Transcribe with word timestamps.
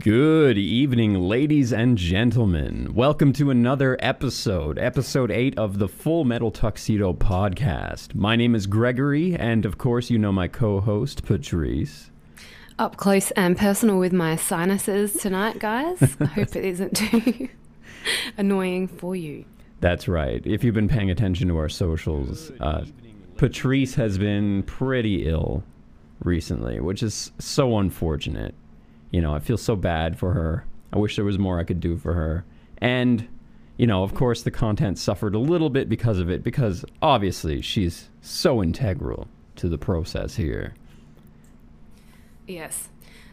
Good 0.00 0.58
evening, 0.58 1.14
ladies 1.14 1.72
and 1.72 1.96
gentlemen. 1.96 2.94
Welcome 2.94 3.32
to 3.34 3.50
another 3.50 3.96
episode, 4.00 4.76
episode 4.76 5.30
8 5.30 5.56
of 5.56 5.78
the 5.78 5.86
Full 5.86 6.24
Metal 6.24 6.50
Tuxedo 6.50 7.12
podcast. 7.12 8.12
My 8.12 8.34
name 8.34 8.56
is 8.56 8.66
Gregory, 8.66 9.36
and 9.36 9.64
of 9.64 9.78
course, 9.78 10.10
you 10.10 10.18
know 10.18 10.32
my 10.32 10.48
co 10.48 10.80
host, 10.80 11.24
Patrice. 11.24 12.10
Up 12.76 12.96
close 12.96 13.30
and 13.30 13.56
personal 13.56 14.00
with 14.00 14.12
my 14.12 14.34
sinuses 14.34 15.12
tonight, 15.12 15.60
guys. 15.60 16.16
I 16.20 16.24
hope 16.24 16.56
it 16.56 16.64
isn't 16.64 16.96
too 16.96 17.48
annoying 18.36 18.88
for 18.88 19.14
you. 19.14 19.44
That's 19.80 20.08
right. 20.08 20.44
If 20.44 20.64
you've 20.64 20.74
been 20.74 20.88
paying 20.88 21.12
attention 21.12 21.46
to 21.48 21.56
our 21.56 21.68
socials, 21.68 22.50
uh, 22.58 22.84
Patrice 23.36 23.94
has 23.94 24.18
been 24.18 24.64
pretty 24.64 25.28
ill 25.28 25.62
recently, 26.24 26.80
which 26.80 27.00
is 27.00 27.30
so 27.38 27.78
unfortunate. 27.78 28.56
You 29.14 29.20
know, 29.20 29.32
I 29.32 29.38
feel 29.38 29.56
so 29.56 29.76
bad 29.76 30.18
for 30.18 30.32
her. 30.32 30.64
I 30.92 30.98
wish 30.98 31.14
there 31.14 31.24
was 31.24 31.38
more 31.38 31.60
I 31.60 31.62
could 31.62 31.78
do 31.78 31.96
for 31.96 32.14
her. 32.14 32.44
And, 32.78 33.28
you 33.76 33.86
know, 33.86 34.02
of 34.02 34.12
course, 34.12 34.42
the 34.42 34.50
content 34.50 34.98
suffered 34.98 35.36
a 35.36 35.38
little 35.38 35.70
bit 35.70 35.88
because 35.88 36.18
of 36.18 36.28
it, 36.28 36.42
because 36.42 36.84
obviously 37.00 37.62
she's 37.62 38.08
so 38.22 38.60
integral 38.60 39.28
to 39.54 39.68
the 39.68 39.78
process 39.78 40.34
here. 40.34 40.74
Yes. 42.48 42.88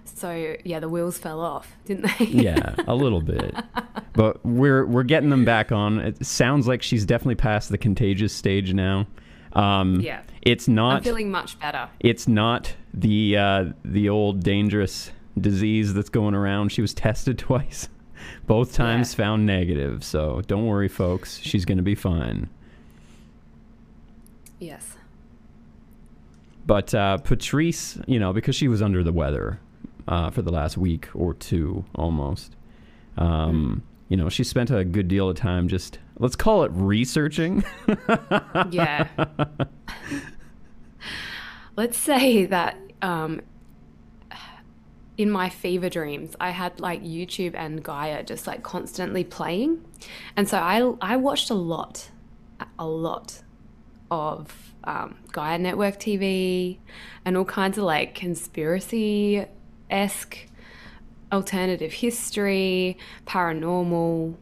So 0.05 0.55
yeah, 0.63 0.79
the 0.79 0.87
wheels 0.87 1.17
fell 1.17 1.39
off, 1.39 1.75
didn't 1.85 2.11
they? 2.19 2.25
yeah, 2.25 2.75
a 2.87 2.93
little 2.93 3.21
bit. 3.21 3.55
But 4.13 4.45
we're 4.45 4.85
we're 4.85 5.03
getting 5.03 5.29
them 5.29 5.45
back 5.45 5.71
on. 5.71 5.99
It 5.99 6.25
sounds 6.25 6.67
like 6.67 6.83
she's 6.83 7.05
definitely 7.05 7.35
past 7.35 7.69
the 7.69 7.77
contagious 7.77 8.33
stage 8.33 8.73
now. 8.73 9.07
Um, 9.53 10.01
yeah. 10.01 10.23
It's 10.41 10.67
not. 10.67 10.97
I'm 10.97 11.03
feeling 11.03 11.31
much 11.31 11.57
better. 11.57 11.89
It's 12.01 12.27
not 12.27 12.75
the 12.93 13.37
uh, 13.37 13.65
the 13.85 14.09
old 14.09 14.43
dangerous 14.43 15.11
disease 15.39 15.93
that's 15.93 16.09
going 16.09 16.33
around. 16.35 16.71
She 16.71 16.81
was 16.81 16.93
tested 16.93 17.37
twice, 17.39 17.89
both 18.47 18.73
times 18.73 19.13
Yeah. 19.13 19.17
found 19.25 19.45
negative. 19.45 20.03
So 20.03 20.41
don't 20.47 20.65
worry, 20.65 20.87
folks. 20.87 21.37
She's 21.39 21.65
going 21.65 21.77
to 21.77 21.83
be 21.83 21.95
fine. 21.95 22.49
Yes. 24.59 24.95
But 26.67 26.93
uh, 26.93 27.17
Patrice, 27.17 27.97
you 28.07 28.19
know, 28.19 28.33
because 28.33 28.55
she 28.55 28.67
was 28.67 28.81
under 28.81 29.03
the 29.03 29.11
weather 29.11 29.59
uh, 30.07 30.29
for 30.29 30.41
the 30.43 30.51
last 30.51 30.77
week 30.77 31.07
or 31.15 31.33
two 31.33 31.83
almost, 31.95 32.55
um, 33.17 33.81
you 34.09 34.17
know, 34.17 34.29
she 34.29 34.43
spent 34.43 34.69
a 34.69 34.83
good 34.85 35.07
deal 35.07 35.27
of 35.29 35.35
time 35.37 35.67
just, 35.67 35.97
let's 36.19 36.35
call 36.35 36.63
it 36.63 36.71
researching. 36.73 37.63
Yeah. 38.69 39.07
Let's 41.77 41.97
say 41.97 42.45
that 42.45 42.77
um, 43.01 43.41
in 45.21 45.29
my 45.29 45.49
fever 45.49 45.89
dreams, 45.89 46.35
I 46.39 46.49
had 46.49 46.79
like 46.79 47.03
YouTube 47.03 47.53
and 47.55 47.83
Gaia 47.83 48.23
just 48.23 48.47
like 48.47 48.63
constantly 48.63 49.23
playing, 49.23 49.85
and 50.35 50.49
so 50.49 50.57
I 50.57 50.79
I 51.01 51.17
watched 51.17 51.49
a 51.49 51.55
lot, 51.55 52.09
a 52.79 52.87
lot 52.87 53.41
of 54.09 54.73
um, 54.83 55.15
Gaia 55.31 55.57
Network 55.57 55.99
TV 55.99 56.79
and 57.23 57.37
all 57.37 57.45
kinds 57.45 57.77
of 57.77 57.83
like 57.83 58.15
conspiracy 58.15 59.45
esque 59.89 60.47
alternative 61.31 61.93
history, 61.93 62.97
paranormal 63.25 64.35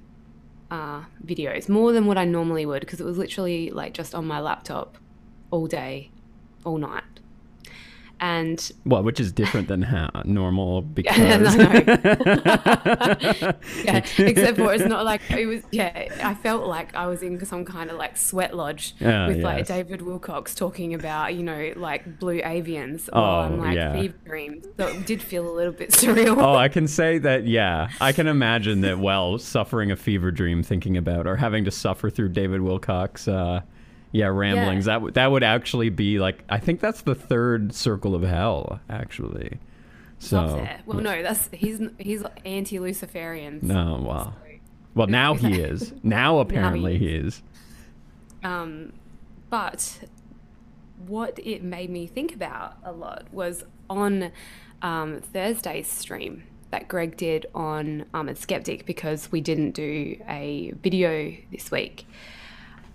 uh, 0.71 1.03
videos, 1.25 1.69
more 1.69 1.91
than 1.91 2.05
what 2.05 2.17
I 2.17 2.25
normally 2.25 2.66
would 2.66 2.81
because 2.81 2.99
it 2.99 3.05
was 3.05 3.17
literally 3.17 3.69
like 3.69 3.93
just 3.93 4.16
on 4.16 4.25
my 4.25 4.39
laptop 4.39 4.97
all 5.52 5.67
day, 5.67 6.11
all 6.64 6.77
night. 6.77 7.03
And 8.22 8.72
well, 8.86 9.02
which 9.03 9.20
is 9.20 9.31
different 9.31 9.67
than 9.70 9.81
how 9.81 10.09
normal 10.25 10.81
because. 10.81 11.17
yeah, 11.20 11.38
no, 11.38 11.56
no. 11.56 11.64
yeah, 13.84 14.06
except 14.17 14.58
for 14.58 14.73
it's 14.73 14.86
not 14.86 15.06
like 15.06 15.22
it 15.31 15.45
was. 15.45 15.61
Yeah, 15.72 16.08
I 16.23 16.34
felt 16.34 16.67
like 16.67 16.94
I 16.95 17.08
was 17.08 17.23
in 17.23 17.44
some 17.45 17.64
kind 17.66 17.89
of 17.89 17.98
like 17.98 18.17
sweat 18.17 18.55
lodge 18.55 18.95
Ah, 19.02 19.27
with 19.27 19.38
like. 19.43 19.67
David 19.67 20.02
Wilcock 20.02 20.54
talking 20.55 20.93
about 20.93 21.36
you 21.36 21.43
know 21.43 21.73
like 21.76 22.20
blue 22.20 22.42
avians 22.42 23.08
Oh, 23.14 23.45
or 23.45 23.58
like 23.58 23.76
yeah. 23.76 23.93
fever 23.93 24.17
dreams. 24.26 24.66
So 24.77 24.88
it 24.88 25.05
did 25.05 25.22
feel 25.22 25.49
a 25.49 25.54
little 25.54 25.73
bit 25.73 25.92
surreal. 25.92 26.38
Oh, 26.42 26.55
I 26.55 26.67
can 26.70 26.88
say 26.88 27.17
that, 27.20 27.45
yeah. 27.45 27.89
I 28.02 28.11
can 28.11 28.27
imagine 28.27 28.82
that, 28.82 28.99
well, 28.99 29.38
suffering 29.38 29.92
a 29.92 29.95
fever 29.95 30.32
dream 30.32 30.64
thinking 30.64 30.98
about 30.98 31.27
or 31.27 31.36
having 31.36 31.66
to 31.66 31.72
suffer 31.72 32.10
through 32.10 32.30
David 32.30 32.61
Wilcock, 32.61 33.27
uh, 33.27 33.61
yeah, 34.11 34.27
ramblings. 34.27 34.86
That, 34.86 34.95
w- 34.95 35.11
that 35.14 35.31
would 35.31 35.43
actually 35.43 35.89
be 35.89 36.20
like, 36.20 36.43
I 36.49 36.58
think 36.58 36.80
that's 36.80 37.02
the 37.02 37.15
third 37.15 37.73
circle 37.73 38.15
of 38.15 38.23
hell, 38.23 38.80
actually. 38.89 39.59
So. 40.20 40.67
Well, 40.86 40.99
no, 40.99 41.21
that's 41.23 41.49
he's 41.53 41.80
he's 41.97 42.23
anti-Luciferians. 42.43 43.64
no, 43.64 44.02
wow. 44.02 44.33
Well, 44.93 45.08
now 45.21 45.33
he 45.33 45.59
is. 45.59 45.93
Now 46.03 46.39
apparently 46.39 46.98
he 46.98 47.08
is. 47.08 47.42
Um, 48.43 48.93
but 49.49 49.99
what 51.08 51.39
it 51.39 51.64
made 51.64 51.89
me 51.89 52.05
think 52.05 52.33
about 52.36 52.77
a 52.83 52.92
lot 52.92 53.27
was 53.31 53.64
on 53.89 54.31
um, 54.81 55.21
Thursday's 55.21 55.87
stream 55.87 56.43
that 56.71 56.87
Greg 56.87 57.17
did 57.17 57.45
on 57.55 58.05
Armoured 58.14 58.37
Skeptic 58.37 58.86
because 58.86 59.31
we 59.31 59.42
didn't 59.42 59.71
do 59.71 60.17
a 60.27 60.73
video 60.83 61.33
this 61.52 61.71
week. 61.71 62.05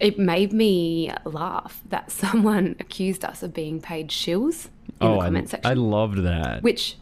It 0.00 0.19
made 0.19 0.53
me 0.53 1.12
laugh 1.25 1.82
that 1.88 2.10
someone 2.22 2.77
accused 2.81 3.25
us 3.25 3.43
of 3.43 3.55
being 3.55 3.81
paid 3.81 4.09
shills 4.09 4.66
in 5.00 5.09
oh, 5.09 5.15
the 5.15 5.21
I, 5.21 5.25
comment 5.25 5.49
section 5.50 5.71
I 5.71 5.75
loved 5.75 6.19
that. 6.19 6.62
which 6.62 6.97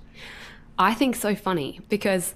I 0.78 0.94
think 0.94 1.16
so 1.16 1.34
funny 1.34 1.80
because, 1.88 2.34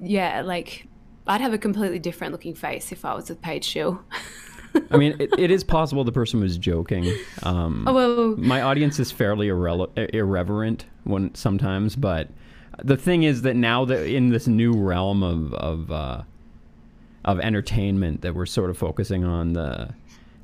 yeah, 0.00 0.42
like 0.42 0.86
I'd 1.26 1.40
have 1.40 1.52
a 1.52 1.58
completely 1.58 1.98
different 1.98 2.32
looking 2.32 2.54
face 2.54 2.92
if 2.92 3.04
I 3.04 3.14
was 3.14 3.30
a 3.30 3.34
paid 3.34 3.64
shill. 3.64 4.00
I 4.90 4.96
mean, 4.98 5.16
it, 5.18 5.30
it 5.38 5.50
is 5.50 5.64
possible 5.64 6.04
the 6.04 6.12
person 6.12 6.40
was 6.40 6.58
joking. 6.58 7.10
Um, 7.42 7.84
oh 7.88 7.94
well, 7.94 8.36
my 8.36 8.60
audience 8.60 8.98
is 9.00 9.10
fairly 9.10 9.48
irrele- 9.48 10.14
irreverent 10.14 10.84
when 11.04 11.34
sometimes, 11.34 11.96
but 11.96 12.28
the 12.82 12.96
thing 12.96 13.22
is 13.22 13.42
that 13.42 13.56
now 13.56 13.84
that 13.86 14.06
in 14.06 14.28
this 14.28 14.46
new 14.46 14.72
realm 14.72 15.22
of 15.22 15.54
of 15.54 15.90
uh, 15.90 16.22
of 17.26 17.40
entertainment 17.40 18.22
that 18.22 18.34
we're 18.34 18.46
sort 18.46 18.70
of 18.70 18.78
focusing 18.78 19.24
on 19.24 19.52
the 19.52 19.90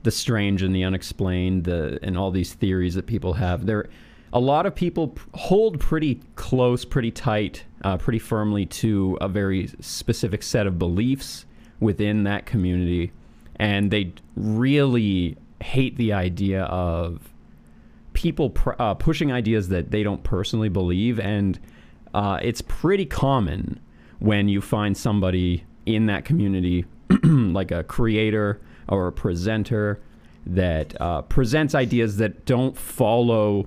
the 0.03 0.11
strange 0.11 0.63
and 0.63 0.75
the 0.75 0.83
unexplained, 0.83 1.65
the 1.65 1.99
and 2.03 2.19
all 2.19 2.31
these 2.31 2.55
theories 2.55 2.95
that 2.97 3.07
people 3.07 3.35
have, 3.35 3.67
there 3.67 3.89
a 4.33 4.41
lot 4.41 4.67
of 4.67 4.75
people 4.75 5.15
hold 5.35 5.79
pretty 5.79 6.21
close, 6.37 6.85
pretty 6.85 7.11
tight, 7.11 7.65
uh, 7.83 7.97
pretty 7.99 8.19
firmly 8.19 8.65
to 8.65 9.19
a 9.21 9.29
very 9.29 9.69
specific 9.81 10.43
set 10.43 10.67
of 10.67 10.79
beliefs 10.79 11.45
within 11.81 12.25
that 12.25 12.47
community, 12.47 13.13
and 13.57 13.91
they 13.91 14.13
really 14.37 15.37
hate 15.63 15.97
the 15.97 16.13
idea 16.13 16.65
of 16.65 17.29
people 18.15 18.51
pr- 18.51 18.73
uh, 18.79 18.95
pushing 18.95 19.31
ideas 19.31 19.69
that 19.69 19.91
they 19.91 20.03
don't 20.03 20.25
personally 20.25 20.69
believe, 20.69 21.21
and 21.21 21.61
uh, 22.15 22.39
it's 22.43 22.63
pretty 22.63 23.05
common 23.07 23.79
when 24.19 24.49
you 24.49 24.61
find 24.61 24.97
somebody 24.97 25.65
in 25.87 26.07
that 26.07 26.25
community, 26.25 26.85
like 27.25 27.71
a 27.71 27.83
creator 27.85 28.61
or 28.89 29.09
a 29.09 29.13
presenter, 29.13 30.01
that 30.47 31.01
uh, 31.01 31.23
presents 31.23 31.75
ideas 31.75 32.17
that 32.17 32.45
don't 32.47 32.77
follow 32.77 33.67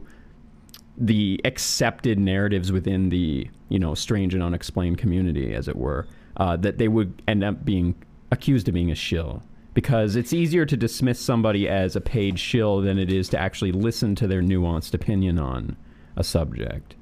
the 0.98 1.40
accepted 1.44 2.20
narratives 2.20 2.72
within 2.72 3.10
the 3.10 3.50
you 3.70 3.80
know 3.80 3.94
strange 3.94 4.34
and 4.34 4.44
unexplained 4.44 4.98
community, 4.98 5.54
as 5.54 5.68
it 5.68 5.76
were, 5.76 6.08
uh, 6.38 6.56
that 6.58 6.78
they 6.78 6.88
would 6.88 7.22
end 7.28 7.44
up 7.44 7.66
being 7.66 7.96
accused 8.32 8.68
of 8.68 8.74
being 8.74 8.92
a 8.92 8.96
shill. 8.96 9.44
Because 9.74 10.16
it's 10.16 10.32
easier 10.32 10.66
to 10.66 10.78
dismiss 10.78 11.20
somebody 11.20 11.68
as 11.68 11.98
a 11.98 12.02
paid 12.02 12.40
shill 12.40 12.80
than 12.80 12.98
it 12.98 13.12
is 13.12 13.28
to 13.30 13.38
actually 13.38 13.74
listen 13.74 14.16
to 14.16 14.26
their 14.26 14.42
nuanced 14.42 14.94
opinion 14.94 15.38
on 15.38 15.76
a 16.16 16.24
subject. 16.24 16.96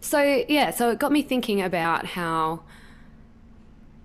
so 0.00 0.44
yeah, 0.48 0.70
so 0.70 0.90
it 0.90 0.98
got 0.98 1.12
me 1.12 1.22
thinking 1.22 1.60
about 1.60 2.06
how. 2.06 2.62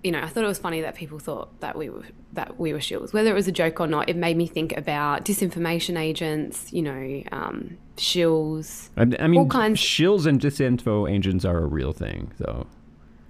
You 0.04 0.10
know, 0.10 0.20
I 0.20 0.26
thought 0.26 0.42
it 0.42 0.48
was 0.48 0.58
funny 0.58 0.80
that 0.80 0.96
people 0.96 1.20
thought 1.20 1.60
that 1.60 1.76
we 1.76 1.88
were 1.88 2.02
that 2.32 2.58
we 2.58 2.72
were 2.72 2.80
shills. 2.80 3.12
Whether 3.12 3.30
it 3.30 3.34
was 3.34 3.46
a 3.46 3.52
joke 3.52 3.78
or 3.80 3.86
not, 3.86 4.08
it 4.08 4.16
made 4.16 4.36
me 4.36 4.46
think 4.46 4.76
about 4.76 5.24
disinformation 5.24 5.98
agents. 5.98 6.72
You 6.72 6.82
know, 6.82 7.22
um, 7.30 7.78
shills. 7.96 8.88
I, 8.96 9.02
I 9.22 9.28
mean, 9.28 9.40
All 9.40 9.46
kinds- 9.46 9.80
shills 9.80 10.26
and 10.26 10.40
disinfo 10.40 11.10
agents 11.10 11.44
are 11.44 11.58
a 11.58 11.66
real 11.66 11.92
thing, 11.92 12.32
though. 12.38 12.66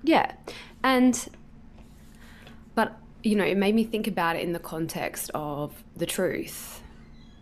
Yeah. 0.03 0.33
And, 0.83 1.29
but, 2.75 2.97
you 3.23 3.37
know, 3.37 3.45
it 3.45 3.57
made 3.57 3.75
me 3.75 3.85
think 3.85 4.07
about 4.09 4.37
it 4.37 4.43
in 4.43 4.53
the 4.53 4.59
context 4.59 5.31
of 5.35 5.85
the 5.97 6.07
truth. 6.07 6.81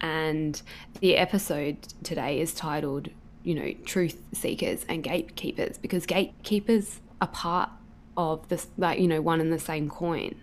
And 0.00 0.60
the 1.00 1.16
episode 1.16 1.76
today 2.02 2.40
is 2.40 2.52
titled, 2.52 3.08
you 3.44 3.54
know, 3.54 3.72
Truth 3.84 4.22
Seekers 4.32 4.84
and 4.88 5.02
Gatekeepers, 5.02 5.78
because 5.78 6.04
gatekeepers 6.04 7.00
are 7.20 7.28
part 7.28 7.70
of 8.16 8.48
this, 8.48 8.68
like, 8.76 8.98
you 8.98 9.08
know, 9.08 9.20
one 9.20 9.40
and 9.40 9.52
the 9.52 9.58
same 9.58 9.88
coin. 9.88 10.34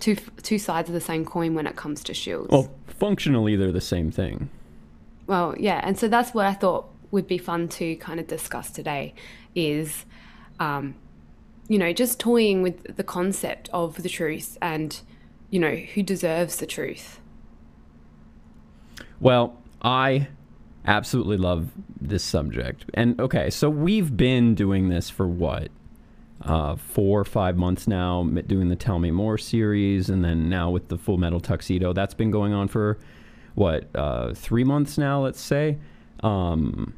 Two, 0.00 0.16
two 0.42 0.58
sides 0.58 0.88
of 0.88 0.94
the 0.94 1.00
same 1.00 1.24
coin 1.24 1.54
when 1.54 1.66
it 1.66 1.76
comes 1.76 2.02
to 2.04 2.14
shields. 2.14 2.50
Well, 2.50 2.70
functionally, 2.86 3.56
they're 3.56 3.72
the 3.72 3.80
same 3.80 4.10
thing. 4.10 4.50
Well, 5.26 5.54
yeah, 5.58 5.80
and 5.82 5.98
so 5.98 6.08
that's 6.08 6.34
what 6.34 6.46
I 6.46 6.52
thought 6.52 6.90
would 7.10 7.26
be 7.26 7.38
fun 7.38 7.68
to 7.68 7.96
kind 7.96 8.20
of 8.20 8.26
discuss 8.26 8.70
today 8.70 9.14
is, 9.54 10.04
um, 10.60 10.96
you 11.68 11.78
know, 11.78 11.92
just 11.92 12.20
toying 12.20 12.60
with 12.60 12.96
the 12.96 13.04
concept 13.04 13.70
of 13.72 14.02
the 14.02 14.08
truth 14.08 14.58
and, 14.60 15.00
you 15.50 15.58
know, 15.58 15.74
who 15.74 16.02
deserves 16.02 16.56
the 16.56 16.66
truth. 16.66 17.20
Well, 19.20 19.56
I 19.80 20.28
absolutely 20.86 21.38
love 21.38 21.70
this 21.98 22.22
subject. 22.22 22.84
And 22.92 23.18
okay, 23.20 23.48
so 23.48 23.70
we've 23.70 24.16
been 24.16 24.54
doing 24.54 24.88
this 24.88 25.08
for 25.08 25.26
what? 25.26 25.68
Uh, 26.42 26.76
four 26.76 27.20
or 27.20 27.24
five 27.24 27.56
months 27.56 27.88
now, 27.88 28.22
doing 28.46 28.68
the 28.68 28.76
Tell 28.76 28.98
Me 28.98 29.10
More 29.10 29.38
series, 29.38 30.10
and 30.10 30.22
then 30.22 30.48
now 30.50 30.68
with 30.68 30.88
the 30.88 30.98
Full 30.98 31.16
Metal 31.16 31.40
Tuxedo. 31.40 31.92
That's 31.94 32.12
been 32.12 32.30
going 32.30 32.52
on 32.52 32.68
for 32.68 32.98
what, 33.54 33.88
uh, 33.94 34.34
three 34.34 34.64
months 34.64 34.98
now, 34.98 35.22
let's 35.22 35.40
say. 35.40 35.78
Um, 36.22 36.92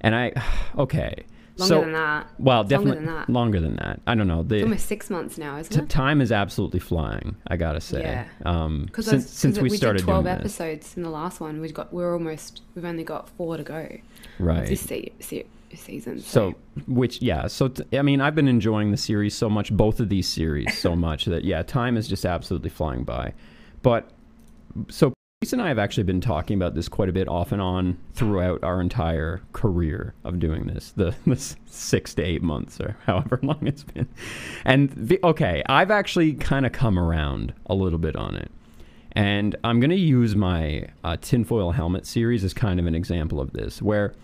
and 0.00 0.14
I, 0.16 0.32
okay. 0.78 1.24
Longer 1.58 1.74
so, 1.74 1.80
than 1.82 1.92
that. 1.92 2.28
Well, 2.38 2.60
It's 2.62 2.70
longer 2.72 2.84
definitely 2.86 3.06
than 3.06 3.14
that. 3.16 3.28
longer 3.30 3.60
than 3.60 3.76
that. 3.76 4.00
I 4.06 4.14
don't 4.14 4.28
know. 4.28 4.42
The, 4.44 4.56
It's 4.56 4.62
almost 4.64 4.86
six 4.86 5.10
months 5.10 5.38
now, 5.38 5.56
isn't 5.58 5.72
t- 5.76 5.80
it? 5.82 5.88
time 5.88 6.20
is 6.20 6.30
absolutely 6.32 6.78
flying. 6.80 7.36
I 7.48 7.56
gotta 7.56 7.80
say. 7.80 8.00
Yeah. 8.00 8.24
Um, 8.44 8.84
Because 8.86 9.06
since, 9.06 9.28
since 9.28 9.58
we, 9.58 9.68
started 9.70 9.98
did 9.98 10.04
twelve 10.04 10.24
doing 10.24 10.36
this, 10.36 10.60
episodes 10.60 10.96
in 10.96 11.02
the 11.02 11.10
last 11.10 11.40
one, 11.40 11.60
we've 11.60 11.74
got 11.74 11.92
we're 11.92 12.12
almost 12.12 12.62
we've 12.76 12.84
only 12.84 13.02
got 13.04 13.28
four 13.30 13.56
to 13.56 13.64
go 13.64 13.88
right? 14.38 14.66
this 14.68 14.80
se- 14.82 15.12
se- 15.18 15.46
season. 15.76 16.20
So, 16.20 16.54
which, 16.86 17.20
yeah. 17.22 17.46
So, 17.46 17.68
t- 17.68 17.98
I 17.98 18.02
mean, 18.02 18.20
I've 18.20 18.34
been 18.34 18.48
enjoying 18.48 18.90
the 18.90 18.96
series 18.96 19.34
so 19.34 19.48
much, 19.48 19.72
both 19.72 20.00
of 20.00 20.08
these 20.08 20.28
series 20.28 20.78
so 20.78 20.96
much 21.08 21.26
that, 21.26 21.44
yeah, 21.44 21.62
time 21.62 21.96
is 21.96 22.08
just 22.08 22.24
absolutely 22.24 22.70
flying 22.70 23.04
by. 23.04 23.34
But, 23.82 24.10
so, 24.88 25.12
Reese 25.42 25.52
and 25.52 25.62
I 25.62 25.68
have 25.68 25.78
actually 25.78 26.02
been 26.02 26.20
talking 26.20 26.56
about 26.56 26.74
this 26.74 26.88
quite 26.88 27.08
a 27.08 27.12
bit 27.12 27.28
off 27.28 27.52
and 27.52 27.62
on 27.62 27.96
throughout 28.12 28.64
our 28.64 28.80
entire 28.80 29.40
career 29.52 30.14
of 30.24 30.40
doing 30.40 30.66
this, 30.66 30.90
the, 30.92 31.14
the 31.26 31.36
six 31.66 32.14
to 32.14 32.22
eight 32.22 32.42
months 32.42 32.80
or 32.80 32.96
however 33.04 33.38
long 33.42 33.66
it's 33.66 33.84
been. 33.84 34.08
And, 34.64 34.90
the, 34.90 35.20
okay, 35.22 35.62
I've 35.68 35.90
actually 35.90 36.34
kind 36.34 36.66
of 36.66 36.72
come 36.72 36.98
around 36.98 37.54
a 37.66 37.74
little 37.74 38.00
bit 38.00 38.16
on 38.16 38.34
it. 38.36 38.50
And 39.12 39.56
I'm 39.64 39.80
going 39.80 39.90
to 39.90 39.96
use 39.96 40.36
my 40.36 40.88
uh, 41.02 41.16
tinfoil 41.20 41.72
helmet 41.72 42.06
series 42.06 42.44
as 42.44 42.52
kind 42.52 42.78
of 42.78 42.86
an 42.86 42.94
example 42.94 43.40
of 43.40 43.52
this, 43.52 43.80
where 43.82 44.14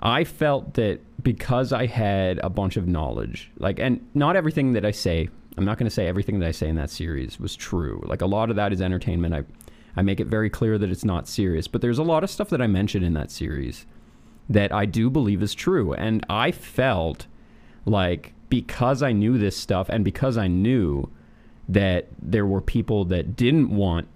I 0.00 0.24
felt 0.24 0.74
that 0.74 1.00
because 1.22 1.72
I 1.72 1.86
had 1.86 2.38
a 2.38 2.48
bunch 2.48 2.76
of 2.76 2.88
knowledge, 2.88 3.50
like, 3.58 3.78
and 3.78 4.06
not 4.14 4.34
everything 4.34 4.72
that 4.72 4.84
I 4.84 4.90
say, 4.90 5.28
I'm 5.58 5.64
not 5.64 5.76
going 5.76 5.88
to 5.88 5.94
say 5.94 6.06
everything 6.06 6.40
that 6.40 6.46
I 6.48 6.52
say 6.52 6.68
in 6.68 6.76
that 6.76 6.90
series 6.90 7.38
was 7.38 7.54
true. 7.54 8.02
Like, 8.06 8.22
a 8.22 8.26
lot 8.26 8.48
of 8.48 8.56
that 8.56 8.72
is 8.72 8.80
entertainment. 8.80 9.34
I, 9.34 9.44
I 9.96 10.02
make 10.02 10.18
it 10.18 10.26
very 10.26 10.48
clear 10.48 10.78
that 10.78 10.90
it's 10.90 11.04
not 11.04 11.28
serious, 11.28 11.68
but 11.68 11.82
there's 11.82 11.98
a 11.98 12.02
lot 12.02 12.24
of 12.24 12.30
stuff 12.30 12.48
that 12.50 12.62
I 12.62 12.66
mentioned 12.66 13.04
in 13.04 13.12
that 13.14 13.30
series 13.30 13.84
that 14.48 14.72
I 14.72 14.86
do 14.86 15.10
believe 15.10 15.42
is 15.42 15.54
true. 15.54 15.92
And 15.92 16.24
I 16.30 16.50
felt 16.50 17.26
like 17.84 18.32
because 18.48 19.02
I 19.02 19.12
knew 19.12 19.36
this 19.36 19.56
stuff 19.56 19.88
and 19.90 20.04
because 20.04 20.38
I 20.38 20.48
knew 20.48 21.10
that 21.68 22.08
there 22.20 22.46
were 22.46 22.60
people 22.60 23.04
that 23.06 23.36
didn't 23.36 23.70
want 23.70 24.08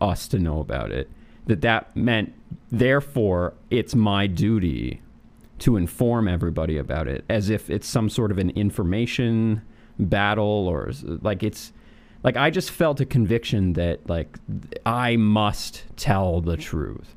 us 0.00 0.28
to 0.28 0.38
know 0.38 0.60
about 0.60 0.92
it, 0.92 1.10
that 1.46 1.62
that 1.62 1.96
meant, 1.96 2.34
therefore, 2.70 3.54
it's 3.70 3.94
my 3.94 4.26
duty 4.26 5.00
to 5.60 5.76
inform 5.76 6.26
everybody 6.26 6.76
about 6.76 7.06
it 7.06 7.24
as 7.28 7.50
if 7.50 7.70
it's 7.70 7.86
some 7.86 8.08
sort 8.08 8.30
of 8.30 8.38
an 8.38 8.50
information 8.50 9.62
battle 9.98 10.66
or 10.68 10.90
like 11.22 11.42
it's 11.42 11.72
like 12.22 12.36
I 12.36 12.50
just 12.50 12.70
felt 12.70 13.00
a 13.00 13.06
conviction 13.06 13.74
that 13.74 14.08
like 14.08 14.38
I 14.84 15.16
must 15.16 15.84
tell 15.96 16.40
the 16.40 16.56
truth. 16.56 17.14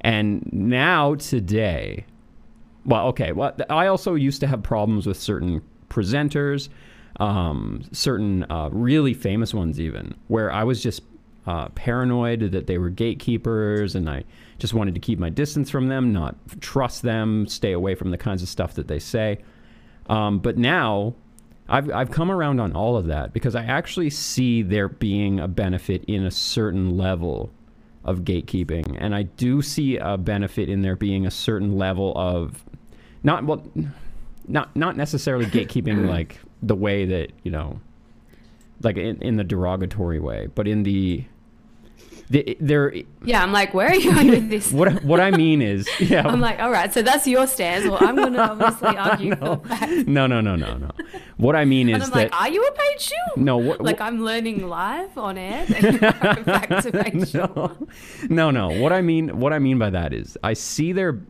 And 0.00 0.48
now 0.52 1.14
today, 1.14 2.04
well, 2.84 3.06
okay, 3.08 3.32
well, 3.32 3.56
I 3.70 3.86
also 3.86 4.14
used 4.14 4.40
to 4.40 4.46
have 4.46 4.62
problems 4.62 5.06
with 5.06 5.18
certain 5.18 5.62
presenters, 5.88 6.68
um, 7.20 7.82
certain 7.92 8.44
uh, 8.50 8.68
really 8.70 9.14
famous 9.14 9.54
ones, 9.54 9.80
even 9.80 10.14
where 10.28 10.52
I 10.52 10.64
was 10.64 10.82
just 10.82 11.02
uh, 11.46 11.68
paranoid 11.70 12.52
that 12.52 12.66
they 12.66 12.76
were 12.76 12.90
gatekeepers, 12.90 13.94
and 13.94 14.08
I 14.10 14.24
just 14.64 14.72
wanted 14.72 14.94
to 14.94 15.00
keep 15.00 15.18
my 15.18 15.28
distance 15.28 15.68
from 15.68 15.88
them, 15.88 16.10
not 16.10 16.36
trust 16.62 17.02
them, 17.02 17.46
stay 17.46 17.72
away 17.72 17.94
from 17.94 18.10
the 18.10 18.16
kinds 18.16 18.42
of 18.42 18.48
stuff 18.48 18.72
that 18.72 18.88
they 18.88 18.98
say. 18.98 19.36
Um, 20.08 20.38
but 20.38 20.56
now, 20.56 21.14
I've 21.68 21.90
I've 21.92 22.10
come 22.10 22.30
around 22.30 22.60
on 22.60 22.72
all 22.72 22.96
of 22.96 23.08
that 23.08 23.34
because 23.34 23.54
I 23.54 23.62
actually 23.64 24.08
see 24.08 24.62
there 24.62 24.88
being 24.88 25.38
a 25.38 25.48
benefit 25.48 26.02
in 26.06 26.24
a 26.24 26.30
certain 26.30 26.96
level 26.96 27.50
of 28.06 28.20
gatekeeping, 28.20 28.96
and 28.98 29.14
I 29.14 29.24
do 29.24 29.60
see 29.60 29.98
a 29.98 30.16
benefit 30.16 30.70
in 30.70 30.80
there 30.80 30.96
being 30.96 31.26
a 31.26 31.30
certain 31.30 31.76
level 31.76 32.14
of 32.16 32.64
not 33.22 33.44
well, 33.44 33.66
not 34.48 34.74
not 34.74 34.96
necessarily 34.96 35.44
gatekeeping 35.44 36.08
like 36.08 36.40
the 36.62 36.74
way 36.74 37.04
that 37.04 37.32
you 37.42 37.50
know, 37.50 37.80
like 38.80 38.96
in, 38.96 39.20
in 39.20 39.36
the 39.36 39.44
derogatory 39.44 40.20
way, 40.20 40.48
but 40.54 40.66
in 40.66 40.84
the 40.84 41.22
the 41.33 41.33
there. 42.30 42.94
yeah, 43.24 43.42
I'm 43.42 43.52
like, 43.52 43.74
where 43.74 43.88
are 43.88 43.94
you 43.94 44.10
with 44.30 44.48
this? 44.50 44.72
What 44.72 45.02
what 45.04 45.20
I 45.20 45.30
mean 45.30 45.60
is, 45.62 45.88
yeah. 46.00 46.26
I'm 46.26 46.40
like, 46.40 46.58
all 46.60 46.70
right, 46.70 46.92
so 46.92 47.02
that's 47.02 47.26
your 47.26 47.46
stance. 47.46 47.84
Well, 47.84 47.98
I'm 48.00 48.16
going 48.16 48.32
to 48.32 48.50
obviously 48.50 48.96
argue 48.96 49.36
for 49.36 49.56
the 49.56 49.68
fact. 49.68 49.92
no, 50.08 50.26
no, 50.26 50.40
no, 50.40 50.56
no, 50.56 50.76
no. 50.76 50.90
What 51.36 51.56
I 51.56 51.64
mean 51.64 51.88
And 51.88 52.02
is 52.02 52.08
I'm 52.08 52.10
that 52.18 52.32
like, 52.32 52.40
are 52.40 52.48
you 52.48 52.62
a 52.64 52.72
paid 52.72 53.00
shield? 53.00 53.36
no. 53.36 53.56
What, 53.56 53.80
Like 53.80 54.00
I'm 54.00 54.24
learning 54.24 54.68
live 54.68 55.16
on 55.18 55.36
air. 55.38 55.66
Then 55.66 55.94
you 55.94 55.98
are 56.00 56.38
a 56.38 56.44
fact 56.44 56.82
to 56.84 56.92
paid 56.92 57.34
no, 57.34 57.76
no, 58.28 58.50
no. 58.50 58.80
What 58.80 58.92
I 58.92 59.00
mean, 59.02 59.38
what 59.40 59.52
I 59.52 59.58
mean 59.58 59.78
by 59.78 59.90
that 59.90 60.12
is, 60.12 60.38
I 60.42 60.52
see 60.54 60.92
there, 60.92 61.20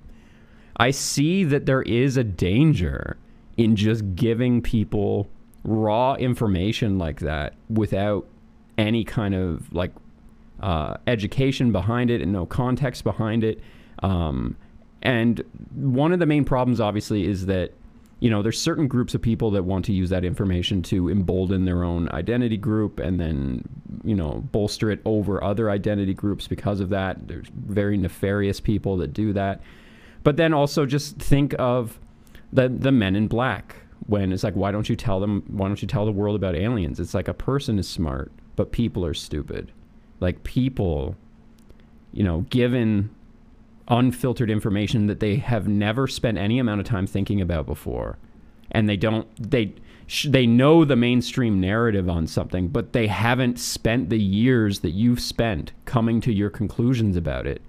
I 0.77 0.91
see 0.91 1.45
that 1.45 1.67
there 1.67 1.83
is 1.83 2.17
a 2.17 2.25
danger 2.25 3.17
in 3.57 3.77
just 3.77 4.15
giving 4.15 4.61
people 4.63 5.29
raw 5.65 6.15
information 6.15 6.99
like 6.99 7.21
that 7.21 7.55
without 7.71 8.27
any 8.77 9.05
kind 9.05 9.35
of 9.35 9.73
like 9.73 9.93
uh, 10.65 10.97
education 11.07 11.73
behind 11.73 12.11
it 12.11 12.23
and 12.23 12.33
no 12.33 12.47
context 12.47 13.05
behind 13.05 13.45
it. 13.45 13.61
Um, 14.03 14.57
and 15.03 15.45
one 15.75 16.11
of 16.11 16.21
the 16.21 16.27
main 16.27 16.47
problems, 16.47 16.81
obviously, 16.81 17.27
is 17.27 17.45
that 17.47 17.75
you 18.21 18.31
know 18.31 18.41
there's 18.41 18.59
certain 18.59 18.89
groups 18.89 19.15
of 19.15 19.21
people 19.21 19.51
that 19.51 19.65
want 19.65 19.85
to 19.85 19.93
use 19.93 20.09
that 20.09 20.25
information 20.25 20.81
to 20.85 21.11
embolden 21.11 21.67
their 21.67 21.85
own 21.85 22.09
identity 22.13 22.57
group 22.57 22.99
and 22.99 23.21
then 23.21 23.63
you 24.05 24.15
know 24.15 24.43
bolster 24.53 24.91
it 24.91 25.03
over 25.05 25.45
other 25.45 25.69
identity 25.69 26.15
groups 26.15 26.49
because 26.49 26.81
of 26.81 26.89
that. 26.89 27.29
There's 27.29 27.49
very 27.49 27.99
nefarious 27.99 28.59
people 28.59 28.97
that 28.99 29.13
do 29.13 29.35
that. 29.35 29.61
But 30.23 30.39
then 30.39 30.55
also 30.55 30.87
just 30.87 31.19
think 31.19 31.55
of 31.59 32.01
the 32.55 32.71
the 32.71 32.93
men 32.93 33.17
in 33.17 33.29
black 33.29 33.77
when 34.07 34.33
it's 34.33 34.45
like 34.45 34.55
why 34.55 34.73
don't 34.73 34.89
you 34.89 34.97
tell 34.97 35.21
them 35.21 35.45
why 35.49 35.69
don't 35.69 35.83
you 35.83 35.89
tell 35.89 36.07
the 36.07 36.13
world 36.13 36.37
about 36.37 36.57
aliens? 36.57 36.99
It's 37.01 37.13
like 37.13 37.29
a 37.29 37.35
person 37.35 37.79
is 37.79 37.87
smart, 37.87 38.33
but 38.57 38.73
people 38.73 39.05
are 39.05 39.13
stupid. 39.13 39.71
Like 40.21 40.45
people 40.45 41.17
you 42.15 42.23
know, 42.23 42.43
given 42.49 43.11
unfiltered 43.89 44.49
information 44.49 45.09
that 45.09 45.21
they 45.21 45.37
have 45.37 45.69
never 45.69 46.07
spent 46.07 46.39
any 46.39 46.59
amount 46.59 46.81
of 46.81 46.87
time 46.87 47.07
thinking 47.07 47.41
about 47.41 47.67
before. 47.67 48.17
And 48.71 48.89
they 48.89 48.97
don't 48.97 49.29
they 49.39 49.75
they 50.25 50.47
know 50.47 50.85
the 50.85 50.97
mainstream 50.97 51.61
narrative 51.61 52.11
on 52.11 52.27
something 52.27 52.69
but 52.69 52.93
they 52.93 53.07
haven't 53.07 53.59
spent 53.59 54.11
the 54.11 54.19
years 54.19 54.81
that 54.81 54.91
you've 54.91 55.21
spent 55.21 55.73
coming 55.87 56.21
to 56.21 56.33
your 56.33 56.51
conclusions 56.51 57.17
about 57.17 57.47
it. 57.47 57.61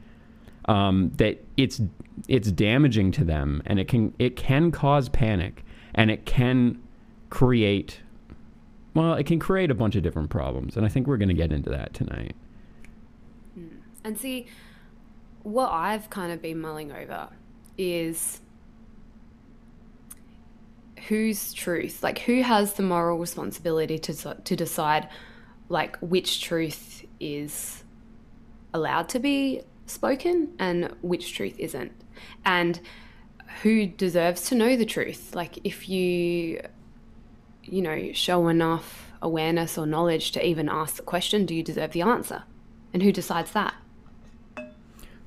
Um, 0.65 1.11
that 1.15 1.43
it's 1.57 1.81
it's 2.27 2.51
damaging 2.51 3.11
to 3.13 3.23
them 3.23 3.61
and 3.65 3.79
it 3.79 3.87
can 3.87 4.13
it 4.19 4.35
can 4.35 4.71
cause 4.71 5.09
panic 5.09 5.65
and 5.95 6.11
it 6.11 6.25
can 6.25 6.81
create 7.29 7.99
well 8.95 9.13
it 9.13 9.25
can 9.25 9.37
create 9.37 9.69
a 9.69 9.75
bunch 9.75 9.95
of 9.95 10.01
different 10.01 10.29
problems 10.29 10.75
and 10.75 10.85
i 10.85 10.89
think 10.89 11.05
we're 11.05 11.17
going 11.17 11.29
to 11.29 11.35
get 11.35 11.51
into 11.51 11.69
that 11.69 11.93
tonight. 11.93 12.35
Hmm. 13.53 13.67
And 14.03 14.17
see, 14.17 14.47
what 15.43 15.71
I've 15.71 16.09
kind 16.09 16.31
of 16.31 16.41
been 16.41 16.59
mulling 16.59 16.91
over 16.91 17.29
is 17.77 18.41
whose 21.07 21.53
truth, 21.53 22.01
like 22.01 22.19
who 22.19 22.41
has 22.41 22.73
the 22.73 22.83
moral 22.83 23.19
responsibility 23.19 23.99
to 23.99 24.35
to 24.43 24.55
decide, 24.55 25.07
like 25.69 25.97
which 25.97 26.41
truth 26.41 27.05
is 27.19 27.83
allowed 28.73 29.07
to 29.09 29.19
be 29.19 29.61
spoken 29.85 30.53
and 30.57 30.93
which 31.01 31.35
truth 31.35 31.55
isn't, 31.59 31.91
and 32.43 32.79
who 33.61 33.85
deserves 33.85 34.49
to 34.49 34.55
know 34.55 34.75
the 34.75 34.85
truth. 34.85 35.35
Like 35.35 35.59
if 35.63 35.87
you, 35.87 36.61
you 37.65 37.81
know, 37.81 38.11
show 38.13 38.47
enough 38.47 39.11
awareness 39.21 39.77
or 39.77 39.85
knowledge 39.85 40.31
to 40.31 40.45
even 40.45 40.69
ask 40.69 40.95
the 40.95 41.01
question, 41.01 41.45
do 41.45 41.55
you 41.55 41.63
deserve 41.63 41.91
the 41.91 42.01
answer? 42.01 42.43
And 42.93 43.03
who 43.03 43.11
decides 43.11 43.51
that? 43.51 43.73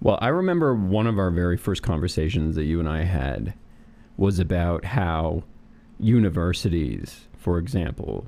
Well, 0.00 0.18
I 0.21 0.28
remember 0.28 0.75
one 0.75 1.07
of 1.07 1.18
our 1.18 1.30
very 1.30 1.57
first 1.57 1.83
conversations 1.83 2.54
that 2.54 2.64
you 2.64 2.78
and 2.78 2.88
I 2.88 3.02
had 3.02 3.54
was 4.16 4.38
about 4.38 4.85
how 4.85 5.42
universities, 5.99 7.26
for 7.37 7.59
example, 7.59 8.26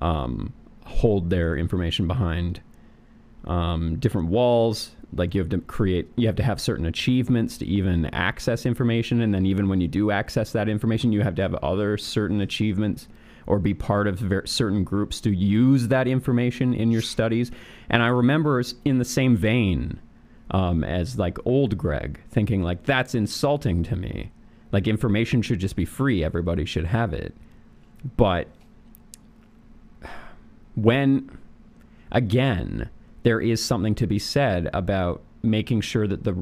um, 0.00 0.52
hold 0.84 1.30
their 1.30 1.56
information 1.56 2.06
behind 2.06 2.60
um, 3.46 3.98
different 3.98 4.28
walls 4.28 4.92
like 5.12 5.34
you 5.34 5.40
have 5.40 5.50
to 5.50 5.58
create 5.58 6.08
you 6.16 6.26
have 6.26 6.36
to 6.36 6.42
have 6.42 6.60
certain 6.60 6.86
achievements 6.86 7.58
to 7.58 7.66
even 7.66 8.06
access 8.06 8.64
information 8.64 9.20
and 9.20 9.34
then 9.34 9.46
even 9.46 9.68
when 9.68 9.80
you 9.80 9.88
do 9.88 10.10
access 10.10 10.52
that 10.52 10.68
information 10.68 11.10
you 11.10 11.22
have 11.22 11.34
to 11.34 11.42
have 11.42 11.54
other 11.56 11.96
certain 11.96 12.40
achievements 12.40 13.08
or 13.50 13.58
be 13.58 13.74
part 13.74 14.06
of 14.06 14.20
ver- 14.20 14.46
certain 14.46 14.84
groups 14.84 15.20
to 15.20 15.30
use 15.30 15.88
that 15.88 16.06
information 16.06 16.72
in 16.72 16.92
your 16.92 17.02
studies. 17.02 17.50
And 17.88 18.00
i 18.00 18.06
remember 18.06 18.62
in 18.84 18.98
the 18.98 19.04
same 19.04 19.36
vein 19.36 19.98
um, 20.52 20.84
as 20.84 21.18
like 21.18 21.36
old 21.44 21.76
greg 21.76 22.20
thinking 22.28 22.62
like 22.62 22.84
that's 22.84 23.14
insulting 23.14 23.82
to 23.82 23.96
me. 23.96 24.30
Like 24.70 24.86
information 24.86 25.42
should 25.42 25.58
just 25.58 25.74
be 25.74 25.84
free. 25.84 26.22
Everybody 26.22 26.64
should 26.64 26.86
have 26.86 27.12
it. 27.12 27.36
But 28.16 28.46
when 30.76 31.36
again 32.12 32.88
there 33.24 33.40
is 33.40 33.62
something 33.62 33.96
to 33.96 34.06
be 34.06 34.20
said 34.20 34.70
about 34.72 35.22
making 35.42 35.80
sure 35.80 36.06
that 36.06 36.22
the 36.22 36.36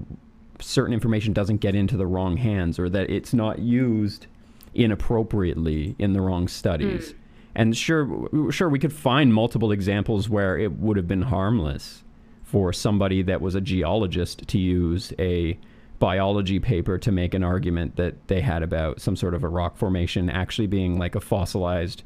certain 0.60 0.92
information 0.92 1.32
doesn't 1.32 1.58
get 1.58 1.74
into 1.74 1.96
the 1.96 2.06
wrong 2.06 2.36
hands 2.36 2.78
or 2.78 2.90
that 2.90 3.08
it's 3.08 3.32
not 3.32 3.60
used 3.60 4.26
inappropriately 4.74 5.94
in 5.98 6.12
the 6.12 6.20
wrong 6.20 6.48
studies. 6.48 7.12
Mm. 7.12 7.14
And 7.54 7.76
sure, 7.76 8.28
sure, 8.50 8.68
we 8.68 8.78
could 8.78 8.92
find 8.92 9.34
multiple 9.34 9.72
examples 9.72 10.28
where 10.28 10.56
it 10.56 10.72
would 10.72 10.96
have 10.96 11.08
been 11.08 11.22
harmless 11.22 12.04
for 12.44 12.72
somebody 12.72 13.22
that 13.22 13.40
was 13.40 13.54
a 13.54 13.60
geologist 13.60 14.46
to 14.48 14.58
use 14.58 15.12
a 15.18 15.58
biology 15.98 16.60
paper 16.60 16.96
to 16.98 17.10
make 17.10 17.34
an 17.34 17.42
argument 17.42 17.96
that 17.96 18.28
they 18.28 18.40
had 18.40 18.62
about 18.62 19.00
some 19.00 19.16
sort 19.16 19.34
of 19.34 19.42
a 19.42 19.48
rock 19.48 19.76
formation 19.76 20.30
actually 20.30 20.66
being 20.66 20.98
like 20.98 21.14
a 21.14 21.20
fossilized 21.20 22.04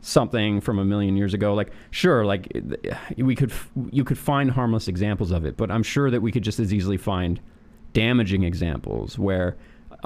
something 0.00 0.60
from 0.60 0.78
a 0.78 0.84
million 0.84 1.16
years 1.16 1.34
ago 1.34 1.54
like 1.54 1.72
sure 1.90 2.24
like 2.24 2.48
we 3.16 3.34
could 3.34 3.52
you 3.90 4.04
could 4.04 4.18
find 4.18 4.50
harmless 4.50 4.88
examples 4.88 5.30
of 5.30 5.44
it 5.44 5.56
but 5.56 5.70
i'm 5.70 5.82
sure 5.82 6.10
that 6.10 6.20
we 6.20 6.32
could 6.32 6.42
just 6.42 6.58
as 6.58 6.72
easily 6.72 6.96
find 6.96 7.40
damaging 7.92 8.42
examples 8.42 9.18
where 9.18 9.56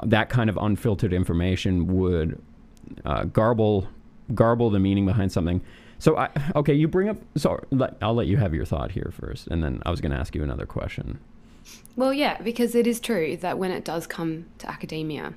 that 0.05 0.29
kind 0.29 0.49
of 0.49 0.57
unfiltered 0.57 1.13
information 1.13 1.87
would 1.87 2.41
uh, 3.05 3.25
garble 3.25 3.87
garble 4.33 4.69
the 4.69 4.79
meaning 4.79 5.05
behind 5.05 5.31
something. 5.31 5.61
So 5.99 6.17
I, 6.17 6.29
okay 6.55 6.73
you 6.73 6.87
bring 6.87 7.09
up 7.09 7.17
so 7.35 7.59
let, 7.71 7.97
i'll 8.01 8.13
let 8.13 8.27
you 8.27 8.37
have 8.37 8.53
your 8.53 8.65
thought 8.65 8.91
here 8.91 9.11
first 9.11 9.47
and 9.47 9.63
then 9.63 9.81
i 9.83 9.89
was 9.89 9.99
going 9.99 10.11
to 10.11 10.17
ask 10.17 10.35
you 10.35 10.43
another 10.43 10.65
question. 10.65 11.19
Well 11.95 12.13
yeah 12.13 12.39
because 12.41 12.75
it 12.75 12.85
is 12.85 12.99
true 12.99 13.35
that 13.37 13.57
when 13.57 13.71
it 13.71 13.83
does 13.83 14.05
come 14.05 14.45
to 14.59 14.69
academia 14.69 15.33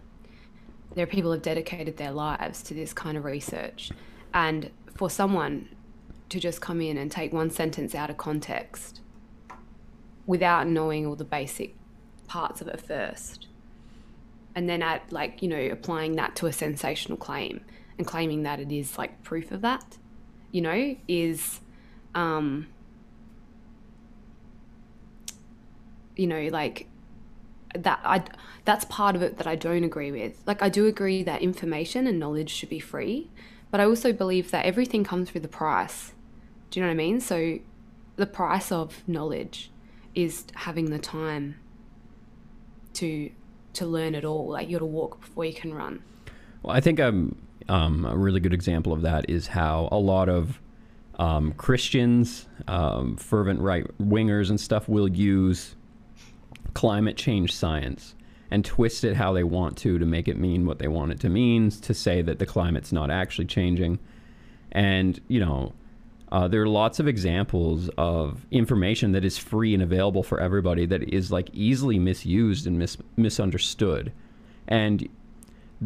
there 0.94 1.04
are 1.04 1.06
people 1.06 1.30
who 1.30 1.34
have 1.34 1.42
dedicated 1.42 1.96
their 1.96 2.10
lives 2.10 2.62
to 2.64 2.74
this 2.74 2.92
kind 2.92 3.16
of 3.16 3.24
research. 3.24 3.90
And 4.34 4.70
for 4.96 5.08
someone 5.08 5.68
to 6.28 6.40
just 6.40 6.60
come 6.60 6.80
in 6.80 6.96
and 6.96 7.10
take 7.10 7.32
one 7.32 7.50
sentence 7.50 7.94
out 7.94 8.10
of 8.10 8.16
context 8.16 9.00
without 10.26 10.66
knowing 10.66 11.06
all 11.06 11.16
the 11.16 11.24
basic 11.24 11.74
parts 12.28 12.60
of 12.60 12.68
it 12.68 12.80
first, 12.80 13.46
and 14.54 14.68
then 14.68 14.82
at 14.82 15.12
like, 15.12 15.42
you 15.42 15.48
know, 15.48 15.60
applying 15.60 16.16
that 16.16 16.36
to 16.36 16.46
a 16.46 16.52
sensational 16.52 17.16
claim 17.16 17.64
and 17.98 18.06
claiming 18.06 18.42
that 18.42 18.60
it 18.60 18.72
is 18.72 18.98
like 18.98 19.22
proof 19.22 19.50
of 19.50 19.60
that, 19.62 19.98
you 20.50 20.60
know, 20.60 20.96
is 21.08 21.60
um 22.14 22.66
you 26.16 26.26
know, 26.26 26.48
like 26.48 26.86
that 27.74 28.00
I 28.04 28.24
that's 28.64 28.84
part 28.86 29.16
of 29.16 29.22
it 29.22 29.38
that 29.38 29.46
I 29.46 29.54
don't 29.54 29.84
agree 29.84 30.12
with. 30.12 30.42
Like 30.46 30.62
I 30.62 30.68
do 30.68 30.86
agree 30.86 31.22
that 31.22 31.42
information 31.42 32.06
and 32.06 32.18
knowledge 32.18 32.50
should 32.50 32.68
be 32.68 32.80
free, 32.80 33.30
but 33.70 33.80
I 33.80 33.84
also 33.84 34.12
believe 34.12 34.50
that 34.50 34.66
everything 34.66 35.04
comes 35.04 35.32
with 35.32 35.44
a 35.44 35.48
price. 35.48 36.12
Do 36.70 36.80
you 36.80 36.84
know 36.84 36.90
what 36.90 36.94
I 36.94 36.96
mean? 36.96 37.20
So 37.20 37.58
the 38.16 38.26
price 38.26 38.70
of 38.70 39.02
knowledge 39.08 39.70
is 40.14 40.44
having 40.54 40.90
the 40.90 40.98
time 40.98 41.56
to 42.94 43.30
to 43.74 43.86
learn 43.86 44.14
it 44.14 44.24
all. 44.24 44.48
Like 44.48 44.68
you 44.68 44.76
got 44.76 44.80
to 44.80 44.86
walk 44.86 45.20
before 45.20 45.44
you 45.44 45.54
can 45.54 45.72
run. 45.72 46.02
Well, 46.62 46.76
I 46.76 46.80
think 46.80 47.00
um, 47.00 47.36
um, 47.68 48.04
a 48.04 48.16
really 48.16 48.40
good 48.40 48.54
example 48.54 48.92
of 48.92 49.02
that 49.02 49.28
is 49.30 49.46
how 49.46 49.88
a 49.90 49.98
lot 49.98 50.28
of 50.28 50.60
um, 51.18 51.52
Christians, 51.52 52.46
um, 52.66 53.16
fervent 53.16 53.60
right 53.60 53.86
wingers, 53.98 54.50
and 54.50 54.60
stuff 54.60 54.88
will 54.88 55.08
use 55.08 55.74
climate 56.74 57.16
change 57.16 57.52
science 57.52 58.14
and 58.50 58.64
twist 58.64 59.04
it 59.04 59.16
how 59.16 59.32
they 59.32 59.44
want 59.44 59.76
to 59.78 59.98
to 59.98 60.04
make 60.04 60.26
it 60.28 60.36
mean 60.36 60.66
what 60.66 60.78
they 60.78 60.88
want 60.88 61.12
it 61.12 61.20
to 61.20 61.28
mean, 61.28 61.70
to 61.70 61.94
say 61.94 62.22
that 62.22 62.38
the 62.38 62.46
climate's 62.46 62.92
not 62.92 63.10
actually 63.10 63.44
changing. 63.44 63.98
And, 64.72 65.20
you 65.28 65.40
know, 65.40 65.72
uh, 66.32 66.46
there 66.46 66.62
are 66.62 66.68
lots 66.68 67.00
of 67.00 67.08
examples 67.08 67.90
of 67.98 68.46
information 68.50 69.12
that 69.12 69.24
is 69.24 69.36
free 69.36 69.74
and 69.74 69.82
available 69.82 70.22
for 70.22 70.40
everybody 70.40 70.86
that 70.86 71.02
is 71.02 71.32
like 71.32 71.50
easily 71.52 71.98
misused 71.98 72.66
and 72.66 72.78
mis- 72.78 72.98
misunderstood. 73.16 74.12
And 74.68 75.08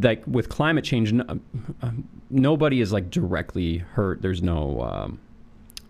like 0.01 0.23
with 0.27 0.49
climate 0.49 0.85
change, 0.85 1.15
uh, 1.19 1.91
nobody 2.29 2.81
is 2.81 2.93
like 2.93 3.11
directly 3.11 3.79
hurt. 3.79 4.21
There's 4.21 4.43
no 4.43 4.83
um, 4.83 5.21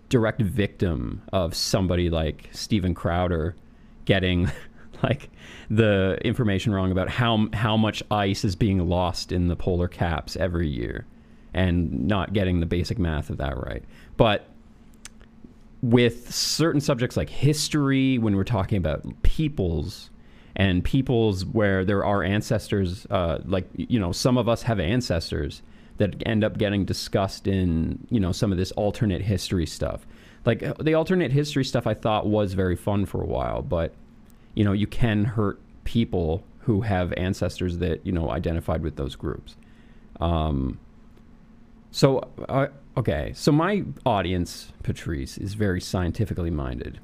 direct 0.09 0.41
victim 0.41 1.23
of 1.33 1.55
somebody 1.55 2.11
like 2.11 2.49
Steven 2.53 2.95
Crowder 2.95 3.57
getting 4.05 4.51
like 5.03 5.31
the 5.71 6.19
information 6.25 6.73
wrong 6.73 6.93
about 6.93 7.09
how 7.09 7.49
how 7.53 7.77
much 7.77 8.03
ice 8.11 8.45
is 8.45 8.55
being 8.55 8.89
lost 8.89 9.33
in 9.33 9.49
the 9.49 9.57
polar 9.57 9.89
caps 9.89 10.37
every 10.37 10.69
year, 10.69 11.07
and 11.53 12.07
not 12.07 12.33
getting 12.33 12.61
the 12.61 12.67
basic 12.67 12.99
math 12.99 13.31
of 13.31 13.39
that 13.39 13.57
right. 13.57 13.83
But 14.17 14.47
with 15.83 16.33
certain 16.33 16.81
subjects 16.81 17.17
like 17.17 17.29
history, 17.29 18.19
when 18.19 18.37
we're 18.37 18.45
talking 18.45 18.79
about 18.79 19.05
peoples 19.23 20.11
and 20.57 20.85
peoples 20.85 21.45
where 21.45 21.85
there 21.85 22.05
are 22.05 22.23
ancestors, 22.23 23.07
uh, 23.11 23.39
like 23.45 23.69
you 23.77 23.99
know, 23.99 24.13
some 24.13 24.39
of 24.39 24.49
us 24.49 24.63
have 24.63 24.81
ancestors 24.81 25.63
that 25.99 26.15
end 26.27 26.43
up 26.43 26.59
getting 26.59 26.85
discussed 26.85 27.47
in 27.47 28.07
you 28.11 28.21
know 28.21 28.33
some 28.33 28.51
of 28.51 28.59
this 28.59 28.73
alternate 28.73 29.23
history 29.23 29.67
stuff. 29.67 30.07
Like 30.45 30.63
the 30.79 30.95
alternate 30.95 31.33
history 31.33 31.65
stuff, 31.65 31.87
I 31.87 31.95
thought 31.95 32.27
was 32.27 32.53
very 32.55 32.77
fun 32.77 33.07
for 33.07 33.23
a 33.23 33.27
while, 33.27 33.63
but 33.63 33.95
you 34.55 34.65
know, 34.65 34.73
you 34.73 34.87
can 34.87 35.25
hurt 35.25 35.61
people 35.85 36.45
who 36.61 36.81
have 36.83 37.13
ancestors 37.15 37.79
that 37.79 38.05
you 38.07 38.13
know 38.13 38.31
identified 38.31 38.83
with 38.83 38.97
those 38.97 39.17
groups. 39.17 39.57
Um, 40.21 40.79
so, 41.91 42.29
uh, 42.49 42.69
okay, 42.97 43.33
so 43.35 43.53
my 43.53 43.85
audience, 44.05 44.73
Patrice, 44.83 45.39
is 45.39 45.55
very 45.55 45.81
scientifically 45.81 46.51
minded. 46.51 47.01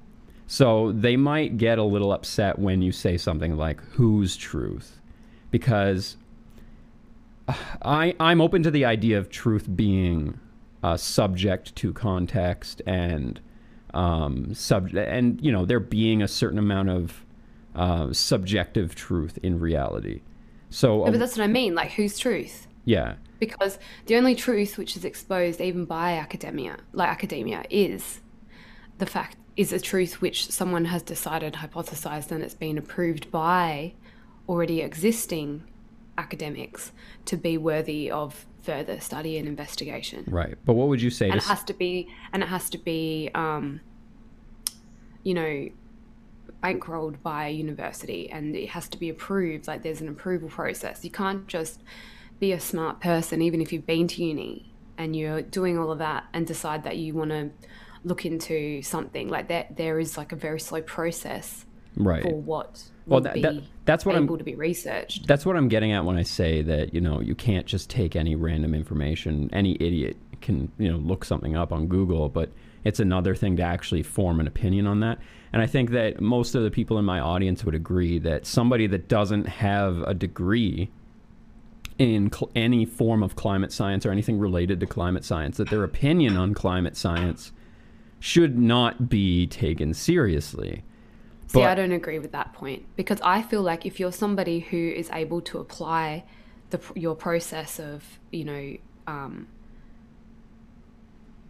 So 0.46 0.92
they 0.92 1.16
might 1.16 1.58
get 1.58 1.78
a 1.78 1.84
little 1.84 2.12
upset 2.12 2.58
when 2.58 2.82
you 2.82 2.92
say 2.92 3.16
something 3.16 3.56
like 3.56 3.80
"whose 3.92 4.36
truth," 4.36 5.00
because 5.50 6.16
I 7.82 8.14
I'm 8.18 8.40
open 8.40 8.62
to 8.64 8.70
the 8.70 8.84
idea 8.84 9.18
of 9.18 9.30
truth 9.30 9.68
being 9.74 10.38
uh, 10.82 10.96
subject 10.96 11.76
to 11.76 11.92
context 11.92 12.82
and 12.86 13.40
um, 13.94 14.54
sub 14.54 14.94
and 14.94 15.40
you 15.40 15.52
know 15.52 15.64
there 15.64 15.80
being 15.80 16.22
a 16.22 16.28
certain 16.28 16.58
amount 16.58 16.88
of 16.88 17.24
uh, 17.74 18.12
subjective 18.12 18.94
truth 18.94 19.38
in 19.42 19.58
reality. 19.58 20.22
So, 20.70 21.04
but 21.04 21.18
that's 21.18 21.36
what 21.36 21.44
I 21.44 21.48
mean. 21.48 21.74
Like, 21.74 21.92
whose 21.92 22.18
truth? 22.18 22.66
Yeah. 22.84 23.14
Because 23.40 23.78
the 24.06 24.16
only 24.16 24.36
truth 24.36 24.78
which 24.78 24.96
is 24.96 25.04
exposed 25.04 25.60
even 25.60 25.84
by 25.84 26.12
academia, 26.12 26.76
like 26.92 27.08
academia, 27.08 27.64
is 27.70 28.20
the 28.98 29.06
fact 29.06 29.36
is 29.56 29.72
a 29.72 29.80
truth 29.80 30.20
which 30.20 30.48
someone 30.50 30.84
has 30.84 31.02
decided, 31.02 31.54
hypothesized, 31.54 32.30
and 32.30 32.44
it's 32.44 32.54
been 32.54 32.78
approved 32.78 33.30
by 33.32 33.94
already 34.48 34.80
existing 34.80 35.64
academics 36.16 36.92
to 37.24 37.36
be 37.36 37.58
worthy 37.58 38.10
of 38.10 38.46
further 38.62 39.00
study 39.00 39.38
and 39.38 39.48
investigation. 39.48 40.24
Right. 40.28 40.54
But 40.64 40.74
what 40.74 40.88
would 40.88 41.02
you 41.02 41.10
say? 41.10 41.30
And 41.30 41.38
it 41.38 41.44
has 41.44 41.64
to 41.64 41.74
be, 41.74 42.08
and 42.32 42.42
it 42.42 42.48
has 42.48 42.70
to 42.70 42.78
be, 42.78 43.30
um, 43.34 43.80
you 45.22 45.34
know, 45.34 45.68
bankrolled 46.62 47.22
by 47.22 47.46
a 47.46 47.50
university 47.50 48.30
and 48.30 48.54
it 48.54 48.68
has 48.68 48.88
to 48.90 48.98
be 48.98 49.08
approved. 49.08 49.66
Like 49.66 49.82
there's 49.82 50.00
an 50.00 50.08
approval 50.08 50.48
process. 50.48 51.04
You 51.04 51.10
can't 51.10 51.46
just 51.46 51.82
be 52.40 52.52
a 52.52 52.60
smart 52.60 53.00
person, 53.00 53.42
even 53.42 53.60
if 53.60 53.72
you've 53.72 53.86
been 53.86 54.08
to 54.08 54.24
uni 54.24 54.72
and 54.98 55.14
you're 55.14 55.42
doing 55.42 55.78
all 55.78 55.92
of 55.92 55.98
that 55.98 56.24
and 56.32 56.46
decide 56.46 56.82
that 56.84 56.96
you 56.96 57.14
want 57.14 57.30
to 57.30 57.50
look 58.02 58.24
into 58.24 58.82
something. 58.82 59.28
Like 59.28 59.48
that, 59.48 59.76
there 59.76 60.00
is 60.00 60.16
like 60.16 60.32
a 60.32 60.36
very 60.36 60.58
slow 60.58 60.82
process 60.82 61.66
right. 61.96 62.22
for 62.22 62.34
what 62.34 62.82
well, 63.06 63.20
that, 63.20 63.40
that, 63.42 63.62
that's 63.84 64.06
what 64.06 64.14
able 64.16 64.34
I'm, 64.34 64.38
to 64.38 64.44
be 64.44 64.54
researched. 64.54 65.26
That's 65.26 65.44
what 65.44 65.56
I'm 65.56 65.68
getting 65.68 65.92
at 65.92 66.04
when 66.04 66.16
I 66.16 66.22
say 66.22 66.62
that 66.62 66.94
you 66.94 67.00
know 67.00 67.20
you 67.20 67.34
can't 67.34 67.66
just 67.66 67.90
take 67.90 68.16
any 68.16 68.34
random 68.34 68.74
information. 68.74 69.50
Any 69.52 69.76
idiot 69.80 70.16
can 70.40 70.70
you 70.78 70.90
know 70.90 70.98
look 70.98 71.24
something 71.24 71.56
up 71.56 71.72
on 71.72 71.86
Google, 71.86 72.28
but 72.28 72.50
it's 72.84 73.00
another 73.00 73.34
thing 73.34 73.56
to 73.56 73.62
actually 73.62 74.02
form 74.02 74.40
an 74.40 74.46
opinion 74.46 74.86
on 74.86 75.00
that. 75.00 75.18
And 75.52 75.60
I 75.60 75.66
think 75.66 75.90
that 75.90 76.20
most 76.20 76.54
of 76.54 76.62
the 76.62 76.70
people 76.70 76.98
in 76.98 77.04
my 77.04 77.20
audience 77.20 77.64
would 77.64 77.74
agree 77.74 78.18
that 78.20 78.46
somebody 78.46 78.86
that 78.86 79.08
doesn't 79.08 79.46
have 79.46 79.98
a 80.02 80.14
degree 80.14 80.90
in 82.00 82.32
cl- 82.32 82.50
any 82.56 82.86
form 82.86 83.22
of 83.22 83.36
climate 83.36 83.70
science 83.70 84.06
or 84.06 84.10
anything 84.10 84.38
related 84.38 84.80
to 84.80 84.86
climate 84.86 85.22
science, 85.22 85.58
that 85.58 85.68
their 85.68 85.84
opinion 85.84 86.34
on 86.34 86.54
climate 86.54 86.96
science 86.96 87.52
should 88.18 88.58
not 88.58 89.10
be 89.10 89.46
taken 89.46 89.92
seriously. 89.92 90.82
See, 91.48 91.58
But- 91.60 91.68
I 91.68 91.74
don't 91.74 91.92
agree 91.92 92.18
with 92.18 92.32
that 92.32 92.54
point 92.54 92.86
because 92.96 93.20
I 93.22 93.42
feel 93.42 93.60
like 93.60 93.84
if 93.84 94.00
you're 94.00 94.12
somebody 94.12 94.60
who 94.60 94.78
is 94.78 95.10
able 95.12 95.42
to 95.42 95.58
apply 95.58 96.24
the 96.70 96.80
your 96.94 97.14
process 97.14 97.78
of, 97.78 98.18
you 98.30 98.44
know, 98.44 98.76
um, 99.06 99.48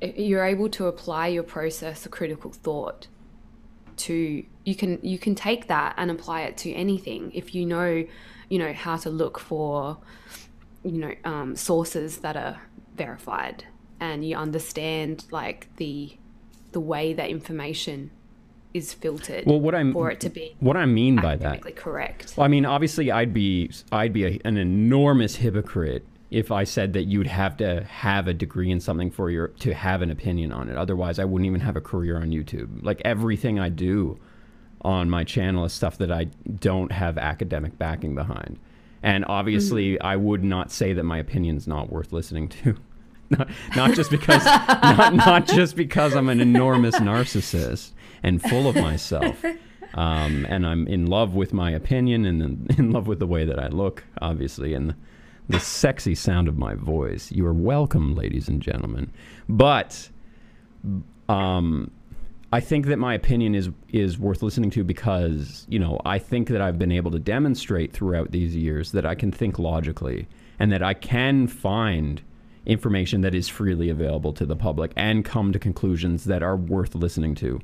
you're 0.00 0.44
able 0.44 0.68
to 0.70 0.86
apply 0.86 1.28
your 1.28 1.42
process 1.44 2.04
of 2.06 2.10
critical 2.10 2.50
thought 2.50 3.06
to 3.98 4.42
you 4.64 4.74
can 4.74 4.98
you 5.02 5.18
can 5.18 5.34
take 5.34 5.68
that 5.68 5.94
and 5.98 6.10
apply 6.10 6.40
it 6.40 6.56
to 6.56 6.72
anything 6.72 7.30
if 7.34 7.54
you 7.54 7.66
know, 7.66 8.04
you 8.48 8.58
know, 8.58 8.72
how 8.72 8.96
to 8.96 9.10
look 9.10 9.38
for, 9.38 9.98
you 10.82 10.98
know, 10.98 11.14
um, 11.24 11.56
sources 11.56 12.18
that 12.18 12.36
are 12.36 12.60
verified 12.96 13.64
and 14.00 14.24
you 14.24 14.36
understand 14.36 15.24
like 15.30 15.68
the 15.76 16.16
the 16.72 16.80
way 16.80 17.12
that 17.12 17.28
information 17.28 18.10
is 18.72 18.94
filtered 18.94 19.44
Well, 19.46 19.60
what 19.60 19.74
I'm 19.74 19.92
for 19.92 20.10
it 20.10 20.20
to 20.20 20.30
be 20.30 20.56
what 20.60 20.76
I 20.76 20.86
mean 20.86 21.16
by 21.16 21.36
that 21.36 21.76
correct. 21.76 22.34
Well, 22.36 22.44
I 22.44 22.48
mean, 22.48 22.64
obviously, 22.64 23.10
I'd 23.10 23.34
be 23.34 23.70
I'd 23.92 24.12
be 24.12 24.24
a, 24.24 24.40
an 24.44 24.56
enormous 24.56 25.36
hypocrite 25.36 26.06
if 26.30 26.52
I 26.52 26.62
said 26.62 26.92
that 26.92 27.04
you'd 27.04 27.26
have 27.26 27.56
to 27.56 27.82
have 27.82 28.28
a 28.28 28.34
degree 28.34 28.70
in 28.70 28.78
something 28.78 29.10
for 29.10 29.30
your 29.30 29.48
to 29.48 29.74
have 29.74 30.02
an 30.02 30.10
opinion 30.10 30.52
on 30.52 30.68
it. 30.68 30.76
Otherwise, 30.76 31.18
I 31.18 31.24
wouldn't 31.24 31.46
even 31.46 31.60
have 31.60 31.76
a 31.76 31.80
career 31.80 32.16
on 32.16 32.30
YouTube. 32.30 32.84
Like 32.84 33.02
everything 33.04 33.58
I 33.58 33.68
do 33.68 34.18
on 34.82 35.10
my 35.10 35.24
channel 35.24 35.64
is 35.64 35.72
stuff 35.72 35.98
that 35.98 36.12
I 36.12 36.24
don't 36.24 36.92
have 36.92 37.18
academic 37.18 37.76
backing 37.76 38.14
behind. 38.14 38.58
And 39.02 39.24
obviously, 39.26 40.00
I 40.00 40.16
would 40.16 40.44
not 40.44 40.70
say 40.70 40.92
that 40.92 41.04
my 41.04 41.18
opinion's 41.18 41.66
not 41.66 41.90
worth 41.90 42.12
listening 42.12 42.48
to. 42.48 42.76
Not, 43.30 43.48
not 43.76 43.94
just 43.94 44.10
because 44.10 44.44
not, 44.44 45.14
not 45.14 45.46
just 45.46 45.76
because 45.76 46.16
I'm 46.16 46.28
an 46.28 46.40
enormous 46.40 46.96
narcissist 46.96 47.92
and 48.24 48.42
full 48.42 48.68
of 48.68 48.74
myself. 48.74 49.44
Um, 49.94 50.46
and 50.48 50.66
I'm 50.66 50.88
in 50.88 51.06
love 51.06 51.34
with 51.34 51.52
my 51.52 51.70
opinion 51.70 52.24
and 52.24 52.42
in, 52.42 52.66
in 52.76 52.90
love 52.90 53.06
with 53.06 53.20
the 53.20 53.28
way 53.28 53.44
that 53.44 53.58
I 53.58 53.68
look, 53.68 54.02
obviously, 54.20 54.74
and 54.74 54.90
the, 54.90 54.96
the 55.48 55.60
sexy 55.60 56.16
sound 56.16 56.48
of 56.48 56.58
my 56.58 56.74
voice. 56.74 57.30
You 57.30 57.46
are 57.46 57.54
welcome, 57.54 58.16
ladies 58.16 58.48
and 58.48 58.60
gentlemen. 58.60 59.12
But 59.48 60.08
um, 61.28 61.92
I 62.52 62.60
think 62.60 62.86
that 62.86 62.98
my 62.98 63.14
opinion 63.14 63.54
is 63.54 63.70
is 63.90 64.18
worth 64.18 64.42
listening 64.42 64.70
to 64.70 64.84
because 64.84 65.66
you 65.68 65.78
know 65.78 66.00
I 66.04 66.18
think 66.18 66.48
that 66.48 66.60
I've 66.60 66.78
been 66.78 66.92
able 66.92 67.10
to 67.12 67.18
demonstrate 67.18 67.92
throughout 67.92 68.32
these 68.32 68.56
years 68.56 68.92
that 68.92 69.06
I 69.06 69.14
can 69.14 69.30
think 69.30 69.58
logically 69.58 70.26
and 70.58 70.72
that 70.72 70.82
I 70.82 70.94
can 70.94 71.46
find 71.46 72.22
information 72.66 73.20
that 73.22 73.34
is 73.34 73.48
freely 73.48 73.88
available 73.88 74.32
to 74.34 74.44
the 74.44 74.56
public 74.56 74.92
and 74.96 75.24
come 75.24 75.52
to 75.52 75.58
conclusions 75.58 76.24
that 76.24 76.42
are 76.42 76.56
worth 76.56 76.94
listening 76.94 77.34
to. 77.36 77.60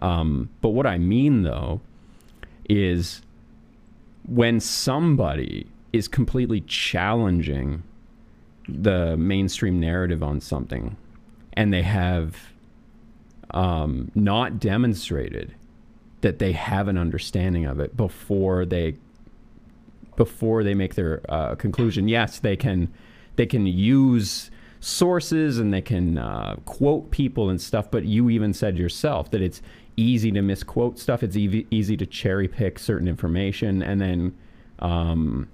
Um, 0.00 0.50
but 0.60 0.70
what 0.70 0.86
I 0.86 0.98
mean 0.98 1.42
though 1.42 1.80
is 2.68 3.20
when 4.26 4.58
somebody 4.58 5.66
is 5.92 6.08
completely 6.08 6.62
challenging 6.62 7.82
the 8.66 9.16
mainstream 9.18 9.78
narrative 9.78 10.22
on 10.22 10.40
something 10.40 10.96
and 11.52 11.72
they 11.72 11.82
have 11.82 12.53
um, 13.54 14.10
not 14.14 14.58
demonstrated 14.58 15.54
that 16.20 16.38
they 16.38 16.52
have 16.52 16.88
an 16.88 16.98
understanding 16.98 17.64
of 17.64 17.80
it 17.80 17.96
before 17.96 18.66
they 18.66 18.96
before 20.16 20.62
they 20.62 20.74
make 20.74 20.94
their 20.94 21.22
uh, 21.28 21.54
conclusion. 21.54 22.08
Yes, 22.08 22.40
they 22.40 22.56
can 22.56 22.92
they 23.36 23.46
can 23.46 23.66
use 23.66 24.50
sources 24.80 25.58
and 25.58 25.72
they 25.72 25.80
can 25.80 26.18
uh, 26.18 26.56
quote 26.66 27.10
people 27.10 27.48
and 27.48 27.60
stuff. 27.60 27.90
But 27.90 28.04
you 28.04 28.28
even 28.28 28.52
said 28.52 28.76
yourself 28.76 29.30
that 29.30 29.40
it's 29.40 29.62
easy 29.96 30.32
to 30.32 30.42
misquote 30.42 30.98
stuff. 30.98 31.22
It's 31.22 31.36
easy 31.36 31.66
easy 31.70 31.96
to 31.96 32.06
cherry 32.06 32.48
pick 32.48 32.78
certain 32.78 33.06
information 33.06 33.82
and 33.82 34.00
then 34.00 34.36
um, 34.80 35.48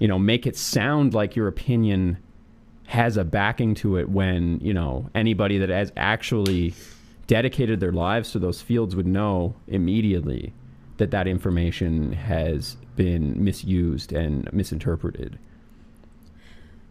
you 0.00 0.08
know 0.08 0.18
make 0.18 0.46
it 0.46 0.56
sound 0.56 1.14
like 1.14 1.36
your 1.36 1.46
opinion 1.46 2.18
has 2.86 3.16
a 3.16 3.22
backing 3.22 3.72
to 3.76 3.96
it 3.98 4.08
when 4.08 4.58
you 4.58 4.74
know 4.74 5.08
anybody 5.14 5.58
that 5.58 5.68
has 5.68 5.92
actually 5.96 6.74
dedicated 7.30 7.78
their 7.78 7.92
lives 7.92 8.32
to 8.32 8.40
those 8.40 8.60
fields 8.60 8.96
would 8.96 9.06
know 9.06 9.54
immediately 9.68 10.52
that 10.96 11.12
that 11.12 11.28
information 11.28 12.10
has 12.10 12.76
been 12.96 13.42
misused 13.42 14.12
and 14.12 14.52
misinterpreted. 14.52 15.38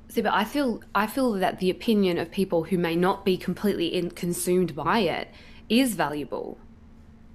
See, 0.08 0.22
but 0.22 0.34
I 0.34 0.46
feel 0.46 0.82
I 0.96 1.08
feel 1.08 1.34
that 1.34 1.60
the 1.60 1.70
opinion 1.70 2.18
of 2.18 2.32
people 2.32 2.64
who 2.64 2.78
may 2.78 2.96
not 2.96 3.26
be 3.26 3.36
completely 3.36 3.88
in, 3.88 4.12
consumed 4.12 4.78
by 4.78 5.00
it 5.00 5.28
is 5.68 5.96
valuable. 5.96 6.58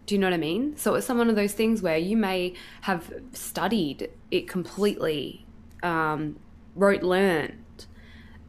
Do 0.06 0.14
you 0.14 0.18
know 0.18 0.28
what 0.28 0.34
I 0.34 0.38
mean? 0.38 0.74
So 0.78 0.94
it's 0.94 1.06
some 1.06 1.18
one 1.18 1.28
of 1.28 1.36
those 1.36 1.52
things 1.52 1.82
where 1.82 1.98
you 1.98 2.16
may 2.16 2.54
have 2.80 3.12
studied 3.32 4.08
it 4.30 4.48
completely, 4.48 5.44
um, 5.82 6.38
wrote, 6.74 7.02
learned 7.02 7.86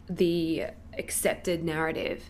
the 0.10 0.68
accepted 0.98 1.62
narrative, 1.66 2.24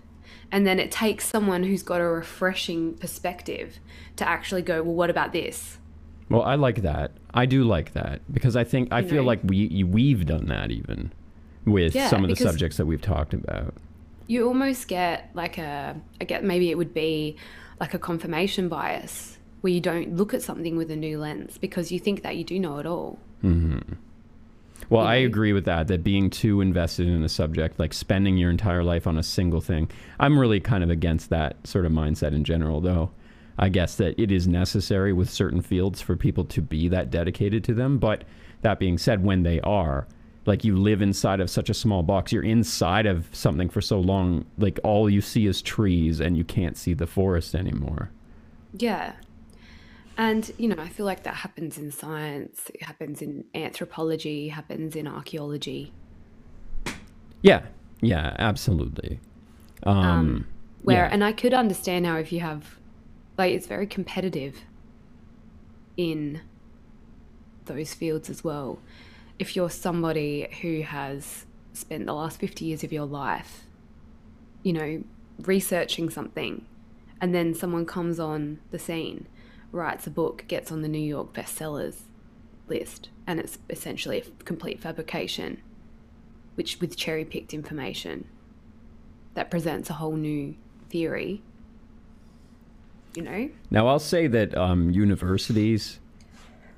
and 0.56 0.66
then 0.66 0.80
it 0.80 0.90
takes 0.90 1.26
someone 1.28 1.64
who's 1.64 1.84
got 1.84 2.00
a 2.00 2.06
refreshing 2.08 2.94
perspective 2.94 3.78
to 4.16 4.26
actually 4.28 4.62
go, 4.62 4.82
well, 4.82 4.96
what 4.96 5.10
about 5.10 5.34
this? 5.34 5.78
Well, 6.30 6.44
I 6.44 6.56
like 6.56 6.82
that. 6.84 7.12
I 7.34 7.46
do 7.46 7.66
like 7.66 7.92
that 7.92 8.22
because 8.34 8.56
I 8.56 8.64
think 8.64 8.88
I 8.92 9.02
You 9.02 9.10
feel 9.10 9.24
know. 9.24 9.28
like 9.28 9.42
we 9.44 9.84
we've 9.84 10.26
done 10.26 10.46
that 10.46 10.72
even 10.72 11.12
with 11.66 11.94
Yeah, 11.94 12.08
some 12.08 12.24
of 12.24 12.30
the 12.30 12.38
subjects 12.38 12.78
that 12.78 12.86
we've 12.86 13.02
talked 13.02 13.34
about. 13.34 13.74
you 14.28 14.48
almost 14.48 14.88
get 14.88 15.30
like 15.34 15.58
a 15.58 15.96
I 16.22 16.24
get 16.24 16.44
maybe 16.46 16.72
it 16.72 16.78
would 16.78 16.94
be 16.94 17.36
like 17.82 17.94
a 17.94 18.00
confirmation 18.00 18.70
bias 18.70 19.38
where 19.60 19.74
you 19.74 19.82
don't 19.82 20.16
look 20.16 20.34
at 20.34 20.42
something 20.42 20.78
with 20.78 20.90
a 20.90 20.96
new 20.96 21.20
lens 21.20 21.58
because 21.58 21.92
you 21.92 22.00
think 22.00 22.24
that 22.24 22.38
you 22.38 22.46
do 22.46 22.58
know 22.60 22.78
it 22.78 22.86
all. 22.86 23.20
Mm-hmm. 23.44 23.94
Well, 24.90 25.06
I 25.06 25.16
agree 25.16 25.54
with 25.54 25.66
that. 25.66 25.88
That 25.88 26.04
being 26.04 26.30
too 26.30 26.62
invested 26.62 27.08
in 27.08 27.24
a 27.24 27.30
subject, 27.30 27.80
like 27.80 27.94
spending 27.94 28.38
your 28.38 28.52
entire 28.52 28.84
life 28.84 29.08
on 29.08 29.18
a 29.18 29.24
single 29.24 29.62
thing, 29.62 29.90
I'm 30.20 30.38
really 30.38 30.60
kind 30.60 30.84
of 30.84 30.90
against 30.90 31.30
that 31.30 31.66
sort 31.66 31.86
of 31.86 31.92
mindset 31.92 32.34
in 32.34 32.44
general. 32.44 32.82
Though, 32.82 33.12
I 33.58 33.70
guess 33.70 33.96
that 33.96 34.20
it 34.22 34.32
is 34.32 34.48
necessary 34.48 35.14
with 35.14 35.30
certain 35.30 35.62
fields 35.62 36.02
for 36.02 36.16
people 36.16 36.46
to 36.46 36.62
be 36.62 36.88
that 36.90 37.10
dedicated 37.10 37.64
to 37.66 37.74
them. 37.74 37.98
But 37.98 38.24
that 38.62 38.80
being 38.80 38.98
said, 38.98 39.24
when 39.24 39.44
they 39.44 39.60
are, 39.62 40.08
like 40.46 40.64
you 40.64 40.78
live 40.78 41.02
inside 41.02 41.40
of 41.40 41.50
such 41.50 41.70
a 41.70 41.74
small 41.74 42.04
box, 42.04 42.32
you're 42.32 42.44
inside 42.44 43.06
of 43.06 43.28
something 43.32 43.70
for 43.70 43.82
so 43.82 44.00
long, 44.00 44.46
like 44.58 44.80
all 44.84 45.10
you 45.10 45.22
see 45.22 45.48
is 45.48 45.62
trees, 45.62 46.20
and 46.20 46.38
you 46.38 46.44
can't 46.44 46.78
see 46.78 46.94
the 46.94 47.08
forest 47.08 47.56
anymore. 47.56 48.12
Yeah. 48.78 49.14
And 50.18 50.50
you 50.58 50.70
know, 50.70 50.82
I 50.82 50.88
feel 50.90 51.06
like 51.06 51.24
that 51.24 51.36
happens 51.36 51.78
in 51.78 51.92
science, 51.92 52.72
it 52.74 52.84
happens 52.84 53.22
in 53.22 53.46
anthropology, 53.54 54.48
happens 54.50 54.96
in 54.96 55.08
archaeology. 55.08 55.92
Yeah, 57.42 57.64
yeah, 58.02 58.36
absolutely. 58.40 59.20
Um, 59.84 59.98
Um, 59.98 60.48
Where 60.84 61.06
yeah. 61.06 61.10
and 61.12 61.24
I 61.24 61.32
could 61.32 61.54
understand 61.54 62.06
how 62.06 62.18
if 62.18 62.32
you 62.32 62.40
have 62.40 62.78
like 63.38 63.54
it's 63.54 63.68
very 63.68 63.88
competitive 63.88 64.62
in 65.98 66.42
those 67.66 67.94
fields 67.94 68.30
as 68.30 68.44
well. 68.44 68.80
If 69.38 69.56
you're 69.56 69.70
somebody 69.70 70.48
who 70.62 70.82
has 70.82 71.46
spent 71.74 72.06
the 72.06 72.14
last 72.14 72.40
50 72.40 72.64
years 72.66 72.84
of 72.84 72.94
your 72.94 73.06
life, 73.06 73.64
you 74.64 74.72
know, 74.72 75.04
researching 75.42 76.10
something, 76.10 76.66
and 77.20 77.36
then 77.36 77.54
someone 77.54 77.86
comes 77.86 78.20
on 78.20 78.60
the 78.72 78.80
scene, 78.80 79.28
writes 79.76 80.08
a 80.08 80.10
book, 80.10 80.46
gets 80.48 80.72
on 80.72 80.82
the 80.82 80.88
New 80.88 80.98
York 80.98 81.34
bestsellers 81.34 82.02
list, 82.68 83.10
and 83.28 83.40
it's 83.40 83.60
essentially 83.70 84.20
a 84.20 84.44
complete 84.44 84.80
fabrication, 84.80 85.62
which 86.56 86.80
with 86.80 86.96
cherry 86.96 87.26
picked 87.26 87.54
information 87.54 88.26
that 89.36 89.52
presents 89.52 89.90
a 89.90 89.94
whole 89.94 90.16
new 90.16 90.56
theory. 90.90 91.44
You 93.16 93.24
know? 93.24 93.50
Now, 93.70 93.88
I'll 93.88 94.00
say 94.00 94.28
that 94.28 94.58
um, 94.58 94.90
universities 94.92 96.00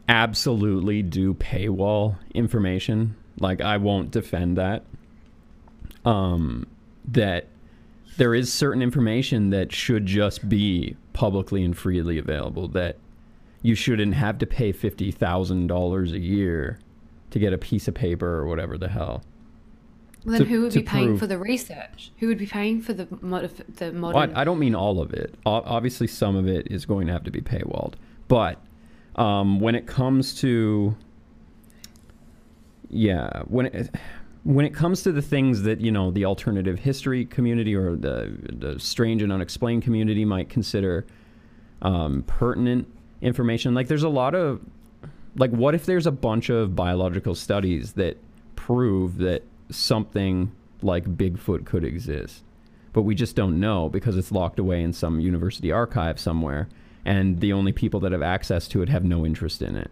absolutely 0.10 1.02
do 1.02 1.34
paywall 1.34 2.18
information. 2.34 3.16
Like, 3.40 3.62
I 3.62 3.78
won't 3.78 4.12
defend 4.12 4.58
that. 4.58 4.84
Um, 6.06 6.68
that 7.10 7.48
there 8.18 8.34
is 8.34 8.52
certain 8.52 8.82
information 8.82 9.52
that 9.52 9.72
should 9.72 10.06
just 10.06 10.48
be 10.48 10.96
publicly 11.22 11.64
and 11.64 11.76
freely 11.76 12.20
available. 12.20 12.68
That 12.68 12.98
you 13.64 13.74
shouldn't 13.74 14.14
have 14.14 14.38
to 14.38 14.46
pay 14.46 14.72
fifty 14.72 15.12
thousand 15.12 15.66
dollars 15.68 16.12
a 16.14 16.20
year 16.20 16.80
to 17.32 17.40
get 17.40 17.54
a 17.54 17.58
piece 17.58 17.88
of 17.88 17.96
paper 17.96 18.28
or 18.38 18.46
whatever 18.46 18.78
the 18.78 18.88
hell. 18.88 19.24
Well, 20.24 20.34
then 20.38 20.42
To- 20.42 20.46
who 20.48 20.62
would 20.62 20.74
be 20.74 20.84
paying 20.84 21.08
prove- 21.10 21.20
for 21.20 21.28
the 21.28 21.38
research? 21.40 22.12
Who 22.20 22.28
would 22.28 22.38
be 22.38 22.46
paying 22.46 22.82
for 22.82 22.94
the 22.94 23.06
modif- 23.08 23.66
the 23.78 23.92
Well, 23.92 24.14
modern? 24.14 24.36
I, 24.36 24.42
I 24.42 24.44
don't 24.44 24.60
mean 24.60 24.76
all 24.76 25.02
of 25.02 25.12
it. 25.14 25.34
O- 25.46 25.64
obviously, 25.66 26.06
some 26.08 26.36
of 26.36 26.48
it 26.48 26.68
is 26.70 26.86
going 26.86 27.08
to 27.08 27.14
have 27.14 27.24
to 27.24 27.32
be 27.32 27.42
paywalled. 27.42 27.94
But 28.28 28.62
um, 29.16 29.60
when 29.60 29.74
it 29.74 29.88
comes 29.88 30.36
to, 30.42 30.96
yeah, 32.90 33.42
when 33.48 33.68
it, 33.68 33.96
when 34.44 34.66
it 34.66 34.74
comes 34.74 35.04
to 35.04 35.12
the 35.12 35.22
things 35.22 35.64
that 35.64 35.82
you 35.82 35.92
know 35.92 36.12
the 36.12 36.26
alternative 36.26 36.80
history 36.80 37.26
community 37.26 37.76
or 37.76 37.96
the 37.96 38.38
the 38.52 38.80
strange 38.80 39.22
and 39.22 39.32
unexplained 39.32 39.84
community 39.84 40.26
might 40.26 40.50
consider 40.50 41.06
um, 41.82 42.24
pertinent 42.24 42.88
information. 43.22 43.74
Like 43.74 43.88
there's 43.88 44.04
a 44.04 44.10
lot 44.10 44.36
of 44.36 44.62
like 45.36 45.52
what 45.52 45.76
if 45.76 45.86
there's 45.86 46.08
a 46.08 46.12
bunch 46.12 46.50
of 46.50 46.76
biological 46.76 47.36
studies 47.36 47.94
that 47.94 48.18
prove 48.56 49.18
that 49.18 49.44
something 49.70 50.52
like 50.82 51.06
Bigfoot 51.06 51.66
could 51.66 51.84
exist, 51.84 52.44
but 52.94 53.02
we 53.02 53.16
just 53.16 53.36
don't 53.36 53.60
know 53.60 53.90
because 53.90 54.18
it's 54.18 54.32
locked 54.32 54.60
away 54.60 54.82
in 54.82 54.94
some 54.94 55.20
university 55.20 55.72
archive 55.72 56.20
somewhere, 56.20 56.68
and 57.06 57.40
the 57.40 57.54
only 57.54 57.72
people 57.72 58.00
that 58.02 58.12
have 58.12 58.22
access 58.22 58.68
to 58.70 58.82
it 58.82 58.90
have 58.90 59.04
no 59.04 59.26
interest 59.26 59.62
in 59.62 59.76
it. 59.76 59.92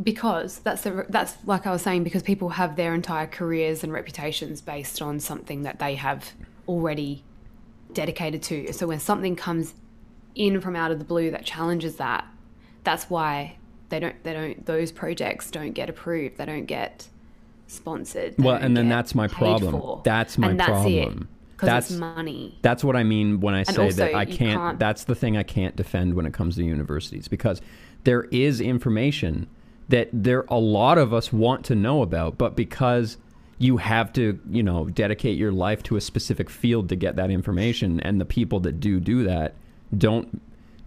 Because 0.00 0.60
that's 0.60 0.82
the 0.82 1.04
that's 1.08 1.36
like 1.44 1.66
I 1.66 1.72
was 1.72 1.82
saying 1.82 2.04
because 2.04 2.22
people 2.22 2.50
have 2.50 2.76
their 2.76 2.94
entire 2.94 3.26
careers 3.26 3.82
and 3.84 3.92
reputations 3.92 4.60
based 4.60 5.02
on 5.02 5.20
something 5.20 5.62
that 5.62 5.78
they 5.78 5.96
have 5.96 6.32
already 6.66 7.24
dedicated 7.92 8.42
to. 8.44 8.72
So 8.72 8.86
when 8.86 9.00
something 9.00 9.36
comes 9.36 9.74
in 10.34 10.60
from 10.60 10.76
out 10.76 10.90
of 10.90 10.98
the 10.98 11.04
blue 11.04 11.30
that 11.30 11.44
challenges 11.44 11.96
that, 11.96 12.26
that's 12.84 13.10
why 13.10 13.56
they 13.90 14.00
don't 14.00 14.22
they 14.24 14.32
don't 14.32 14.64
those 14.64 14.92
projects 14.92 15.50
don't 15.50 15.72
get 15.72 15.90
approved. 15.90 16.38
They 16.38 16.46
don't 16.46 16.66
get 16.66 17.08
sponsored. 17.66 18.34
Well, 18.38 18.56
and 18.56 18.76
then 18.76 18.88
that's 18.88 19.14
my 19.14 19.28
problem. 19.28 19.78
for. 19.78 20.00
That's 20.04 20.38
my 20.38 20.50
and 20.50 20.60
that's 20.60 20.68
problem. 20.68 21.28
Because 21.52 21.66
That's- 21.66 21.90
it's 21.90 22.00
money. 22.00 22.58
That's 22.62 22.82
what 22.82 22.96
I 22.96 23.04
mean 23.04 23.40
when 23.40 23.54
I 23.54 23.62
say 23.62 23.90
that 23.92 24.14
I 24.16 24.24
can't, 24.24 24.38
can't- 24.38 24.78
That's 24.80 25.04
the 25.04 25.14
thing 25.14 25.36
I 25.36 25.44
can't 25.44 25.76
defend 25.76 26.14
when 26.14 26.26
it 26.26 26.32
comes 26.32 26.56
to 26.56 26.64
universities 26.64 27.28
because 27.28 27.60
there 28.02 28.24
is 28.32 28.60
information 28.60 29.46
that 29.92 30.08
there 30.12 30.44
a 30.48 30.58
lot 30.58 30.98
of 30.98 31.12
us 31.12 31.32
want 31.32 31.64
to 31.66 31.74
know 31.74 32.02
about, 32.02 32.38
but 32.38 32.56
because 32.56 33.18
you 33.58 33.76
have 33.76 34.12
to, 34.14 34.40
you 34.50 34.62
know, 34.62 34.86
dedicate 34.86 35.36
your 35.36 35.52
life 35.52 35.82
to 35.84 35.96
a 35.96 36.00
specific 36.00 36.50
field 36.50 36.88
to 36.88 36.96
get 36.96 37.16
that 37.16 37.30
information, 37.30 38.00
and 38.00 38.20
the 38.20 38.24
people 38.24 38.58
that 38.60 38.80
do 38.80 38.98
do 38.98 39.24
that 39.24 39.54
don't 39.96 40.40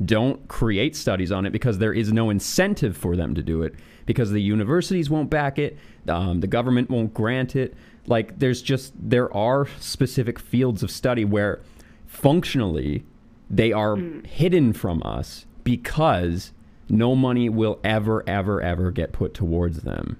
don't 0.04 0.48
create 0.50 0.96
studies 0.96 1.32
on 1.32 1.46
it 1.46 1.52
because 1.52 1.78
there 1.78 1.94
is 1.94 2.12
no 2.12 2.30
incentive 2.30 2.98
for 2.98 3.16
them 3.16 3.34
to 3.34 3.42
do 3.42 3.62
it 3.62 3.74
because 4.06 4.32
the 4.32 4.42
universities 4.42 5.10
won't 5.10 5.30
back 5.30 5.58
it 5.58 5.78
um, 6.10 6.40
the 6.42 6.48
government 6.48 6.90
won't 6.90 7.14
grant 7.14 7.56
it. 7.56 7.74
Like 8.08 8.40
there's 8.40 8.62
just 8.62 8.94
there 8.98 9.34
are 9.34 9.68
specific 9.80 10.40
fields 10.40 10.84
of 10.84 10.92
study 10.92 11.26
where 11.26 11.62
functionally 12.06 13.04
they 13.50 13.72
are 13.72 13.98
hidden 14.26 14.74
from 14.74 15.02
us 15.04 15.46
because 15.64 16.52
no 16.90 17.16
money 17.16 17.50
will 17.50 17.80
ever 17.84 18.24
ever 18.28 18.62
ever 18.62 18.92
get 18.92 19.12
put 19.12 19.34
towards 19.34 19.82
them. 19.82 20.18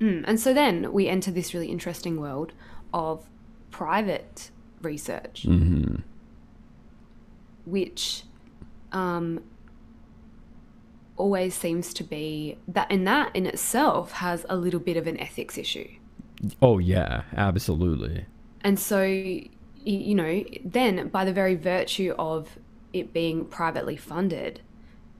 Mm, 0.00 0.24
And 0.26 0.40
so 0.40 0.52
then 0.52 0.92
we 0.92 1.08
enter 1.08 1.30
this 1.30 1.54
really 1.54 1.68
interesting 1.68 2.20
world 2.20 2.52
of 2.92 3.28
private 3.70 4.50
research, 4.82 5.44
hmm 5.44 5.96
which 7.64 8.24
um, 8.90 9.40
always 11.16 11.54
seems 11.54 11.94
to 11.94 12.02
be 12.04 12.56
that, 12.66 12.88
and 12.90 13.06
that 13.06 13.30
in 13.34 13.46
itself 13.46 14.12
has 14.12 14.44
a 14.48 14.56
little 14.56 14.80
bit 14.80 14.96
of 14.96 15.06
an 15.06 15.18
ethics 15.20 15.56
issue. 15.56 15.88
oh 16.60 16.78
yeah 16.78 17.22
absolutely. 17.36 18.26
And 18.64 18.78
so, 18.78 19.02
you 19.04 20.14
know, 20.14 20.44
then 20.64 21.08
by 21.08 21.24
the 21.24 21.32
very 21.32 21.54
virtue 21.56 22.14
of 22.18 22.58
it 22.92 23.12
being 23.12 23.44
privately 23.44 23.96
funded 23.96 24.60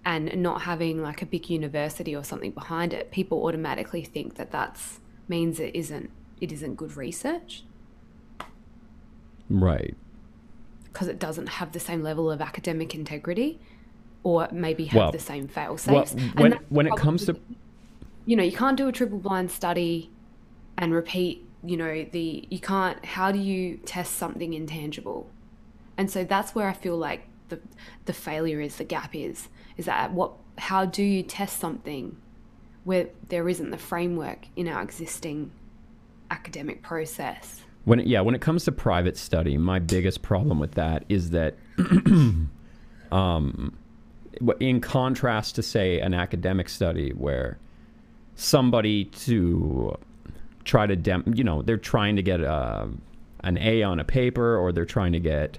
and 0.04 0.34
not 0.42 0.62
having 0.62 1.00
like 1.00 1.22
a 1.22 1.26
big 1.26 1.48
university 1.48 2.14
or 2.14 2.24
something 2.24 2.50
behind 2.50 2.92
it, 2.92 3.10
people 3.10 3.44
automatically 3.44 4.02
think 4.04 4.34
that 4.34 4.50
that's 4.50 5.00
means 5.28 5.60
it 5.60 5.74
isn't 5.74 6.10
it 6.40 6.50
isn't 6.52 6.74
good 6.74 6.96
research 6.96 7.62
right 9.48 9.94
because 10.84 11.06
it 11.08 11.18
doesn't 11.18 11.46
have 11.48 11.72
the 11.72 11.80
same 11.80 12.02
level 12.02 12.30
of 12.30 12.40
academic 12.40 12.94
integrity 12.94 13.60
or 14.24 14.48
maybe 14.52 14.84
have 14.86 14.98
Well, 14.98 15.12
the 15.12 15.18
same 15.18 15.48
fail 15.48 15.78
well, 15.86 16.06
safes. 16.06 16.14
when, 16.34 16.52
when 16.68 16.86
it 16.86 16.96
comes 16.96 17.26
to 17.26 17.40
you 18.24 18.36
know, 18.36 18.42
you 18.42 18.52
can't 18.52 18.76
do 18.76 18.88
a 18.88 18.92
triple 18.92 19.18
blind 19.18 19.50
study 19.50 20.10
and 20.78 20.92
repeat, 20.92 21.44
you 21.64 21.76
know, 21.76 22.04
the 22.12 22.46
you 22.50 22.58
can't 22.58 23.04
how 23.04 23.32
do 23.32 23.38
you 23.38 23.78
test 23.78 24.14
something 24.14 24.54
intangible? 24.54 25.28
And 25.96 26.10
so 26.10 26.24
that's 26.24 26.54
where 26.54 26.68
I 26.68 26.72
feel 26.72 26.96
like 26.96 27.26
the 27.52 27.60
the 28.06 28.12
failure 28.12 28.60
is, 28.60 28.76
the 28.76 28.84
gap 28.84 29.14
is, 29.14 29.48
is 29.76 29.86
that 29.86 30.12
what 30.12 30.32
how 30.58 30.84
do 30.84 31.02
you 31.02 31.22
test 31.22 31.58
something 31.58 32.16
where 32.84 33.08
there 33.28 33.48
isn't 33.48 33.70
the 33.70 33.78
framework 33.78 34.46
in 34.56 34.68
our 34.68 34.82
existing 34.82 35.50
academic 36.30 36.82
process? 36.82 37.62
when 37.84 38.00
it, 38.00 38.06
yeah 38.06 38.20
when 38.20 38.34
it 38.34 38.40
comes 38.40 38.64
to 38.64 38.72
private 38.72 39.16
study 39.16 39.56
my 39.56 39.78
biggest 39.78 40.22
problem 40.22 40.58
with 40.58 40.72
that 40.72 41.04
is 41.08 41.30
that 41.30 41.56
um 43.12 43.76
in 44.60 44.80
contrast 44.80 45.54
to 45.54 45.62
say 45.62 46.00
an 46.00 46.14
academic 46.14 46.68
study 46.68 47.10
where 47.10 47.58
somebody 48.34 49.04
to 49.04 49.96
try 50.64 50.86
to 50.86 50.96
dem 50.96 51.24
you 51.34 51.44
know 51.44 51.62
they're 51.62 51.76
trying 51.76 52.16
to 52.16 52.22
get 52.22 52.40
a, 52.40 52.88
an 53.40 53.58
A 53.58 53.82
on 53.82 54.00
a 54.00 54.04
paper 54.04 54.56
or 54.56 54.72
they're 54.72 54.84
trying 54.84 55.12
to 55.12 55.20
get 55.20 55.58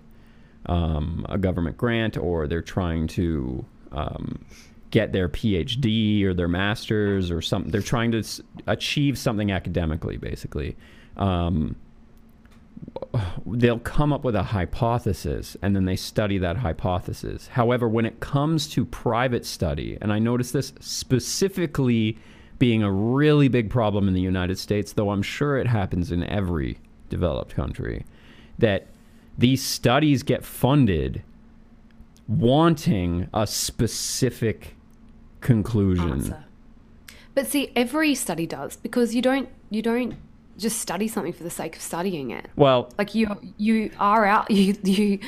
um, 0.67 1.25
a 1.29 1.37
government 1.37 1.77
grant 1.77 2.17
or 2.17 2.47
they're 2.47 2.61
trying 2.61 3.07
to 3.07 3.65
um, 3.91 4.45
get 4.91 5.11
their 5.11 5.27
PhD 5.27 6.23
or 6.23 6.33
their 6.33 6.47
master's 6.47 7.31
or 7.31 7.41
something. 7.41 7.71
They're 7.71 7.81
trying 7.81 8.11
to 8.11 8.19
s- 8.19 8.41
achieve 8.67 9.17
something 9.17 9.51
academically, 9.51 10.17
basically. 10.17 10.75
Um, 11.17 11.75
they'll 13.45 13.79
come 13.79 14.13
up 14.13 14.23
with 14.23 14.35
a 14.35 14.43
hypothesis 14.43 15.57
and 15.61 15.75
then 15.75 15.85
they 15.85 15.95
study 15.95 16.37
that 16.39 16.57
hypothesis. 16.57 17.47
However, 17.47 17.87
when 17.87 18.05
it 18.05 18.19
comes 18.19 18.67
to 18.69 18.85
private 18.85 19.45
study, 19.45 19.97
and 20.01 20.11
I 20.11 20.19
notice 20.19 20.51
this 20.51 20.73
specifically 20.79 22.17
being 22.59 22.83
a 22.83 22.91
really 22.91 23.47
big 23.47 23.69
problem 23.69 24.07
in 24.07 24.13
the 24.13 24.21
United 24.21 24.57
States, 24.57 24.93
though 24.93 25.09
I'm 25.09 25.21
sure 25.21 25.57
it 25.57 25.67
happens 25.67 26.11
in 26.11 26.23
every 26.23 26.77
developed 27.09 27.55
country, 27.55 28.05
that 28.59 28.87
these 29.37 29.63
studies 29.65 30.23
get 30.23 30.43
funded 30.45 31.23
wanting 32.27 33.27
a 33.33 33.45
specific 33.47 34.75
conclusion. 35.41 36.11
answer. 36.11 36.43
But 37.35 37.47
see, 37.47 37.71
every 37.75 38.15
study 38.15 38.45
does 38.45 38.75
because 38.77 39.15
you 39.15 39.21
don't 39.21 39.49
you 39.69 39.81
don't 39.81 40.15
just 40.57 40.77
study 40.79 41.07
something 41.07 41.33
for 41.33 41.43
the 41.43 41.49
sake 41.49 41.75
of 41.75 41.81
studying 41.81 42.29
it. 42.29 42.47
Well, 42.55 42.91
Like 42.97 43.15
you 43.15 43.27
you 43.57 43.89
are 43.99 44.25
out 44.25 44.51
you 44.59 44.75
you 44.83 45.19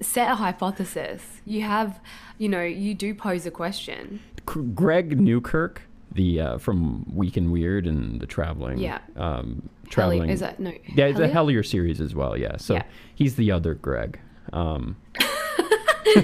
set 0.00 0.30
a 0.30 0.34
hypothesis. 0.36 1.22
You 1.44 1.62
have 1.62 2.00
you 2.38 2.48
know 2.48 2.62
you 2.62 2.94
do 2.94 3.14
pose 3.14 3.44
a 3.46 3.50
question. 3.50 4.20
Greg 4.46 5.20
Newkirk, 5.20 5.82
the 6.14 6.40
uh, 6.40 6.58
from 6.58 7.04
Week 7.14 7.36
in 7.36 7.50
Weird 7.50 7.86
and 7.86 8.18
the 8.20 8.26
traveling, 8.26 8.78
Yeah. 8.78 9.00
um, 9.16 9.68
Hellier- 9.88 9.92
traveling, 9.92 10.30
is 10.30 10.40
that 10.40 10.58
no? 10.60 10.72
yeah, 10.94 11.12
the 11.12 11.24
Hellier? 11.28 11.32
Hellier 11.32 11.66
series 11.66 12.00
as 12.00 12.14
well. 12.14 12.36
Yeah, 12.36 12.56
so 12.56 12.74
Yeah. 12.74 12.82
he's 13.14 13.36
the 13.36 13.50
other 13.50 13.74
Greg. 13.74 14.18
Um, 14.52 14.96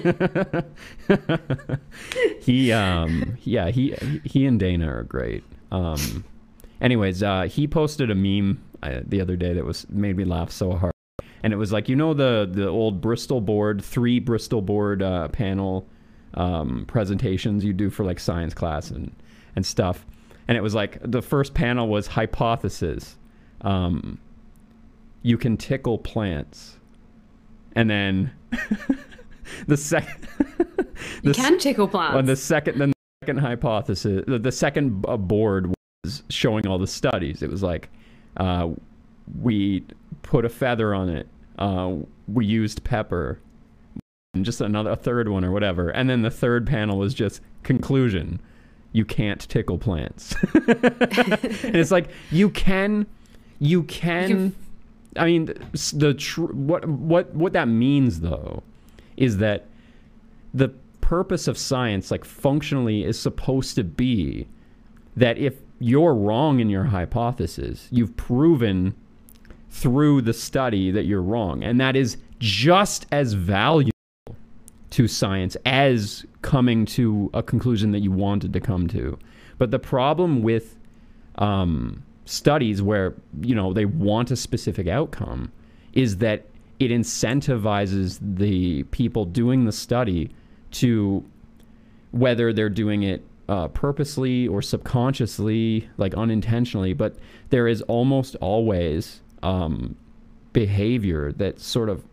he, 2.40 2.72
um, 2.72 3.36
yeah, 3.42 3.70
he 3.70 3.94
he 4.24 4.46
and 4.46 4.58
Dana 4.58 4.88
are 4.88 5.02
great. 5.04 5.44
Um, 5.70 6.24
anyways, 6.80 7.22
uh, 7.22 7.42
he 7.42 7.66
posted 7.66 8.10
a 8.10 8.14
meme 8.14 8.62
uh, 8.82 9.00
the 9.06 9.20
other 9.20 9.36
day 9.36 9.52
that 9.54 9.64
was 9.64 9.88
made 9.90 10.16
me 10.16 10.24
laugh 10.24 10.50
so 10.50 10.72
hard, 10.72 10.92
and 11.42 11.52
it 11.52 11.56
was 11.56 11.72
like 11.72 11.88
you 11.88 11.96
know 11.96 12.14
the 12.14 12.48
the 12.50 12.68
old 12.68 13.00
Bristol 13.00 13.40
board, 13.40 13.82
three 13.84 14.18
Bristol 14.20 14.62
board 14.62 15.02
uh, 15.02 15.28
panel 15.28 15.88
um, 16.34 16.84
presentations 16.86 17.64
you 17.64 17.72
do 17.72 17.90
for 17.90 18.04
like 18.04 18.18
science 18.20 18.54
class 18.54 18.90
and 18.90 19.14
and 19.56 19.64
stuff, 19.64 20.06
and 20.48 20.56
it 20.56 20.62
was 20.62 20.74
like 20.74 20.98
the 21.02 21.22
first 21.22 21.54
panel 21.54 21.88
was 21.88 22.06
hypothesis. 22.06 23.16
Um, 23.64 24.18
you 25.22 25.36
can 25.38 25.56
tickle 25.56 25.98
plants, 25.98 26.78
and 27.74 27.90
then 27.90 28.30
the 29.66 29.76
second. 29.76 30.28
You 31.22 31.32
can 31.32 31.58
tickle 31.58 31.88
plants. 31.88 32.16
On 32.16 32.26
the 32.26 32.36
second, 32.36 32.78
then 32.78 32.90
the 32.90 33.26
second 33.26 33.38
hypothesis, 33.38 34.24
the, 34.26 34.38
the 34.38 34.52
second 34.52 35.02
board 35.02 35.74
was 36.04 36.22
showing 36.28 36.66
all 36.66 36.78
the 36.78 36.86
studies. 36.86 37.42
It 37.42 37.50
was 37.50 37.62
like, 37.62 37.88
uh, 38.36 38.68
we 39.40 39.84
put 40.22 40.44
a 40.44 40.48
feather 40.48 40.94
on 40.94 41.08
it. 41.08 41.26
Uh, 41.58 41.96
we 42.28 42.44
used 42.44 42.84
pepper, 42.84 43.40
and 44.34 44.44
just 44.44 44.60
another 44.60 44.90
a 44.90 44.96
third 44.96 45.28
one 45.28 45.44
or 45.44 45.50
whatever. 45.50 45.88
And 45.88 46.10
then 46.10 46.22
the 46.22 46.30
third 46.30 46.66
panel 46.66 46.98
was 46.98 47.14
just 47.14 47.40
conclusion. 47.62 48.40
You 48.92 49.04
can't 49.04 49.40
tickle 49.48 49.78
plants. 49.78 50.34
and 50.54 51.74
it's 51.74 51.90
like 51.90 52.10
you 52.30 52.50
can, 52.50 53.06
you 53.58 53.82
can. 53.84 54.30
You- 54.30 54.52
I 55.16 55.26
mean, 55.26 55.54
s- 55.74 55.92
the 55.92 56.14
tr- 56.14 56.42
what 56.52 56.88
what 56.88 57.32
what 57.34 57.52
that 57.52 57.68
means 57.68 58.20
though, 58.20 58.62
is 59.16 59.36
that 59.38 59.66
the 60.52 60.70
purpose 61.00 61.46
of 61.46 61.56
science, 61.58 62.10
like 62.10 62.24
functionally, 62.24 63.04
is 63.04 63.18
supposed 63.18 63.74
to 63.76 63.84
be 63.84 64.46
that 65.16 65.38
if 65.38 65.54
you're 65.78 66.14
wrong 66.14 66.58
in 66.60 66.68
your 66.68 66.84
hypothesis, 66.84 67.86
you've 67.92 68.16
proven 68.16 68.94
through 69.70 70.22
the 70.22 70.32
study 70.32 70.90
that 70.90 71.04
you're 71.04 71.22
wrong, 71.22 71.62
and 71.62 71.80
that 71.80 71.94
is 71.94 72.16
just 72.40 73.06
as 73.12 73.34
valuable 73.34 73.90
to 74.90 75.06
science 75.08 75.56
as 75.66 76.24
coming 76.42 76.86
to 76.86 77.30
a 77.34 77.42
conclusion 77.42 77.90
that 77.92 78.00
you 78.00 78.10
wanted 78.12 78.52
to 78.52 78.60
come 78.60 78.86
to. 78.88 79.18
But 79.58 79.70
the 79.70 79.78
problem 79.78 80.42
with 80.42 80.76
um, 81.36 82.02
studies 82.24 82.80
where 82.80 83.14
you 83.42 83.54
know 83.54 83.72
they 83.72 83.84
want 83.84 84.30
a 84.30 84.36
specific 84.36 84.86
outcome 84.86 85.52
is 85.92 86.18
that 86.18 86.46
it 86.80 86.90
incentivizes 86.90 88.18
the 88.20 88.82
people 88.84 89.24
doing 89.24 89.64
the 89.64 89.72
study 89.72 90.30
to 90.70 91.24
whether 92.10 92.52
they're 92.52 92.68
doing 92.68 93.02
it 93.02 93.24
uh, 93.48 93.68
purposely 93.68 94.48
or 94.48 94.62
subconsciously, 94.62 95.88
like 95.96 96.14
unintentionally, 96.14 96.92
but 96.92 97.16
there 97.50 97.68
is 97.68 97.82
almost 97.82 98.36
always 98.36 99.20
um, 99.42 99.96
behavior 100.52 101.32
that 101.32 101.60
sort 101.60 101.88
of 101.88 102.04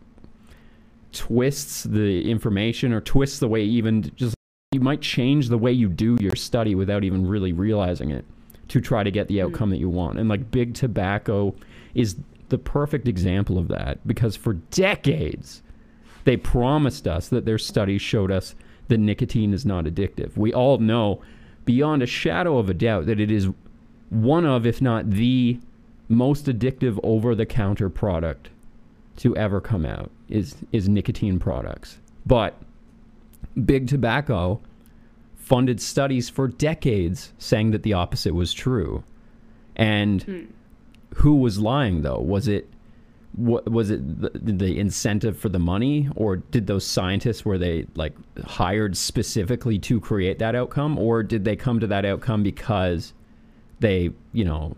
twists 1.12 1.84
the 1.84 2.30
information 2.30 2.92
or 2.92 3.00
twists 3.00 3.38
the 3.38 3.48
way 3.48 3.62
even 3.62 4.10
just 4.16 4.34
you 4.72 4.80
might 4.80 5.02
change 5.02 5.48
the 5.48 5.58
way 5.58 5.70
you 5.70 5.88
do 5.88 6.16
your 6.20 6.34
study 6.34 6.74
without 6.74 7.04
even 7.04 7.26
really 7.26 7.52
realizing 7.52 8.10
it 8.10 8.24
to 8.72 8.80
try 8.80 9.02
to 9.02 9.10
get 9.10 9.28
the 9.28 9.38
hmm. 9.38 9.46
outcome 9.46 9.68
that 9.68 9.76
you 9.76 9.90
want. 9.90 10.18
And 10.18 10.30
like 10.30 10.50
big 10.50 10.72
tobacco 10.72 11.54
is 11.94 12.16
the 12.48 12.56
perfect 12.56 13.06
example 13.06 13.58
of 13.58 13.68
that 13.68 14.06
because 14.06 14.34
for 14.34 14.54
decades 14.54 15.62
they 16.24 16.38
promised 16.38 17.06
us 17.06 17.28
that 17.28 17.44
their 17.44 17.58
studies 17.58 18.00
showed 18.00 18.30
us 18.30 18.54
that 18.88 18.98
nicotine 18.98 19.52
is 19.52 19.66
not 19.66 19.84
addictive. 19.84 20.36
We 20.38 20.54
all 20.54 20.78
know 20.78 21.20
beyond 21.66 22.02
a 22.02 22.06
shadow 22.06 22.56
of 22.56 22.70
a 22.70 22.74
doubt 22.74 23.06
that 23.06 23.20
it 23.20 23.30
is 23.30 23.48
one 24.08 24.46
of, 24.46 24.64
if 24.64 24.80
not 24.80 25.10
the 25.10 25.58
most 26.08 26.46
addictive 26.46 26.98
over 27.02 27.34
the 27.34 27.46
counter 27.46 27.90
product 27.90 28.48
to 29.16 29.36
ever 29.36 29.60
come 29.60 29.84
out 29.84 30.10
is 30.28 30.56
is 30.72 30.88
nicotine 30.88 31.38
products. 31.38 31.98
But 32.24 32.54
big 33.66 33.86
tobacco 33.86 34.60
funded 35.42 35.80
studies 35.80 36.30
for 36.30 36.46
decades 36.46 37.32
saying 37.36 37.72
that 37.72 37.82
the 37.82 37.92
opposite 37.92 38.32
was 38.32 38.52
true. 38.52 39.02
And 39.74 40.22
hmm. 40.22 40.44
who 41.16 41.34
was 41.34 41.58
lying 41.58 42.02
though? 42.02 42.20
Was 42.20 42.46
it 42.46 42.68
what 43.34 43.68
was 43.68 43.90
it 43.90 44.20
the, 44.20 44.30
the 44.52 44.78
incentive 44.78 45.36
for 45.36 45.48
the 45.48 45.58
money? 45.58 46.08
Or 46.14 46.36
did 46.36 46.68
those 46.68 46.86
scientists 46.86 47.44
were 47.44 47.58
they 47.58 47.86
like 47.96 48.14
hired 48.44 48.96
specifically 48.96 49.78
to 49.80 50.00
create 50.00 50.38
that 50.38 50.54
outcome? 50.54 50.96
Or 50.96 51.22
did 51.22 51.44
they 51.44 51.56
come 51.56 51.80
to 51.80 51.86
that 51.88 52.04
outcome 52.04 52.42
because 52.42 53.12
they 53.80 54.10
you 54.32 54.44
know 54.44 54.76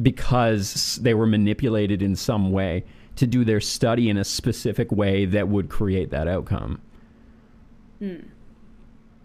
because 0.00 1.00
they 1.02 1.14
were 1.14 1.26
manipulated 1.26 2.00
in 2.00 2.14
some 2.14 2.52
way 2.52 2.84
to 3.16 3.26
do 3.26 3.44
their 3.44 3.60
study 3.60 4.08
in 4.08 4.16
a 4.16 4.24
specific 4.24 4.90
way 4.92 5.26
that 5.26 5.48
would 5.48 5.68
create 5.68 6.10
that 6.10 6.28
outcome 6.28 6.80
hmm. 7.98 8.16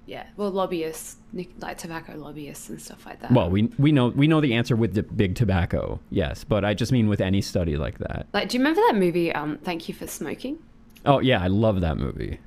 Yeah. 0.07 0.25
Well, 0.37 0.51
lobbyists, 0.51 1.17
like 1.33 1.77
tobacco 1.77 2.15
lobbyists 2.15 2.69
and 2.69 2.81
stuff 2.81 3.05
like 3.05 3.19
that. 3.21 3.31
well 3.31 3.49
we 3.49 3.63
we 3.77 3.91
know 3.91 4.07
we 4.09 4.27
know 4.27 4.39
the 4.39 4.53
answer 4.53 4.75
with 4.75 4.93
the 4.93 5.03
big 5.03 5.35
tobacco 5.35 5.99
yes 6.11 6.43
but 6.45 6.63
i 6.63 6.73
just 6.73 6.91
mean 6.93 7.09
with 7.09 7.19
any 7.19 7.41
study 7.41 7.75
like 7.75 7.97
that 7.97 8.27
like, 8.33 8.47
do 8.49 8.57
you 8.57 8.61
remember 8.63 8.79
that 8.87 8.95
movie, 8.95 9.33
um, 9.33 9.57
Thank 9.63 9.89
You 9.89 9.93
for 9.95 10.07
Smoking? 10.07 10.59
oh 11.05 11.19
yeah 11.19 11.41
i 11.41 11.47
love 11.47 11.81
that 11.81 11.97
movie 11.97 12.39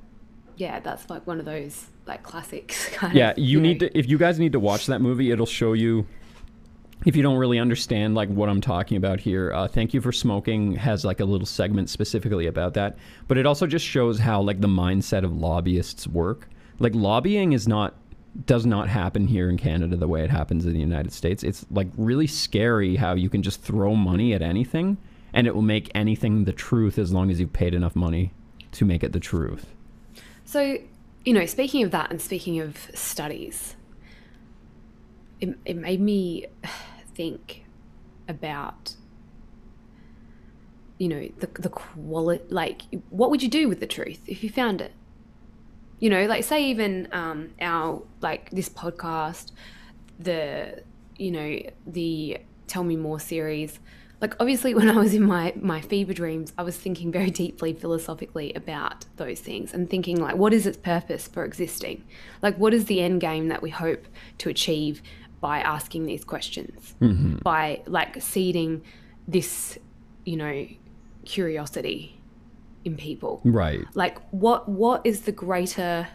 Yeah, 0.57 0.79
that's 0.79 1.09
like 1.09 1.27
one 1.27 1.39
of 1.39 1.45
those 1.45 1.87
like 2.07 2.23
classics. 2.23 2.87
Kind 2.93 3.13
yeah 3.15 3.31
of, 3.31 3.37
you 3.39 3.59
need 3.61 3.81
know. 3.81 3.87
to 3.89 3.97
if 3.97 4.09
you 4.09 4.17
guys 4.17 4.39
need 4.39 4.53
to 4.53 4.59
watch 4.59 4.87
that 4.87 4.99
movie 5.01 5.29
it'll 5.31 5.45
show 5.45 5.73
you 5.73 6.07
if 7.05 7.15
you 7.15 7.21
don't 7.21 7.37
really 7.37 7.59
understand 7.59 8.15
like 8.15 8.29
what 8.29 8.49
i'm 8.49 8.61
talking 8.61 8.97
about 8.97 9.19
here 9.19 9.53
uh, 9.53 9.67
thank 9.67 9.93
you 9.93 10.01
for 10.01 10.11
smoking 10.11 10.75
has 10.75 11.05
like 11.05 11.19
a 11.19 11.25
little 11.25 11.45
segment 11.45 11.89
specifically 11.89 12.47
about 12.47 12.73
that 12.73 12.97
but 13.27 13.37
it 13.37 13.45
also 13.45 13.67
just 13.67 13.85
shows 13.85 14.17
how 14.19 14.41
like 14.41 14.59
the 14.61 14.67
mindset 14.67 15.23
of 15.23 15.31
lobbyists 15.35 16.07
work 16.07 16.49
like 16.79 16.95
lobbying 16.95 17.53
is 17.53 17.67
not 17.67 17.95
does 18.45 18.65
not 18.65 18.87
happen 18.89 19.27
here 19.27 19.49
in 19.49 19.57
canada 19.57 19.95
the 19.95 20.07
way 20.07 20.23
it 20.23 20.29
happens 20.29 20.65
in 20.65 20.73
the 20.73 20.79
united 20.79 21.11
states 21.11 21.43
it's 21.43 21.65
like 21.71 21.87
really 21.97 22.27
scary 22.27 22.95
how 22.95 23.13
you 23.13 23.29
can 23.29 23.41
just 23.41 23.61
throw 23.61 23.95
money 23.95 24.33
at 24.33 24.41
anything 24.41 24.97
and 25.33 25.45
it 25.47 25.53
will 25.55 25.61
make 25.61 25.91
anything 25.95 26.45
the 26.45 26.53
truth 26.53 26.97
as 26.97 27.11
long 27.11 27.29
as 27.31 27.39
you've 27.39 27.53
paid 27.53 27.73
enough 27.73 27.95
money 27.95 28.31
to 28.71 28.85
make 28.85 29.03
it 29.03 29.11
the 29.13 29.19
truth 29.19 29.65
So, 30.45 30.77
you 31.25 31.33
know, 31.33 31.45
speaking 31.45 31.83
of 31.83 31.91
that 31.91 32.09
and 32.09 32.19
speaking 32.19 32.59
of 32.59 32.75
studies, 32.95 33.75
it, 35.39 35.55
it 35.63 35.75
made 35.77 36.01
me 36.01 36.47
think 37.13 37.65
about, 38.27 38.95
you 40.97 41.07
know, 41.07 41.29
the, 41.37 41.47
the 41.61 41.69
quality, 41.69 42.43
like, 42.49 42.81
what 43.11 43.29
would 43.29 43.43
you 43.43 43.49
do 43.49 43.67
with 43.69 43.79
the 43.79 43.85
truth 43.85 44.21
if 44.25 44.43
you 44.43 44.49
found 44.49 44.81
it? 44.81 44.93
You 45.99 46.09
know, 46.09 46.25
like, 46.25 46.43
say, 46.43 46.65
even 46.65 47.07
um, 47.11 47.51
our, 47.59 48.01
like, 48.21 48.49
this 48.51 48.69
podcast, 48.69 49.51
the, 50.17 50.83
you 51.17 51.31
know, 51.31 51.59
the 51.85 52.37
Tell 52.67 52.83
Me 52.83 52.95
More 52.95 53.19
series. 53.19 53.79
Like, 54.21 54.35
obviously, 54.39 54.73
when 54.75 54.89
I 54.89 54.95
was 54.95 55.13
in 55.13 55.23
my, 55.23 55.53
my 55.59 55.81
fever 55.81 56.13
dreams, 56.13 56.53
I 56.57 56.63
was 56.63 56.77
thinking 56.77 57.11
very 57.11 57.29
deeply 57.29 57.73
philosophically 57.73 58.53
about 58.53 59.05
those 59.17 59.39
things 59.39 59.73
and 59.73 59.89
thinking, 59.89 60.21
like, 60.21 60.35
what 60.35 60.53
is 60.53 60.65
its 60.65 60.77
purpose 60.77 61.27
for 61.27 61.43
existing? 61.43 62.03
Like, 62.41 62.57
what 62.57 62.73
is 62.73 62.85
the 62.85 63.01
end 63.01 63.21
game 63.21 63.49
that 63.49 63.61
we 63.61 63.69
hope 63.69 64.05
to 64.39 64.49
achieve 64.49 65.01
by 65.41 65.59
asking 65.59 66.05
these 66.05 66.23
questions? 66.23 66.95
By, 67.43 67.81
like, 67.85 68.21
seeding 68.21 68.83
this, 69.27 69.77
you 70.25 70.37
know, 70.37 70.67
curiosity 71.25 72.18
in 72.85 72.95
people. 72.95 73.41
Right. 73.43 73.85
Like 73.93 74.19
what 74.31 74.69
what 74.69 75.01
is 75.05 75.21
the 75.21 75.31
greater 75.31 76.07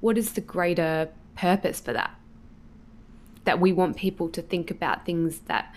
what 0.00 0.18
is 0.18 0.32
the 0.32 0.40
greater 0.40 1.08
purpose 1.36 1.80
for 1.80 1.92
that? 1.92 2.14
That 3.44 3.60
we 3.60 3.72
want 3.72 3.96
people 3.96 4.28
to 4.30 4.42
think 4.42 4.70
about 4.70 5.04
things 5.04 5.40
that 5.40 5.74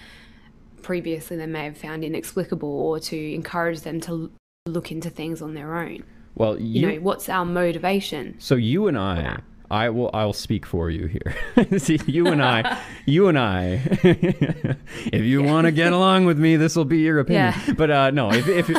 previously 0.82 1.38
they 1.38 1.46
may 1.46 1.66
have 1.66 1.78
found 1.78 2.04
inexplicable 2.04 2.70
or 2.70 3.00
to 3.00 3.34
encourage 3.34 3.82
them 3.82 4.00
to 4.02 4.32
look 4.66 4.92
into 4.92 5.10
things 5.10 5.42
on 5.42 5.54
their 5.54 5.76
own. 5.76 6.04
Well 6.36 6.60
you, 6.60 6.82
you, 6.82 6.88
know 6.88 7.02
what's 7.02 7.30
our 7.30 7.46
motivation? 7.46 8.36
So 8.40 8.56
you 8.56 8.88
and 8.88 8.98
I, 8.98 9.40
I 9.70 9.90
will, 9.90 10.10
I'll 10.14 10.34
speak 10.34 10.66
for 10.66 10.90
you 10.90 11.08
here. 11.08 11.36
See, 11.80 12.00
you 12.06 12.28
and 12.28 12.42
I, 12.42 12.82
you 13.06 13.28
and 13.28 13.38
I. 13.38 13.82
if 14.04 15.24
you 15.24 15.44
want 15.44 15.66
to 15.66 15.72
get 15.72 15.92
along 15.92 16.26
with 16.26 16.40
me, 16.40 16.56
this 16.56 16.76
will 16.76 16.86
be 16.86 17.00
your 17.00 17.20
opinion. 17.20 17.54
Yeah. 17.68 17.74
But 17.74 17.92
uh, 17.92 18.12
no, 18.12 18.32
if 18.32 18.48
if 18.48 18.70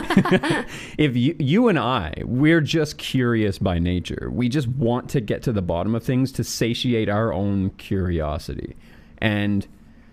if 0.99 1.17
you 1.17 1.37
you 1.39 1.69
and 1.69 1.79
I, 1.79 2.15
we're 2.25 2.63
just 2.63 2.97
curious 2.97 3.59
by 3.59 3.79
nature. 3.79 4.31
We 4.33 4.49
just 4.49 4.69
want 4.69 5.11
to 5.11 5.21
get 5.21 5.43
to 5.43 5.53
the 5.53 5.63
bottom 5.63 5.95
of 5.95 6.03
things 6.03 6.33
to 6.33 6.45
satiate 6.45 7.09
our 7.09 7.33
own 7.33 7.71
curiosity, 7.71 8.77
and. 9.19 9.67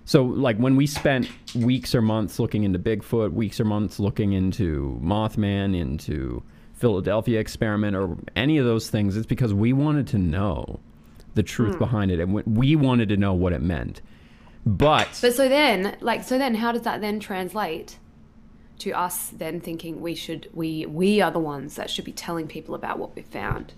So, 0.07 0.23
like 0.23 0.57
when 0.57 0.75
we 0.75 0.85
spent 0.85 1.27
weeks 1.55 1.95
or 1.95 2.01
months 2.03 2.37
looking 2.37 2.63
into 2.63 2.77
Bigfoot, 2.77 3.33
weeks 3.33 3.59
or 3.59 3.65
months 3.65 3.99
looking 3.99 4.33
into 4.33 4.99
Mothman, 5.03 5.75
into 5.75 6.43
Philadelphia 6.75 7.39
experiment, 7.39 7.95
or 7.95 8.17
any 8.35 8.57
of 8.57 8.65
those 8.65 8.89
things, 8.89 9.15
it's 9.17 9.25
because 9.25 9.53
we 9.53 9.73
wanted 9.73 10.07
to 10.07 10.17
know 10.17 10.79
the 11.33 11.43
truth 11.43 11.77
behind 11.79 12.11
it, 12.11 12.19
and 12.19 12.33
we- 12.33 12.43
we 12.45 12.75
wanted 12.75 13.09
to 13.09 13.17
know 13.17 13.33
what 13.33 13.51
it 13.53 13.61
meant. 13.61 14.01
But, 14.65 15.19
but 15.21 15.33
so 15.35 15.47
then 15.49 15.95
like 16.01 16.23
so 16.23 16.37
then 16.37 16.55
how 16.55 16.71
does 16.71 16.81
that 16.83 16.99
then 17.01 17.19
translate 17.19 17.99
to 18.79 18.91
us 18.91 19.29
then 19.29 19.59
thinking 19.61 20.01
we 20.01 20.15
should 20.15 20.49
we 20.53 20.85
we 20.87 21.21
are 21.21 21.29
the 21.31 21.39
ones 21.39 21.75
that 21.75 21.89
should 21.89 22.03
be 22.03 22.11
telling 22.11 22.47
people 22.47 22.73
about 22.75 22.97
what 22.99 23.15
we 23.15 23.21
found 23.21 23.73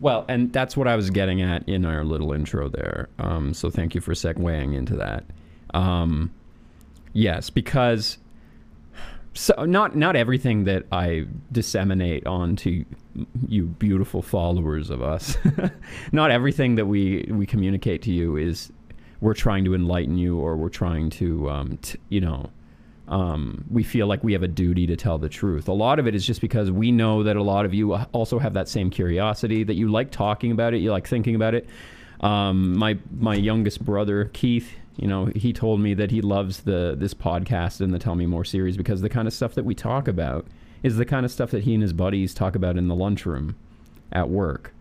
well, 0.00 0.24
and 0.28 0.52
that's 0.52 0.76
what 0.76 0.88
I 0.88 0.96
was 0.96 1.10
getting 1.10 1.42
at 1.42 1.68
in 1.68 1.84
our 1.84 2.02
little 2.04 2.32
intro 2.32 2.68
there. 2.68 3.08
Um, 3.20 3.54
so, 3.54 3.70
thank 3.70 3.94
you 3.94 4.00
for 4.00 4.14
segueing 4.14 4.74
into 4.74 4.96
that. 4.96 5.24
Um, 5.74 6.32
yes, 7.12 7.50
because 7.50 8.18
so 9.34 9.64
not 9.64 9.96
not 9.96 10.16
everything 10.16 10.64
that 10.64 10.84
I 10.92 11.26
disseminate 11.50 12.26
onto 12.26 12.84
you 13.46 13.66
beautiful 13.66 14.22
followers 14.22 14.90
of 14.90 15.02
us, 15.02 15.36
not 16.12 16.30
everything 16.30 16.74
that 16.76 16.86
we 16.86 17.28
we 17.30 17.46
communicate 17.46 18.02
to 18.02 18.12
you 18.12 18.36
is 18.36 18.72
we're 19.20 19.34
trying 19.34 19.64
to 19.64 19.74
enlighten 19.74 20.18
you 20.18 20.38
or 20.38 20.56
we're 20.56 20.68
trying 20.68 21.08
to 21.10 21.48
um, 21.48 21.78
t- 21.78 21.98
you 22.08 22.20
know 22.20 22.50
um, 23.08 23.64
we 23.70 23.82
feel 23.82 24.06
like 24.06 24.22
we 24.22 24.32
have 24.32 24.42
a 24.42 24.48
duty 24.48 24.86
to 24.86 24.96
tell 24.96 25.18
the 25.18 25.28
truth. 25.28 25.68
A 25.68 25.72
lot 25.72 25.98
of 25.98 26.06
it 26.06 26.14
is 26.14 26.26
just 26.26 26.40
because 26.40 26.70
we 26.70 26.92
know 26.92 27.22
that 27.22 27.36
a 27.36 27.42
lot 27.42 27.64
of 27.64 27.74
you 27.74 27.94
also 27.94 28.38
have 28.38 28.54
that 28.54 28.68
same 28.68 28.90
curiosity 28.90 29.64
that 29.64 29.74
you 29.74 29.90
like 29.90 30.10
talking 30.10 30.52
about 30.52 30.72
it, 30.72 30.78
you 30.78 30.90
like 30.90 31.06
thinking 31.06 31.34
about 31.34 31.54
it. 31.54 31.68
Um, 32.20 32.76
my 32.78 32.98
my 33.18 33.34
youngest 33.34 33.84
brother 33.84 34.26
Keith, 34.32 34.72
you 34.96 35.08
know, 35.08 35.26
he 35.34 35.52
told 35.52 35.80
me 35.80 35.94
that 35.94 36.10
he 36.10 36.20
loves 36.20 36.60
the 36.60 36.94
this 36.98 37.14
podcast 37.14 37.80
and 37.80 37.94
the 37.94 37.98
Tell 37.98 38.14
Me 38.14 38.26
More 38.26 38.44
series 38.44 38.76
because 38.76 39.00
the 39.00 39.08
kind 39.08 39.26
of 39.26 39.34
stuff 39.34 39.54
that 39.54 39.64
we 39.64 39.74
talk 39.74 40.06
about 40.08 40.46
is 40.82 40.96
the 40.96 41.04
kind 41.04 41.24
of 41.24 41.32
stuff 41.32 41.50
that 41.52 41.64
he 41.64 41.74
and 41.74 41.82
his 41.82 41.92
buddies 41.92 42.34
talk 42.34 42.54
about 42.54 42.76
in 42.76 42.88
the 42.88 42.94
lunchroom 42.94 43.56
at 44.12 44.28
work, 44.28 44.74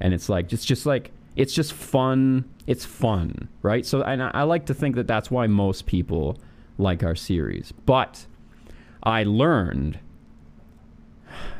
and 0.00 0.14
it's 0.14 0.28
like 0.28 0.52
it's 0.52 0.64
just 0.64 0.86
like 0.86 1.10
it's 1.34 1.52
just 1.52 1.72
fun. 1.72 2.44
It's 2.66 2.84
fun, 2.84 3.48
right? 3.62 3.84
So, 3.84 4.02
and 4.02 4.22
I, 4.22 4.30
I 4.34 4.42
like 4.44 4.66
to 4.66 4.74
think 4.74 4.96
that 4.96 5.06
that's 5.06 5.30
why 5.30 5.46
most 5.46 5.86
people 5.86 6.38
like 6.78 7.02
our 7.02 7.14
series. 7.14 7.72
But 7.84 8.26
I 9.02 9.24
learned 9.24 9.98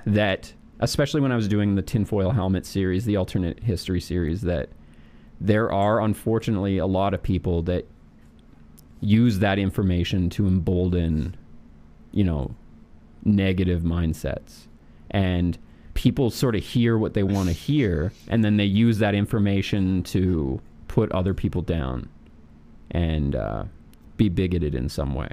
that 0.05 0.53
especially 0.81 1.21
when 1.21 1.33
I 1.33 1.37
was 1.37 1.49
doing 1.49 1.75
the 1.75 1.83
tinfoil 1.83 2.31
helmet 2.31 2.67
series, 2.67 3.05
the 3.05 3.17
alternate 3.17 3.63
history 3.63 4.01
series, 4.01 4.43
that 4.43 4.69
there 5.41 5.73
are 5.73 6.01
unfortunately 6.01 6.79
a 6.79 6.87
lot 6.87 7.15
of 7.15 7.23
people 7.23 7.63
that 7.63 7.87
use 9.01 9.39
that 9.41 9.59
information 9.59 10.31
to 10.31 10.47
embolden, 10.47 11.37
you 12.13 12.25
know, 12.25 12.55
negative 13.25 13.83
mindsets. 13.83 14.67
And 15.11 15.59
people 15.95 16.31
sort 16.31 16.55
of 16.55 16.63
hear 16.63 16.97
what 16.97 17.15
they 17.15 17.23
want 17.23 17.49
to 17.49 17.55
hear, 17.55 18.13
and 18.29 18.45
then 18.45 18.57
they 18.57 18.65
use 18.65 18.99
that 18.99 19.15
information 19.15 20.03
to 20.05 20.61
put 20.89 21.11
other 21.13 21.35
people 21.35 21.63
down 21.63 22.09
and 22.91 23.35
uh, 23.35 23.65
be 24.17 24.29
bigoted 24.29 24.75
in 24.75 24.89
some 24.89 25.15
way. 25.15 25.31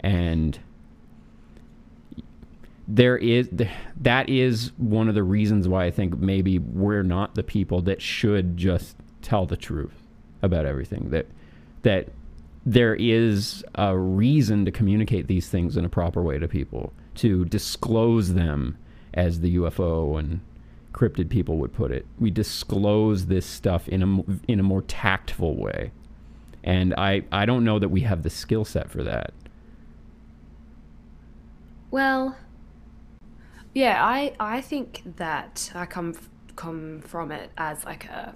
And 0.00 0.58
there 2.88 3.16
is 3.16 3.48
that 3.96 4.28
is 4.28 4.72
one 4.76 5.08
of 5.08 5.14
the 5.14 5.22
reasons 5.22 5.68
why 5.68 5.84
I 5.84 5.90
think 5.90 6.18
maybe 6.18 6.58
we're 6.58 7.04
not 7.04 7.36
the 7.36 7.44
people 7.44 7.80
that 7.82 8.02
should 8.02 8.56
just 8.56 8.96
tell 9.22 9.46
the 9.46 9.56
truth 9.56 9.94
about 10.42 10.66
everything 10.66 11.10
that 11.10 11.26
that 11.82 12.08
there 12.64 12.94
is 12.94 13.64
a 13.74 13.96
reason 13.96 14.64
to 14.64 14.70
communicate 14.70 15.26
these 15.26 15.48
things 15.48 15.76
in 15.76 15.84
a 15.84 15.88
proper 15.88 16.22
way 16.22 16.38
to 16.38 16.46
people 16.46 16.92
to 17.16 17.44
disclose 17.46 18.34
them 18.34 18.78
as 19.14 19.40
the 19.40 19.56
UFO 19.56 20.18
and 20.18 20.40
cryptid 20.92 21.28
people 21.28 21.58
would 21.58 21.72
put 21.72 21.90
it. 21.90 22.06
We 22.18 22.30
disclose 22.30 23.26
this 23.26 23.46
stuff 23.46 23.88
in 23.88 24.02
a 24.02 24.50
in 24.50 24.60
a 24.60 24.62
more 24.62 24.82
tactful 24.82 25.56
way. 25.56 25.90
And 26.62 26.94
I 26.94 27.22
I 27.32 27.46
don't 27.46 27.64
know 27.64 27.78
that 27.78 27.88
we 27.88 28.02
have 28.02 28.22
the 28.22 28.30
skill 28.30 28.64
set 28.64 28.90
for 28.90 29.02
that. 29.02 29.32
Well 31.90 32.36
yeah, 33.74 34.04
I 34.04 34.34
I 34.38 34.60
think 34.60 35.02
that 35.16 35.72
I 35.74 35.86
come 35.86 36.14
come 36.54 37.00
from 37.00 37.32
it 37.32 37.50
as 37.56 37.84
like 37.84 38.04
a 38.04 38.34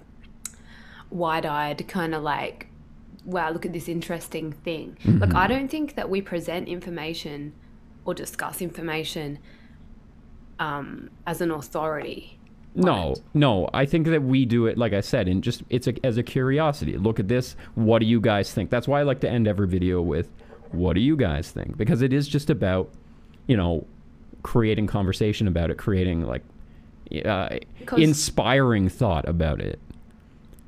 wide-eyed 1.09 1.87
kind 1.87 2.13
of 2.13 2.23
like 2.23 2.67
wow, 3.27 3.51
look 3.51 3.65
at 3.65 3.73
this 3.73 3.87
interesting 3.87 4.53
thing. 4.53 4.97
Mm-hmm. 5.03 5.19
Like 5.19 5.35
I 5.35 5.47
don't 5.47 5.69
think 5.69 5.95
that 5.95 6.09
we 6.09 6.21
present 6.21 6.67
information 6.67 7.53
or 8.05 8.13
discuss 8.13 8.61
information 8.61 9.37
um, 10.59 11.09
as 11.27 11.41
an 11.41 11.51
authority. 11.51 12.39
No, 12.73 13.15
no. 13.33 13.69
I 13.73 13.85
think 13.85 14.07
that 14.07 14.23
we 14.23 14.45
do 14.45 14.67
it, 14.67 14.77
like 14.77 14.93
I 14.93 15.01
said, 15.01 15.27
and 15.27 15.43
just 15.43 15.63
it's 15.69 15.87
a, 15.87 16.05
as 16.05 16.17
a 16.17 16.23
curiosity. 16.23 16.97
Look 16.97 17.19
at 17.19 17.27
this. 17.27 17.55
What 17.75 17.99
do 17.99 18.05
you 18.05 18.21
guys 18.21 18.53
think? 18.53 18.69
That's 18.69 18.87
why 18.87 18.99
I 18.99 19.03
like 19.03 19.19
to 19.21 19.29
end 19.29 19.47
every 19.47 19.67
video 19.67 20.01
with, 20.01 20.29
"What 20.71 20.93
do 20.93 21.01
you 21.01 21.17
guys 21.17 21.51
think?" 21.51 21.75
Because 21.75 22.01
it 22.01 22.13
is 22.13 22.27
just 22.27 22.49
about, 22.49 22.89
you 23.47 23.57
know, 23.57 23.85
creating 24.43 24.87
conversation 24.87 25.47
about 25.47 25.71
it, 25.71 25.77
creating 25.77 26.21
like 26.21 26.43
uh, 27.25 27.57
inspiring 27.97 28.89
thought 28.89 29.27
about 29.27 29.59
it. 29.59 29.79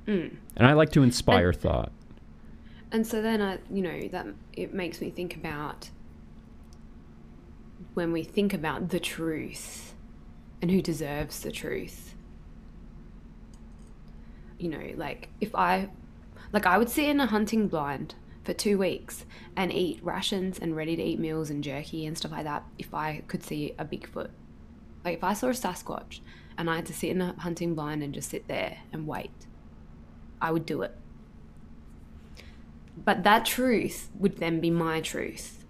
Mm. 0.08 0.36
And 0.58 0.68
I 0.68 0.74
like 0.74 0.92
to 0.94 1.04
inspire 1.04 1.50
and, 1.50 1.58
thought. 1.58 1.92
And 2.92 3.06
so 3.06 3.22
then 3.22 3.42
I, 3.42 3.60
you 3.72 3.82
know, 3.82 4.08
that 4.10 4.28
it 4.54 4.74
makes 4.74 5.00
me 5.00 5.10
think 5.12 5.36
about 5.36 5.90
when 7.94 8.12
we 8.12 8.24
think 8.24 8.54
about 8.54 8.90
the 8.90 9.00
truth 9.00 9.94
and 10.62 10.72
who 10.72 10.82
deserves 10.82 11.42
the 11.42 11.52
truth. 11.52 12.16
You 14.58 14.70
know, 14.70 14.92
like 14.96 15.30
if 15.40 15.54
I, 15.56 15.90
like 16.52 16.66
I 16.66 16.78
would 16.78 16.90
sit 16.90 17.08
in 17.08 17.20
a 17.20 17.28
hunting 17.28 17.68
blind 17.68 18.16
for 18.44 18.54
two 18.54 18.78
weeks 18.78 19.26
and 19.56 19.72
eat 19.72 20.00
rations 20.02 20.58
and 20.58 20.76
ready 20.76 20.96
to 20.96 21.04
eat 21.04 21.20
meals 21.20 21.50
and 21.50 21.64
jerky 21.64 22.06
and 22.06 22.18
stuff 22.18 22.32
like 22.32 22.46
that 22.46 22.64
if 22.78 22.94
I 22.94 23.22
could 23.28 23.44
see 23.44 23.76
a 23.78 23.86
Bigfoot. 23.86 24.30
Like 25.06 25.18
if 25.18 25.24
I 25.24 25.34
saw 25.34 25.48
a 25.48 25.52
Sasquatch 25.52 26.22
and 26.58 26.70
I 26.70 26.78
had 26.78 26.88
to 26.88 26.94
sit 26.94 27.12
in 27.12 27.22
a 27.22 27.36
hunting 27.40 27.76
blind 27.76 28.02
and 28.02 28.14
just 28.14 28.30
sit 28.30 28.48
there 28.48 28.80
and 28.92 29.08
wait, 29.08 29.32
I 30.42 30.52
would 30.52 30.66
do 30.66 30.82
it. 30.82 30.96
But 33.06 33.24
that 33.24 33.46
truth 33.46 34.10
would 34.16 34.38
then 34.38 34.60
be 34.60 34.70
my 34.70 35.02
truth. 35.02 35.66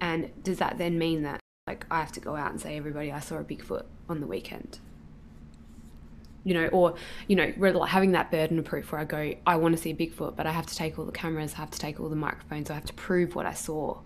And 0.00 0.30
does 0.42 0.58
that 0.58 0.78
then 0.78 0.98
mean 0.98 1.22
that 1.22 1.40
like 1.66 1.84
I 1.90 2.00
have 2.00 2.12
to 2.12 2.20
go 2.20 2.36
out 2.36 2.50
and 2.50 2.60
say 2.60 2.76
everybody 2.76 3.12
I 3.12 3.20
saw 3.20 3.38
a 3.38 3.44
Bigfoot 3.44 3.84
on 4.08 4.20
the 4.20 4.26
weekend? 4.26 4.78
you 6.48 6.54
know, 6.54 6.66
or 6.68 6.94
you 7.26 7.36
know, 7.36 7.82
having 7.82 8.12
that 8.12 8.30
burden 8.30 8.58
of 8.58 8.64
proof 8.64 8.90
where 8.90 9.00
I 9.02 9.04
go, 9.04 9.34
I 9.46 9.56
want 9.56 9.76
to 9.76 9.82
see 9.82 9.90
a 9.90 9.94
Bigfoot, 9.94 10.34
but 10.34 10.46
I 10.46 10.52
have 10.52 10.64
to 10.64 10.74
take 10.74 10.98
all 10.98 11.04
the 11.04 11.12
cameras, 11.12 11.52
I 11.54 11.58
have 11.58 11.70
to 11.70 11.78
take 11.78 12.00
all 12.00 12.08
the 12.08 12.16
microphones, 12.16 12.70
I 12.70 12.74
have 12.74 12.86
to 12.86 12.94
prove 12.94 13.34
what 13.34 13.44
I 13.44 13.52
saw. 13.52 13.98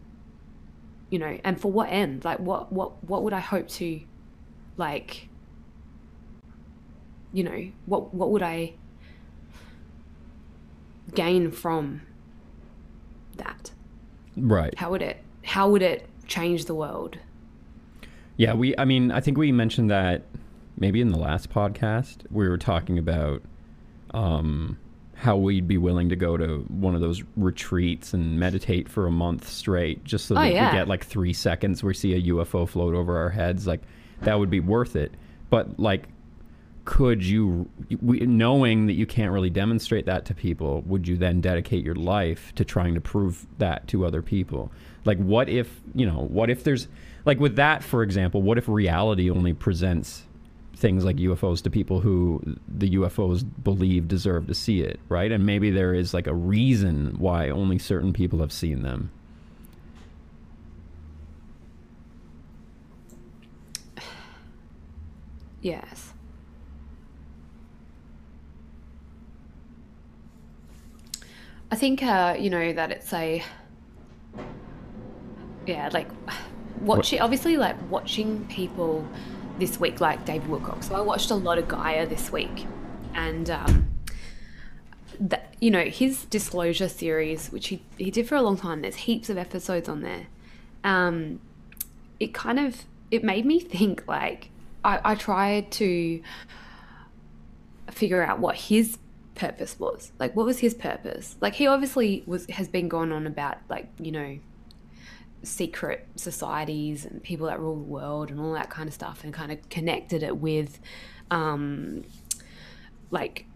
You 1.08 1.20
know, 1.20 1.38
and 1.44 1.60
for 1.60 1.70
what 1.70 1.90
end? 1.90 2.24
Like, 2.24 2.40
what 2.40 2.72
what 2.72 3.04
what 3.04 3.22
would 3.22 3.32
I 3.32 3.38
hope 3.38 3.68
to, 3.68 4.00
like, 4.76 5.28
you 7.32 7.44
know, 7.44 7.70
what 7.86 8.12
what 8.12 8.30
would 8.30 8.42
I 8.42 8.74
gain 11.14 11.50
from 11.50 12.02
that? 13.36 13.72
Right. 14.36 14.76
How 14.76 14.90
would 14.90 15.02
it 15.02 15.22
How 15.44 15.70
would 15.70 15.82
it 15.82 16.08
change 16.26 16.66
the 16.66 16.74
world? 16.74 17.18
Yeah, 18.36 18.54
we. 18.54 18.76
I 18.78 18.84
mean, 18.84 19.10
I 19.10 19.20
think 19.20 19.36
we 19.36 19.52
mentioned 19.52 19.90
that 19.90 20.22
maybe 20.78 21.00
in 21.00 21.10
the 21.10 21.18
last 21.18 21.50
podcast 21.50 22.18
we 22.30 22.48
were 22.48 22.58
talking 22.58 22.98
about 22.98 23.42
um, 24.14 24.78
how 25.14 25.36
we'd 25.36 25.68
be 25.68 25.78
willing 25.78 26.08
to 26.08 26.16
go 26.16 26.36
to 26.36 26.64
one 26.68 26.94
of 26.94 27.00
those 27.00 27.22
retreats 27.36 28.14
and 28.14 28.40
meditate 28.40 28.88
for 28.88 29.06
a 29.06 29.10
month 29.10 29.48
straight 29.48 30.02
just 30.02 30.26
so 30.26 30.34
oh, 30.34 30.40
that 30.40 30.52
yeah. 30.52 30.72
we 30.72 30.78
get 30.78 30.88
like 30.88 31.04
three 31.04 31.32
seconds 31.32 31.82
we 31.82 31.94
see 31.94 32.14
a 32.14 32.22
UFO 32.32 32.68
float 32.68 32.94
over 32.94 33.16
our 33.18 33.30
heads. 33.30 33.66
Like 33.66 33.82
that 34.22 34.38
would 34.38 34.50
be 34.50 34.60
worth 34.60 34.96
it. 34.96 35.12
But 35.50 35.78
like, 35.78 36.08
could 36.85 37.25
you, 37.25 37.71
knowing 38.01 38.87
that 38.87 38.95
you 38.95 39.07
can't 39.07 39.33
really 39.33 39.51
demonstrate 39.51 40.07
that 40.07 40.25
to 40.27 40.35
people, 40.35 40.83
would 40.83 41.07
you 41.07 41.16
then 41.16 41.40
dedicate 41.40 41.85
your 41.85 41.95
life 41.95 42.53
to 42.57 42.64
trying 42.64 42.95
to 42.95 43.01
prove 43.01 43.47
that 43.59 43.87
to 43.88 44.05
other 44.05 44.23
people? 44.23 44.73
Like, 45.05 45.18
what 45.18 45.49
if, 45.49 45.81
you 45.95 46.07
know, 46.07 46.27
what 46.29 46.51
if 46.51 46.64
there's, 46.64 46.88
like 47.25 47.38
with 47.38 47.57
that, 47.57 47.85
for 47.85 48.03
example, 48.03 48.42
what 48.42 48.59
if 48.59 48.68
reality 48.68 49.31
only 49.31 49.53
presents 49.53 50.25
things 50.75 51.05
like 51.05 51.16
UFOs 51.16 51.62
to 51.62 51.71
people 51.71 52.01
who 52.01 52.42
the 52.66 52.90
UFOs 52.90 53.45
believe 53.62 54.09
deserve 54.09 54.49
to 54.49 54.55
see 54.55 54.81
it, 54.81 54.99
right? 55.09 55.31
And 55.31 55.47
maybe 55.47 55.71
there 55.71 55.95
is 55.95 56.12
like 56.12 56.27
a 56.27 56.35
reason 56.35 57.14
why 57.18 57.49
only 57.51 57.79
certain 57.79 58.12
people 58.12 58.40
have 58.40 58.53
seen 58.53 58.83
them. 58.83 59.11
Yes. 65.62 66.12
I 71.72 71.74
think 71.74 72.02
uh, 72.02 72.37
you 72.38 72.50
know 72.50 72.74
that 72.74 72.90
it's 72.90 73.14
a 73.14 73.42
yeah, 75.66 75.88
like 75.90 76.08
watching 76.82 77.18
obviously 77.22 77.56
like 77.56 77.76
watching 77.90 78.44
people 78.48 79.08
this 79.58 79.80
week, 79.80 79.98
like 79.98 80.22
David 80.26 80.50
Wilcock. 80.50 80.85
So 80.85 80.94
I 80.94 81.00
watched 81.00 81.30
a 81.30 81.35
lot 81.35 81.56
of 81.56 81.68
Gaia 81.68 82.06
this 82.06 82.30
week, 82.30 82.66
and 83.14 83.48
um, 83.48 83.88
that 85.18 85.54
you 85.61 85.70
know 85.70 85.85
his 85.85 86.26
disclosure 86.26 86.90
series, 86.90 87.48
which 87.48 87.68
he 87.68 87.82
he 87.96 88.11
did 88.11 88.28
for 88.28 88.35
a 88.35 88.42
long 88.42 88.58
time. 88.58 88.82
There's 88.82 88.96
heaps 88.96 89.30
of 89.30 89.38
episodes 89.38 89.88
on 89.88 90.02
there. 90.02 90.26
Um, 90.85 91.40
it 92.20 92.35
kind 92.35 92.58
of 92.58 92.85
it 93.11 93.24
made 93.24 93.46
me 93.46 93.58
think. 93.61 94.06
Like 94.06 94.50
I, 94.85 95.00
I 95.02 95.14
tried 95.14 95.70
to 95.72 96.22
figure 97.90 98.22
out 98.22 98.40
what 98.40 98.56
his 98.56 98.98
purpose 99.42 99.76
was. 99.81 100.12
Like 100.20 100.37
what 100.37 100.46
was 100.46 100.61
his 100.61 100.72
purpose? 100.72 101.37
Like 101.40 101.55
he 101.55 101.66
obviously 101.66 102.22
was 102.26 102.46
has 102.46 102.68
been 102.68 102.88
going 102.88 103.11
on 103.11 103.26
about 103.26 103.59
like 103.68 103.88
you 103.98 104.12
know 104.12 104.38
secret 105.42 106.07
societies 106.14 107.05
and 107.05 107.20
people 107.24 107.48
that 107.48 107.59
rule 107.59 107.74
the 107.74 107.83
world 107.83 108.31
and 108.31 108.38
all 108.38 108.52
that 108.52 108.70
kind 108.70 108.88
of 108.88 108.94
stuff 108.94 109.24
and 109.24 109.35
kind 109.35 109.50
of 109.50 109.68
connected 109.68 110.22
it 110.22 110.37
with 110.37 110.78
um, 111.32 112.05
like 113.11 113.47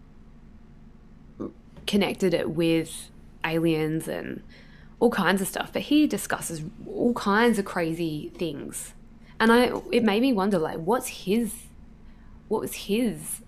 connected 1.85 2.33
it 2.33 2.49
with 2.49 3.09
aliens 3.45 4.09
and 4.09 4.43
all 4.99 5.09
kinds 5.09 5.41
of 5.41 5.47
stuff 5.47 5.71
but 5.71 5.83
he 5.83 6.05
discusses 6.05 6.63
all 6.85 7.13
kinds 7.13 7.57
of 7.57 7.63
crazy 7.63 8.29
things 8.35 8.93
and 9.39 9.53
i 9.53 9.71
it 9.89 10.03
made 10.03 10.21
me 10.21 10.33
wonder 10.33 10.59
like 10.59 10.79
what's 10.79 11.07
his 11.07 11.53
what 12.49 12.59
was 12.59 12.73
his 12.73 13.41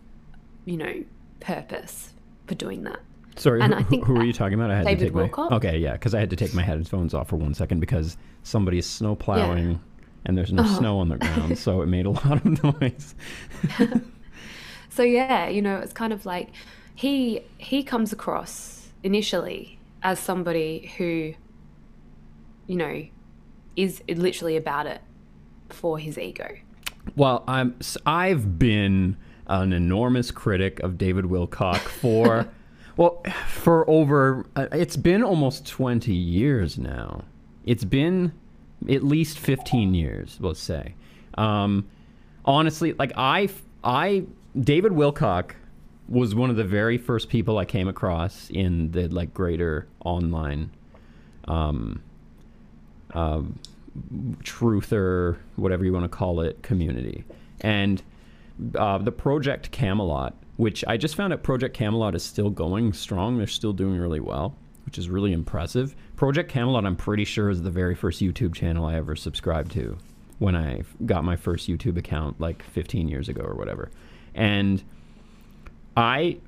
you 0.63 0.77
know 0.77 1.03
purpose 1.41 2.13
for 2.49 2.55
doing 2.55 2.83
that 2.83 2.99
Sorry, 3.39 3.61
and 3.61 3.73
who, 3.73 3.79
I 3.79 3.83
think 3.83 4.03
who, 4.03 4.17
are 4.17 4.23
you 4.25 4.33
talking 4.33 4.55
about? 4.55 4.69
I 4.69 4.77
had 4.77 4.85
David 4.85 4.99
to 4.99 5.05
take 5.05 5.31
Wilcock? 5.31 5.49
my 5.49 5.55
okay, 5.57 5.77
yeah, 5.77 5.93
because 5.93 6.13
I 6.13 6.19
had 6.19 6.29
to 6.31 6.35
take 6.35 6.53
my 6.53 6.61
headphones 6.61 7.13
off 7.13 7.29
for 7.29 7.37
one 7.37 7.53
second 7.53 7.79
because 7.79 8.17
somebody's 8.43 8.85
snow 8.85 9.15
plowing 9.15 9.71
yeah. 9.71 9.77
and 10.25 10.37
there's 10.37 10.51
no 10.51 10.63
oh. 10.63 10.77
snow 10.77 10.99
on 10.99 11.07
the 11.07 11.17
ground, 11.17 11.57
so 11.57 11.81
it 11.81 11.85
made 11.85 12.05
a 12.05 12.09
lot 12.09 12.45
of 12.45 12.63
noise. 12.81 13.15
so 14.89 15.03
yeah, 15.03 15.47
you 15.47 15.61
know, 15.61 15.77
it's 15.77 15.93
kind 15.93 16.11
of 16.11 16.25
like 16.25 16.49
he 16.95 17.41
he 17.57 17.81
comes 17.81 18.11
across 18.11 18.89
initially 19.03 19.79
as 20.03 20.19
somebody 20.19 20.91
who, 20.97 21.33
you 22.67 22.75
know, 22.75 23.05
is 23.77 24.03
literally 24.09 24.57
about 24.57 24.85
it 24.85 24.99
for 25.69 25.97
his 25.97 26.17
ego. 26.17 26.57
Well, 27.15 27.45
I'm 27.47 27.79
I've 28.05 28.59
been 28.59 29.15
an 29.49 29.73
enormous 29.73 30.31
critic 30.31 30.79
of 30.79 30.97
David 30.97 31.25
Wilcock 31.25 31.79
for 31.79 32.47
well 32.97 33.23
for 33.47 33.89
over 33.89 34.45
uh, 34.55 34.67
it's 34.71 34.95
been 34.95 35.23
almost 35.23 35.67
20 35.67 36.13
years 36.13 36.77
now. 36.77 37.23
It's 37.65 37.83
been 37.83 38.31
at 38.89 39.03
least 39.03 39.37
15 39.39 39.93
years, 39.93 40.37
let's 40.39 40.61
say. 40.61 40.93
Um, 41.35 41.87
honestly, 42.45 42.93
like 42.93 43.11
I 43.17 43.49
I 43.83 44.23
David 44.59 44.91
Wilcock 44.91 45.51
was 46.07 46.33
one 46.33 46.49
of 46.49 46.55
the 46.55 46.63
very 46.63 46.97
first 46.97 47.29
people 47.29 47.57
I 47.57 47.65
came 47.65 47.87
across 47.87 48.49
in 48.49 48.91
the 48.91 49.07
like 49.07 49.33
greater 49.33 49.87
online 50.03 50.71
um, 51.47 52.01
um, 53.13 53.59
truther, 54.43 55.37
whatever 55.55 55.85
you 55.85 55.93
want 55.93 56.05
to 56.05 56.09
call 56.09 56.41
it, 56.41 56.61
community. 56.61 57.23
And 57.61 58.01
uh, 58.75 58.97
the 58.97 59.11
Project 59.11 59.71
Camelot, 59.71 60.35
which 60.57 60.83
I 60.87 60.97
just 60.97 61.15
found 61.15 61.33
out 61.33 61.43
Project 61.43 61.75
Camelot 61.75 62.15
is 62.15 62.23
still 62.23 62.49
going 62.49 62.93
strong. 62.93 63.37
They're 63.37 63.47
still 63.47 63.73
doing 63.73 63.99
really 63.99 64.19
well, 64.19 64.55
which 64.85 64.97
is 64.97 65.09
really 65.09 65.33
impressive. 65.33 65.95
Project 66.15 66.51
Camelot, 66.51 66.85
I'm 66.85 66.95
pretty 66.95 67.25
sure, 67.25 67.49
is 67.49 67.61
the 67.61 67.71
very 67.71 67.95
first 67.95 68.21
YouTube 68.21 68.53
channel 68.53 68.85
I 68.85 68.95
ever 68.95 69.15
subscribed 69.15 69.71
to 69.73 69.97
when 70.39 70.55
I 70.55 70.83
got 71.05 71.23
my 71.23 71.35
first 71.35 71.69
YouTube 71.69 71.97
account 71.97 72.39
like 72.39 72.63
15 72.63 73.07
years 73.07 73.29
ago 73.29 73.41
or 73.41 73.55
whatever. 73.55 73.91
And 74.33 74.83
I 75.95 76.39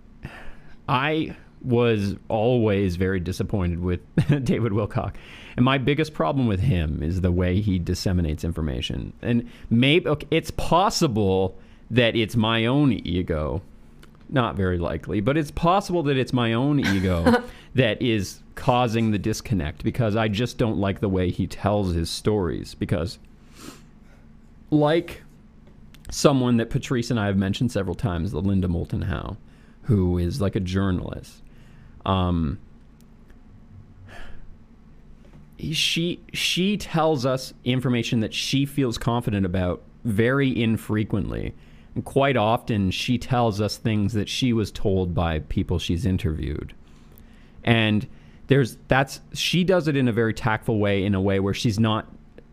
I 0.87 1.35
was 1.61 2.15
always 2.27 2.95
very 2.95 3.19
disappointed 3.19 3.79
with 3.79 3.99
David 4.43 4.71
Wilcock. 4.71 5.15
And 5.55 5.63
my 5.63 5.77
biggest 5.77 6.13
problem 6.13 6.47
with 6.47 6.59
him 6.59 7.03
is 7.03 7.21
the 7.21 7.31
way 7.31 7.61
he 7.61 7.77
disseminates 7.77 8.43
information. 8.43 9.13
And 9.21 9.49
maybe 9.69 10.07
okay, 10.07 10.27
it's 10.31 10.51
possible 10.51 11.59
that 11.91 12.15
it's 12.15 12.35
my 12.35 12.65
own 12.65 12.93
ego. 12.93 13.61
Not 14.29 14.55
very 14.55 14.77
likely, 14.77 15.19
but 15.19 15.37
it's 15.37 15.51
possible 15.51 16.03
that 16.03 16.17
it's 16.17 16.31
my 16.31 16.53
own 16.53 16.79
ego 16.79 17.43
that 17.75 18.01
is 18.01 18.41
causing 18.55 19.11
the 19.11 19.19
disconnect 19.19 19.83
because 19.83 20.15
I 20.15 20.29
just 20.29 20.57
don't 20.57 20.77
like 20.77 21.01
the 21.01 21.09
way 21.09 21.29
he 21.29 21.47
tells 21.47 21.93
his 21.93 22.09
stories 22.09 22.75
because 22.75 23.19
like 24.69 25.21
someone 26.09 26.57
that 26.57 26.69
Patrice 26.69 27.11
and 27.11 27.19
I 27.19 27.25
have 27.25 27.37
mentioned 27.37 27.71
several 27.73 27.95
times, 27.95 28.31
the 28.31 28.41
Linda 28.41 28.69
Moulton 28.69 29.03
Howe, 29.03 29.35
who 29.83 30.17
is 30.17 30.39
like 30.39 30.55
a 30.55 30.61
journalist. 30.61 31.41
Um, 32.05 32.59
she 35.59 36.21
she 36.33 36.77
tells 36.77 37.25
us 37.25 37.53
information 37.65 38.21
that 38.21 38.33
she 38.33 38.65
feels 38.65 38.97
confident 38.97 39.45
about 39.45 39.81
very 40.05 40.59
infrequently. 40.59 41.53
And 41.95 42.05
quite 42.05 42.37
often 42.37 42.91
she 42.91 43.17
tells 43.17 43.59
us 43.59 43.77
things 43.77 44.13
that 44.13 44.29
she 44.29 44.53
was 44.53 44.71
told 44.71 45.13
by 45.13 45.39
people 45.39 45.79
she's 45.79 46.05
interviewed. 46.05 46.73
And 47.63 48.07
there's 48.47 48.77
that's 48.87 49.21
she 49.33 49.63
does 49.63 49.87
it 49.87 49.95
in 49.95 50.07
a 50.07 50.11
very 50.11 50.33
tactful 50.33 50.79
way 50.79 51.05
in 51.05 51.15
a 51.15 51.21
way 51.21 51.39
where 51.39 51.53
she's 51.53 51.79
not 51.79 52.07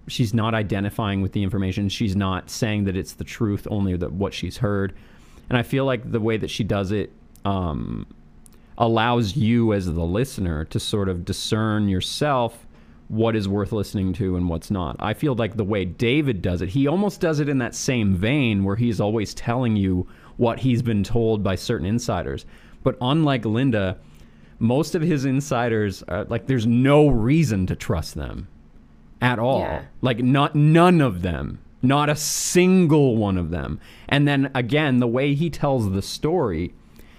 she's 0.07 0.34
not 0.34 0.55
identifying 0.55 1.20
with 1.22 1.32
the 1.32 1.43
information. 1.43 1.89
She's 1.89 2.16
not 2.16 2.51
saying 2.51 2.84
that 2.84 2.97
it's 2.97 3.12
the 3.12 3.24
truth, 3.24 3.66
only 3.70 3.97
that 3.97 4.12
what 4.12 4.34
she's 4.34 4.59
heard. 4.59 4.95
And 5.49 5.59
I 5.59 5.62
feel 5.62 5.84
like 5.84 6.11
the 6.11 6.20
way 6.20 6.36
that 6.36 6.51
she 6.51 6.64
does 6.64 6.93
it 6.93 7.12
um, 7.45 8.07
allows 8.76 9.36
you 9.36 9.72
as 9.72 9.86
the 9.86 10.05
listener 10.05 10.64
to 10.66 10.80
sort 10.80 11.09
of 11.09 11.24
discern 11.24 11.89
yourself 11.89 12.66
what 13.09 13.34
is 13.34 13.48
worth 13.48 13.72
listening 13.72 14.12
to 14.12 14.36
and 14.36 14.48
what's 14.48 14.70
not. 14.70 14.96
I 14.98 15.14
feel 15.14 15.34
like 15.34 15.56
the 15.56 15.64
way 15.64 15.84
David 15.84 16.42
does 16.42 16.62
it, 16.62 16.68
he 16.68 16.86
almost 16.86 17.20
does 17.20 17.40
it 17.40 17.48
in 17.48 17.59
that 17.59 17.74
same 17.74 18.14
vein 18.14 18.64
where 18.64 18.76
he's 18.76 19.00
always 19.00 19.34
telling 19.34 19.76
you 19.76 20.06
what 20.36 20.61
he's 20.61 20.82
been 20.82 21.02
told 21.02 21.42
by 21.42 21.54
certain 21.54 21.86
insiders. 21.86 22.44
But 22.82 22.96
unlike 23.00 23.44
Linda, 23.44 23.98
most 24.59 24.94
of 24.94 25.02
his 25.02 25.24
insiders, 25.24 26.02
are, 26.04 26.24
like, 26.24 26.46
there's 26.46 26.66
no 26.66 27.09
reason 27.09 27.66
to 27.66 27.76
trust 27.76 28.14
them 28.14 28.48
at 29.20 29.38
all. 29.38 29.61
Yeah. 29.61 29.82
Like, 30.02 30.18
not 30.18 30.54
none 30.54 31.00
of 31.00 31.22
them, 31.22 31.61
not 31.80 32.11
a 32.11 32.16
single 32.16 33.16
one 33.16 33.38
of 33.38 33.50
them. 33.50 33.80
And 34.09 34.28
then 34.28 34.50
again, 34.54 34.98
the 34.98 35.06
way 35.06 35.34
he 35.34 35.48
tells 35.48 35.90
the 35.90 36.02
story, 36.02 36.74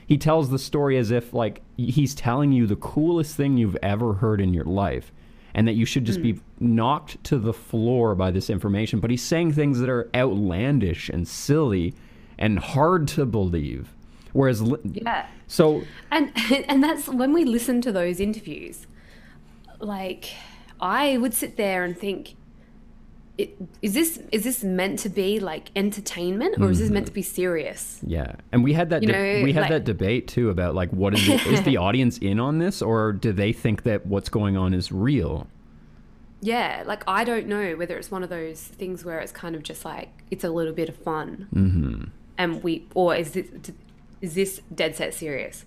he 0.05 0.17
tells 0.17 0.49
the 0.49 0.59
story 0.59 0.97
as 0.97 1.11
if 1.11 1.33
like 1.33 1.61
he's 1.77 2.15
telling 2.15 2.51
you 2.51 2.65
the 2.67 2.75
coolest 2.75 3.35
thing 3.35 3.57
you've 3.57 3.77
ever 3.83 4.15
heard 4.15 4.41
in 4.41 4.53
your 4.53 4.65
life 4.65 5.11
and 5.53 5.67
that 5.67 5.73
you 5.73 5.85
should 5.85 6.05
just 6.05 6.21
be 6.21 6.33
hmm. 6.33 6.75
knocked 6.75 7.23
to 7.23 7.37
the 7.37 7.53
floor 7.53 8.15
by 8.15 8.31
this 8.31 8.49
information 8.49 8.99
but 8.99 9.09
he's 9.09 9.21
saying 9.21 9.51
things 9.51 9.79
that 9.79 9.89
are 9.89 10.09
outlandish 10.15 11.09
and 11.09 11.27
silly 11.27 11.93
and 12.37 12.59
hard 12.59 13.07
to 13.07 13.25
believe 13.25 13.93
whereas 14.33 14.61
Yeah. 14.83 15.27
so 15.47 15.83
And 16.11 16.31
and 16.67 16.83
that's 16.83 17.07
when 17.07 17.33
we 17.33 17.43
listen 17.45 17.81
to 17.81 17.91
those 17.91 18.19
interviews. 18.19 18.87
Like 19.79 20.33
I 20.79 21.17
would 21.17 21.33
sit 21.33 21.57
there 21.57 21.83
and 21.83 21.97
think 21.97 22.35
it, 23.41 23.49
is 23.81 23.93
this 23.93 24.19
is 24.31 24.43
this 24.43 24.63
meant 24.63 24.99
to 24.99 25.09
be 25.09 25.39
like 25.39 25.71
entertainment 25.75 26.53
or 26.61 26.69
is 26.69 26.79
this 26.79 26.89
meant 26.89 27.07
to 27.07 27.13
be 27.13 27.21
serious? 27.21 27.99
yeah 28.05 28.35
and 28.51 28.63
we 28.63 28.73
had 28.73 28.89
that 28.91 29.01
de- 29.01 29.07
know, 29.11 29.43
we 29.43 29.53
had 29.53 29.61
like- 29.61 29.69
that 29.75 29.83
debate 29.85 30.27
too 30.27 30.49
about 30.49 30.75
like 30.75 30.89
what 30.91 31.13
is 31.13 31.25
the, 31.25 31.35
is 31.53 31.61
the 31.63 31.77
audience 31.87 32.17
in 32.19 32.39
on 32.39 32.59
this 32.59 32.81
or 32.81 33.13
do 33.13 33.31
they 33.31 33.51
think 33.53 33.83
that 33.83 34.05
what's 34.05 34.29
going 34.29 34.55
on 34.57 34.73
is 34.73 34.91
real 34.91 35.47
Yeah, 36.41 36.83
like 36.85 37.03
I 37.07 37.23
don't 37.25 37.47
know 37.47 37.75
whether 37.79 37.97
it's 37.97 38.11
one 38.11 38.23
of 38.23 38.29
those 38.29 38.61
things 38.81 39.03
where 39.03 39.19
it's 39.19 39.31
kind 39.43 39.55
of 39.57 39.61
just 39.63 39.83
like 39.83 40.09
it's 40.31 40.43
a 40.43 40.49
little 40.49 40.73
bit 40.73 40.87
of 40.89 40.95
fun, 40.95 41.47
mm-hmm. 41.53 42.03
and 42.37 42.63
we 42.63 42.73
or 42.95 43.15
is 43.21 43.31
this 43.31 43.47
is 44.21 44.33
this 44.35 44.61
dead 44.73 44.95
set 44.95 45.13
serious? 45.13 45.65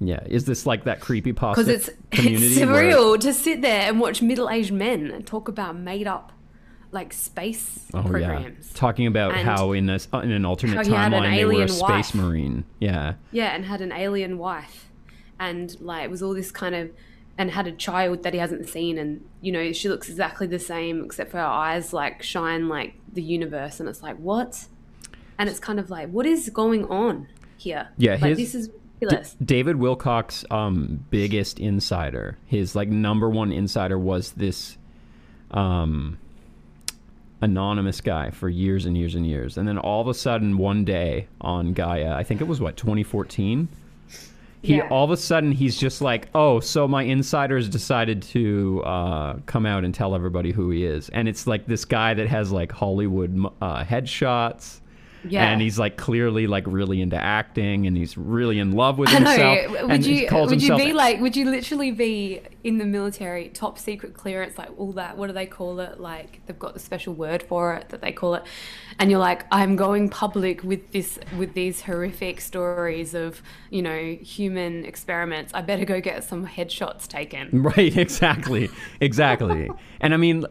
yeah 0.00 0.20
is 0.26 0.44
this 0.44 0.64
like 0.70 0.84
that 0.84 1.00
creepy 1.00 1.32
pasta 1.32 1.60
Because 1.64 1.68
it's 1.76 1.90
community 2.12 2.46
it's 2.46 2.60
where- 2.60 2.92
surreal 2.94 3.18
to 3.26 3.32
sit 3.32 3.62
there 3.62 3.82
and 3.88 3.98
watch 3.98 4.22
middle 4.22 4.48
aged 4.48 4.72
men 4.72 5.22
talk 5.24 5.48
about 5.48 5.74
made 5.76 6.06
up 6.06 6.30
like 6.90 7.12
space 7.12 7.80
Oh 7.92 8.02
programs. 8.02 8.70
yeah, 8.72 8.78
talking 8.78 9.06
about 9.06 9.32
And 9.34 9.46
how 9.46 9.72
in 9.72 9.90
a, 9.90 9.98
in 10.22 10.30
an 10.30 10.44
alternate 10.46 10.76
had 10.76 10.86
an 10.86 10.92
timeline 11.12 11.36
they 11.36 11.44
were 11.44 11.62
a 11.64 11.68
space 11.68 11.80
wife. 11.80 12.14
marine. 12.14 12.64
Yeah, 12.78 13.14
Yeah, 13.32 13.54
and 13.54 13.64
had 13.64 13.80
an 13.80 13.92
alien 13.92 14.38
wife, 14.38 14.88
and 15.38 15.76
like 15.80 16.04
it 16.04 16.10
was 16.10 16.22
all 16.22 16.32
this 16.34 16.50
kind 16.50 16.74
of, 16.74 16.90
and 17.36 17.50
had 17.50 17.66
a 17.66 17.72
child 17.72 18.22
that 18.22 18.32
he 18.32 18.38
hasn't 18.38 18.68
seen, 18.68 18.96
and 18.98 19.24
you 19.42 19.52
know 19.52 19.72
she 19.72 19.88
looks 19.88 20.08
exactly 20.08 20.46
the 20.46 20.58
same 20.58 21.04
except 21.04 21.30
for 21.30 21.36
her 21.38 21.44
eyes 21.44 21.92
like 21.92 22.22
shine 22.22 22.68
like 22.68 22.94
the 23.12 23.22
universe, 23.22 23.80
and 23.80 23.88
it's 23.88 24.02
like 24.02 24.16
what, 24.16 24.66
and 25.38 25.48
it's 25.50 25.60
kind 25.60 25.78
of 25.78 25.90
like 25.90 26.08
what 26.10 26.24
is 26.26 26.48
going 26.48 26.84
on 26.86 27.28
here? 27.58 27.88
Yeah, 27.98 28.12
like, 28.12 28.36
his- 28.36 28.38
this 28.38 28.54
is 28.54 28.68
D- 29.00 29.16
David 29.44 29.76
Wilcock's 29.76 30.44
um, 30.50 31.04
biggest 31.10 31.60
insider, 31.60 32.36
his 32.46 32.74
like 32.74 32.88
number 32.88 33.28
one 33.30 33.52
insider 33.52 33.96
was 33.96 34.32
this 34.32 34.76
um, 35.52 36.18
anonymous 37.40 38.00
guy 38.00 38.30
for 38.30 38.48
years 38.48 38.84
and 38.86 38.96
years 38.96 39.14
and 39.14 39.26
years, 39.26 39.56
and 39.56 39.66
then 39.68 39.78
all 39.78 40.00
of 40.00 40.08
a 40.08 40.14
sudden 40.14 40.58
one 40.58 40.84
day 40.84 41.28
on 41.40 41.72
Gaia, 41.72 42.14
I 42.14 42.22
think 42.24 42.40
it 42.40 42.48
was 42.48 42.60
what 42.60 42.76
2014. 42.76 43.68
He 44.60 44.76
Yeah. 44.78 44.88
all 44.90 45.04
of 45.04 45.12
a 45.12 45.16
sudden 45.16 45.52
he's 45.52 45.78
just 45.78 46.02
like, 46.02 46.28
oh, 46.34 46.58
so 46.58 46.88
my 46.88 47.04
insiders 47.04 47.68
decided 47.68 48.22
to 48.22 48.82
uh, 48.84 49.36
come 49.46 49.64
out 49.66 49.84
and 49.84 49.94
tell 49.94 50.16
everybody 50.16 50.50
who 50.50 50.70
he 50.70 50.84
is, 50.84 51.08
and 51.10 51.28
it's 51.28 51.46
like 51.46 51.66
this 51.66 51.84
guy 51.84 52.14
that 52.14 52.26
has 52.26 52.50
like 52.50 52.72
Hollywood 52.72 53.46
uh, 53.62 53.84
headshots. 53.84 54.80
Yeah. 55.24 55.48
and 55.48 55.60
he's 55.60 55.78
like 55.78 55.96
clearly 55.96 56.46
like 56.46 56.64
really 56.66 57.00
into 57.00 57.16
acting, 57.16 57.86
and 57.86 57.96
he's 57.96 58.16
really 58.16 58.58
in 58.58 58.72
love 58.72 58.98
with 58.98 59.08
himself. 59.10 59.58
and 59.76 59.88
Would 59.90 60.04
he 60.04 60.26
you 60.26 60.28
would 60.32 60.62
you 60.62 60.76
be 60.76 60.92
like? 60.92 61.20
Would 61.20 61.36
you 61.36 61.50
literally 61.50 61.90
be 61.90 62.40
in 62.64 62.78
the 62.78 62.84
military, 62.84 63.48
top 63.48 63.78
secret 63.78 64.14
clearance, 64.14 64.58
like 64.58 64.70
all 64.78 64.92
that? 64.92 65.16
What 65.16 65.28
do 65.28 65.32
they 65.32 65.46
call 65.46 65.80
it? 65.80 66.00
Like 66.00 66.40
they've 66.46 66.58
got 66.58 66.74
the 66.74 66.80
special 66.80 67.14
word 67.14 67.42
for 67.42 67.74
it 67.74 67.88
that 67.90 68.00
they 68.00 68.12
call 68.12 68.34
it, 68.34 68.44
and 68.98 69.10
you're 69.10 69.20
like, 69.20 69.44
I'm 69.50 69.76
going 69.76 70.08
public 70.08 70.62
with 70.62 70.92
this 70.92 71.18
with 71.36 71.54
these 71.54 71.82
horrific 71.82 72.40
stories 72.40 73.14
of 73.14 73.42
you 73.70 73.82
know 73.82 74.16
human 74.20 74.84
experiments. 74.84 75.52
I 75.54 75.62
better 75.62 75.84
go 75.84 76.00
get 76.00 76.24
some 76.24 76.46
headshots 76.46 77.06
taken. 77.06 77.48
Right, 77.68 77.96
exactly, 77.96 78.70
exactly. 79.00 79.70
and 80.00 80.14
I 80.14 80.16
mean, 80.16 80.46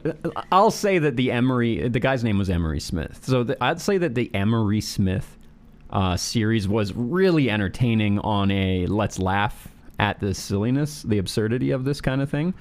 I'll 0.52 0.72
say 0.72 1.00
that 1.00 1.16
the 1.16 1.32
Emery, 1.32 1.88
the 1.88 2.00
guy's 2.00 2.24
name 2.24 2.38
was 2.38 2.50
Emery 2.50 2.80
Smith. 2.80 3.26
So 3.26 3.44
the, 3.44 3.62
I'd 3.64 3.82
say 3.82 3.98
that 3.98 4.14
the 4.14 4.34
Emery 4.36 4.57
Smith 4.82 5.38
uh, 5.90 6.18
series 6.18 6.68
was 6.68 6.94
really 6.94 7.50
entertaining 7.50 8.20
on 8.20 8.52
a 8.52 8.86
let's 8.88 9.20
laugh 9.20 9.68
at 10.00 10.20
the 10.20 10.34
silliness, 10.34 11.04
the 11.04 11.18
absurdity 11.18 11.72
of 11.72 11.86
this 11.86 12.02
kind 12.02 12.22
of 12.22 12.30
thing. 12.30 12.54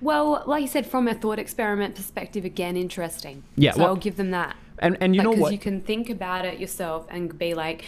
Well, 0.00 0.42
like 0.46 0.62
you 0.62 0.68
said, 0.68 0.86
from 0.86 1.08
a 1.08 1.14
thought 1.14 1.38
experiment 1.38 1.94
perspective, 1.94 2.44
again, 2.44 2.76
interesting. 2.76 3.42
Yeah, 3.56 3.72
so 3.72 3.80
well- 3.80 3.88
I'll 3.88 3.96
give 3.96 4.16
them 4.16 4.30
that. 4.32 4.56
And 4.80 4.96
and 5.00 5.14
you 5.14 5.22
know 5.22 5.30
because 5.30 5.42
what? 5.42 5.52
you 5.52 5.58
can 5.58 5.80
think 5.80 6.10
about 6.10 6.44
it 6.44 6.58
yourself 6.58 7.06
and 7.08 7.38
be 7.38 7.54
like, 7.54 7.84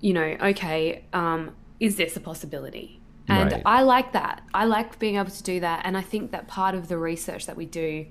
you 0.00 0.12
know, 0.12 0.36
okay, 0.42 1.04
um, 1.12 1.54
is 1.78 1.96
this 1.96 2.16
a 2.16 2.20
possibility? 2.20 3.00
And 3.28 3.52
Right. 3.52 3.62
I 3.64 3.82
like 3.82 4.12
that. 4.12 4.42
I 4.52 4.64
like 4.64 4.98
being 4.98 5.16
able 5.16 5.30
to 5.30 5.42
do 5.42 5.60
that, 5.60 5.82
and 5.84 5.96
I 5.96 6.00
think 6.00 6.32
that 6.32 6.48
part 6.48 6.74
of 6.74 6.88
the 6.88 6.98
research 6.98 7.46
that 7.46 7.56
we 7.56 7.66
do, 7.66 8.06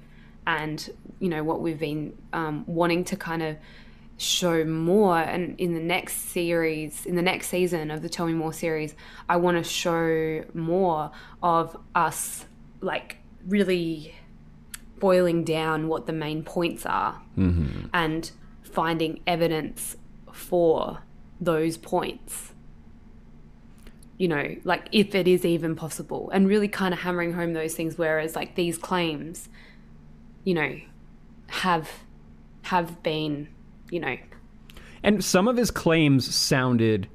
and 0.45 0.89
you 1.19 1.27
know 1.27 1.43
what 1.43 1.59
we've 1.59 1.79
been 1.79 2.17
um, 2.33 2.63
wanting 2.65 3.03
to 3.05 3.17
kind 3.17 3.43
of 3.43 3.57
show 4.17 4.65
more. 4.65 5.17
And 5.19 5.59
in 5.59 5.73
the 5.73 5.79
next 5.79 6.29
series 6.31 7.05
in 7.05 7.15
the 7.15 7.21
next 7.21 7.47
season 7.47 7.91
of 7.91 8.01
the 8.01 8.09
tell 8.09 8.25
me 8.25 8.33
more 8.33 8.53
series 8.53 8.95
i 9.29 9.35
want 9.35 9.57
to 9.57 9.63
show 9.63 10.43
more 10.53 11.11
of 11.41 11.77
us 11.95 12.45
like 12.81 13.17
really 13.47 14.13
boiling 14.99 15.43
down 15.43 15.87
what 15.87 16.05
the 16.05 16.13
main 16.13 16.43
points 16.43 16.85
are 16.85 17.21
mm-hmm. 17.37 17.87
and 17.93 18.31
finding 18.63 19.21
evidence 19.27 19.95
for 20.31 20.99
those 21.39 21.77
points. 21.77 22.53
You 24.17 24.27
know 24.27 24.55
like 24.63 24.87
if 24.91 25.13
it 25.13 25.27
is 25.27 25.45
even 25.45 25.75
possible 25.75 26.31
and 26.31 26.47
really 26.47 26.67
kind 26.67 26.91
of 26.91 27.01
hammering 27.01 27.33
home 27.33 27.53
those 27.53 27.75
things 27.75 27.99
whereas 27.99 28.35
like 28.35 28.55
these 28.55 28.75
claims 28.75 29.47
you 30.43 30.55
know 30.55 30.79
have 31.49 31.87
have 32.63 33.03
been 33.03 33.49
you 33.91 33.99
know 33.99 34.17
And 35.03 35.23
some 35.23 35.47
of 35.47 35.57
his 35.57 35.71
claims 35.71 36.33
sounded 36.33 37.07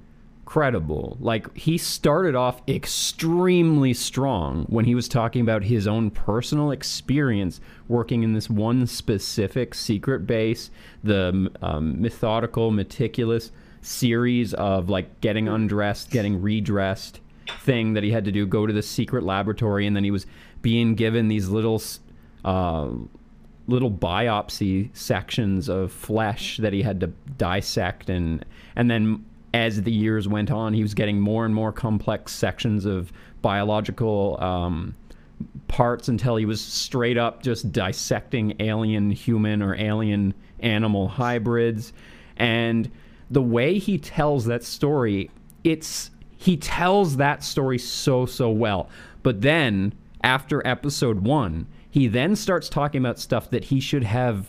credible. 0.44 1.16
Like 1.18 1.56
he 1.56 1.78
started 1.78 2.34
off 2.34 2.60
extremely 2.68 3.94
strong 3.94 4.66
when 4.68 4.84
he 4.84 4.94
was 4.94 5.08
talking 5.08 5.40
about 5.40 5.64
his 5.64 5.86
own 5.86 6.10
personal 6.10 6.70
experience 6.70 7.58
working 7.88 8.22
in 8.22 8.34
this 8.34 8.50
one 8.50 8.86
specific 8.86 9.74
secret 9.74 10.26
base, 10.26 10.70
the 11.02 11.50
um, 11.62 12.00
methodical, 12.00 12.70
meticulous 12.70 13.50
series 13.80 14.52
of 14.54 14.90
like 14.90 15.20
getting 15.22 15.48
undressed, 15.48 16.10
getting 16.10 16.42
redressed 16.42 17.20
thing 17.60 17.94
that 17.94 18.02
he 18.02 18.10
had 18.10 18.24
to 18.26 18.32
do, 18.32 18.46
go 18.46 18.66
to 18.66 18.72
the 18.72 18.82
secret 18.82 19.24
laboratory, 19.24 19.86
and 19.86 19.96
then 19.96 20.04
he 20.04 20.10
was 20.10 20.26
being 20.60 20.94
given 20.94 21.28
these 21.28 21.48
little. 21.48 21.82
Uh, 22.44 22.90
little 23.72 23.90
biopsy 23.90 24.94
sections 24.96 25.68
of 25.68 25.90
flesh 25.90 26.58
that 26.58 26.72
he 26.72 26.82
had 26.82 27.00
to 27.00 27.06
dissect 27.38 28.10
and 28.10 28.44
and 28.76 28.90
then 28.90 29.24
as 29.54 29.82
the 29.82 29.92
years 29.92 30.28
went 30.28 30.50
on 30.50 30.72
he 30.72 30.82
was 30.82 30.94
getting 30.94 31.20
more 31.20 31.44
and 31.44 31.54
more 31.54 31.72
complex 31.72 32.32
sections 32.32 32.84
of 32.84 33.12
biological 33.42 34.38
um, 34.40 34.94
parts 35.68 36.08
until 36.08 36.36
he 36.36 36.44
was 36.44 36.60
straight 36.60 37.18
up 37.18 37.42
just 37.42 37.72
dissecting 37.72 38.54
alien 38.60 39.10
human 39.10 39.62
or 39.62 39.74
alien 39.74 40.34
animal 40.60 41.08
hybrids. 41.08 41.92
And 42.36 42.90
the 43.30 43.42
way 43.42 43.78
he 43.78 43.98
tells 43.98 44.46
that 44.46 44.64
story 44.64 45.30
it's 45.64 46.10
he 46.36 46.56
tells 46.56 47.16
that 47.18 47.42
story 47.42 47.78
so 47.78 48.26
so 48.26 48.50
well. 48.50 48.88
But 49.22 49.42
then 49.42 49.94
after 50.22 50.66
episode 50.66 51.20
1 51.20 51.66
he 51.92 52.08
then 52.08 52.34
starts 52.34 52.70
talking 52.70 53.02
about 53.02 53.18
stuff 53.18 53.50
that 53.50 53.64
he 53.64 53.78
should 53.78 54.02
have 54.02 54.46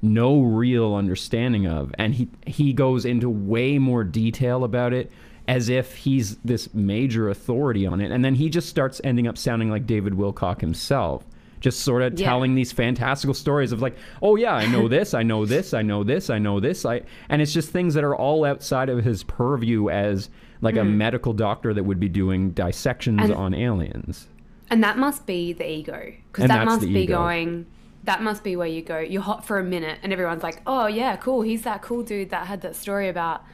no 0.00 0.40
real 0.40 0.94
understanding 0.94 1.66
of 1.66 1.92
and 1.98 2.14
he 2.14 2.28
he 2.46 2.72
goes 2.72 3.04
into 3.04 3.28
way 3.28 3.78
more 3.78 4.02
detail 4.04 4.64
about 4.64 4.92
it 4.92 5.10
as 5.46 5.68
if 5.68 5.96
he's 5.96 6.36
this 6.38 6.72
major 6.72 7.28
authority 7.28 7.86
on 7.86 8.00
it 8.00 8.10
and 8.10 8.24
then 8.24 8.34
he 8.34 8.48
just 8.48 8.68
starts 8.68 9.00
ending 9.04 9.26
up 9.26 9.36
sounding 9.36 9.70
like 9.70 9.86
David 9.86 10.14
Wilcock 10.14 10.60
himself 10.60 11.24
just 11.60 11.80
sort 11.80 12.02
of 12.02 12.18
Yeah. 12.18 12.26
telling 12.28 12.54
these 12.54 12.70
fantastical 12.70 13.34
stories 13.34 13.72
of 13.72 13.82
like 13.82 13.96
oh 14.22 14.36
yeah 14.36 14.54
I 14.54 14.66
know 14.66 14.86
this 14.96 15.14
I 15.14 15.24
know 15.24 15.44
this 15.44 15.74
I 15.74 15.82
know 15.82 16.04
this 16.04 16.30
I 16.30 16.38
know 16.38 16.60
this 16.60 16.86
I 16.86 17.02
and 17.28 17.42
it's 17.42 17.52
just 17.52 17.70
things 17.70 17.94
that 17.94 18.04
are 18.04 18.14
all 18.16 18.44
outside 18.44 18.88
of 18.88 19.04
his 19.04 19.24
purview 19.24 19.90
as 19.90 20.30
like 20.60 20.76
a 20.76 20.78
mm-hmm. 20.78 20.96
medical 20.96 21.32
doctor 21.32 21.74
that 21.74 21.82
would 21.84 22.00
be 22.00 22.08
doing 22.08 22.50
dissections 22.50 23.30
on 23.30 23.52
aliens 23.52 24.28
And 24.70 24.84
that 24.84 24.98
must 24.98 25.26
be 25.26 25.52
the 25.52 25.68
ego. 25.68 26.12
Because 26.32 26.48
that 26.48 26.64
must 26.64 26.82
be 26.82 27.00
ego. 27.00 27.16
going, 27.16 27.66
that 28.04 28.22
must 28.22 28.44
be 28.44 28.56
where 28.56 28.66
you 28.66 28.82
go. 28.82 28.98
You're 28.98 29.22
hot 29.22 29.44
for 29.44 29.58
a 29.58 29.64
minute 29.64 29.98
and 30.02 30.12
everyone's 30.12 30.42
like, 30.42 30.60
oh, 30.66 30.86
yeah, 30.86 31.16
cool. 31.16 31.42
He's 31.42 31.62
that 31.62 31.82
cool 31.82 32.02
dude 32.02 32.30
that 32.30 32.46
had 32.46 32.60
that 32.62 32.76
story 32.76 33.08
about 33.08 33.44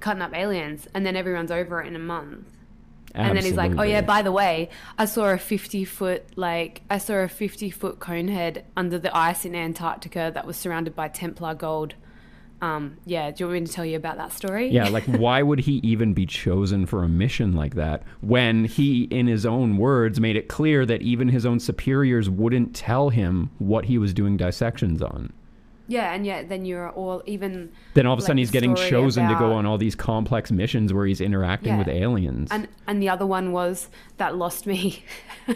cutting 0.00 0.22
up 0.22 0.34
aliens. 0.34 0.86
And 0.94 1.04
then 1.04 1.16
everyone's 1.16 1.50
over 1.50 1.82
it 1.82 1.86
in 1.86 1.96
a 1.96 2.00
month. 2.00 2.46
And 3.14 3.36
then 3.36 3.44
he's 3.44 3.56
like, 3.56 3.72
oh, 3.76 3.82
yeah, 3.82 4.02
by 4.02 4.22
the 4.22 4.32
way, 4.32 4.70
I 4.96 5.04
saw 5.04 5.30
a 5.30 5.38
50 5.38 5.84
foot, 5.84 6.26
like, 6.36 6.82
I 6.88 6.98
saw 6.98 7.14
a 7.14 7.28
50 7.28 7.70
foot 7.70 7.98
cone 7.98 8.28
head 8.28 8.64
under 8.76 8.98
the 8.98 9.16
ice 9.16 9.44
in 9.44 9.56
Antarctica 9.56 10.30
that 10.32 10.46
was 10.46 10.56
surrounded 10.56 10.94
by 10.94 11.08
Templar 11.08 11.54
gold. 11.54 11.94
Um, 12.62 12.98
yeah, 13.06 13.30
do 13.30 13.44
you 13.44 13.46
want 13.48 13.60
me 13.60 13.66
to 13.66 13.72
tell 13.72 13.84
you 13.86 13.96
about 13.96 14.16
that 14.18 14.32
story? 14.32 14.68
Yeah, 14.68 14.88
like 14.88 15.04
why 15.06 15.42
would 15.42 15.60
he 15.60 15.80
even 15.82 16.12
be 16.12 16.26
chosen 16.26 16.84
for 16.86 17.02
a 17.02 17.08
mission 17.08 17.54
like 17.54 17.74
that 17.74 18.02
when 18.20 18.64
he, 18.66 19.04
in 19.04 19.26
his 19.26 19.46
own 19.46 19.78
words, 19.78 20.20
made 20.20 20.36
it 20.36 20.48
clear 20.48 20.84
that 20.86 21.00
even 21.02 21.28
his 21.28 21.46
own 21.46 21.58
superiors 21.60 22.28
wouldn't 22.28 22.74
tell 22.74 23.08
him 23.08 23.50
what 23.58 23.86
he 23.86 23.96
was 23.98 24.12
doing 24.12 24.36
dissections 24.36 25.00
on? 25.00 25.32
Yeah, 25.88 26.12
and 26.12 26.24
yet 26.24 26.48
then 26.48 26.64
you're 26.64 26.90
all 26.90 27.20
even. 27.26 27.72
Then 27.94 28.06
all 28.06 28.12
of 28.12 28.18
a 28.18 28.22
like, 28.22 28.26
sudden 28.28 28.38
he's 28.38 28.52
getting 28.52 28.76
chosen 28.76 29.28
to 29.28 29.34
go 29.34 29.52
on 29.54 29.66
all 29.66 29.76
these 29.76 29.96
complex 29.96 30.52
missions 30.52 30.92
where 30.92 31.04
he's 31.04 31.20
interacting 31.20 31.72
Yeah. 31.72 31.78
with 31.78 31.88
aliens. 31.88 32.48
And 32.52 32.68
and 32.86 33.02
the 33.02 33.08
other 33.08 33.26
one 33.26 33.50
was 33.50 33.88
that 34.18 34.36
lost 34.36 34.66
me. 34.66 35.02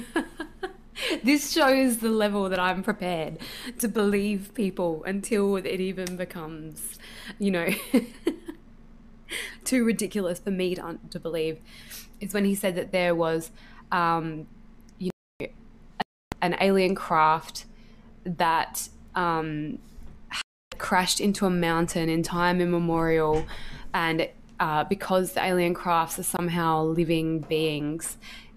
this 1.23 1.53
shows 1.53 1.99
the 1.99 2.11
level 2.11 2.49
that 2.49 2.59
I'm 2.59 2.83
prepared 2.83 3.39
to 3.79 3.89
believe 3.89 4.53
people 4.55 5.03
until 5.05 5.57
it 5.57 5.67
even 5.67 6.17
becomes, 6.17 6.99
you 7.39 7.51
know, 7.51 7.69
too 9.65 9.85
ridiculous 9.85 10.39
for 10.39 10.51
me 10.51 10.75
to, 10.75 10.99
to 11.11 11.21
believe. 11.21 11.59
Is 12.21 12.33
when 12.33 12.45
he 12.45 12.55
said 12.55 12.77
that 12.77 12.93
there 12.93 13.15
was, 13.15 13.51
um, 13.91 14.47
you 14.99 15.11
know, 15.41 15.49
an 16.41 16.57
alien 16.61 16.95
craft 16.95 17.67
that 18.25 18.89
um, 19.15 19.79
crashed 20.79 21.21
into 21.21 21.45
a 21.47 21.51
mountain 21.51 22.09
in 22.09 22.23
time 22.23 22.61
immemorial, 22.61 23.47
and 23.93 24.29
uh, 24.61 24.85
because 24.85 25.33
the 25.33 25.45
alien 25.45 25.75
crafts 25.75 26.19
are 26.19 26.25
somehow 26.25 26.85
living 26.85 27.41
beings, 27.41 28.17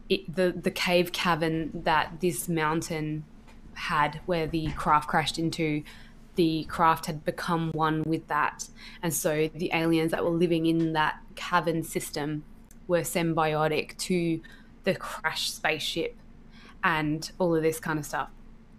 it, 0.09 0.35
the 0.35 0.51
the 0.51 0.71
cave 0.71 1.11
cavern 1.11 1.71
that 1.73 2.19
this 2.21 2.47
mountain 2.47 3.25
had, 3.73 4.21
where 4.25 4.47
the 4.47 4.67
craft 4.71 5.07
crashed 5.07 5.37
into, 5.37 5.83
the 6.35 6.63
craft 6.65 7.05
had 7.05 7.23
become 7.25 7.71
one 7.71 8.03
with 8.03 8.27
that, 8.27 8.67
and 9.03 9.13
so 9.13 9.49
the 9.53 9.71
aliens 9.73 10.11
that 10.11 10.23
were 10.23 10.31
living 10.31 10.65
in 10.65 10.93
that 10.93 11.19
cavern 11.35 11.83
system 11.83 12.43
were 12.87 13.01
symbiotic 13.01 13.97
to 13.97 14.39
the 14.83 14.95
crashed 14.95 15.55
spaceship, 15.55 16.15
and 16.83 17.31
all 17.39 17.55
of 17.55 17.63
this 17.63 17.79
kind 17.79 17.99
of 17.99 18.05
stuff. 18.05 18.29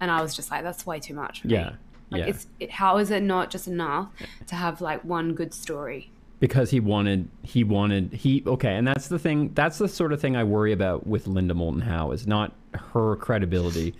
And 0.00 0.10
I 0.10 0.22
was 0.22 0.34
just 0.34 0.50
like, 0.50 0.62
that's 0.62 0.86
way 0.86 1.00
too 1.00 1.14
much. 1.14 1.42
For 1.42 1.48
me. 1.48 1.54
yeah, 1.54 1.72
Like 2.10 2.20
yeah. 2.20 2.26
it's 2.26 2.46
it, 2.60 2.70
how 2.70 2.98
is 2.98 3.10
it 3.10 3.22
not 3.22 3.50
just 3.50 3.66
enough 3.66 4.10
to 4.46 4.54
have 4.54 4.80
like 4.80 5.04
one 5.04 5.34
good 5.34 5.52
story? 5.52 6.10
Because 6.40 6.70
he 6.70 6.80
wanted 6.80 7.28
he 7.42 7.64
wanted 7.64 8.12
he 8.12 8.42
okay 8.46 8.76
and 8.76 8.86
that's 8.86 9.08
the 9.08 9.18
thing 9.18 9.50
that's 9.54 9.78
the 9.78 9.88
sort 9.88 10.12
of 10.12 10.20
thing 10.20 10.36
i 10.36 10.44
worry 10.44 10.72
about 10.72 11.06
with 11.06 11.26
linda 11.26 11.54
moulton 11.54 11.80
howe 11.80 12.10
is 12.10 12.26
not 12.26 12.52
her 12.74 13.16
credibility 13.16 13.94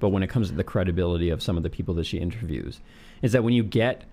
but 0.00 0.08
when 0.08 0.22
it 0.22 0.26
comes 0.28 0.48
to 0.50 0.54
the 0.54 0.64
credibility 0.64 1.30
of 1.30 1.42
some 1.42 1.56
of 1.56 1.62
the 1.62 1.70
people 1.70 1.94
that 1.94 2.04
she 2.04 2.18
interviews 2.18 2.80
is 3.22 3.32
that 3.32 3.44
when 3.44 3.54
you 3.54 3.62
get 3.62 4.04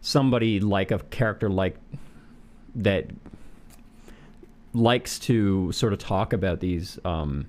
somebody 0.00 0.60
like 0.60 0.90
a 0.90 0.98
character 0.98 1.48
like 1.48 1.76
that 2.74 3.06
likes 4.74 5.18
to 5.18 5.70
sort 5.72 5.92
of 5.92 5.98
talk 5.98 6.32
about 6.32 6.60
these 6.60 6.98
um, 7.04 7.46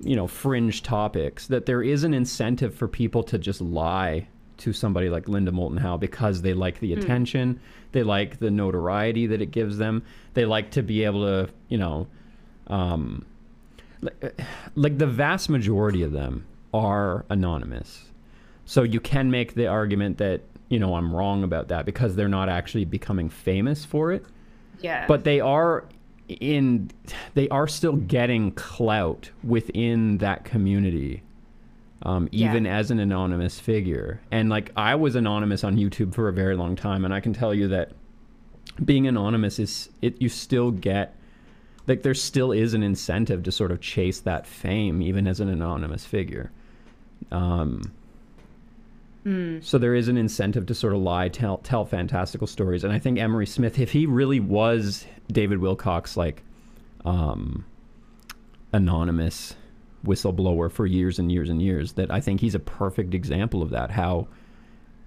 you 0.00 0.16
know 0.16 0.26
fringe 0.26 0.82
topics 0.82 1.46
that 1.48 1.66
there 1.66 1.82
is 1.82 2.04
an 2.04 2.14
incentive 2.14 2.74
for 2.74 2.88
people 2.88 3.22
to 3.22 3.38
just 3.38 3.60
lie 3.60 4.26
to 4.60 4.72
somebody 4.72 5.10
like 5.10 5.28
Linda 5.28 5.52
Moulton 5.52 5.78
Howe 5.78 5.96
because 5.96 6.42
they 6.42 6.54
like 6.54 6.80
the 6.80 6.92
attention, 6.92 7.60
they 7.92 8.02
like 8.02 8.38
the 8.38 8.50
notoriety 8.50 9.26
that 9.26 9.42
it 9.42 9.50
gives 9.50 9.78
them, 9.78 10.02
they 10.34 10.44
like 10.44 10.70
to 10.72 10.82
be 10.82 11.04
able 11.04 11.24
to 11.24 11.52
you 11.68 11.78
know 11.78 12.06
um, 12.68 13.26
like, 14.00 14.40
like 14.74 14.98
the 14.98 15.06
vast 15.06 15.48
majority 15.48 16.02
of 16.02 16.12
them 16.12 16.46
are 16.72 17.24
anonymous. 17.28 18.10
So 18.64 18.82
you 18.82 19.00
can 19.00 19.30
make 19.30 19.54
the 19.54 19.66
argument 19.66 20.18
that, 20.18 20.42
you 20.68 20.78
know, 20.78 20.94
I'm 20.94 21.14
wrong 21.14 21.42
about 21.42 21.68
that 21.68 21.84
because 21.84 22.14
they're 22.14 22.28
not 22.28 22.48
actually 22.48 22.84
becoming 22.84 23.28
famous 23.28 23.84
for 23.84 24.12
it. 24.12 24.24
Yeah. 24.80 25.06
But 25.06 25.24
they 25.24 25.40
are 25.40 25.84
in 26.28 26.90
they 27.34 27.48
are 27.48 27.66
still 27.66 27.96
getting 27.96 28.52
clout 28.52 29.30
within 29.42 30.18
that 30.18 30.44
community. 30.44 31.22
Um, 32.02 32.28
Yeah. 32.32 32.48
even 32.50 32.66
as 32.66 32.90
an 32.90 32.98
anonymous 32.98 33.60
figure. 33.60 34.20
And 34.30 34.48
like 34.48 34.72
I 34.76 34.94
was 34.94 35.14
anonymous 35.16 35.64
on 35.64 35.76
YouTube 35.76 36.14
for 36.14 36.28
a 36.28 36.32
very 36.32 36.56
long 36.56 36.74
time 36.74 37.04
and 37.04 37.12
I 37.12 37.20
can 37.20 37.32
tell 37.34 37.52
you 37.54 37.68
that 37.68 37.92
being 38.84 39.06
anonymous 39.06 39.58
is 39.58 39.90
it 40.00 40.20
you 40.22 40.28
still 40.30 40.70
get 40.70 41.14
like 41.86 42.02
there 42.02 42.14
still 42.14 42.52
is 42.52 42.72
an 42.72 42.82
incentive 42.82 43.42
to 43.42 43.52
sort 43.52 43.70
of 43.70 43.80
chase 43.80 44.20
that 44.20 44.46
fame 44.46 45.02
even 45.02 45.26
as 45.26 45.40
an 45.40 45.48
anonymous 45.50 46.06
figure 46.06 46.50
um, 47.32 47.82
so 49.60 49.76
there 49.76 49.94
is 49.94 50.08
an 50.08 50.16
incentive 50.16 50.64
to 50.66 50.74
sort 50.74 50.94
of 50.94 51.00
lie 51.00 51.28
tell 51.28 51.58
tell 51.58 51.84
fantastical 51.84 52.46
stories 52.46 52.84
and 52.84 52.92
i 52.92 52.98
think 52.98 53.18
emery 53.18 53.46
smith 53.46 53.78
if 53.78 53.92
he 53.92 54.06
really 54.06 54.40
was 54.40 55.04
david 55.30 55.58
wilcock's 55.58 56.16
like 56.16 56.42
um, 57.04 57.64
anonymous 58.72 59.54
whistleblower 60.04 60.70
for 60.70 60.86
years 60.86 61.18
and 61.18 61.30
years 61.30 61.50
and 61.50 61.60
years 61.60 61.92
that 61.92 62.10
i 62.10 62.20
think 62.20 62.40
he's 62.40 62.54
a 62.54 62.60
perfect 62.60 63.14
example 63.14 63.62
of 63.62 63.70
that 63.70 63.90
how 63.90 64.26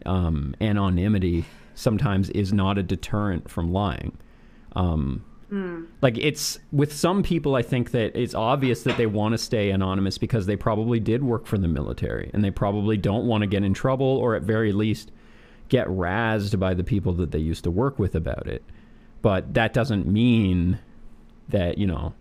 um, 0.05 0.55
anonymity 0.61 1.45
sometimes 1.75 2.29
is 2.31 2.53
not 2.53 2.77
a 2.77 2.83
deterrent 2.83 3.49
from 3.49 3.71
lying. 3.71 4.17
Um, 4.75 5.23
Like 6.01 6.17
it's 6.17 6.59
with 6.71 6.93
some 6.93 7.23
people, 7.23 7.55
I 7.55 7.61
think 7.61 7.91
that 7.91 8.15
it's 8.19 8.33
obvious 8.33 8.83
that 8.83 8.97
they 8.97 9.05
want 9.05 9.33
to 9.33 9.37
stay 9.37 9.69
anonymous 9.71 10.17
because 10.17 10.45
they 10.45 10.55
probably 10.55 10.99
did 10.99 11.23
work 11.23 11.45
for 11.45 11.57
the 11.57 11.67
military 11.67 12.31
and 12.33 12.43
they 12.43 12.51
probably 12.51 12.97
don't 12.97 13.27
want 13.27 13.41
to 13.41 13.47
get 13.47 13.63
in 13.63 13.73
trouble 13.73 14.07
or 14.07 14.35
at 14.35 14.43
very 14.43 14.71
least 14.71 15.11
get 15.69 15.87
razzed 15.87 16.59
by 16.59 16.73
the 16.73 16.83
people 16.83 17.13
that 17.13 17.31
they 17.31 17.39
used 17.39 17.63
to 17.63 17.71
work 17.71 17.99
with 17.99 18.15
about 18.15 18.47
it. 18.47 18.63
But 19.21 19.53
that 19.53 19.73
doesn't 19.73 20.07
mean 20.07 20.79
that 21.49 21.77
you 21.77 21.85
know 21.85 22.13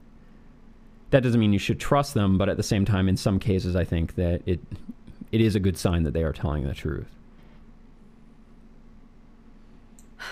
that 1.12 1.22
doesn't 1.22 1.38
mean 1.38 1.52
you 1.52 1.58
should 1.58 1.78
trust 1.78 2.14
them. 2.14 2.36
But 2.38 2.48
at 2.48 2.56
the 2.56 2.62
same 2.62 2.84
time, 2.84 3.08
in 3.08 3.16
some 3.16 3.38
cases, 3.38 3.76
I 3.76 3.84
think 3.84 4.16
that 4.16 4.42
it 4.44 4.60
it 5.30 5.40
is 5.40 5.54
a 5.54 5.60
good 5.60 5.78
sign 5.78 6.02
that 6.02 6.12
they 6.12 6.24
are 6.24 6.32
telling 6.32 6.64
the 6.64 6.74
truth. 6.74 7.08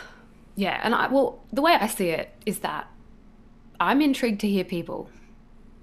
Yeah, 0.57 0.79
and 0.83 0.95
I 0.95 1.07
well, 1.09 1.41
the 1.53 1.63
way 1.63 1.73
I 1.73 1.87
see 1.87 2.09
it 2.09 2.35
is 2.45 2.59
that 2.59 2.91
I'm 3.79 4.03
intrigued 4.03 4.41
to 4.41 4.49
hear 4.49 4.65
people. 4.65 5.09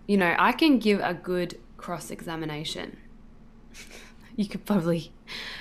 You 0.07 0.17
know, 0.17 0.35
I 0.37 0.51
can 0.51 0.77
give 0.77 0.99
a 0.99 1.13
good 1.13 1.57
cross 1.77 2.11
examination. 2.11 2.97
you 4.35 4.47
could 4.47 4.65
probably, 4.65 5.11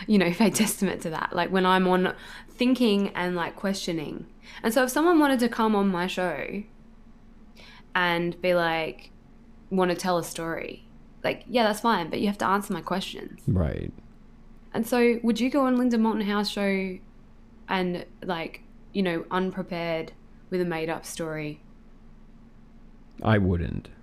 you 0.06 0.18
know, 0.18 0.30
pay 0.32 0.50
testament 0.50 1.00
to 1.02 1.10
that. 1.10 1.34
Like 1.34 1.50
when 1.50 1.64
I'm 1.64 1.88
on 1.88 2.14
thinking 2.50 3.08
and 3.14 3.36
like 3.36 3.56
questioning. 3.56 4.26
And 4.62 4.74
so 4.74 4.84
if 4.84 4.90
someone 4.90 5.18
wanted 5.18 5.40
to 5.40 5.48
come 5.48 5.74
on 5.74 5.88
my 5.88 6.06
show 6.06 6.62
and 7.94 8.40
be 8.42 8.54
like, 8.54 9.10
want 9.70 9.90
to 9.90 9.96
tell 9.96 10.18
a 10.18 10.24
story, 10.24 10.84
like, 11.24 11.44
yeah, 11.48 11.64
that's 11.64 11.80
fine, 11.80 12.08
but 12.10 12.20
you 12.20 12.26
have 12.28 12.38
to 12.38 12.46
answer 12.46 12.72
my 12.72 12.80
questions. 12.80 13.40
Right. 13.48 13.92
And 14.72 14.86
so, 14.86 15.18
would 15.22 15.40
you 15.40 15.50
go 15.50 15.64
on 15.66 15.76
Linda 15.76 15.98
Moulton 15.98 16.22
Howe's 16.22 16.50
show 16.50 16.98
and 17.68 18.04
like, 18.22 18.62
you 18.92 19.02
know, 19.02 19.24
unprepared 19.30 20.12
with 20.50 20.60
a 20.60 20.64
made 20.64 20.88
up 20.90 21.04
story? 21.06 21.60
I 23.22 23.38
wouldn't. 23.38 23.88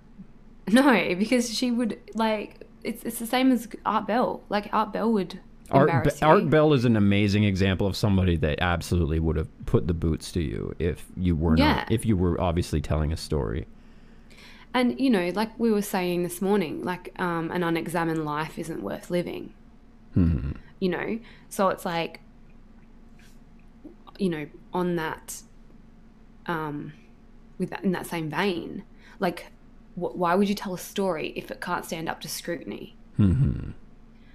No, 0.72 1.14
because 1.14 1.54
she 1.54 1.70
would 1.70 2.00
like 2.14 2.66
it's 2.82 3.04
it's 3.04 3.18
the 3.18 3.26
same 3.26 3.52
as 3.52 3.68
Art 3.84 4.06
Bell. 4.06 4.42
Like 4.48 4.70
Art 4.72 4.94
Bell 4.94 5.12
would 5.12 5.38
Art, 5.70 6.04
Be- 6.04 6.10
Art 6.22 6.48
Bell 6.48 6.72
is 6.72 6.86
an 6.86 6.96
amazing 6.96 7.44
example 7.44 7.86
of 7.86 7.94
somebody 7.96 8.38
that 8.38 8.60
absolutely 8.62 9.18
would 9.20 9.36
have 9.36 9.48
put 9.66 9.86
the 9.86 9.92
boots 9.92 10.32
to 10.32 10.40
you 10.42 10.74
if 10.78 11.04
you 11.18 11.36
were 11.36 11.54
Yeah. 11.58 11.74
not 11.74 11.92
if 11.92 12.06
you 12.06 12.16
were 12.16 12.40
obviously 12.40 12.80
telling 12.80 13.12
a 13.12 13.16
story. 13.18 13.66
And 14.74 15.00
you 15.00 15.08
know, 15.08 15.30
like 15.34 15.58
we 15.58 15.70
were 15.70 15.82
saying 15.82 16.24
this 16.24 16.42
morning, 16.42 16.82
like 16.82 17.12
um, 17.18 17.50
an 17.52 17.62
unexamined 17.62 18.24
life 18.24 18.58
isn't 18.58 18.82
worth 18.82 19.08
living. 19.08 19.54
You 20.80 20.88
know, 20.88 21.18
so 21.48 21.68
it's 21.68 21.84
like, 21.84 22.20
you 24.18 24.28
know, 24.28 24.46
on 24.72 24.96
that, 24.96 25.42
um, 26.46 26.92
with 27.58 27.70
that 27.70 27.84
in 27.84 27.92
that 27.92 28.06
same 28.06 28.28
vein, 28.28 28.82
like, 29.20 29.46
wh- 29.94 30.14
why 30.16 30.34
would 30.34 30.48
you 30.48 30.54
tell 30.54 30.74
a 30.74 30.78
story 30.78 31.32
if 31.36 31.50
it 31.50 31.60
can't 31.60 31.84
stand 31.84 32.08
up 32.08 32.20
to 32.20 32.28
scrutiny? 32.28 32.96
Mm-hmm. 33.18 33.70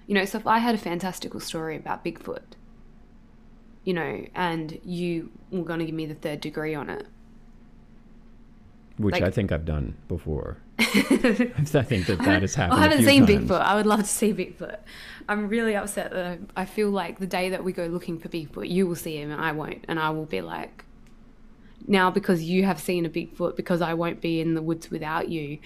You 0.07 0.15
know, 0.15 0.25
so 0.25 0.37
if 0.37 0.47
I 0.47 0.57
had 0.59 0.73
a 0.73 0.77
fantastical 0.77 1.39
story 1.39 1.75
about 1.75 2.03
Bigfoot, 2.03 2.55
you 3.83 3.93
know, 3.93 4.25
and 4.33 4.79
you 4.83 5.31
were 5.51 5.63
going 5.63 5.79
to 5.79 5.85
give 5.85 5.95
me 5.95 6.05
the 6.05 6.15
third 6.15 6.41
degree 6.41 6.73
on 6.73 6.89
it, 6.89 7.05
Which 8.99 9.13
Like- 9.13 9.23
I 9.23 9.31
think 9.31 9.51
I've 9.51 9.63
done 9.65 9.95
before. 10.09 10.57
I 10.79 10.83
think 10.83 12.05
that 12.07 12.19
that 12.19 12.41
has 12.41 12.53
happened. 12.53 12.79
I 12.79 12.83
haven't 12.83 13.05
seen 13.05 13.25
times. 13.25 13.49
Bigfoot. 13.49 13.61
I 13.61 13.75
would 13.75 13.85
love 13.85 14.01
to 14.01 14.05
see 14.05 14.33
Bigfoot. 14.33 14.77
I'm 15.29 15.47
really 15.47 15.75
upset 15.75 16.11
that 16.11 16.25
I, 16.25 16.61
I 16.61 16.65
feel 16.65 16.89
like 16.89 17.19
the 17.19 17.27
day 17.27 17.49
that 17.49 17.63
we 17.63 17.71
go 17.71 17.85
looking 17.85 18.19
for 18.19 18.27
Bigfoot, 18.27 18.69
you 18.69 18.85
will 18.87 18.97
see 18.97 19.15
him 19.17 19.31
and 19.31 19.39
I 19.39 19.53
won't. 19.53 19.85
And 19.87 19.99
I 19.99 20.09
will 20.09 20.25
be 20.25 20.41
like, 20.41 20.83
now 21.87 22.11
because 22.11 22.43
you 22.43 22.65
have 22.65 22.79
seen 22.79 23.05
a 23.05 23.09
Bigfoot, 23.09 23.55
because 23.55 23.81
I 23.81 23.93
won't 23.93 24.19
be 24.19 24.41
in 24.41 24.53
the 24.53 24.61
woods 24.61 24.91
without 24.91 25.29
you, 25.29 25.59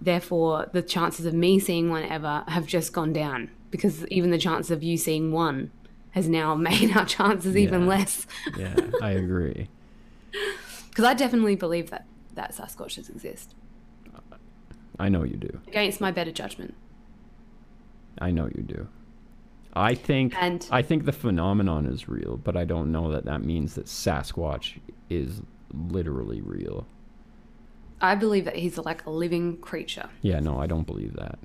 therefore 0.00 0.68
the 0.72 0.82
chances 0.82 1.26
of 1.26 1.34
me 1.34 1.60
seeing 1.60 1.90
one 1.90 2.02
ever 2.04 2.42
have 2.48 2.66
just 2.66 2.92
gone 2.92 3.12
down. 3.12 3.50
Because 3.70 4.04
even 4.08 4.32
the 4.32 4.38
chance 4.38 4.68
of 4.70 4.82
you 4.82 4.96
seeing 4.96 5.30
one 5.30 5.70
has 6.10 6.28
now 6.28 6.54
made 6.70 6.96
our 6.96 7.04
chances 7.06 7.56
even 7.56 7.86
less. 7.86 8.26
Yeah, 8.58 8.74
I 9.00 9.10
agree. 9.12 9.68
Because 10.90 11.04
I 11.04 11.14
definitely 11.14 11.54
believe 11.54 11.90
that, 11.90 12.04
that 12.40 12.54
Sasquatches 12.54 13.10
exist, 13.10 13.54
I 14.98 15.08
know 15.10 15.24
you 15.24 15.36
do. 15.36 15.60
against 15.68 16.00
my 16.00 16.10
better 16.10 16.32
judgment. 16.32 16.74
I 18.18 18.30
know 18.30 18.46
you 18.46 18.62
do. 18.62 18.88
I 19.74 19.94
think 19.94 20.34
And- 20.40 20.66
I 20.70 20.82
think 20.82 21.04
the 21.04 21.12
phenomenon 21.12 21.86
is 21.86 22.08
real, 22.08 22.36
but 22.38 22.56
I 22.56 22.64
don't 22.64 22.90
know 22.90 23.10
that 23.12 23.24
that 23.26 23.42
means 23.44 23.74
that 23.74 23.86
Sasquatch 23.86 24.78
is 25.10 25.42
literally 25.72 26.40
real. 26.40 26.86
I 28.00 28.14
believe 28.14 28.46
that 28.46 28.56
he's 28.56 28.78
like 28.78 29.04
a 29.06 29.10
living 29.10 29.58
creature. 29.58 30.08
Yeah, 30.22 30.40
no, 30.40 30.58
I 30.58 30.66
don't 30.66 30.86
believe 30.86 31.14
that. 31.16 31.38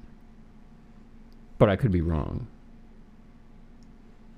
But 1.57 1.69
I 1.69 1.75
could 1.75 1.91
be 1.91 2.01
wrong. 2.01 2.47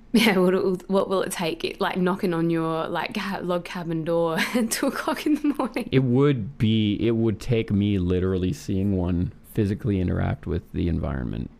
Yeah, 0.12 0.38
what, 0.38 0.88
what 0.88 1.08
will 1.10 1.22
it 1.22 1.32
take? 1.32 1.64
It 1.64 1.80
like 1.82 1.98
knocking 1.98 2.32
on 2.32 2.48
your 2.48 2.88
like 2.88 3.12
ca- 3.14 3.40
log 3.42 3.64
cabin 3.64 4.04
door 4.04 4.38
at 4.54 4.70
two 4.70 4.86
o'clock 4.86 5.26
in 5.26 5.34
the 5.34 5.54
morning. 5.58 5.88
It 5.92 6.02
would 6.02 6.56
be 6.56 6.96
it 7.00 7.10
would 7.16 7.40
take 7.40 7.70
me 7.70 7.98
literally 7.98 8.52
seeing 8.54 8.96
one 8.96 9.32
physically 9.52 10.00
interact 10.00 10.46
with 10.46 10.62
the 10.72 10.88
environment. 10.88 11.50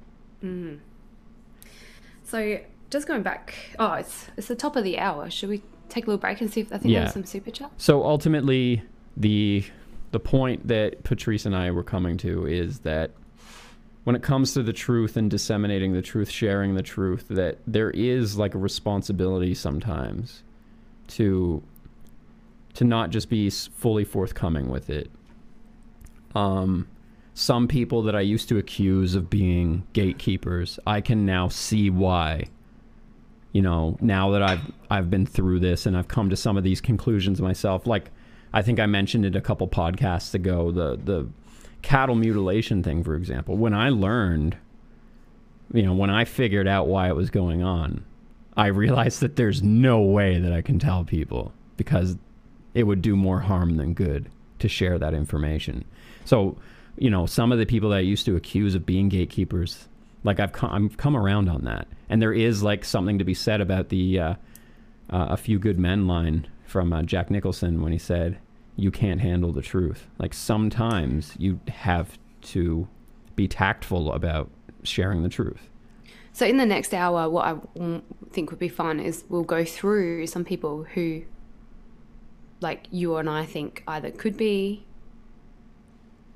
Mm. 0.43 0.79
So 2.25 2.59
just 2.91 3.07
going 3.07 3.23
back, 3.23 3.55
oh, 3.79 3.93
it's 3.95 4.29
it's 4.37 4.49
the 4.49 4.57
top 4.57 4.77
of 4.77 4.85
the 4.85 4.99
hour. 4.99 5.29
Should 5.31 5.51
we 5.51 5.63
take 5.91 6.05
a 6.05 6.07
little 6.07 6.19
break 6.21 6.41
and 6.41 6.51
see 6.51 6.61
if 6.63 6.73
I 6.73 6.79
think 6.79 6.93
Yeah. 6.93 7.01
there's 7.01 7.13
some 7.13 7.25
super 7.25 7.51
chat? 7.51 7.71
So 7.77 8.03
ultimately, 8.03 8.83
the 9.17 9.65
the 10.11 10.21
point 10.21 10.69
that 10.69 11.05
Patrice 11.05 11.45
and 11.45 11.55
I 11.55 11.71
were 11.71 11.83
coming 11.83 12.17
to 12.19 12.47
is 12.47 12.79
that 12.81 13.11
when 14.09 14.17
it 14.17 14.23
comes 14.23 14.55
to 14.55 14.63
the 14.63 14.73
truth 14.73 15.19
and 15.19 15.31
disseminating 15.31 15.93
the 15.93 16.01
truth, 16.01 16.31
sharing 16.31 16.75
the 16.75 16.83
truth, 16.83 17.27
that 17.29 17.59
there 17.67 17.91
is 17.91 18.39
like 18.39 18.55
a 18.55 18.59
responsibility 18.59 19.55
sometimes 19.55 20.43
to 21.09 21.63
to 22.73 22.85
not 22.85 23.11
just 23.11 23.29
be 23.29 23.51
fully 23.51 24.05
forthcoming 24.05 24.71
with 24.71 24.89
it. 24.89 25.11
Um, 26.35 26.89
some 27.35 27.69
people 27.69 28.01
that 28.05 28.17
I 28.17 28.23
used 28.23 28.49
to 28.49 28.57
accuse 28.57 29.15
of 29.15 29.29
being 29.29 29.87
gatekeepers, 29.93 30.79
I 30.87 31.03
can 31.03 31.27
now 31.27 31.49
see 31.49 31.91
why 31.91 32.45
you 33.53 33.61
know, 33.61 33.99
now 34.01 34.31
that 34.31 34.43
I've 34.43 34.73
I've 34.91 35.11
been 35.11 35.27
through 35.27 35.61
this 35.61 35.85
and 35.85 35.95
I've 35.99 36.09
come 36.09 36.31
to 36.31 36.37
some 36.37 36.57
of 36.57 36.65
these 36.65 36.81
conclusions 36.81 37.43
myself, 37.43 37.87
like 37.87 38.11
I 38.55 38.63
think 38.63 38.81
I 38.81 38.87
mentioned 38.87 39.27
it 39.27 39.37
a 39.37 39.43
couple 39.43 39.69
podcasts 39.69 40.33
ago, 40.33 40.71
the 40.71 40.97
the 40.97 41.29
cattle 41.83 42.15
mutilation 42.15 42.83
thing, 42.83 43.03
for 43.03 43.15
example. 43.15 43.57
When 43.57 43.75
I 43.75 43.91
learned, 43.91 44.57
you 45.73 45.83
know, 45.83 45.95
when 45.95 46.11
I 46.11 46.25
figured 46.25 46.69
out 46.69 46.89
why 46.89 47.09
it 47.09 47.17
was 47.17 47.31
going 47.31 47.63
on, 47.63 48.05
I 48.57 48.67
realized 48.67 49.21
that 49.21 49.37
there's 49.37 49.63
no 49.63 50.01
way 50.01 50.39
that 50.39 50.53
I 50.53 50.63
can 50.63 50.79
tell 50.79 51.05
people 51.05 51.53
because 51.77 52.17
it 52.75 52.85
would 52.85 53.03
do 53.03 53.17
more 53.17 53.41
harm 53.41 53.77
than 53.77 53.95
good 53.95 54.31
to 54.59 54.69
share 54.69 54.99
that 54.99 55.15
information. 55.15 55.85
So, 56.25 56.57
you 56.97 57.11
know, 57.11 57.27
some 57.27 57.53
of 57.53 57.59
the 57.59 57.67
people 57.67 57.91
that 57.91 57.97
I 57.97 58.01
used 58.01 58.27
to 58.27 58.37
accuse 58.37 58.75
of 58.75 58.85
being 58.85 59.09
gatekeepers, 59.09 59.89
like 60.25 60.41
I've 60.41 60.53
come, 60.53 60.71
I've 60.73 60.97
come 60.97 61.17
around 61.17 61.49
on 61.49 61.65
that, 61.65 61.87
and 62.09 62.21
there 62.21 62.33
is 62.33 62.63
like 62.63 62.85
something 62.85 63.19
to 63.19 63.25
be 63.25 63.35
said 63.35 63.61
about 63.61 63.89
the 63.89 64.19
uh, 64.19 64.35
uh, 65.11 65.27
"a 65.31 65.37
few 65.37 65.59
good 65.59 65.79
men" 65.79 66.09
line 66.09 66.49
from 66.67 66.93
uh, 66.93 67.03
Jack 67.03 67.31
Nicholson 67.31 67.81
when 67.83 67.93
he 67.93 67.99
said, 67.99 68.39
"You 68.79 68.91
can't 68.93 69.21
handle 69.21 69.53
the 69.53 69.61
truth." 69.61 70.07
Like 70.19 70.33
sometimes 70.33 71.35
you 71.37 71.61
have 71.67 72.19
to 72.43 72.89
be 73.35 73.49
tactful 73.49 74.13
about 74.13 74.51
sharing 74.85 75.23
the 75.23 75.29
truth. 75.29 75.69
So 76.33 76.47
in 76.47 76.57
the 76.57 76.67
next 76.67 76.95
hour, 76.95 77.29
what 77.29 77.45
I 77.45 78.01
think 78.31 78.51
would 78.51 78.61
be 78.61 78.69
fun 78.69 79.01
is 79.01 79.25
we'll 79.29 79.43
go 79.43 79.65
through 79.65 80.29
some 80.29 80.45
people 80.45 80.85
who, 80.95 81.25
like 82.61 82.87
you 82.93 83.17
and 83.17 83.29
I 83.29 83.45
think 83.45 83.83
either 83.89 84.13
could 84.13 84.37
be, 84.37 84.85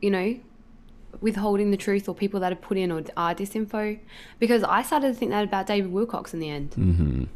you 0.01 0.11
know, 0.11 0.41
withholding 1.21 1.71
the 1.71 1.77
truth, 1.77 2.09
or 2.09 2.15
people 2.17 2.41
that 2.41 2.51
have 2.51 2.61
put 2.61 2.77
in 2.77 2.91
or 2.91 3.05
are 3.17 3.35
disinfo. 3.35 4.01
Because 4.41 4.65
I 4.65 4.83
started 4.83 5.09
to 5.09 5.15
think 5.15 5.31
that 5.31 5.45
about 5.45 5.69
David 5.69 5.93
Wilcock 5.93 6.35
in 6.35 6.41
the 6.41 6.51
end. 6.51 6.71
Mm-hmm. 6.73 7.05
Do 7.05 7.29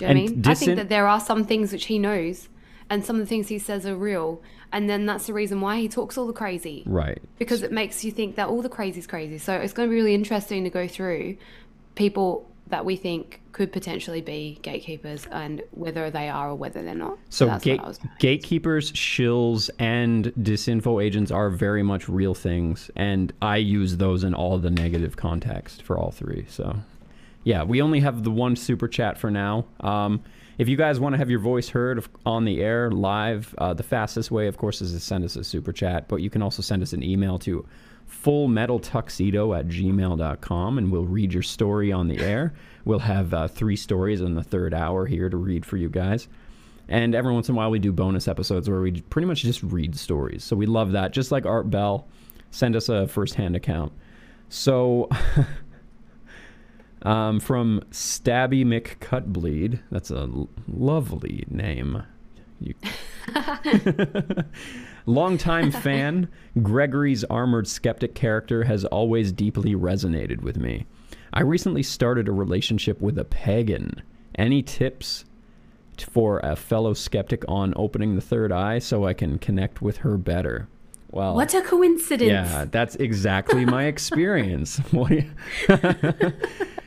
know 0.00 0.06
what 0.06 0.10
I 0.10 0.14
mean? 0.14 0.42
I 0.46 0.54
think 0.54 0.74
that 0.76 0.88
there 0.88 1.06
are 1.06 1.20
some 1.20 1.44
things 1.44 1.70
which 1.70 1.86
he 1.86 1.98
knows, 2.00 2.48
and 2.90 3.04
some 3.04 3.16
of 3.16 3.20
the 3.20 3.26
things 3.26 3.48
he 3.48 3.58
says 3.58 3.86
are 3.86 3.96
real, 3.96 4.42
and 4.72 4.88
then 4.88 5.06
that's 5.06 5.26
the 5.26 5.32
reason 5.32 5.60
why 5.60 5.78
he 5.78 5.88
talks 5.88 6.16
all 6.18 6.26
the 6.26 6.32
crazy 6.32 6.82
Right. 6.86 7.18
because 7.38 7.62
it 7.62 7.72
makes 7.72 8.04
you 8.04 8.10
think 8.10 8.36
that 8.36 8.48
all 8.48 8.62
the 8.62 8.68
crazy 8.68 8.98
is 9.00 9.06
crazy. 9.06 9.38
So 9.38 9.54
it's 9.54 9.72
going 9.72 9.88
to 9.88 9.90
be 9.90 9.96
really 9.96 10.14
interesting 10.14 10.64
to 10.64 10.70
go 10.70 10.86
through 10.88 11.36
people 11.94 12.48
that 12.68 12.84
we 12.84 12.96
think 12.96 13.40
could 13.52 13.72
potentially 13.72 14.20
be 14.20 14.58
gatekeepers 14.60 15.26
and 15.32 15.62
whether 15.70 16.10
they 16.10 16.28
are 16.28 16.50
or 16.50 16.54
whether 16.54 16.82
they're 16.82 16.94
not. 16.94 17.16
So 17.30 17.46
that's 17.46 17.64
gate, 17.64 17.78
what 17.78 17.84
I 17.86 17.88
was 17.88 17.98
gonna- 17.98 18.12
gatekeepers, 18.18 18.92
shills, 18.92 19.70
and 19.78 20.26
disinfo 20.38 21.02
agents 21.02 21.30
are 21.30 21.48
very 21.48 21.82
much 21.82 22.08
real 22.10 22.34
things, 22.34 22.90
and 22.94 23.32
I 23.40 23.56
use 23.56 23.96
those 23.96 24.22
in 24.22 24.34
all 24.34 24.58
the 24.58 24.70
negative 24.70 25.16
context 25.16 25.82
for 25.82 25.96
all 25.98 26.10
three. 26.10 26.44
So, 26.48 26.76
yeah, 27.42 27.62
we 27.64 27.80
only 27.80 28.00
have 28.00 28.22
the 28.22 28.30
one 28.30 28.54
super 28.54 28.86
chat 28.86 29.16
for 29.18 29.30
now. 29.30 29.64
Um, 29.80 30.20
if 30.58 30.68
you 30.68 30.76
guys 30.76 30.98
want 30.98 31.14
to 31.14 31.18
have 31.18 31.30
your 31.30 31.38
voice 31.38 31.68
heard 31.68 32.04
on 32.26 32.44
the 32.44 32.60
air 32.60 32.90
live, 32.90 33.54
uh, 33.58 33.72
the 33.72 33.82
fastest 33.84 34.30
way, 34.30 34.48
of 34.48 34.58
course, 34.58 34.82
is 34.82 34.92
to 34.92 35.00
send 35.00 35.24
us 35.24 35.36
a 35.36 35.44
super 35.44 35.72
chat. 35.72 36.08
But 36.08 36.16
you 36.16 36.30
can 36.30 36.42
also 36.42 36.62
send 36.62 36.82
us 36.82 36.92
an 36.92 37.02
email 37.02 37.38
to 37.40 37.64
fullmetaltuxedo 38.10 39.58
at 39.58 39.68
gmail.com 39.68 40.78
and 40.78 40.90
we'll 40.90 41.04
read 41.04 41.32
your 41.32 41.42
story 41.42 41.92
on 41.92 42.08
the 42.08 42.18
air. 42.18 42.54
We'll 42.84 42.98
have 42.98 43.32
uh, 43.32 43.48
three 43.48 43.76
stories 43.76 44.20
in 44.20 44.34
the 44.34 44.42
third 44.42 44.74
hour 44.74 45.06
here 45.06 45.28
to 45.28 45.36
read 45.36 45.64
for 45.64 45.76
you 45.76 45.88
guys. 45.88 46.26
And 46.88 47.14
every 47.14 47.32
once 47.32 47.48
in 47.48 47.54
a 47.54 47.58
while, 47.58 47.70
we 47.70 47.78
do 47.78 47.92
bonus 47.92 48.26
episodes 48.26 48.68
where 48.68 48.80
we 48.80 49.02
pretty 49.02 49.26
much 49.26 49.42
just 49.42 49.62
read 49.62 49.94
stories. 49.96 50.42
So 50.42 50.56
we 50.56 50.66
love 50.66 50.92
that. 50.92 51.12
Just 51.12 51.30
like 51.30 51.44
Art 51.44 51.70
Bell, 51.70 52.08
send 52.50 52.74
us 52.74 52.88
a 52.88 53.06
first-hand 53.06 53.54
account. 53.54 53.92
So, 54.48 55.10
um, 57.02 57.40
from 57.40 57.80
Stabby 57.90 58.64
McCutbleed, 58.64 59.80
that's 59.90 60.10
a 60.10 60.18
l- 60.18 60.48
lovely 60.66 61.44
name. 61.48 62.02
You... 62.60 62.74
Longtime 65.06 65.70
fan, 65.82 66.28
Gregory's 66.62 67.24
Armoured 67.24 67.66
Skeptic 67.66 68.14
character 68.14 68.64
has 68.64 68.84
always 68.86 69.32
deeply 69.32 69.74
resonated 69.74 70.42
with 70.42 70.56
me. 70.56 70.86
I 71.32 71.42
recently 71.42 71.82
started 71.82 72.28
a 72.28 72.32
relationship 72.32 73.00
with 73.00 73.18
a 73.18 73.24
pagan. 73.24 74.02
Any 74.34 74.62
tips 74.62 75.24
for 75.98 76.40
a 76.40 76.54
fellow 76.56 76.94
skeptic 76.94 77.44
on 77.48 77.72
opening 77.76 78.14
the 78.14 78.20
third 78.20 78.52
eye 78.52 78.78
so 78.78 79.04
I 79.04 79.14
can 79.14 79.38
connect 79.38 79.82
with 79.82 79.98
her 79.98 80.16
better? 80.16 80.68
Well, 81.10 81.34
What 81.34 81.54
a 81.54 81.62
coincidence. 81.62 82.30
yeah, 82.30 82.66
that's 82.70 82.94
exactly 82.96 83.64
my 83.64 83.84
experience. 83.84 84.78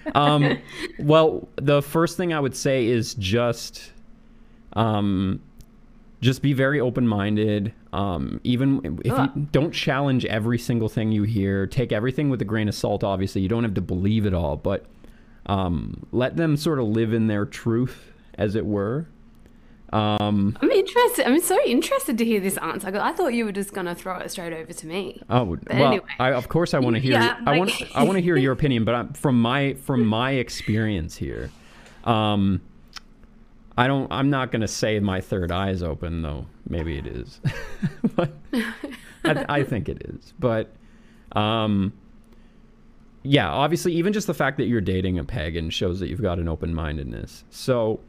What 0.04 0.14
do 0.14 0.20
you- 0.20 0.50
um, 0.52 0.58
well, 1.00 1.48
the 1.56 1.82
first 1.82 2.18
thing 2.18 2.34
I 2.34 2.40
would 2.40 2.56
say 2.56 2.86
is 2.88 3.14
just, 3.16 3.92
um, 4.74 5.42
just 6.22 6.42
be 6.42 6.54
very 6.54 6.80
open-minded. 6.80 7.74
Um, 7.94 8.40
even 8.44 9.00
if 9.04 9.12
Ugh. 9.14 9.32
you 9.36 9.48
don't 9.52 9.72
challenge 9.72 10.24
every 10.26 10.58
single 10.60 10.88
thing 10.88 11.12
you 11.12 11.24
hear, 11.24 11.68
take 11.68 11.92
everything 11.92 12.30
with 12.30 12.42
a 12.42 12.46
grain 12.46 12.68
of 12.70 12.76
salt. 12.76 13.04
Obviously, 13.04 13.42
you 13.42 13.50
don't 13.50 13.64
have 13.64 13.74
to 13.74 13.82
believe 13.82 14.26
it 14.26 14.34
all, 14.34 14.56
but 14.56 14.86
um, 15.48 16.06
let 16.12 16.38
them 16.38 16.56
sort 16.58 16.80
of 16.80 16.86
live 16.86 17.12
in 17.14 17.28
their 17.28 17.46
truth, 17.46 18.12
as 18.36 18.56
it 18.56 18.66
were. 18.66 19.08
Um, 19.94 20.58
I'm 20.62 20.72
interested. 20.72 21.28
I'm 21.28 21.42
so 21.42 21.60
interested 21.66 22.18
to 22.18 22.26
hear 22.26 22.40
this 22.40 22.58
answer. 22.58 22.88
I 22.98 23.12
thought 23.12 23.34
you 23.34 23.44
were 23.44 23.52
just 23.52 23.74
going 23.74 23.88
to 23.88 23.96
throw 23.96 24.18
it 24.20 24.32
straight 24.32 24.54
over 24.54 24.72
to 24.72 24.88
me. 24.88 25.22
Oh 25.30 25.44
well, 25.44 25.60
anyway. 25.70 26.06
I, 26.18 26.32
of 26.32 26.48
course 26.48 26.74
I 26.74 26.80
want 26.80 26.96
to 26.96 27.02
hear. 27.02 27.14
Yeah, 27.14 27.38
I 27.46 27.58
want 27.58 27.72
I 27.94 28.04
want 28.04 28.16
to 28.16 28.22
hear 28.22 28.38
your 28.38 28.54
opinion, 28.58 28.86
but 28.86 28.96
I'm, 28.96 29.14
from 29.14 29.42
my 29.42 29.74
from 29.74 30.06
my 30.06 30.32
experience 30.32 31.18
here, 31.18 31.52
um, 32.06 32.62
I 33.78 33.88
don't. 33.88 34.10
I'm 34.12 34.30
not 34.30 34.52
going 34.52 34.62
to 34.62 34.68
say 34.68 35.00
my 35.02 35.20
third 35.20 35.52
eye 35.52 35.72
is 35.72 35.84
open, 35.84 36.22
though. 36.22 36.46
Maybe 36.70 36.98
it 36.98 37.08
is, 37.08 37.42
but 38.16 38.32
I, 39.26 39.46
I 39.50 39.64
think 39.64 39.90
it 39.90 40.04
is. 40.06 40.34
But 40.40 40.72
um, 41.34 41.92
yeah, 43.24 43.50
obviously, 43.50 43.92
even 43.96 44.14
just 44.14 44.28
the 44.28 44.34
fact 44.34 44.56
that 44.58 44.68
you're 44.68 44.80
dating 44.80 45.20
a 45.20 45.26
pagan 45.26 45.70
shows 45.70 46.00
that 46.00 46.08
you've 46.08 46.22
got 46.22 46.40
an 46.40 46.48
open 46.48 46.74
mindedness. 46.74 47.44
So. 47.50 48.00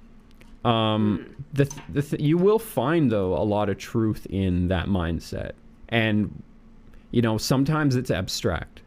Um, 0.65 1.42
the, 1.53 1.67
th- 1.67 1.83
the 1.89 2.03
th- 2.03 2.23
you 2.23 2.39
will 2.39 2.59
find 2.59 3.11
though 3.11 3.35
a 3.37 3.45
lot 3.45 3.69
of 3.69 3.79
truth 3.79 4.27
in 4.31 4.69
that 4.69 4.87
mindset, 4.87 5.53
and 5.89 6.43
you 7.11 7.23
know 7.23 7.39
sometimes 7.39 7.97
it's 7.97 8.11
abstract. 8.11 8.81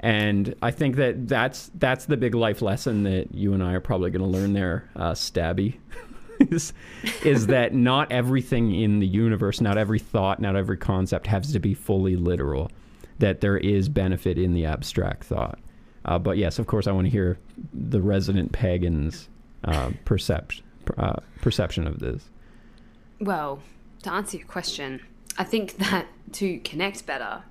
And 0.00 0.56
i 0.60 0.72
think 0.72 0.96
that 0.96 1.28
that's 1.28 1.70
that's 1.76 2.06
the 2.06 2.16
big 2.16 2.34
life 2.34 2.60
lesson 2.60 3.04
that 3.04 3.32
you 3.32 3.54
and 3.54 3.62
i 3.62 3.72
are 3.72 3.80
probably 3.80 4.10
going 4.10 4.20
to 4.20 4.38
learn 4.38 4.52
there 4.52 4.90
uh, 4.96 5.12
stabby 5.12 5.76
is, 6.40 6.72
is 7.22 7.46
that 7.46 7.72
not 7.72 8.10
everything 8.10 8.74
in 8.74 8.98
the 8.98 9.06
universe 9.06 9.60
not 9.60 9.78
every 9.78 10.00
thought 10.00 10.40
not 10.40 10.56
every 10.56 10.76
concept 10.76 11.28
has 11.28 11.52
to 11.52 11.60
be 11.60 11.72
fully 11.72 12.16
literal 12.16 12.68
that 13.20 13.40
there 13.42 13.56
is 13.56 13.88
benefit 13.88 14.38
in 14.38 14.54
the 14.54 14.64
abstract 14.64 15.22
thought. 15.22 15.60
Uh, 16.04 16.18
but 16.18 16.36
yes 16.36 16.58
of 16.58 16.66
course 16.66 16.88
i 16.88 16.90
want 16.90 17.06
to 17.06 17.10
hear 17.10 17.38
the 17.72 18.02
resident 18.02 18.50
pagans 18.50 19.28
uh, 19.62 19.92
perception 20.04 20.64
uh, 20.96 21.16
perception 21.40 21.86
of 21.86 21.98
this 22.00 22.28
Well, 23.20 23.60
to 24.02 24.12
answer 24.12 24.36
your 24.36 24.46
question, 24.46 25.00
I 25.38 25.44
think 25.44 25.76
that 25.90 26.06
to 26.32 26.58
connect 26.60 27.06
better, 27.06 27.42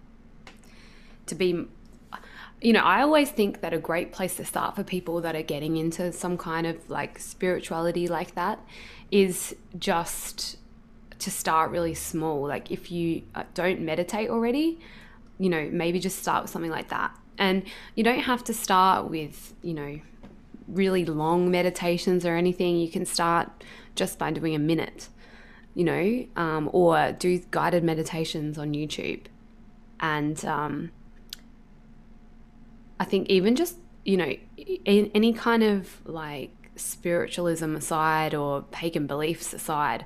to 1.28 1.36
be, 1.36 1.66
you 2.62 2.74
know, 2.74 2.82
I 2.82 3.02
always 3.02 3.32
think 3.32 3.62
that 3.62 3.74
a 3.74 3.80
great 3.80 4.12
place 4.12 4.36
to 4.38 4.46
start 4.46 4.76
for 4.76 4.84
people 4.84 5.22
that 5.22 5.36
are 5.36 5.44
getting 5.44 5.78
into 5.78 6.12
some 6.12 6.38
kind 6.38 6.68
of 6.68 6.90
like 6.90 7.20
spirituality 7.20 8.08
like 8.08 8.36
that 8.36 8.60
is 9.12 9.56
just 9.78 10.58
to 11.20 11.32
start 11.32 11.72
really 11.72 11.94
small. 11.94 12.48
Like 12.48 12.72
if 12.72 12.92
you 12.92 13.24
uh, 13.36 13.44
don't 13.54 13.82
meditate 13.82 14.30
already, 14.30 14.80
you 15.38 15.50
know, 15.50 15.70
maybe 15.72 16.00
just 16.00 16.20
start 16.20 16.44
with 16.44 16.52
something 16.52 16.72
like 16.72 16.90
that. 16.90 17.16
And 17.38 17.64
you 17.96 18.04
don't 18.04 18.20
have 18.20 18.44
to 18.46 18.54
start 18.54 19.10
with, 19.10 19.54
you 19.62 19.74
know, 19.74 20.00
really 20.72 21.06
long 21.06 21.52
meditations 21.52 22.26
or 22.26 22.36
anything. 22.36 22.78
You 22.78 22.90
can 22.90 23.06
start 23.06 23.64
just 23.96 24.18
by 24.18 24.32
doing 24.32 24.56
a 24.56 24.60
minute, 24.60 25.10
you 25.76 25.84
know, 25.84 26.26
um, 26.36 26.70
or 26.72 27.12
do 27.12 27.40
guided 27.52 27.84
meditations 27.84 28.58
on 28.58 28.74
YouTube. 28.74 29.26
And 30.00 30.44
um, 30.46 30.92
I 33.00 33.06
think 33.06 33.30
even 33.30 33.56
just, 33.56 33.78
you 34.06 34.18
know, 34.18 34.34
any 34.86 35.34
kind 35.34 35.64
of 35.64 36.02
like 36.06 36.52
spiritualism 36.76 37.76
aside 37.76 38.34
or 38.34 38.64
pagan 38.72 39.08
beliefs 39.08 39.54
aside, 39.54 40.06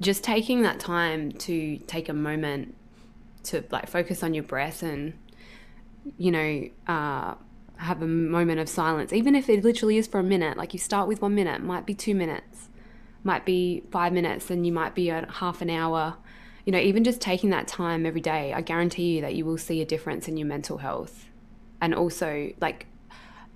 just 0.00 0.22
taking 0.22 0.62
that 0.62 0.78
time 0.78 1.32
to 1.32 1.78
take 1.78 2.08
a 2.08 2.12
moment 2.12 2.76
to 3.44 3.64
like 3.70 3.88
focus 3.88 4.22
on 4.22 4.34
your 4.34 4.44
breath 4.44 4.82
and, 4.82 5.14
you 6.18 6.30
know, 6.30 6.68
uh, 6.86 7.34
have 7.78 8.02
a 8.02 8.06
moment 8.06 8.60
of 8.60 8.68
silence, 8.68 9.12
even 9.12 9.34
if 9.34 9.48
it 9.48 9.64
literally 9.64 9.96
is 9.98 10.06
for 10.06 10.20
a 10.20 10.22
minute. 10.22 10.56
Like 10.56 10.72
you 10.72 10.78
start 10.78 11.08
with 11.08 11.20
one 11.20 11.34
minute, 11.34 11.62
might 11.62 11.86
be 11.86 11.94
two 11.94 12.14
minutes, 12.14 12.68
might 13.22 13.44
be 13.44 13.82
five 13.90 14.12
minutes, 14.12 14.46
then 14.46 14.64
you 14.64 14.72
might 14.72 14.94
be 14.94 15.10
at 15.10 15.30
half 15.30 15.60
an 15.60 15.70
hour. 15.70 16.16
You 16.64 16.72
know, 16.72 16.78
even 16.78 17.04
just 17.04 17.20
taking 17.20 17.50
that 17.50 17.68
time 17.68 18.06
every 18.06 18.20
day, 18.20 18.52
I 18.52 18.60
guarantee 18.60 19.16
you 19.16 19.20
that 19.20 19.34
you 19.34 19.44
will 19.44 19.58
see 19.58 19.82
a 19.82 19.84
difference 19.84 20.28
in 20.28 20.36
your 20.36 20.46
mental 20.46 20.78
health. 20.78 21.26
And 21.80 21.94
also, 21.94 22.52
like, 22.60 22.86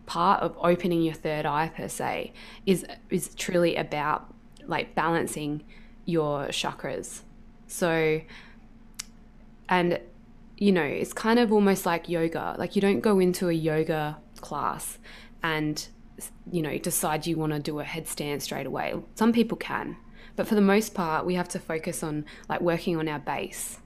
part 0.05 0.43
of 0.43 0.57
opening 0.59 1.03
your 1.03 1.15
third 1.15 1.45
eye 1.45 1.71
per 1.75 1.87
se 1.87 2.33
is 2.65 2.87
is 3.11 3.35
truly 3.35 3.77
about 3.77 4.33
like 4.67 4.95
balancing 4.95 5.63
your 6.07 6.47
chakras. 6.49 7.23
So, 7.67 8.23
and 9.69 10.01
you 10.59 10.73
know, 10.73 10.83
it's 10.83 11.13
kind 11.13 11.39
of 11.39 11.53
almost 11.53 11.87
like 11.87 12.09
yoga. 12.09 12.57
Like 12.59 12.75
you 12.75 12.83
don't 12.83 13.01
go 13.01 13.21
into 13.21 13.49
a 13.49 13.53
yoga 13.53 14.19
class 14.41 14.99
and 15.43 15.87
you 16.51 16.63
know 16.63 16.77
decide 16.79 17.27
you 17.27 17.37
want 17.37 17.53
to 17.53 17.61
do 17.61 17.79
a 17.79 17.85
headstand 17.85 18.43
straight 18.43 18.67
away. 18.67 18.95
Some 19.15 19.33
people 19.33 19.57
can, 19.57 19.97
but 20.35 20.49
for 20.49 20.57
the 20.57 20.61
most 20.61 20.95
part, 20.95 21.25
we 21.25 21.35
have 21.35 21.49
to 21.51 21.61
focus 21.61 22.03
on 22.03 22.25
like 22.49 22.61
working 22.61 22.97
on 22.97 23.09
our 23.09 23.21
base, 23.21 23.79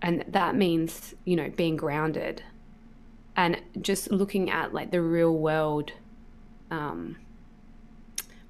and 0.00 0.24
that 0.26 0.56
means 0.56 1.14
you 1.24 1.36
know 1.36 1.50
being 1.50 1.76
grounded 1.76 2.42
and 3.36 3.60
just 3.80 4.10
looking 4.10 4.50
at 4.50 4.72
like 4.72 4.90
the 4.90 5.00
real 5.00 5.36
world 5.36 5.92
um, 6.70 7.16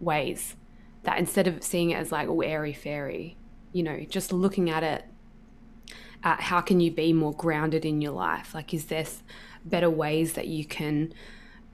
ways 0.01 0.57
that 1.05 1.19
instead 1.19 1.49
of 1.49 1.63
seeing 1.63 1.91
it 1.91 1.97
as 1.97 2.13
like 2.13 2.29
oh 2.29 2.43
airy 2.43 2.73
fairy, 2.73 3.37
you 3.73 3.83
know, 3.83 4.05
just 4.09 4.33
looking 4.33 4.71
at 4.71 4.85
it 4.85 5.05
at 6.25 6.41
how 6.41 6.61
can 6.61 6.81
you 6.81 6.91
be 6.91 7.13
more 7.13 7.33
grounded 7.33 7.85
in 7.85 8.01
your 8.01 8.13
life? 8.13 8.55
Like, 8.55 8.73
is 8.73 8.87
there 8.87 9.07
better 9.65 9.91
ways 9.91 10.35
that 10.35 10.49
you 10.49 10.65
can, 10.65 11.13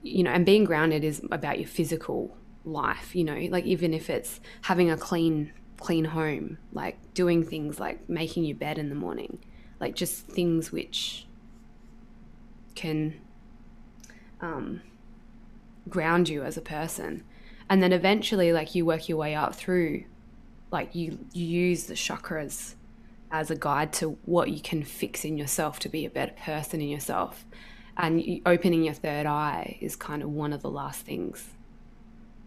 you 0.02 0.22
know, 0.22 0.30
and 0.30 0.46
being 0.46 0.64
grounded 0.64 1.04
is 1.04 1.22
about 1.30 1.58
your 1.58 1.68
physical 1.68 2.36
life, 2.64 3.14
you 3.14 3.24
know, 3.24 3.36
like 3.50 3.64
even 3.64 3.94
if 3.94 4.10
it's 4.10 4.40
having 4.62 4.90
a 4.90 4.96
clean, 4.96 5.52
clean 5.78 6.06
home, 6.06 6.58
like 6.72 6.96
doing 7.14 7.44
things 7.44 7.78
like 7.78 8.08
making 8.08 8.44
your 8.44 8.56
bed 8.56 8.78
in 8.78 8.88
the 8.88 8.94
morning, 8.94 9.38
like 9.80 9.94
just 9.94 10.26
things 10.26 10.72
which 10.72 11.26
can 12.74 13.20
um, 14.40 14.82
ground 15.88 16.28
you 16.28 16.42
as 16.42 16.56
a 16.56 16.62
person. 16.62 17.24
And 17.70 17.82
then 17.82 17.92
eventually, 17.92 18.52
like, 18.52 18.74
you 18.74 18.86
work 18.86 19.10
your 19.10 19.18
way 19.18 19.34
up 19.34 19.54
through, 19.54 20.04
like, 20.70 20.94
you, 20.94 21.18
you 21.34 21.44
use 21.44 21.84
the 21.84 21.94
chakras 21.94 22.74
as 23.30 23.50
a 23.50 23.56
guide 23.56 23.92
to 23.94 24.18
what 24.24 24.50
you 24.50 24.60
can 24.60 24.82
fix 24.84 25.24
in 25.24 25.36
yourself 25.36 25.78
to 25.80 25.88
be 25.88 26.04
a 26.04 26.10
better 26.10 26.34
person 26.44 26.80
in 26.80 26.88
yourself. 26.88 27.44
And 27.96 28.40
opening 28.46 28.84
your 28.84 28.94
third 28.94 29.26
eye 29.26 29.78
is 29.80 29.96
kind 29.96 30.22
of 30.22 30.30
one 30.30 30.52
of 30.52 30.62
the 30.62 30.70
last 30.70 31.04
things 31.04 31.48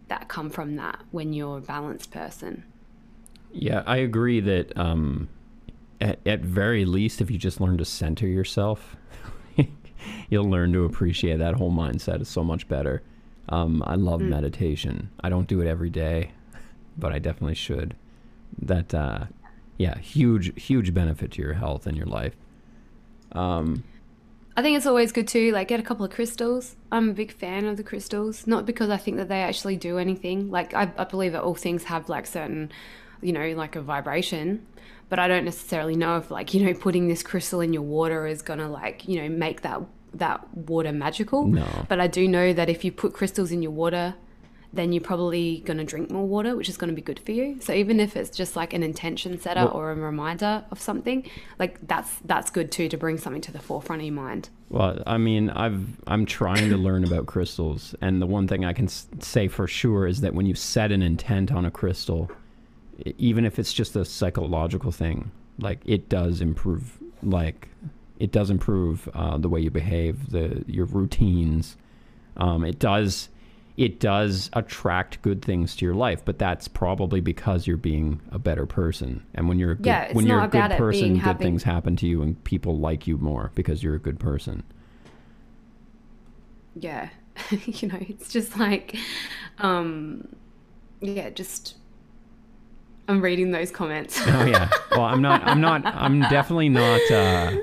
that 0.08 0.28
come 0.28 0.50
from 0.50 0.76
that 0.76 1.00
when 1.10 1.32
you're 1.32 1.58
a 1.58 1.60
balanced 1.60 2.10
person. 2.10 2.64
Yeah, 3.52 3.82
I 3.86 3.98
agree 3.98 4.40
that 4.40 4.76
um, 4.76 5.28
at, 6.00 6.18
at 6.26 6.40
very 6.40 6.84
least, 6.84 7.20
if 7.20 7.30
you 7.30 7.38
just 7.38 7.60
learn 7.60 7.78
to 7.78 7.84
center 7.84 8.26
yourself, 8.26 8.96
you'll 10.30 10.50
learn 10.50 10.72
to 10.72 10.84
appreciate 10.84 11.38
that 11.38 11.54
whole 11.54 11.70
mindset 11.70 12.20
is 12.20 12.28
so 12.28 12.42
much 12.42 12.66
better. 12.66 13.02
Um, 13.48 13.82
I 13.86 13.96
love 13.96 14.20
meditation. 14.20 15.10
I 15.20 15.28
don't 15.28 15.46
do 15.46 15.60
it 15.60 15.66
every 15.66 15.90
day, 15.90 16.32
but 16.96 17.12
I 17.12 17.18
definitely 17.18 17.54
should. 17.54 17.94
That, 18.60 18.94
uh, 18.94 19.26
yeah, 19.78 19.98
huge, 19.98 20.60
huge 20.62 20.94
benefit 20.94 21.32
to 21.32 21.42
your 21.42 21.54
health 21.54 21.86
and 21.86 21.96
your 21.96 22.06
life. 22.06 22.34
Um, 23.32 23.84
I 24.56 24.62
think 24.62 24.76
it's 24.76 24.86
always 24.86 25.12
good 25.12 25.28
to 25.28 25.52
like 25.52 25.68
get 25.68 25.80
a 25.80 25.82
couple 25.82 26.04
of 26.04 26.12
crystals. 26.12 26.76
I'm 26.90 27.10
a 27.10 27.12
big 27.14 27.32
fan 27.32 27.64
of 27.64 27.76
the 27.76 27.82
crystals, 27.82 28.46
not 28.46 28.66
because 28.66 28.90
I 28.90 28.98
think 28.98 29.16
that 29.16 29.28
they 29.28 29.42
actually 29.42 29.76
do 29.76 29.98
anything. 29.98 30.50
Like 30.50 30.74
I, 30.74 30.92
I 30.98 31.04
believe 31.04 31.32
that 31.32 31.42
all 31.42 31.54
things 31.54 31.84
have 31.84 32.08
like 32.08 32.26
certain, 32.26 32.70
you 33.22 33.32
know, 33.32 33.48
like 33.52 33.76
a 33.76 33.80
vibration, 33.80 34.66
but 35.08 35.18
I 35.18 35.26
don't 35.26 35.44
necessarily 35.44 35.96
know 35.96 36.18
if 36.18 36.30
like 36.30 36.52
you 36.54 36.64
know 36.64 36.74
putting 36.74 37.08
this 37.08 37.22
crystal 37.22 37.60
in 37.60 37.72
your 37.72 37.82
water 37.82 38.26
is 38.26 38.42
gonna 38.42 38.68
like 38.68 39.08
you 39.08 39.22
know 39.22 39.28
make 39.28 39.62
that 39.62 39.80
that 40.14 40.54
water 40.54 40.92
magical. 40.92 41.46
No. 41.46 41.66
But 41.88 41.98
I 42.00 42.06
do 42.06 42.28
know 42.28 42.52
that 42.52 42.68
if 42.68 42.84
you 42.84 42.92
put 42.92 43.14
crystals 43.14 43.50
in 43.50 43.62
your 43.62 43.72
water, 43.72 44.14
then 44.74 44.92
you're 44.92 45.02
probably 45.02 45.60
going 45.66 45.76
to 45.76 45.84
drink 45.84 46.10
more 46.10 46.26
water, 46.26 46.56
which 46.56 46.68
is 46.68 46.76
going 46.76 46.88
to 46.88 46.94
be 46.96 47.02
good 47.02 47.20
for 47.20 47.32
you. 47.32 47.58
So 47.60 47.72
even 47.74 48.00
if 48.00 48.16
it's 48.16 48.30
just 48.30 48.56
like 48.56 48.72
an 48.72 48.82
intention 48.82 49.38
setter 49.40 49.66
Well- 49.66 49.74
or 49.74 49.92
a 49.92 49.94
reminder 49.94 50.64
of 50.70 50.80
something, 50.80 51.28
like 51.58 51.86
that's 51.86 52.10
that's 52.24 52.50
good 52.50 52.72
too 52.72 52.88
to 52.88 52.96
bring 52.96 53.18
something 53.18 53.42
to 53.42 53.52
the 53.52 53.58
forefront 53.58 54.00
of 54.02 54.06
your 54.06 54.14
mind. 54.14 54.48
Well, 54.70 55.02
I 55.06 55.18
mean, 55.18 55.50
I've 55.50 56.00
I'm 56.06 56.24
trying 56.24 56.70
to 56.70 56.76
learn 56.78 57.04
about 57.04 57.26
crystals, 57.26 57.94
and 58.00 58.22
the 58.22 58.26
one 58.26 58.48
thing 58.48 58.64
I 58.64 58.72
can 58.72 58.88
say 58.88 59.48
for 59.48 59.66
sure 59.66 60.06
is 60.06 60.22
that 60.22 60.34
when 60.34 60.46
you 60.46 60.54
set 60.54 60.90
an 60.90 61.02
intent 61.02 61.52
on 61.52 61.66
a 61.66 61.70
crystal, 61.70 62.30
even 63.18 63.44
if 63.44 63.58
it's 63.58 63.72
just 63.72 63.94
a 63.96 64.04
psychological 64.04 64.90
thing, 64.90 65.30
like 65.58 65.80
it 65.84 66.08
does 66.08 66.40
improve, 66.40 66.98
like 67.22 67.68
it 68.18 68.32
does 68.32 68.48
improve 68.48 69.08
uh, 69.12 69.36
the 69.36 69.48
way 69.50 69.60
you 69.60 69.70
behave, 69.70 70.30
the 70.30 70.64
your 70.66 70.86
routines. 70.86 71.76
Um, 72.38 72.64
it 72.64 72.78
does 72.78 73.28
it 73.76 73.98
does 74.00 74.50
attract 74.52 75.22
good 75.22 75.42
things 75.42 75.74
to 75.76 75.84
your 75.86 75.94
life, 75.94 76.22
but 76.24 76.38
that's 76.38 76.68
probably 76.68 77.20
because 77.20 77.66
you're 77.66 77.76
being 77.78 78.20
a 78.30 78.38
better 78.38 78.66
person. 78.66 79.24
And 79.34 79.48
when 79.48 79.58
you're 79.58 79.70
a 79.72 79.76
good, 79.76 79.86
Yeah, 79.86 80.12
when 80.12 80.26
you're 80.26 80.42
a 80.44 80.48
good 80.48 80.72
person, 80.72 81.14
good 81.14 81.22
having- 81.22 81.42
things 81.46 81.62
happen 81.62 81.96
to 81.96 82.06
you, 82.06 82.20
and 82.22 82.42
people 82.44 82.78
like 82.78 83.06
you 83.06 83.16
more 83.18 83.50
because 83.54 83.82
you're 83.82 83.94
a 83.94 83.98
good 84.00 84.18
person. 84.20 84.62
yeah 86.74 87.08
you 87.50 87.88
know 87.88 87.98
it's 88.00 88.30
just 88.32 88.58
like 88.58 88.96
um 89.58 90.26
yeah 91.00 91.30
just 91.30 91.76
i'm 93.08 93.20
reading 93.20 93.50
those 93.50 93.70
comments 93.70 94.20
Oh 94.26 94.44
yeah. 94.44 94.68
Well, 94.90 95.00
I'm 95.02 95.22
not. 95.22 95.42
I'm 95.46 95.60
not. 95.62 95.86
I'm 95.86 96.20
definitely 96.20 96.68
not. 96.68 97.00
Uh, 97.10 97.56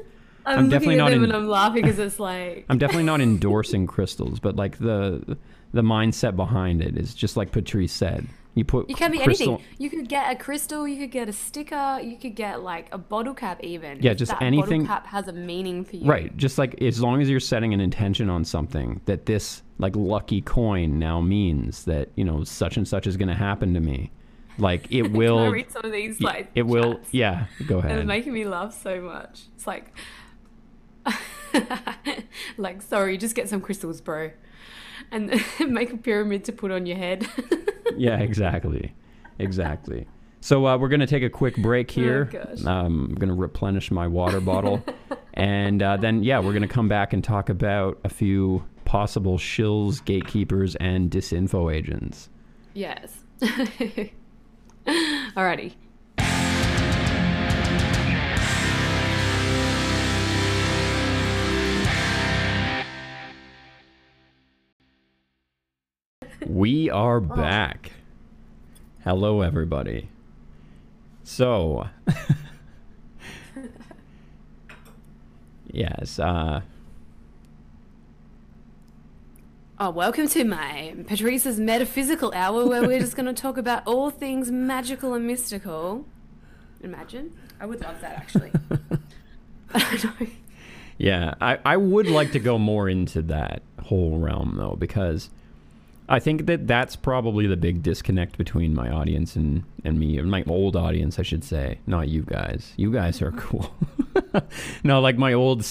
i'm, 0.46 0.60
I'm 0.60 0.70
definitely 0.70 0.96
at 0.96 0.98
not 0.98 1.10
them 1.12 1.20
in- 1.24 1.24
and 1.26 1.34
i'm 1.34 1.48
laughing 1.48 1.84
because 1.84 2.00
it's 2.00 2.20
like 2.20 2.66
I'm 2.70 2.78
definitely 2.80 3.04
not 3.04 3.22
endorsing 3.22 3.86
crystals, 3.86 4.40
but 4.40 4.56
like 4.56 4.80
the 4.80 5.38
the 5.74 5.82
mindset 5.82 6.36
behind 6.36 6.82
it 6.82 6.98
is 6.98 7.14
just 7.14 7.38
like 7.38 7.52
Patrice 7.52 7.92
said. 7.94 8.28
You 8.56 8.66
put 8.66 8.90
you 8.90 8.96
can 8.96 9.12
be 9.12 9.20
crystal, 9.20 9.54
anything 9.54 9.66
you 9.78 9.90
could 9.90 10.10
get 10.10 10.32
a 10.32 10.36
crystal 10.36 10.86
you 10.88 10.98
could 10.98 11.12
get 11.12 11.30
a 11.30 11.32
sticker 11.34 12.00
you 12.04 12.18
could 12.18 12.36
get 12.36 12.62
like 12.62 12.88
a 12.92 12.98
bottle 12.98 13.34
cap 13.36 13.64
even 13.64 14.02
Yeah, 14.02 14.14
just 14.16 14.32
that 14.32 14.42
anything- 14.42 14.82
bottle 14.82 14.96
cap 14.98 15.08
has 15.08 15.28
a 15.28 15.32
meaning 15.34 15.86
for 15.86 15.96
you 15.98 16.06
Right. 16.06 16.36
Just 16.36 16.58
like 16.58 16.82
as 16.82 17.00
long 17.00 17.22
as 17.22 17.30
you're 17.30 17.40
setting 17.40 17.74
an 17.74 17.80
intention 17.80 18.30
on 18.30 18.44
something 18.44 19.00
that 19.06 19.28
this 19.28 19.62
like 19.78 19.96
lucky 19.96 20.42
coin 20.42 20.98
now 21.00 21.22
means 21.22 21.86
that, 21.86 22.10
you 22.16 22.26
know, 22.26 22.44
such 22.44 22.76
and 22.76 22.86
such 22.88 23.08
is 23.08 23.16
going 23.16 23.30
to 23.30 23.36
happen 23.36 23.74
to 23.76 23.80
me. 23.80 24.12
Like 24.58 24.88
it 24.92 25.04
Can 25.04 25.14
will 25.14 25.40
I 25.40 25.48
read 25.50 25.72
some 25.72 25.86
of 25.86 25.92
these 25.94 26.20
like 26.20 26.50
it 26.56 26.64
will 26.64 27.00
yeah, 27.12 27.46
go 27.68 27.78
ahead. 27.78 28.00
it's 28.00 28.08
making 28.08 28.34
me 28.34 28.44
laugh 28.46 28.74
so 28.82 29.00
much. 29.00 29.44
It's 29.56 29.68
like, 29.68 29.94
like, 32.58 32.82
sorry, 32.82 33.18
just 33.18 33.36
get 33.36 33.48
some 33.48 33.62
crystals, 33.62 34.02
bro, 34.02 34.32
and 35.12 35.42
make 35.68 35.92
a 35.94 35.98
pyramid 35.98 36.44
to 36.46 36.52
put 36.52 36.72
on 36.72 36.86
your 36.86 36.98
head. 36.98 37.28
yeah, 37.98 38.18
exactly. 38.20 38.94
Exactly. 39.38 40.08
So 40.42 40.66
uh, 40.68 40.78
we're 40.78 40.90
going 40.90 41.02
to 41.02 41.08
take 41.08 41.24
a 41.24 41.30
quick 41.30 41.58
break 41.58 41.92
here. 41.92 42.26
gosh. 42.26 42.66
um, 42.66 43.08
I'm 43.10 43.16
going 43.16 43.30
to 43.30 43.36
replenish 43.36 43.92
my 43.92 44.08
water 44.08 44.40
bottle. 44.40 44.84
and 45.34 45.82
uh, 45.84 45.98
then, 45.98 46.24
yeah, 46.24 46.40
we're 46.40 46.54
going 46.54 46.62
to 46.62 46.68
come 46.68 46.88
back 46.88 47.12
and 47.14 47.24
talk 47.24 47.50
about 47.50 48.00
a 48.04 48.10
few 48.10 48.64
possible 48.86 49.38
shills, 49.38 50.04
gatekeepers, 50.04 50.76
and 50.76 51.12
disinfo 51.12 51.74
agents. 51.74 52.30
yes. 52.74 53.24
Alrighty. 54.88 55.74
We 66.46 66.90
are 66.90 67.20
back. 67.20 67.92
Hello, 69.04 69.42
everybody. 69.42 70.10
So, 71.24 71.88
yes, 75.72 76.20
uh, 76.20 76.62
Oh, 79.82 79.92
welcome 79.92 80.28
to 80.30 80.44
my 80.44 80.94
Patrice's 81.08 81.58
metaphysical 81.58 82.34
hour, 82.34 82.68
where 82.68 82.82
we're 82.82 83.00
just 83.00 83.16
going 83.16 83.34
to 83.34 83.42
talk 83.42 83.58
about 83.58 83.84
all 83.86 84.10
things 84.10 84.52
magical 84.52 85.14
and 85.14 85.26
mystical. 85.26 86.06
Imagine, 86.82 87.34
I 87.62 87.66
would 87.66 87.82
love 87.82 88.02
that 88.02 88.18
actually. 88.18 88.52
Yeah, 91.02 91.36
I, 91.40 91.60
I 91.64 91.78
would 91.78 92.08
like 92.08 92.34
to 92.34 92.40
go 92.40 92.58
more 92.58 92.90
into 92.90 93.22
that 93.22 93.62
whole 93.84 94.20
realm 94.20 94.56
though, 94.58 94.76
because 94.78 95.30
I 96.12 96.20
think 96.20 96.48
that 96.48 96.66
that's 96.66 96.96
probably 96.96 97.46
the 97.46 97.56
big 97.56 97.84
disconnect 97.84 98.36
between 98.36 98.74
my 98.74 98.90
audience 98.90 99.36
and, 99.36 99.64
and 99.86 100.00
me, 100.00 100.20
my 100.22 100.44
old 100.48 100.76
audience, 100.76 101.20
I 101.20 101.22
should 101.22 101.44
say. 101.44 101.78
Not 101.86 102.08
you 102.08 102.24
guys. 102.24 102.74
You 102.78 102.92
guys 102.92 103.22
are 103.22 103.32
mm-hmm. 103.32 103.40
cool. 103.40 104.42
no, 104.84 105.00
like 105.02 105.20
my 105.20 105.34
old, 105.34 105.64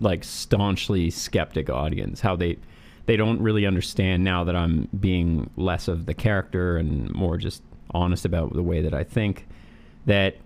like 0.00 0.24
staunchly 0.24 1.10
skeptic 1.10 1.70
audience, 1.70 2.20
how 2.20 2.34
they 2.34 2.58
they 3.06 3.16
don't 3.16 3.40
really 3.40 3.64
understand 3.64 4.24
now 4.24 4.42
that 4.42 4.56
I'm 4.56 4.88
being 4.98 5.48
less 5.56 5.86
of 5.86 6.06
the 6.06 6.14
character 6.14 6.76
and 6.76 7.08
more 7.14 7.36
just 7.36 7.62
honest 7.92 8.24
about 8.24 8.52
the 8.52 8.64
way 8.64 8.82
that 8.82 8.92
I 8.92 9.04
think. 9.04 9.46
That 10.06 10.36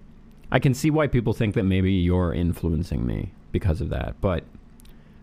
I 0.53 0.59
can 0.59 0.75
see 0.75 0.91
why 0.91 1.07
people 1.07 1.33
think 1.33 1.55
that 1.55 1.65
maybe 1.65 1.93
you're 1.93 2.35
influencing 2.35 3.07
me 3.07 3.33
because 3.53 3.81
of 3.81 3.89
that, 3.89 4.21
but 4.21 4.45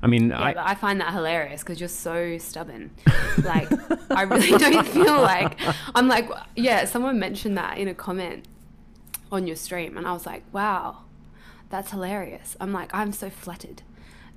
I 0.08 0.10
mean, 0.10 0.30
Yeah, 0.30 0.40
I 0.40 0.72
I 0.72 0.76
find 0.76 1.02
that 1.02 1.14
hilarious 1.14 1.62
because 1.62 1.80
you're 1.80 1.90
so 1.90 2.38
stubborn. 2.38 2.92
Like, 3.44 3.70
I 4.10 4.24
really 4.24 4.58
don't 4.58 4.88
feel 4.88 5.22
like 5.22 5.60
I'm 5.94 6.08
like, 6.08 6.28
yeah. 6.56 6.86
Someone 6.86 7.20
mentioned 7.20 7.56
that 7.58 7.78
in 7.78 7.88
a 7.88 7.94
comment 7.94 8.48
on 9.32 9.46
your 9.46 9.56
stream, 9.56 9.96
and 9.96 10.08
I 10.08 10.14
was 10.14 10.26
like, 10.26 10.44
wow, 10.52 11.04
that's 11.70 11.92
hilarious. 11.92 12.58
I'm 12.60 12.74
like, 12.74 12.90
I'm 12.96 13.12
so 13.12 13.30
flattered 13.30 13.84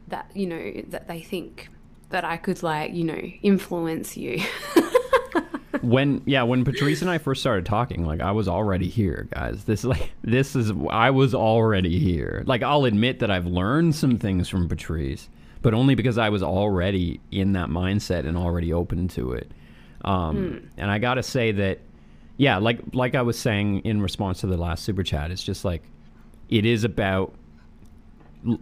that 0.08 0.30
you 0.34 0.46
know 0.46 0.82
that 0.88 1.08
they 1.08 1.20
think 1.20 1.70
that 2.10 2.24
I 2.24 2.36
could 2.36 2.62
like 2.62 2.92
you 2.92 3.04
know 3.04 3.22
influence 3.42 4.16
you. 4.16 4.42
when 5.82 6.20
yeah 6.26 6.42
when 6.42 6.62
patrice 6.62 7.00
and 7.00 7.08
i 7.08 7.16
first 7.16 7.40
started 7.40 7.64
talking 7.64 8.04
like 8.04 8.20
i 8.20 8.30
was 8.32 8.48
already 8.48 8.88
here 8.88 9.28
guys 9.32 9.64
this 9.64 9.82
like 9.82 10.12
this 10.22 10.54
is 10.54 10.72
i 10.90 11.08
was 11.10 11.34
already 11.34 11.98
here 11.98 12.42
like 12.44 12.62
i'll 12.62 12.84
admit 12.84 13.20
that 13.20 13.30
i've 13.30 13.46
learned 13.46 13.94
some 13.94 14.18
things 14.18 14.46
from 14.48 14.68
patrice 14.68 15.30
but 15.62 15.74
only 15.74 15.94
because 15.94 16.18
i 16.18 16.28
was 16.28 16.42
already 16.42 17.20
in 17.30 17.52
that 17.52 17.68
mindset 17.68 18.26
and 18.26 18.36
already 18.36 18.72
open 18.72 19.08
to 19.08 19.32
it. 19.32 19.50
Um, 20.04 20.70
and 20.76 20.90
i 20.90 20.98
gotta 20.98 21.22
say 21.22 21.52
that 21.52 21.78
yeah 22.36 22.56
like 22.56 22.80
like 22.94 23.14
i 23.14 23.22
was 23.22 23.38
saying 23.38 23.80
in 23.80 24.00
response 24.00 24.40
to 24.40 24.46
the 24.46 24.56
last 24.56 24.82
super 24.84 25.02
chat 25.02 25.30
it's 25.30 25.42
just 25.42 25.64
like 25.64 25.82
it 26.48 26.64
is 26.64 26.84
about 26.84 27.34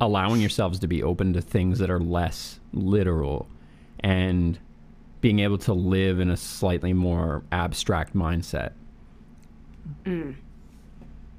allowing 0.01 0.41
yourselves 0.41 0.81
to 0.81 0.89
be 0.89 1.03
open 1.03 1.33
to 1.35 1.41
things 1.41 1.79
that 1.79 1.91
are 1.91 2.01
less 2.01 2.59
literal 2.73 3.49
and 4.01 4.59
being 5.21 5.41
able 5.41 5.59
to 5.59 5.73
live 5.73 6.21
in 6.21 6.31
a 6.31 6.37
slightly 6.37 6.93
more 6.93 7.43
abstract 7.53 8.15
mindset. 8.15 8.73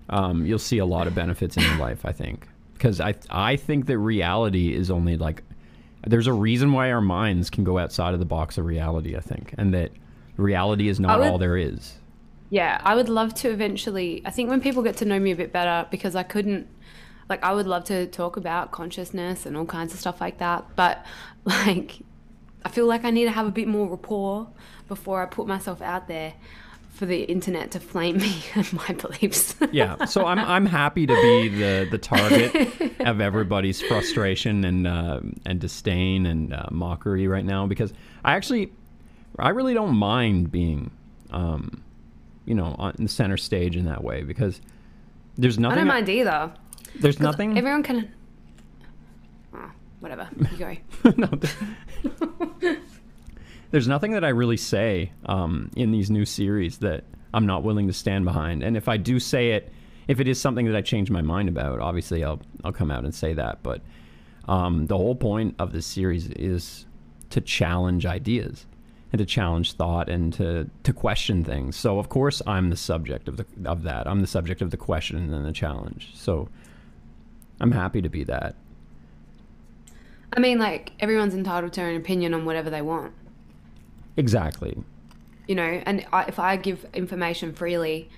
Um, 0.10 0.46
you'll 0.46 0.60
see 0.60 0.80
a 0.80 0.86
lot 0.86 1.08
of 1.08 1.16
benefits 1.16 1.56
in 1.56 1.64
your 1.64 1.78
life, 1.78 2.06
I 2.06 2.12
think, 2.12 2.48
because 2.74 3.00
I 3.00 3.14
I 3.30 3.56
think 3.56 3.86
that 3.86 3.98
reality 4.00 4.74
is 4.74 4.90
only 4.90 5.18
like 5.18 5.44
there's 6.06 6.28
a 6.28 6.34
reason 6.34 6.72
why 6.74 6.92
our 6.92 7.02
minds 7.02 7.50
can 7.50 7.64
go 7.64 7.78
outside 7.78 8.14
of 8.14 8.20
the 8.20 8.26
box 8.26 8.58
of 8.58 8.66
reality. 8.66 9.16
I 9.16 9.20
think, 9.22 9.54
and 9.58 9.74
that 9.74 9.92
reality 10.38 10.88
is 10.88 11.00
not 11.00 11.20
would- 11.20 11.28
all 11.28 11.38
there 11.38 11.58
is. 11.58 11.96
Yeah, 12.52 12.82
I 12.84 12.96
would 12.96 13.10
love 13.10 13.36
to 13.36 13.50
eventually. 13.52 14.24
I 14.26 14.32
think 14.32 14.50
when 14.50 14.60
people 14.60 14.82
get 14.82 14.98
to 14.98 15.06
know 15.06 15.20
me 15.20 15.32
a 15.32 15.36
bit 15.36 15.52
better, 15.54 15.88
because 15.92 16.16
I 16.16 16.24
couldn't, 16.24 16.68
like, 17.30 17.44
I 17.44 17.54
would 17.54 17.68
love 17.68 17.84
to 17.86 18.08
talk 18.08 18.38
about 18.38 18.72
consciousness 18.72 19.46
and 19.46 19.56
all 19.56 19.68
kinds 19.68 19.94
of 19.94 20.00
stuff 20.00 20.20
like 20.20 20.40
that. 20.40 20.66
But, 20.76 21.06
like, 21.46 22.00
I 22.66 22.70
feel 22.70 22.88
like 22.88 23.06
I 23.06 23.12
need 23.12 23.26
to 23.26 23.32
have 23.32 23.46
a 23.46 23.52
bit 23.52 23.68
more 23.68 23.88
rapport 23.88 24.48
before 24.88 25.22
I 25.22 25.28
put 25.28 25.46
myself 25.46 25.80
out 25.82 26.08
there 26.08 26.34
for 27.00 27.06
the 27.06 27.24
internet 27.24 27.72
to 27.72 27.80
flame 27.80 28.18
me 28.18 28.44
and 28.56 28.74
my 28.74 28.88
beliefs. 28.94 29.56
yeah 29.72 30.04
so 30.06 30.26
i'm 30.26 30.38
i'm 30.40 30.66
happy 30.66 31.08
to 31.08 31.16
be 31.16 31.48
the 31.48 31.88
the 31.90 31.98
target 31.98 32.54
of 33.00 33.22
everybody's 33.22 33.82
frustration 33.82 34.66
and 34.66 34.86
uh, 34.86 35.22
and 35.46 35.62
disdain 35.62 36.26
and 36.26 36.54
uh, 36.54 36.66
mockery 36.72 37.28
right 37.28 37.46
now 37.46 37.66
because 37.66 37.94
i 38.26 38.34
actually 38.34 38.70
I 39.40 39.50
really 39.50 39.74
don't 39.74 39.96
mind 39.96 40.52
being, 40.52 40.92
um, 41.32 41.84
you 42.46 42.56
know, 42.56 42.76
on 42.78 42.94
the 42.98 43.08
center 43.08 43.38
stage 43.38 43.76
in 43.76 43.86
that 43.86 44.04
way 44.04 44.24
because 44.24 44.60
there's 45.38 45.58
nothing. 45.58 45.78
I 45.78 45.82
don't 45.82 45.88
mind 45.88 46.10
either. 46.10 46.52
There's 46.96 47.20
nothing. 47.20 47.58
Everyone 47.58 47.84
can. 47.84 48.12
Oh, 49.54 49.72
whatever. 50.00 50.30
You 50.52 50.58
go. 50.58 50.76
no, 51.18 51.30
there's 53.72 53.88
nothing 53.88 54.12
that 54.12 54.24
I 54.24 54.30
really 54.30 54.58
say 54.58 55.12
um, 55.26 55.70
in 55.76 55.92
these 55.92 56.10
new 56.10 56.26
series 56.26 56.80
that 56.80 57.04
I'm 57.34 57.46
not 57.46 57.64
willing 57.64 57.88
to 57.88 57.94
stand 57.94 58.26
behind. 58.26 58.64
And 58.64 58.76
if 58.76 58.88
I 58.88 58.98
do 58.98 59.20
say 59.20 59.52
it, 59.52 59.72
if 60.08 60.20
it 60.20 60.28
is 60.28 60.42
something 60.42 60.66
that 60.66 60.76
I 60.76 60.82
change 60.82 61.12
my 61.12 61.22
mind 61.22 61.50
about, 61.50 61.80
obviously 61.80 62.24
I'll 62.24 62.42
I'll 62.64 62.74
come 62.74 62.90
out 62.90 63.04
and 63.04 63.14
say 63.14 63.34
that. 63.34 63.62
But 63.62 63.82
um, 64.48 64.88
the 64.88 64.98
whole 64.98 65.16
point 65.16 65.56
of 65.60 65.72
this 65.72 65.86
series 65.86 66.28
is 66.32 66.86
to 67.30 67.42
challenge 67.42 68.08
ideas 68.08 68.66
and 69.12 69.20
to 69.20 69.26
challenge 69.26 69.74
thought 69.74 70.10
and 70.10 70.34
to 70.34 70.70
to 70.84 70.94
question 70.94 71.44
things. 71.44 71.76
So 71.76 72.00
of 72.00 72.10
course 72.10 72.42
I'm 72.48 72.72
the 72.72 72.78
subject 72.78 73.28
of 73.28 73.38
the 73.38 73.46
of 73.66 73.84
that. 73.84 74.08
I'm 74.08 74.22
the 74.22 74.28
subject 74.28 74.64
of 74.64 74.72
the 74.72 74.78
question 74.78 75.32
and 75.32 75.46
the 75.46 75.52
challenge. 75.52 76.12
So 76.16 76.50
I'm 77.62 77.72
happy 77.72 78.02
to 78.02 78.10
be 78.10 78.24
that. 78.24 78.56
I 80.34 80.40
mean, 80.40 80.58
like 80.58 80.94
everyone's 81.00 81.36
entitled 81.36 81.74
to 81.74 81.82
an 81.82 81.96
opinion 81.96 82.34
on 82.34 82.46
whatever 82.46 82.72
they 82.72 82.82
want. 82.82 83.14
Exactly. 84.20 84.78
you 85.48 85.56
know 85.56 85.82
and 85.86 86.06
I, 86.12 86.24
if 86.26 86.38
i 86.40 86.58
give 86.58 86.86
information 86.94 87.54
freely 87.54 88.10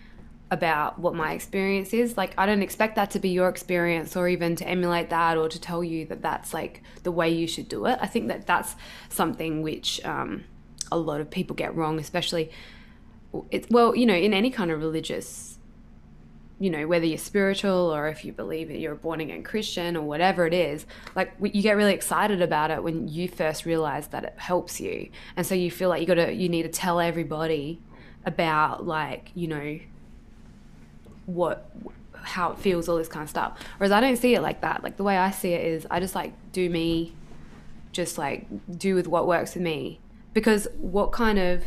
about 0.50 1.00
what 1.00 1.14
my 1.16 1.32
experience 1.32 1.94
is 1.94 2.18
like 2.18 2.34
i 2.38 2.46
don't 2.46 2.62
expect 2.62 2.96
that 2.96 3.12
to 3.12 3.20
be 3.20 3.30
your 3.30 3.48
experience 3.48 4.18
or 4.18 4.28
even 4.28 4.56
to 4.58 4.68
emulate 4.68 5.10
that 5.12 5.38
or 5.38 5.48
to 5.48 5.60
tell 5.62 5.82
you 5.84 6.06
that 6.08 6.22
that's 6.22 6.54
like 6.54 6.84
the 7.04 7.12
way 7.12 7.30
you 7.30 7.48
should 7.48 7.70
do 7.70 7.86
it 7.86 7.98
i 8.02 8.08
think 8.08 8.28
that 8.28 8.46
that's 8.46 8.76
something 9.10 9.62
which 9.62 10.04
um, 10.04 10.44
a 10.92 10.98
lot 10.98 11.22
of 11.22 11.30
people 11.30 11.56
get 11.56 11.74
wrong 11.76 12.00
especially 12.00 12.52
it's 13.50 13.68
well 13.70 13.96
you 13.96 14.06
know 14.06 14.14
in 14.14 14.34
any 14.34 14.50
kind 14.50 14.72
of 14.72 14.80
religious 14.82 15.51
you 16.62 16.70
know 16.70 16.86
whether 16.86 17.06
you're 17.06 17.18
spiritual 17.18 17.94
or 17.94 18.08
if 18.08 18.24
you 18.24 18.32
believe 18.32 18.68
that 18.68 18.78
you're 18.78 18.94
a 18.94 18.96
born 18.96 19.20
again 19.20 19.42
christian 19.42 19.98
or 19.98 20.04
whatever 20.04 20.46
it 20.46 20.54
is 20.54 20.86
like 21.16 21.34
you 21.42 21.62
get 21.62 21.76
really 21.76 21.94
excited 21.94 22.42
about 22.42 22.72
it 22.72 22.84
when 22.84 23.08
you 23.08 23.28
first 23.28 23.66
realize 23.66 24.08
that 24.08 24.24
it 24.24 24.34
helps 24.38 24.80
you. 24.80 25.10
And 25.36 25.46
so 25.46 25.56
you 25.56 25.72
feel 25.72 25.90
like 25.90 26.02
you 26.02 26.08
gotta 26.08 26.34
you 26.34 26.50
need 26.50 26.64
to 26.64 26.70
tell 26.70 27.00
everybody 27.00 27.82
about 28.26 28.86
like 28.86 29.32
you 29.34 29.48
know 29.48 29.80
what 31.26 31.70
how 32.14 32.52
it 32.52 32.60
feels 32.60 32.88
all 32.88 32.98
this 32.98 33.08
kind 33.08 33.24
of 33.24 33.30
stuff. 33.30 33.60
Whereas 33.78 33.92
i 33.92 34.00
don't 34.00 34.18
see 34.18 34.36
it 34.36 34.42
like 34.42 34.62
that. 34.62 34.84
Like 34.84 34.98
the 34.98 35.04
way 35.04 35.18
i 35.18 35.32
see 35.32 35.54
it 35.54 35.66
is 35.66 35.88
i 35.90 36.00
just 36.00 36.16
like 36.16 36.34
do 36.52 36.70
me 36.70 37.14
just 37.92 38.18
like 38.18 38.46
do 38.78 38.96
with 38.96 39.08
what 39.08 39.28
works 39.28 39.54
for 39.54 39.60
me. 39.60 40.00
Because 40.34 40.68
what 40.78 41.12
kind 41.12 41.40
of 41.40 41.64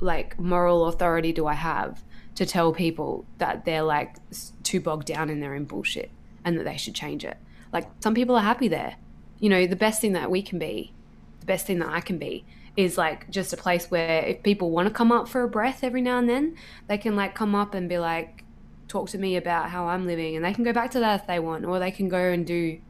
like 0.00 0.38
moral 0.38 0.86
authority 0.86 1.32
do 1.32 1.46
I 1.46 1.54
have 1.54 2.04
to 2.38 2.46
tell 2.46 2.72
people 2.72 3.26
that 3.38 3.64
they're 3.64 3.82
like 3.82 4.16
too 4.62 4.80
bogged 4.80 5.06
down 5.06 5.28
in 5.28 5.40
their 5.40 5.54
own 5.54 5.64
bullshit 5.64 6.10
and 6.44 6.58
that 6.58 6.64
they 6.64 6.76
should 6.76 6.94
change 6.94 7.24
it? 7.24 7.36
Like 7.72 7.88
some 8.00 8.14
people 8.14 8.36
are 8.36 8.42
happy 8.42 8.68
there. 8.68 8.96
You 9.38 9.48
know, 9.48 9.66
the 9.66 9.76
best 9.76 10.00
thing 10.00 10.12
that 10.14 10.30
we 10.30 10.42
can 10.42 10.58
be, 10.58 10.92
the 11.40 11.46
best 11.46 11.66
thing 11.66 11.78
that 11.78 11.88
I 11.88 12.00
can 12.00 12.18
be 12.18 12.44
is 12.76 12.96
like 12.96 13.28
just 13.30 13.52
a 13.52 13.56
place 13.56 13.90
where 13.90 14.24
if 14.24 14.42
people 14.42 14.70
want 14.70 14.88
to 14.88 14.94
come 14.94 15.12
up 15.12 15.28
for 15.28 15.42
a 15.42 15.48
breath 15.48 15.82
every 15.82 16.00
now 16.00 16.18
and 16.18 16.28
then, 16.28 16.56
they 16.86 16.98
can 16.98 17.14
like 17.16 17.34
come 17.34 17.54
up 17.54 17.74
and 17.74 17.88
be 17.88 17.98
like 17.98 18.44
talk 18.88 19.08
to 19.10 19.18
me 19.18 19.36
about 19.36 19.70
how 19.70 19.86
I'm 19.86 20.06
living 20.06 20.34
and 20.34 20.44
they 20.44 20.54
can 20.54 20.64
go 20.64 20.72
back 20.72 20.90
to 20.92 21.00
that 21.00 21.20
if 21.20 21.26
they 21.26 21.38
want 21.38 21.66
or 21.66 21.78
they 21.78 21.90
can 21.90 22.08
go 22.08 22.18
and 22.18 22.46
do 22.46 22.80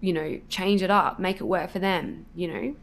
you 0.00 0.12
know, 0.12 0.40
change 0.48 0.82
it 0.82 0.90
up, 0.90 1.18
make 1.18 1.40
it 1.40 1.44
work 1.44 1.70
for 1.70 1.78
them, 1.78 2.26
you 2.34 2.48
know? 2.48 2.76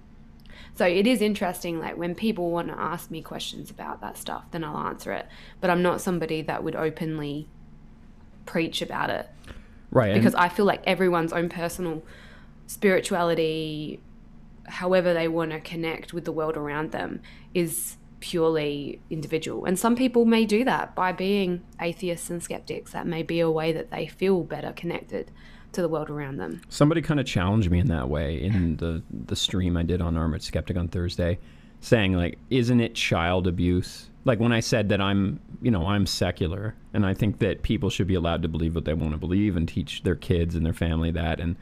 So 0.75 0.85
it 0.85 1.05
is 1.07 1.21
interesting, 1.21 1.79
like 1.79 1.97
when 1.97 2.15
people 2.15 2.51
want 2.51 2.67
to 2.69 2.77
ask 2.79 3.11
me 3.11 3.21
questions 3.21 3.69
about 3.69 4.01
that 4.01 4.17
stuff, 4.17 4.45
then 4.51 4.63
I'll 4.63 4.77
answer 4.87 5.11
it. 5.11 5.27
But 5.61 5.69
I'm 5.69 5.81
not 5.81 6.01
somebody 6.01 6.41
that 6.43 6.63
would 6.63 6.75
openly 6.75 7.47
preach 8.45 8.81
about 8.81 9.09
it 9.09 9.29
Right. 9.91 10.13
because 10.13 10.35
I 10.35 10.49
feel 10.49 10.65
like 10.65 10.81
everyone's 10.85 11.31
own 11.33 11.49
personal 11.49 12.03
spirituality, 12.67 13.99
however 14.65 15.13
they 15.13 15.27
want 15.27 15.51
to 15.51 15.59
connect 15.59 16.13
with 16.13 16.25
the 16.25 16.31
world 16.31 16.57
around 16.57 16.91
them, 16.91 17.21
is 17.53 17.97
purely 18.19 19.01
individual. 19.09 19.65
And 19.65 19.77
some 19.77 19.95
people 19.95 20.25
may 20.25 20.45
do 20.45 20.63
that 20.63 20.95
by 20.95 21.11
being 21.11 21.61
atheists 21.81 22.29
and 22.29 22.41
skeptics. 22.41 22.91
That 22.93 23.05
may 23.05 23.21
be 23.21 23.39
a 23.39 23.51
way 23.51 23.71
that 23.73 23.91
they 23.91 24.07
feel 24.07 24.43
better 24.43 24.71
connected 24.71 25.29
to 25.73 25.81
the 25.81 25.89
world 25.89 26.09
around 26.09 26.37
them. 26.37 26.61
Somebody 26.69 27.01
kind 27.01 27.19
of 27.19 27.25
challenged 27.25 27.69
me 27.69 27.79
in 27.79 27.87
that 27.87 28.09
way 28.09 28.41
in 28.41 28.77
the 28.77 29.01
the 29.25 29.35
stream 29.35 29.75
I 29.77 29.83
did 29.83 30.01
on 30.01 30.15
Armoured 30.17 30.43
Skeptic 30.43 30.77
on 30.77 30.87
Thursday, 30.87 31.39
saying 31.81 32.13
like, 32.13 32.37
"Isn't 32.49 32.79
it 32.79 32.95
child 32.95 33.47
abuse?" 33.47 34.09
Like 34.25 34.39
when 34.39 34.53
I 34.53 34.61
said 34.61 34.89
that 34.89 35.01
I'm, 35.01 35.41
you 35.61 35.69
know, 35.69 35.85
I'm 35.85 36.05
secular, 36.05 36.75
and 36.93 37.05
I 37.05 37.13
think 37.13 37.39
that 37.39 37.61
people 37.61 37.89
should 37.89 38.07
be 38.07 38.15
allowed 38.15 38.41
to 38.43 38.47
believe 38.47 38.73
what 38.73 38.85
they 38.85 38.93
want 38.93 39.11
to 39.11 39.17
believe 39.17 39.57
and 39.57 39.67
teach 39.67 40.03
their 40.03 40.15
kids 40.15 40.55
and 40.55 40.65
their 40.65 40.73
family 40.73 41.11
that, 41.11 41.41
and 41.41 41.57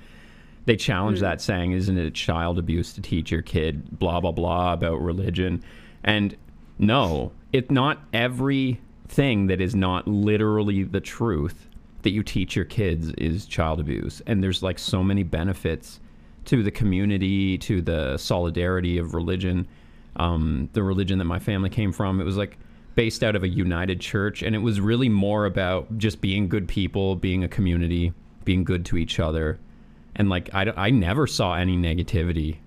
they 0.65 0.75
challenged 0.75 1.21
that, 1.21 1.39
mm. 1.39 1.41
saying, 1.41 1.71
"Isn't 1.71 1.97
it 1.97 2.13
child 2.13 2.59
abuse 2.59 2.93
to 2.93 3.01
teach 3.01 3.31
your 3.31 3.41
kid 3.41 3.97
blah 3.97 4.19
blah 4.19 4.31
blah 4.31 4.73
about 4.73 5.01
religion?" 5.01 5.63
And 6.03 6.35
no, 6.77 7.31
it's 7.53 7.71
not 7.71 8.03
everything 8.13 9.47
that 9.47 9.61
is 9.61 9.75
not 9.75 10.07
literally 10.07 10.83
the 10.83 11.01
truth 11.01 11.67
that 12.03 12.11
you 12.11 12.23
teach 12.23 12.55
your 12.55 12.65
kids 12.65 13.09
is 13.11 13.45
child 13.45 13.79
abuse. 13.79 14.21
And 14.27 14.43
there's 14.43 14.63
like 14.63 14.79
so 14.79 15.03
many 15.03 15.23
benefits 15.23 15.99
to 16.45 16.63
the 16.63 16.71
community, 16.71 17.57
to 17.59 17.81
the 17.81 18.17
solidarity 18.17 18.97
of 18.97 19.13
religion. 19.13 19.67
Um, 20.15 20.69
the 20.73 20.83
religion 20.83 21.19
that 21.19 21.25
my 21.25 21.39
family 21.39 21.69
came 21.69 21.91
from, 21.91 22.19
it 22.19 22.23
was 22.23 22.37
like 22.37 22.57
based 22.95 23.23
out 23.23 23.35
of 23.35 23.43
a 23.43 23.47
united 23.47 24.01
church, 24.01 24.41
and 24.41 24.53
it 24.55 24.59
was 24.59 24.81
really 24.81 25.07
more 25.07 25.45
about 25.45 25.97
just 25.97 26.19
being 26.19 26.49
good 26.49 26.67
people, 26.67 27.15
being 27.15 27.43
a 27.43 27.47
community, 27.47 28.13
being 28.43 28.63
good 28.63 28.85
to 28.85 28.97
each 28.97 29.19
other. 29.19 29.59
And 30.15 30.29
like, 30.29 30.49
I 30.53 30.89
never 30.89 31.25
saw 31.27 31.53
any 31.55 31.77
negativity 31.77 32.57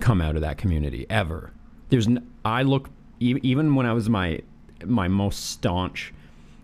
come 0.00 0.20
out 0.20 0.34
of 0.34 0.42
that 0.42 0.58
community 0.58 1.06
ever. 1.08 1.52
There's, 1.90 2.08
n- 2.08 2.28
I 2.44 2.62
look 2.62 2.90
even 3.22 3.74
when 3.74 3.86
I 3.86 3.92
was 3.92 4.08
my 4.08 4.40
my 4.84 5.08
most 5.08 5.50
staunch 5.50 6.12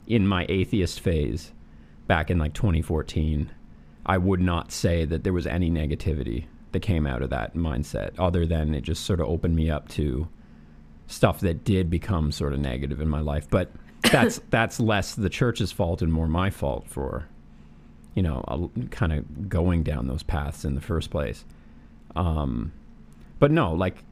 in 0.07 0.27
my 0.27 0.45
atheist 0.49 1.01
phase 1.01 1.53
back 2.09 2.31
in 2.31 2.39
like 2.39 2.55
2014, 2.55 3.51
I 4.05 4.19
would 4.19 4.41
not 4.41 4.73
say 4.73 5.05
that 5.05 5.23
there 5.23 5.33
was 5.33 5.47
any 5.47 5.71
negativity 5.71 6.47
that 6.73 6.81
came 6.81 7.07
out 7.07 7.23
of 7.23 7.31
that 7.31 7.55
mindset, 7.55 8.11
other 8.19 8.45
than 8.45 8.75
it 8.75 8.81
just 8.81 9.05
sort 9.05 9.21
of 9.21 9.29
opened 9.29 9.55
me 9.55 9.71
up 9.71 9.89
to 9.91 10.29
stuff 11.07 11.41
that 11.41 11.65
did 11.65 11.89
become 11.89 12.33
sort 12.33 12.53
of 12.53 12.59
negative 12.59 13.01
in 13.01 13.09
my 13.09 13.21
life. 13.21 13.49
But 13.49 13.71
that's 14.11 14.41
that's 14.51 14.81
less 14.81 15.15
the 15.15 15.29
church's 15.29 15.71
fault 15.71 16.03
and 16.03 16.13
more 16.13 16.27
my 16.27 16.51
fault 16.51 16.89
for, 16.89 17.29
you 18.15 18.23
know, 18.23 18.71
kind 18.91 19.13
of 19.13 19.49
going 19.49 19.83
down 19.83 20.09
those 20.09 20.23
paths 20.23 20.65
in 20.65 20.75
the 20.75 20.81
first 20.81 21.11
place. 21.11 21.45
Um, 22.17 22.73
but 23.39 23.51
no, 23.51 23.73
like 23.73 24.03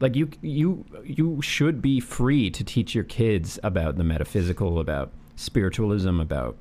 like 0.00 0.16
you 0.16 0.30
you 0.42 0.84
you 1.04 1.40
should 1.42 1.80
be 1.80 2.00
free 2.00 2.50
to 2.50 2.64
teach 2.64 2.94
your 2.94 3.04
kids 3.04 3.58
about 3.62 3.96
the 3.96 4.04
metaphysical, 4.04 4.78
about 4.80 5.12
spiritualism, 5.36 6.20
about 6.20 6.56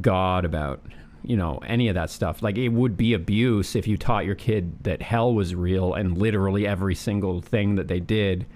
God, 0.00 0.44
about 0.44 0.82
you 1.22 1.36
know 1.36 1.58
any 1.66 1.88
of 1.88 1.94
that 1.94 2.10
stuff. 2.10 2.42
Like 2.42 2.56
it 2.56 2.68
would 2.70 2.96
be 2.96 3.12
abuse 3.14 3.74
if 3.76 3.86
you 3.86 3.96
taught 3.96 4.24
your 4.24 4.34
kid 4.34 4.84
that 4.84 5.02
hell 5.02 5.34
was 5.34 5.54
real 5.54 5.94
and 5.94 6.16
literally 6.18 6.66
every 6.66 6.94
single 6.94 7.40
thing 7.40 7.76
that 7.76 7.88
they 7.88 8.00
did 8.00 8.46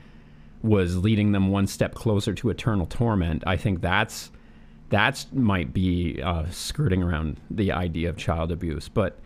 was 0.63 0.97
leading 0.97 1.33
them 1.33 1.49
one 1.49 1.67
step 1.67 1.95
closer 1.95 2.33
to 2.35 2.49
eternal 2.51 2.87
torment. 2.87 3.45
I 3.47 3.57
think 3.57 3.81
that's 3.81 4.31
that's 4.89 5.27
might 5.33 5.75
be 5.75 6.23
uh, 6.23 6.45
skirting 6.51 7.03
around 7.03 7.39
the 7.51 7.73
idea 7.73 8.09
of 8.09 8.17
child 8.17 8.51
abuse, 8.53 8.89
but 8.89 9.19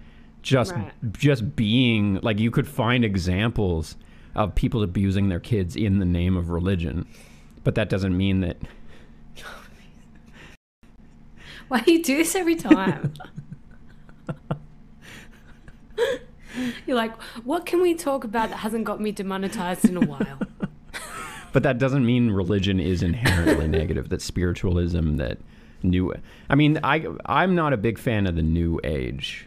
just 0.42 0.72
Right. 0.72 0.92
just 1.12 1.56
being 1.56 2.18
like 2.22 2.38
you 2.38 2.50
could 2.50 2.66
find 2.66 3.04
examples 3.04 3.96
of 4.34 4.54
people 4.54 4.82
abusing 4.82 5.28
their 5.28 5.40
kids 5.40 5.76
in 5.76 5.98
the 5.98 6.04
name 6.06 6.36
of 6.36 6.50
religion, 6.50 7.06
but 7.64 7.74
that 7.74 7.88
doesn't 7.88 8.16
mean 8.16 8.40
that 8.40 8.56
Why 11.70 11.80
do 11.80 11.92
you 11.92 12.02
do 12.02 12.16
this 12.16 12.34
every 12.34 12.56
time? 12.56 13.12
You're 16.86 16.96
like, 16.96 17.20
what 17.44 17.66
can 17.66 17.82
we 17.82 17.94
talk 17.94 18.24
about 18.24 18.48
that 18.48 18.56
hasn't 18.56 18.84
got 18.84 19.00
me 19.00 19.12
demonetized 19.12 19.84
in 19.84 19.98
a 19.98 20.00
while? 20.00 20.38
but 21.52 21.62
that 21.62 21.76
doesn't 21.78 22.06
mean 22.06 22.30
religion 22.30 22.80
is 22.80 23.02
inherently 23.02 23.68
negative 23.68 24.08
that 24.08 24.22
spiritualism 24.22 25.16
that 25.16 25.38
new 25.82 26.12
i 26.50 26.54
mean 26.54 26.78
i 26.82 27.06
i'm 27.26 27.54
not 27.54 27.72
a 27.72 27.76
big 27.76 27.98
fan 27.98 28.26
of 28.26 28.34
the 28.34 28.42
new 28.42 28.80
age 28.82 29.46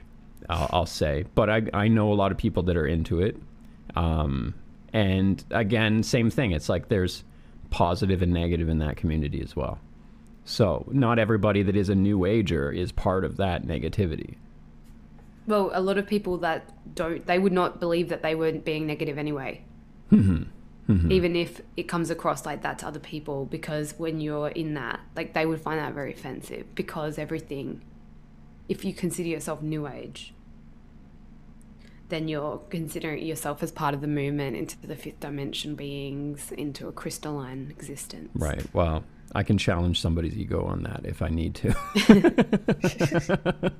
i'll, 0.50 0.70
I'll 0.72 0.86
say 0.86 1.26
but 1.36 1.50
I, 1.50 1.64
I 1.74 1.88
know 1.90 2.12
a 2.12 2.16
lot 2.16 2.32
of 2.32 2.38
people 2.38 2.64
that 2.64 2.78
are 2.78 2.88
into 2.88 3.22
it 3.22 3.38
um, 3.96 4.54
and 4.94 5.44
again 5.52 6.04
same 6.04 6.30
thing 6.30 6.52
it's 6.52 6.70
like 6.70 6.88
there's 6.88 7.24
positive 7.70 8.22
and 8.22 8.32
negative 8.32 8.70
in 8.70 8.80
that 8.80 8.96
community 8.98 9.42
as 9.42 9.56
well 9.56 9.80
so 10.44 10.86
not 10.92 11.20
everybody 11.20 11.64
that 11.64 11.76
is 11.76 11.90
a 11.90 11.96
new 11.96 12.26
ager 12.26 12.72
is 12.72 12.92
part 12.92 13.24
of 13.24 13.38
that 13.38 13.64
negativity 13.64 14.36
Well, 15.48 15.72
a 15.74 15.82
lot 15.82 15.98
of 15.98 16.08
people 16.08 16.38
that 16.40 16.70
don't, 16.96 17.26
they 17.26 17.40
would 17.40 17.54
not 17.54 17.80
believe 17.80 18.10
that 18.10 18.22
they 18.22 18.36
weren't 18.36 18.64
being 18.64 18.86
negative 18.86 19.18
anyway. 19.18 19.64
Mm-hmm. 20.12 20.44
Mm-hmm. 20.90 21.12
even 21.12 21.36
if 21.38 21.62
it 21.78 21.84
comes 21.84 22.10
across 22.10 22.46
like 22.46 22.64
that 22.64 22.80
to 22.80 22.88
other 22.88 23.00
people, 23.00 23.46
because 23.46 23.94
when 23.98 24.20
you're 24.20 24.50
in 24.50 24.74
that, 24.74 25.00
like 25.16 25.34
they 25.34 25.46
would 25.46 25.62
find 25.62 25.80
that 25.80 25.94
very 25.94 26.12
offensive 26.12 26.66
because 26.76 27.18
everything, 27.18 27.82
if 28.68 28.84
you 28.84 28.94
consider 28.94 29.30
yourself 29.30 29.62
New 29.62 29.88
Age, 29.88 30.34
then 32.10 32.28
you're 32.28 32.58
considering 32.70 33.26
yourself 33.26 33.64
as 33.64 33.72
part 33.72 33.94
of 33.94 34.02
the 34.02 34.08
movement 34.08 34.58
into 34.58 34.76
the 34.86 34.98
fifth 34.98 35.22
dimension 35.22 35.76
beings, 35.76 36.52
into 36.52 36.90
a 36.90 36.92
crystalline 36.92 37.68
existence. 37.70 38.30
Right. 38.34 38.66
Well, 38.74 39.06
I 39.34 39.44
can 39.44 39.58
challenge 39.58 40.02
somebody's 40.02 40.38
ego 40.38 40.66
on 40.66 40.84
that 40.84 41.02
if 41.06 41.22
I 41.22 41.30
need 41.30 41.56
to. 41.56 41.76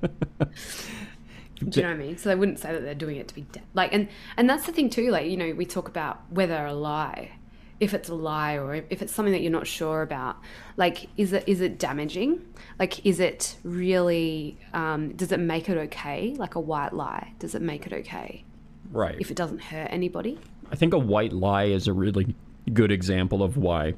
Do 1.68 1.80
you 1.80 1.86
know 1.86 1.90
what 1.90 1.94
I 1.94 1.98
mean? 1.98 2.18
So 2.18 2.28
they 2.28 2.34
wouldn't 2.34 2.58
say 2.58 2.72
that 2.72 2.82
they're 2.82 2.94
doing 2.94 3.16
it 3.16 3.28
to 3.28 3.34
be 3.34 3.42
de- 3.52 3.62
like, 3.74 3.92
and 3.92 4.08
and 4.36 4.48
that's 4.48 4.66
the 4.66 4.72
thing 4.72 4.90
too. 4.90 5.10
Like 5.10 5.26
you 5.26 5.36
know, 5.36 5.52
we 5.52 5.64
talk 5.64 5.88
about 5.88 6.20
whether 6.30 6.64
a 6.66 6.72
lie, 6.72 7.32
if 7.78 7.94
it's 7.94 8.08
a 8.08 8.14
lie 8.14 8.54
or 8.54 8.74
if 8.74 9.02
it's 9.02 9.12
something 9.12 9.32
that 9.32 9.42
you're 9.42 9.52
not 9.52 9.66
sure 9.66 10.02
about. 10.02 10.38
Like, 10.76 11.08
is 11.16 11.32
it 11.32 11.44
is 11.46 11.60
it 11.60 11.78
damaging? 11.78 12.44
Like, 12.78 13.04
is 13.06 13.20
it 13.20 13.56
really? 13.62 14.58
Um, 14.72 15.12
does 15.12 15.32
it 15.32 15.38
make 15.40 15.68
it 15.68 15.78
okay? 15.78 16.34
Like 16.36 16.54
a 16.54 16.60
white 16.60 16.94
lie, 16.94 17.32
does 17.38 17.54
it 17.54 17.62
make 17.62 17.86
it 17.86 17.92
okay 17.92 18.44
right. 18.90 19.16
if 19.20 19.30
it 19.30 19.36
doesn't 19.36 19.60
hurt 19.60 19.88
anybody? 19.90 20.38
I 20.70 20.76
think 20.76 20.94
a 20.94 20.98
white 20.98 21.32
lie 21.32 21.64
is 21.64 21.86
a 21.86 21.92
really 21.92 22.34
good 22.72 22.90
example 22.90 23.42
of 23.42 23.56
why 23.56 23.94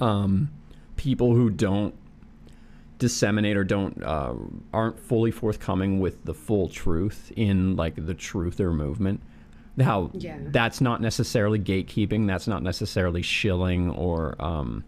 um, 0.00 0.50
people 0.96 1.34
who 1.34 1.50
don't 1.50 1.94
disseminate 2.98 3.56
or 3.56 3.64
don't 3.64 4.02
uh, 4.02 4.34
aren't 4.72 4.98
fully 4.98 5.30
forthcoming 5.30 6.00
with 6.00 6.24
the 6.24 6.32
full 6.34 6.68
truth 6.68 7.30
in 7.36 7.76
like 7.76 7.94
the 7.94 8.14
truther 8.14 8.74
movement. 8.74 9.20
How 9.78 10.10
Yeah. 10.14 10.38
that's 10.46 10.80
not 10.80 11.02
necessarily 11.02 11.58
gatekeeping. 11.58 12.26
That's 12.26 12.48
not 12.48 12.62
necessarily 12.62 13.20
shilling 13.20 13.90
or 13.90 14.34
um, 14.42 14.84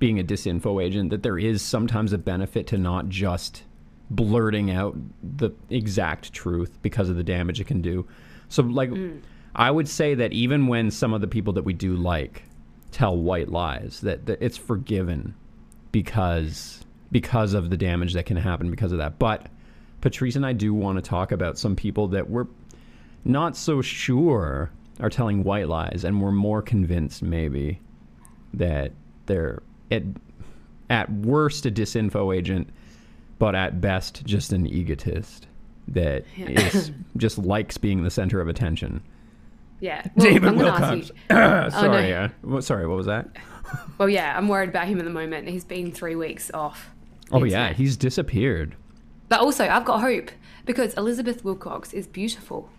being 0.00 0.18
a 0.18 0.24
disinfo 0.24 0.82
agent. 0.82 1.10
That 1.10 1.22
there 1.22 1.38
is 1.38 1.62
sometimes 1.62 2.12
a 2.12 2.18
benefit 2.18 2.66
to 2.68 2.78
not 2.78 3.08
just 3.08 3.62
blurting 4.10 4.70
out 4.70 4.96
the 5.22 5.50
exact 5.70 6.32
truth 6.32 6.78
because 6.82 7.08
of 7.08 7.16
the 7.16 7.24
damage 7.24 7.60
it 7.60 7.66
can 7.68 7.80
do. 7.82 8.06
So 8.48 8.62
like 8.64 8.90
I 9.54 9.70
would 9.70 9.88
say 9.88 10.14
that 10.16 10.32
even 10.32 10.66
when 10.66 10.90
some 10.90 11.12
of 11.12 11.20
the 11.20 11.26
people 11.28 11.52
that 11.54 11.64
we 11.64 11.72
do 11.72 11.94
like 11.94 12.42
tell 12.90 13.16
white 13.16 13.48
lies 13.48 14.00
that, 14.02 14.26
that 14.26 14.38
it's 14.40 14.56
forgiven 14.56 15.34
because 15.92 16.82
because 17.12 17.54
of 17.54 17.70
the 17.70 17.76
damage 17.76 18.14
that 18.14 18.26
can 18.26 18.36
happen 18.36 18.70
because 18.70 18.90
of 18.90 18.98
that. 18.98 19.18
But 19.18 19.46
Patrice 20.00 20.34
and 20.36 20.44
I 20.44 20.52
do 20.52 20.74
want 20.74 20.96
to 20.96 21.02
talk 21.02 21.30
about 21.30 21.56
some 21.56 21.76
people 21.76 22.08
that 22.08 22.28
we're 22.28 22.46
not 23.24 23.56
so 23.56 23.80
sure 23.80 24.70
are 25.00 25.10
telling 25.10 25.44
white 25.44 25.68
lies 25.68 26.04
and 26.04 26.20
we're 26.20 26.32
more 26.32 26.62
convinced 26.62 27.22
maybe 27.22 27.80
that 28.54 28.92
they're 29.26 29.62
at 29.90 30.02
at 30.88 31.10
worst 31.12 31.66
a 31.66 31.70
disinfo 31.70 32.34
agent 32.34 32.68
but 33.38 33.54
at 33.54 33.80
best 33.80 34.24
just 34.24 34.52
an 34.52 34.66
egotist 34.66 35.46
that 35.88 36.24
is 36.36 36.90
just 37.16 37.38
likes 37.38 37.78
being 37.78 38.02
the 38.02 38.10
center 38.10 38.40
of 38.40 38.48
attention. 38.48 39.02
Yeah. 39.80 40.06
Well, 40.16 40.26
David 40.26 40.48
I'm 40.48 40.58
gonna 40.58 40.70
ask 40.70 41.12
Wilcock. 41.28 41.66
you- 41.66 41.70
sorry, 41.80 42.14
uh, 42.14 42.28
what- 42.42 42.64
sorry, 42.64 42.86
what 42.86 42.96
was 42.96 43.06
that? 43.06 43.28
Well, 43.98 44.08
yeah, 44.08 44.36
I'm 44.36 44.46
worried 44.46 44.68
about 44.68 44.86
him 44.86 45.00
at 45.00 45.04
the 45.04 45.10
moment. 45.10 45.48
He's 45.48 45.64
been 45.64 45.90
three 45.90 46.14
weeks 46.14 46.52
off. 46.54 46.90
Oh 47.32 47.42
It's 47.42 47.52
yeah, 47.52 47.72
he's 47.72 47.96
disappeared. 47.96 48.76
But 49.28 49.40
also, 49.40 49.66
I've 49.66 49.84
got 49.84 50.00
hope 50.00 50.30
because 50.64 50.94
Elizabeth 50.94 51.42
Wilcock 51.42 51.92
is 51.92 52.06
beautiful. 52.06 52.70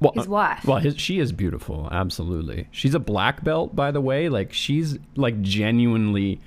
Well, 0.00 0.12
His 0.16 0.26
uh, 0.26 0.30
wife. 0.30 0.64
Well, 0.64 0.78
his, 0.78 0.98
she 0.98 1.20
is 1.20 1.30
beautiful, 1.30 1.88
absolutely. 1.92 2.66
She's 2.72 2.94
a 2.94 2.98
black 2.98 3.44
belt, 3.44 3.76
by 3.76 3.92
the 3.92 4.00
way. 4.00 4.28
Like 4.28 4.52
she's 4.52 4.98
like 5.14 5.40
genuinely 5.42 6.40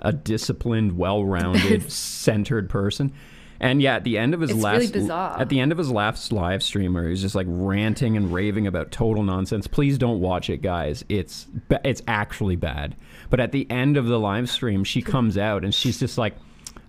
a 0.00 0.12
disciplined, 0.12 0.96
well-rounded, 0.96 1.90
centered 1.92 2.70
person. 2.70 3.12
And 3.60 3.82
yeah, 3.82 3.96
at 3.96 4.04
the 4.04 4.16
end 4.16 4.32
of 4.32 4.40
his 4.40 4.50
It's 4.50 4.60
last 4.60 4.94
really 4.94 5.10
at 5.10 5.50
the 5.50 5.60
end 5.60 5.70
of 5.70 5.76
his 5.76 5.90
last 5.90 6.32
live 6.32 6.62
stream, 6.62 6.94
where 6.94 7.04
he 7.04 7.10
was 7.10 7.20
just 7.20 7.34
like 7.34 7.46
ranting 7.48 8.16
and 8.16 8.32
raving 8.32 8.66
about 8.66 8.90
total 8.90 9.22
nonsense. 9.22 9.66
Please 9.66 9.98
don't 9.98 10.20
watch 10.20 10.48
it, 10.48 10.62
guys. 10.62 11.04
It's 11.10 11.46
it's 11.84 12.00
actually 12.08 12.56
bad. 12.56 12.96
But 13.28 13.38
at 13.38 13.52
the 13.52 13.70
end 13.70 13.98
of 13.98 14.06
the 14.06 14.18
live 14.18 14.48
stream, 14.48 14.82
she 14.82 15.02
comes 15.02 15.36
out 15.36 15.62
and 15.62 15.74
she's 15.74 16.00
just 16.00 16.16
like, 16.16 16.36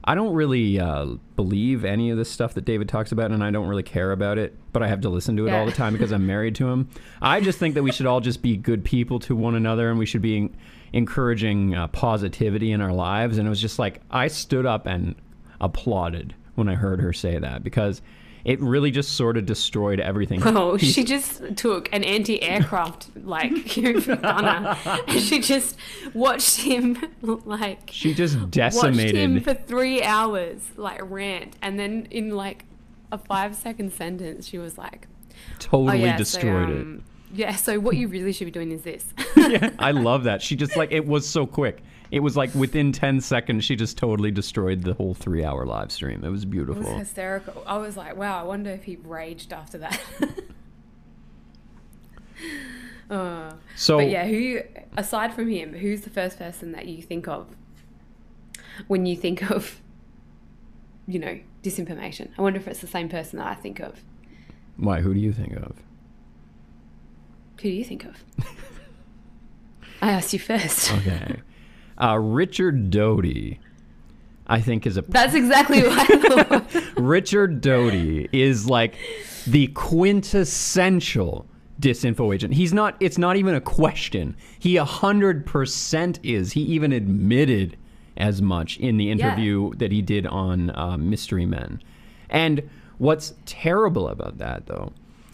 I 0.05 0.15
don't 0.15 0.33
really 0.33 0.79
uh, 0.79 1.07
believe 1.35 1.83
any 1.83 2.09
of 2.09 2.17
this 2.17 2.31
stuff 2.31 2.53
that 2.53 2.63
David 2.63 2.87
talks 2.87 3.11
about, 3.11 3.31
and 3.31 3.43
I 3.43 3.51
don't 3.51 3.67
really 3.67 3.83
care 3.83 4.13
about 4.13 4.37
it. 4.37 4.57
But 4.71 4.81
I 4.81 4.87
have 4.87 5.01
to 5.01 5.09
listen 5.09 5.35
to 5.37 5.47
it 5.47 5.53
all 5.53 5.65
the 5.65 5.73
time 5.73 5.91
because 5.91 6.13
I'm 6.13 6.25
married 6.25 6.55
to 6.55 6.69
him. 6.69 6.87
I 7.21 7.41
just 7.41 7.59
think 7.59 7.75
that 7.75 7.83
we 7.83 7.91
should 7.91 8.05
all 8.05 8.21
just 8.21 8.41
be 8.41 8.55
good 8.55 8.85
people 8.85 9.19
to 9.19 9.35
one 9.35 9.55
another, 9.55 9.89
and 9.89 9.99
we 9.99 10.05
should 10.05 10.21
be 10.21 10.37
en- 10.37 10.55
encouraging 10.93 11.75
uh, 11.75 11.87
positivity 11.87 12.71
in 12.71 12.79
our 12.79 12.93
lives. 12.93 13.37
And 13.37 13.45
it 13.45 13.49
was 13.49 13.59
just 13.59 13.77
like 13.77 13.99
I 14.09 14.29
stood 14.29 14.65
up 14.65 14.85
and 14.85 15.15
applauded 15.59 16.33
when 16.55 16.67
I 16.69 16.75
heard 16.75 17.01
her 17.01 17.13
say 17.13 17.37
that 17.39 17.63
because 17.63 18.01
it 18.43 18.59
really 18.59 18.89
just 18.89 19.13
sort 19.13 19.37
of 19.37 19.45
destroyed 19.45 19.99
everything. 19.99 20.41
Oh, 20.45 20.75
He's- 20.75 20.93
she 20.93 21.03
just 21.03 21.55
took 21.55 21.93
an 21.93 22.03
anti-aircraft 22.03 23.09
like 23.23 23.51
gunner, 23.75 24.75
and 25.07 25.21
she 25.21 25.39
just 25.39 25.75
watched 26.13 26.57
him 26.61 26.97
like 27.21 27.89
she 27.91 28.13
just 28.13 28.37
watched 28.37 28.99
him 28.99 29.39
for 29.41 29.53
three 29.53 30.01
hours 30.01 30.61
like 30.75 30.99
rant, 31.03 31.55
and 31.61 31.79
then 31.79 32.07
in 32.11 32.31
like 32.35 32.65
a 33.11 33.17
five-second 33.17 33.91
sentence, 33.93 34.47
she 34.47 34.57
was 34.57 34.77
like, 34.77 35.07
"Oh 35.31 35.55
Totally 35.59 36.03
yeah, 36.03 36.17
destroyed 36.17 36.69
so, 36.69 36.73
it. 36.73 36.81
um, 36.81 37.03
Yeah, 37.33 37.55
so 37.55 37.79
what 37.79 37.95
you 37.97 38.07
really 38.07 38.31
should 38.33 38.45
be 38.45 38.51
doing 38.51 38.71
is 38.71 38.81
this. 38.83 39.05
yeah, 39.35 39.69
I 39.77 39.91
love 39.91 40.23
that. 40.23 40.41
She 40.41 40.55
just 40.55 40.75
like 40.77 40.91
it 40.91 41.05
was 41.05 41.27
so 41.27 41.45
quick. 41.45 41.83
It 42.11 42.19
was 42.19 42.35
like 42.35 42.53
within 42.53 42.91
10 42.91 43.21
seconds 43.21 43.63
she 43.63 43.75
just 43.77 43.97
totally 43.97 44.31
destroyed 44.31 44.83
the 44.83 44.93
whole 44.93 45.15
3-hour 45.15 45.65
live 45.65 45.91
stream. 45.91 46.23
It 46.25 46.29
was 46.29 46.43
beautiful. 46.45 46.83
It 46.85 46.89
was 46.89 46.99
hysterical. 46.99 47.63
I 47.65 47.77
was 47.77 47.95
like, 47.95 48.17
wow, 48.17 48.39
I 48.39 48.43
wonder 48.43 48.69
if 48.69 48.83
he 48.83 48.97
raged 48.97 49.53
after 49.53 49.77
that. 49.77 49.99
uh, 53.09 53.53
So 53.75 53.97
but 53.97 54.09
yeah, 54.09 54.25
who 54.27 54.61
aside 54.97 55.33
from 55.33 55.49
him, 55.49 55.73
who's 55.73 56.01
the 56.01 56.09
first 56.09 56.37
person 56.37 56.71
that 56.73 56.87
you 56.87 57.01
think 57.01 57.27
of 57.27 57.47
when 58.87 59.05
you 59.05 59.15
think 59.15 59.49
of, 59.51 59.81
you 61.07 61.19
know, 61.19 61.39
disinformation? 61.63 62.29
I 62.37 62.41
wonder 62.41 62.59
if 62.59 62.67
it's 62.67 62.81
the 62.81 62.87
same 62.87 63.09
person 63.09 63.39
that 63.39 63.47
I 63.47 63.55
think 63.55 63.79
of. 63.79 64.01
why 64.77 65.01
who 65.01 65.13
do 65.13 65.19
you 65.19 65.33
think 65.33 65.53
of? 65.53 65.73
Who 67.61 67.69
do 67.69 67.75
you 67.75 67.85
think 67.85 68.05
of? 68.05 68.23
I 70.01 70.11
asked 70.11 70.33
you 70.33 70.39
first. 70.39 70.91
Okay. 70.93 71.41
Uh, 72.01 72.17
Richard 72.17 72.89
Doty 72.89 73.59
I 74.51 74.59
think 74.59 74.85
is 74.85 74.97
a 74.97 75.01
That's 75.03 75.33
exactly 75.33 75.81
what 75.83 76.93
Richard 76.97 77.61
Doty 77.61 78.27
is 78.33 78.67
like 78.67 78.95
the 79.47 79.67
quintessential 79.67 81.47
disinfo 81.79 82.35
agent. 82.35 82.53
He's 82.53 82.73
not. 82.73 82.97
It's 82.99 83.17
not 83.17 83.37
even 83.37 83.55
a 83.55 83.61
question. 83.61 84.35
He 84.59 84.75
a 84.75 84.83
hundred 84.83 85.45
percent 85.45 86.19
is. 86.21 86.51
He 86.51 86.61
even 86.63 86.91
admitted 86.91 87.77
as 88.17 88.41
much 88.41 88.77
in 88.77 88.97
the 88.97 89.09
interview 89.09 89.73
that 89.75 89.91
he 89.93 90.01
did 90.01 90.27
on 90.27 90.69
uh, 90.75 90.97
Mystery 90.97 91.45
Men. 91.45 91.81
And 92.29 92.69
what's 92.97 93.33
terrible 93.45 94.09
about 94.09 94.37
that, 94.39 94.65
though, 94.65 94.91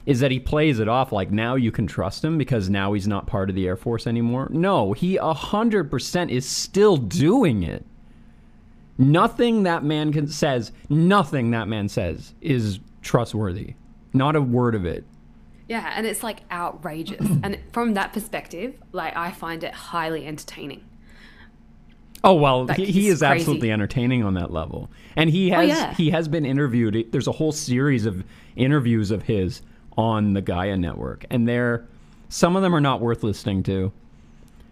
is 0.07 0.21
that 0.21 0.31
he 0.31 0.39
plays 0.39 0.79
it 0.79 0.87
off 0.87 1.11
like 1.11 1.29
now 1.31 1.55
you 1.55 1.69
can 1.69 1.85
trust 1.85 2.23
him 2.23 2.37
because 2.37 2.69
now 2.69 2.93
he's 2.93 3.09
not 3.09 3.27
part 3.27 3.49
of 3.49 3.55
the 3.55 3.67
Air 3.67 3.75
Force 3.75 4.07
anymore. 4.07 4.47
No, 4.49 4.93
he 4.93 5.17
a 5.17 5.33
hundred 5.33 5.91
percent 5.91 6.31
is 6.31 6.47
still 6.47 6.95
doing 6.95 7.61
it. 7.61 7.85
Nothing 8.97 9.63
that 9.63 9.83
man 9.83 10.13
can 10.13 10.29
says, 10.29 10.71
nothing 10.89 11.51
that 11.51 11.67
man 11.67 11.89
says 11.89 12.33
is 12.41 12.79
trustworthy. 13.01 13.75
Not 14.13 14.37
a 14.37 14.41
word 14.41 14.75
of 14.75 14.85
it. 14.85 15.03
Yeah, 15.67 15.91
and 15.93 16.07
it's 16.07 16.23
like 16.23 16.39
outrageous. 16.49 17.27
and 17.43 17.59
from 17.73 17.93
that 17.95 18.13
perspective, 18.13 18.75
like 18.93 19.15
I 19.15 19.31
find 19.31 19.61
it 19.61 19.73
highly 19.73 20.25
entertaining. 20.25 20.85
Oh 22.23 22.33
well, 22.33 22.65
Like, 22.65 22.77
he, 22.77 22.85
he 22.85 23.07
is 23.09 23.21
absolutely 23.21 23.71
entertaining 23.71 24.23
on 24.23 24.35
that 24.35 24.51
level, 24.51 24.89
and 25.17 25.29
he 25.29 25.51
oh, 25.51 25.55
has 25.55 25.67
yeah. 25.67 25.93
he 25.93 26.11
has 26.11 26.29
been 26.29 26.45
interviewed. 26.45 27.11
There's 27.11 27.27
a 27.27 27.33
whole 27.33 27.51
series 27.51 28.05
of 28.05 28.23
interviews 28.55 29.11
of 29.11 29.23
his 29.23 29.61
on 29.97 30.33
the 30.33 30.41
Gaia 30.41 30.77
Network, 30.77 31.25
and 31.29 31.47
they're 31.47 31.85
some 32.29 32.55
of 32.55 32.61
them 32.61 32.75
are 32.75 32.81
not 32.81 33.01
worth 33.01 33.23
listening 33.23 33.63
to. 33.63 33.91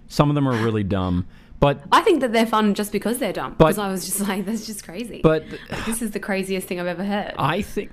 Some 0.07 0.29
of 0.29 0.35
them 0.35 0.47
are 0.47 0.63
really 0.63 0.83
dumb, 0.83 1.25
but 1.59 1.81
I 1.91 2.01
think 2.01 2.21
that 2.21 2.31
they're 2.31 2.45
fun 2.45 2.75
just 2.75 2.91
because 2.91 3.17
they're 3.17 3.33
dumb. 3.33 3.55
But- 3.57 3.65
Because 3.69 3.79
I 3.79 3.89
was 3.89 4.05
just 4.05 4.19
like, 4.27 4.45
that's 4.45 4.67
just 4.67 4.83
crazy. 4.85 5.21
but 5.23 5.43
Like, 5.49 5.85
this 5.85 6.01
is 6.01 6.11
the 6.11 6.19
craziest 6.19 6.67
thing 6.67 6.79
I've 6.79 6.85
ever 6.87 7.03
heard. 7.03 7.33
I 7.39 7.61
think 7.63 7.91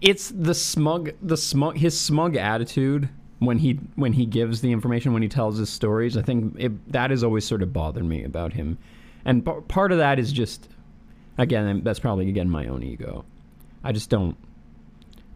it's 0.00 0.30
the 0.30 0.54
smug 0.54 1.12
the 1.22 1.36
smug 1.36 1.76
his 1.76 1.98
smug 1.98 2.36
attitude 2.36 3.08
when 3.38 3.58
he 3.58 3.74
when 3.94 4.12
he 4.14 4.26
gives 4.26 4.60
the 4.60 4.72
information 4.72 5.12
when 5.12 5.22
he 5.22 5.28
tells 5.28 5.56
his 5.58 5.68
stories. 5.70 6.16
I 6.16 6.22
think 6.22 6.56
it, 6.58 6.92
that 6.92 7.10
has 7.10 7.22
always 7.22 7.44
sort 7.44 7.62
of 7.62 7.72
bothered 7.72 8.04
me 8.04 8.24
about 8.24 8.52
him, 8.54 8.78
and 9.24 9.44
p- 9.46 9.52
part 9.68 9.92
of 9.92 9.98
that 9.98 10.18
is 10.18 10.32
just 10.32 10.68
again 11.38 11.82
that's 11.84 12.00
probably 12.00 12.28
again 12.28 12.50
my 12.50 12.66
own 12.66 12.82
ego. 12.82 13.24
I 13.84 13.92
just 13.92 14.10
don't 14.10 14.36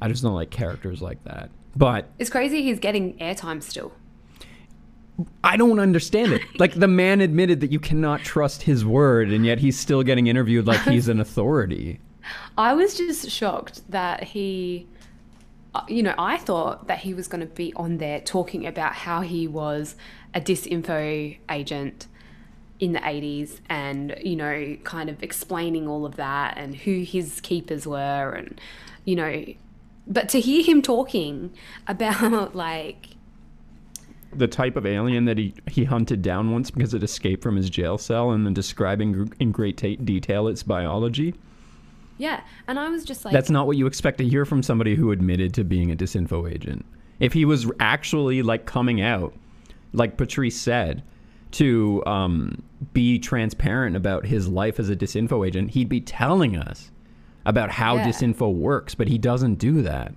I 0.01 0.09
just 0.09 0.23
don't 0.23 0.35
like 0.35 0.51
characters 0.51 1.01
like 1.01 1.23
that. 1.25 1.51
But 1.75 2.11
it's 2.19 2.31
crazy 2.31 2.63
he's 2.63 2.79
getting 2.79 3.19
airtime 3.19 3.63
still. 3.63 3.93
I 5.43 5.57
don't 5.57 5.79
understand 5.79 6.33
it. 6.33 6.43
Like 6.59 6.75
the 6.75 6.89
man 6.89 7.21
admitted 7.21 7.61
that 7.61 7.73
you 7.73 7.81
cannot 7.81 8.21
trust 8.21 8.63
his 8.63 8.85
word, 8.85 9.31
and 9.31 9.47
yet 9.47 9.59
he's 9.59 9.79
still 9.79 10.03
getting 10.03 10.27
interviewed 10.27 10.67
like 10.67 10.81
he's 10.83 11.09
an 11.09 11.21
authority. 11.27 12.01
I 12.59 12.75
was 12.75 12.97
just 12.97 13.31
shocked 13.31 13.83
that 13.91 14.25
he, 14.25 14.87
uh, 15.75 15.83
you 15.89 16.03
know, 16.03 16.15
I 16.19 16.37
thought 16.39 16.89
that 16.89 16.99
he 16.99 17.15
was 17.15 17.29
going 17.29 17.41
to 17.41 17.47
be 17.47 17.73
on 17.75 17.99
there 17.99 18.21
talking 18.21 18.67
about 18.67 18.95
how 18.95 19.21
he 19.21 19.47
was 19.47 19.97
a 20.35 20.41
disinfo 20.41 21.39
agent 21.51 22.09
in 22.79 22.93
the 22.93 22.99
80s 22.99 23.61
and, 23.69 24.15
you 24.23 24.37
know, 24.37 24.77
kind 24.85 25.09
of 25.09 25.23
explaining 25.23 25.89
all 25.89 26.05
of 26.05 26.17
that 26.17 26.59
and 26.59 26.75
who 26.75 27.03
his 27.03 27.41
keepers 27.41 27.87
were 27.87 28.33
and, 28.33 28.61
you 29.05 29.17
know, 29.17 29.45
but 30.07 30.29
to 30.31 30.41
hear 30.41 30.63
him 30.65 30.83
talking 30.83 31.53
about 31.87 32.55
like 32.55 33.09
The 34.33 34.47
type 34.49 34.77
of 34.77 34.87
alien 34.87 35.25
that 35.27 35.39
he, 35.39 35.55
he 35.69 35.85
hunted 35.85 36.23
down 36.23 36.51
once 36.51 36.71
because 36.71 36.95
it 36.95 37.03
escaped 37.03 37.43
from 37.43 37.57
his 37.57 37.71
jail 37.71 37.99
cell 37.99 38.31
and 38.31 38.45
then 38.47 38.55
describing 38.55 39.33
in 39.41 39.51
great 39.53 39.77
ta- 39.77 40.03
detail 40.05 40.49
its 40.49 40.63
biology. 40.63 41.35
yeah 42.19 42.41
and 42.69 42.79
i 42.79 42.89
was 42.89 43.05
just 43.05 43.25
like 43.25 43.33
That's 43.33 43.51
not 43.51 43.67
what 43.67 43.77
you 43.77 43.87
expect 43.87 44.19
to 44.19 44.29
hear 44.29 44.45
from 44.45 44.63
somebody 44.63 44.95
who 44.95 45.11
admitted 45.13 45.55
to 45.55 45.65
being 45.65 45.91
a 45.91 45.97
disinfo 45.97 46.51
agent. 46.51 46.85
If 47.19 47.33
he 47.33 47.45
was 47.47 47.71
actually 47.81 48.43
like 48.43 48.67
coming 48.67 49.01
out, 49.01 49.33
like 49.93 50.19
Patrice 50.19 50.61
said, 50.61 51.03
to 51.53 52.03
um, 52.07 52.63
be 52.93 53.19
transparent 53.19 53.97
about 53.97 54.27
his 54.27 54.49
life 54.49 54.79
as 54.79 54.91
a 54.91 54.97
disinfo 54.97 55.47
agent, 55.47 55.71
he'd 55.71 55.89
be 55.89 56.01
telling 56.03 56.57
us 56.57 56.91
about 57.47 57.71
how 57.71 57.97
Yeah. 57.97 58.07
disinfo 58.09 58.53
works, 58.53 58.95
but 58.95 59.09
he 59.09 59.17
doesn't 59.17 59.55
do 59.55 59.81
that. 59.83 60.13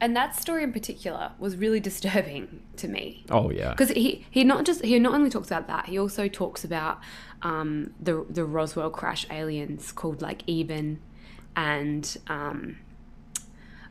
and 0.00 0.14
that 0.14 0.36
story 0.36 0.62
in 0.62 0.72
particular 0.72 1.30
was 1.38 1.56
really 1.56 1.80
disturbing 1.90 2.60
to 2.76 2.88
me 2.88 3.24
Oh 3.30 3.48
yeah. 3.50 3.70
because 3.70 3.88
he 3.90 4.26
he 4.30 4.44
not 4.44 4.66
just 4.66 4.84
he 4.84 4.98
not 4.98 5.14
only 5.14 5.30
talks 5.30 5.46
about 5.48 5.66
that 5.68 5.86
he 5.86 5.96
also 5.98 6.28
talks 6.28 6.62
about 6.64 6.98
um, 7.42 7.94
the 8.00 8.26
the 8.28 8.44
Roswell 8.44 8.90
crash 8.90 9.24
aliens 9.30 9.92
called 9.92 10.20
like 10.20 10.42
Eben 10.48 11.00
and 11.56 12.16
um, 12.26 12.76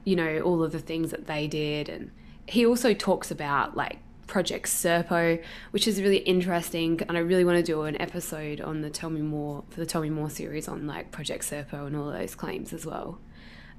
you 0.04 0.16
know 0.16 0.40
all 0.42 0.62
of 0.64 0.72
the 0.72 0.80
things 0.80 1.10
that 1.12 1.26
they 1.26 1.48
did 1.48 1.90
and 1.90 2.12
he 2.46 2.66
also 2.66 2.94
talks 2.94 3.32
about 3.32 3.76
like 3.78 3.98
Project 4.28 4.68
Serpo 4.68 5.42
which 5.72 5.88
is 5.88 6.02
really 6.02 6.18
interesting 6.18 7.02
and 7.08 7.18
I 7.18 7.22
really 7.22 7.44
want 7.46 7.58
to 7.58 7.64
do 7.64 7.82
an 7.84 8.00
episode 8.02 8.62
on 8.62 8.82
the 8.82 8.90
Tell 8.90 9.10
Me 9.10 9.22
More 9.22 9.64
for 9.70 9.80
the 9.80 9.86
Tell 9.86 10.02
Me 10.02 10.10
More 10.10 10.30
series 10.30 10.68
on 10.68 10.88
like 10.88 11.12
Project 11.12 11.44
Serpo 11.50 11.86
and 11.88 11.96
all 11.96 12.12
those 12.12 12.34
claims 12.36 12.74
as 12.74 12.86
well. 12.86 13.20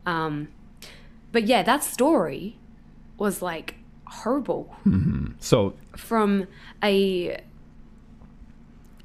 Um, 0.07 0.49
but 1.33 1.45
yeah 1.45 1.63
that 1.63 1.83
story 1.83 2.59
was 3.19 3.41
like 3.43 3.77
horrible. 4.07 4.75
So 5.39 5.75
from 5.97 6.47
a 6.83 7.41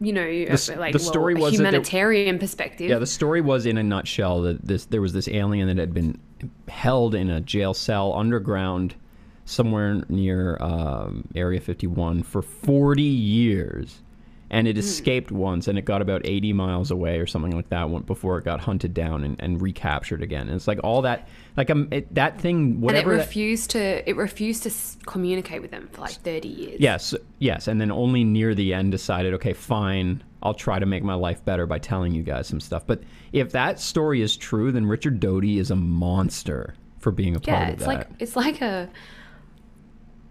you 0.02 0.14
know 0.14 0.22
s- 0.48 0.70
like 0.70 0.94
the 0.94 1.00
story 1.00 1.34
well, 1.34 1.44
a 1.44 1.46
was 1.48 1.54
humanitarian 1.56 2.40
perspective. 2.40 2.90
Yeah, 2.90 3.00
the 3.00 3.06
story 3.08 3.42
was 3.42 3.66
in 3.66 3.78
a 3.78 3.84
nutshell 3.84 4.42
that 4.44 4.66
this 4.66 4.86
there 4.86 5.02
was 5.02 5.14
this 5.14 5.28
alien 5.28 5.68
that 5.68 5.78
had 5.78 5.94
been 5.94 6.20
held 6.68 7.16
in 7.16 7.30
a 7.30 7.42
jail 7.42 7.74
cell 7.74 8.14
underground 8.14 8.96
somewhere 9.50 10.02
near 10.10 10.58
um, 10.62 11.28
Area 11.36 11.60
51 11.60 12.24
for 12.24 12.42
40 12.42 13.02
years. 13.02 14.00
And 14.52 14.66
Hmm. 14.66 14.72
it 14.72 14.78
escaped 14.80 15.32
once, 15.32 15.68
and 15.68 15.78
it 15.78 15.86
got 15.86 16.02
about 16.02 16.22
80 16.26 16.54
miles 16.54 16.90
away 16.90 17.20
or 17.20 17.28
something 17.28 17.56
like 17.56 17.70
that 17.70 17.86
before 18.08 18.40
it 18.40 18.46
got 18.46 18.60
hunted 18.60 18.96
down 18.96 19.24
and, 19.24 19.36
and 19.40 19.62
recaptured 19.62 20.24
again. 20.24 20.48
And 20.48 20.56
it's 20.56 20.68
like 20.68 20.80
all 20.84 21.04
that, 21.04 21.28
like 21.56 21.70
um, 21.70 21.88
it, 21.92 22.16
that 22.16 22.42
thing, 22.42 22.56
and 22.58 22.76
it 22.78 22.80
whatever. 22.80 23.12
that- 23.12 23.18
refused 23.28 23.70
to 23.72 24.10
it 24.10 24.16
refused 24.16 24.64
to 24.64 24.72
communicate 25.06 25.62
with 25.62 25.70
them 25.70 25.88
for 25.92 26.02
like 26.02 26.14
30 26.14 26.48
years 26.48 26.78
Yes, 26.80 27.14
yes, 27.38 27.68
and 27.68 27.80
then 27.80 27.92
only 27.92 28.24
near 28.24 28.56
the 28.56 28.74
end 28.74 28.92
decided, 28.92 29.36
okay, 29.36 29.54
fine, 29.54 30.24
I'll 30.42 30.56
try 30.56 30.80
to 30.80 30.86
make 30.88 31.04
my 31.04 31.14
life 31.14 31.46
better 31.46 31.68
by 31.68 31.78
telling 31.78 32.16
you 32.16 32.24
guys 32.24 32.48
some 32.48 32.60
stuff. 32.60 32.88
But 32.88 33.04
if 33.32 33.52
that 33.52 33.80
story 33.80 34.24
is 34.24 34.36
true, 34.36 34.72
then 34.72 34.88
Richard 34.88 35.20
Doty 35.20 35.60
is 35.60 35.70
a 35.70 35.76
monster 35.76 36.74
for 36.98 37.12
being 37.12 37.36
a 37.36 37.40
part 37.40 37.46
yeah 37.60 37.68
of 37.68 37.74
it's 37.76 37.84
that. 37.84 37.88
like 37.88 38.08
it's 38.18 38.36
like 38.36 38.62
a 38.62 38.90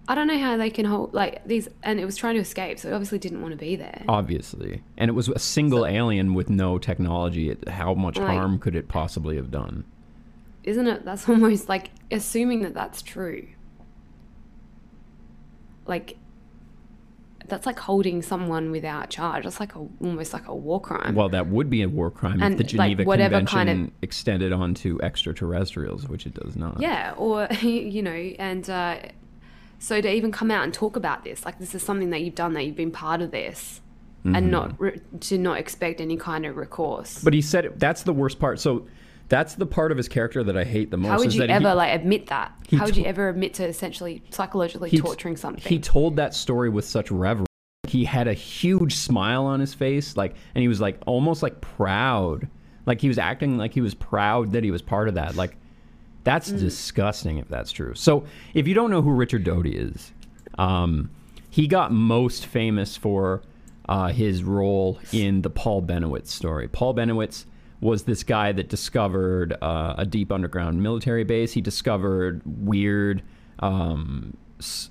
i 0.09 0.15
don't 0.15 0.27
know 0.27 0.39
how 0.39 0.57
they 0.57 0.71
can 0.71 0.85
hold 0.87 1.15
like 1.15 1.45
these 1.47 1.69
and 1.85 2.01
it 2.01 2.05
was 2.05 2.17
trying 2.17 2.35
to 2.35 2.41
escape 2.41 2.79
so 2.79 2.89
it 2.89 2.93
obviously 2.93 3.19
didn't 3.19 3.41
want 3.43 3.53
to 3.53 3.59
be 3.59 3.77
there 3.77 4.03
Obviously, 4.09 4.83
and 4.97 5.09
it 5.09 5.13
was 5.15 5.29
a 5.29 5.39
single 5.39 5.87
alien 5.87 6.35
with 6.35 6.49
no 6.51 6.79
technology. 6.79 7.51
It, 7.51 7.69
how 7.69 7.95
much 7.95 8.17
Like- 8.19 8.29
harm 8.29 8.59
could 8.59 8.75
it 8.75 8.89
possibly 8.89 9.37
have 9.37 9.51
done? 9.51 9.85
isn't 10.65 10.87
it 10.87 11.05
that's 11.05 11.29
almost 11.33 11.69
like 11.69 11.91
assuming 12.11 12.63
that 12.63 12.75
that's 12.75 13.01
true 13.03 13.47
like 15.87 16.17
that's 17.47 17.65
like 17.65 17.79
holding 17.79 18.21
someone 18.21 18.71
without 18.71 19.09
charge 19.09 19.45
that's 19.45 19.59
like 19.61 19.75
a 19.75 19.79
almost 20.03 20.35
like 20.35 20.47
a 20.49 20.55
war 20.55 20.79
crime 20.81 21.15
Well, 21.15 21.31
that 21.31 21.47
would 21.47 21.71
be 21.71 21.81
a 21.83 21.89
war 21.89 22.11
crime 22.11 22.43
And, 22.43 22.61
if 22.61 22.71
the 22.71 22.77
like, 22.77 22.89
Geneva 22.91 23.05
whatever 23.05 23.37
Convention 23.39 23.57
kind 23.67 23.87
of- 23.87 23.93
extended 24.03 24.53
onto 24.53 24.99
extraterrestrials, 25.03 26.07
which 26.09 26.27
it 26.27 26.35
does 26.35 26.57
not. 26.57 26.79
Yeah, 26.81 27.15
or 27.17 27.47
you 27.63 28.03
know, 28.03 28.11
and 28.13 28.69
uh, 28.69 28.97
so 29.79 30.01
to 30.01 30.13
even 30.13 30.33
come 30.33 30.51
out 30.51 30.65
and 30.65 30.75
talk 30.75 30.97
about 30.97 31.25
this, 31.25 31.45
like 31.45 31.59
this 31.59 31.75
is 31.75 31.83
something 31.83 32.11
that 32.11 32.21
you've 32.21 32.35
done, 32.35 32.55
that 32.55 32.65
you've 32.65 32.77
been 32.77 32.91
part 32.91 33.23
of 33.23 33.31
this, 33.31 33.81
and 34.25 34.51
not 34.51 34.79
re- 34.79 35.01
to 35.21 35.39
not 35.39 35.59
expect 35.59 36.01
any 36.01 36.17
kind 36.17 36.45
of 36.45 36.57
recourse. 36.57 37.15
Mm-hmm. 37.15 37.25
But 37.25 37.35
he 37.35 37.41
said 37.41 37.65
it, 37.65 37.79
that's 37.79 38.03
the 38.03 38.13
worst 38.13 38.39
part. 38.39 38.61
So 38.61 38.87
that's 39.29 39.55
the 39.55 39.67
part 39.67 39.91
of 39.91 39.97
his 39.97 40.09
character 40.09 40.43
that 40.45 40.57
I 40.57 40.65
hate 40.65 40.91
the 40.91 40.97
most. 40.97 41.09
How 41.09 41.19
would 41.19 41.35
you 41.35 41.43
ever 41.45 41.69
he, 41.69 41.75
like 41.75 41.95
admit 41.95 42.27
that? 42.27 42.53
How 42.73 42.85
would 42.85 42.97
you 42.97 43.05
to- 43.05 43.09
ever 43.09 43.29
admit 43.29 43.55
to 43.55 43.65
essentially 43.65 44.23
psychologically 44.31 44.91
he- 44.91 44.99
torturing 44.99 45.37
something? 45.37 45.63
He 45.63 45.79
told 45.79 46.17
that 46.17 46.35
story 46.35 46.69
with 46.69 46.85
such 46.85 47.11
reverence. 47.11 47.47
He 47.87 48.05
had 48.05 48.29
a 48.29 48.35
huge 48.35 48.97
smile 48.97 49.47
on 49.47 49.61
his 49.61 49.73
face, 49.73 50.17
like, 50.17 50.35
and 50.55 50.61
he 50.61 50.69
was 50.69 50.81
like 50.81 51.01
almost 51.07 51.43
like 51.43 51.61
proud, 51.63 52.49
like 52.85 53.01
he 53.01 53.09
was 53.09 53.19
acting 53.19 53.57
like 53.57 53.73
he 53.73 53.81
was 53.81 53.95
proud 53.95 54.53
that 54.53 54.65
he 54.65 54.71
was 54.71 54.83
part 54.83 55.09
of 55.09 55.15
that. 55.15 55.37
Like, 55.37 55.57
that's 56.25 56.51
Mm. 56.51 56.59
disgusting 56.59 57.39
if 57.39 57.49
that's 57.49 57.73
true. 57.73 57.95
So, 57.95 58.25
if 58.55 58.67
you 58.69 58.75
don't 58.75 58.91
know 58.91 59.03
who 59.03 59.11
Richard 59.13 59.45
Doty 59.45 59.71
is, 59.77 60.13
um, 60.59 61.11
he 61.51 61.67
got 61.67 61.93
most 61.93 62.47
famous 62.47 62.97
for 62.97 63.43
uh, 63.89 64.09
his 64.09 64.45
role 64.45 64.99
in 65.13 65.41
the 65.43 65.49
Paul 65.51 65.83
Bennewitz 65.83 66.27
story. 66.29 66.69
Paul 66.69 66.95
Bennewitz 66.95 67.47
was 67.81 68.03
this 68.03 68.23
guy 68.23 68.53
that 68.53 68.69
discovered 68.69 69.57
uh, 69.63 69.95
a 69.97 70.05
deep 70.05 70.31
underground 70.31 70.83
military 70.83 71.25
base. 71.25 71.53
He 71.53 71.61
discovered 71.63 72.43
weird 72.45 73.23
um, 73.61 74.37
s- 74.59 74.91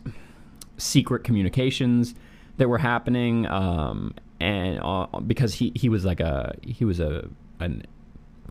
secret 0.77 1.23
communications 1.23 2.15
that 2.57 2.69
were 2.69 2.77
happening, 2.79 3.45
um, 3.47 4.13
and 4.39 4.79
uh, 4.81 5.05
because 5.27 5.53
he, 5.55 5.71
he 5.75 5.89
was 5.89 6.05
like 6.05 6.19
a 6.19 6.55
he 6.61 6.85
was 6.85 6.99
a 6.99 7.27
an 7.59 7.83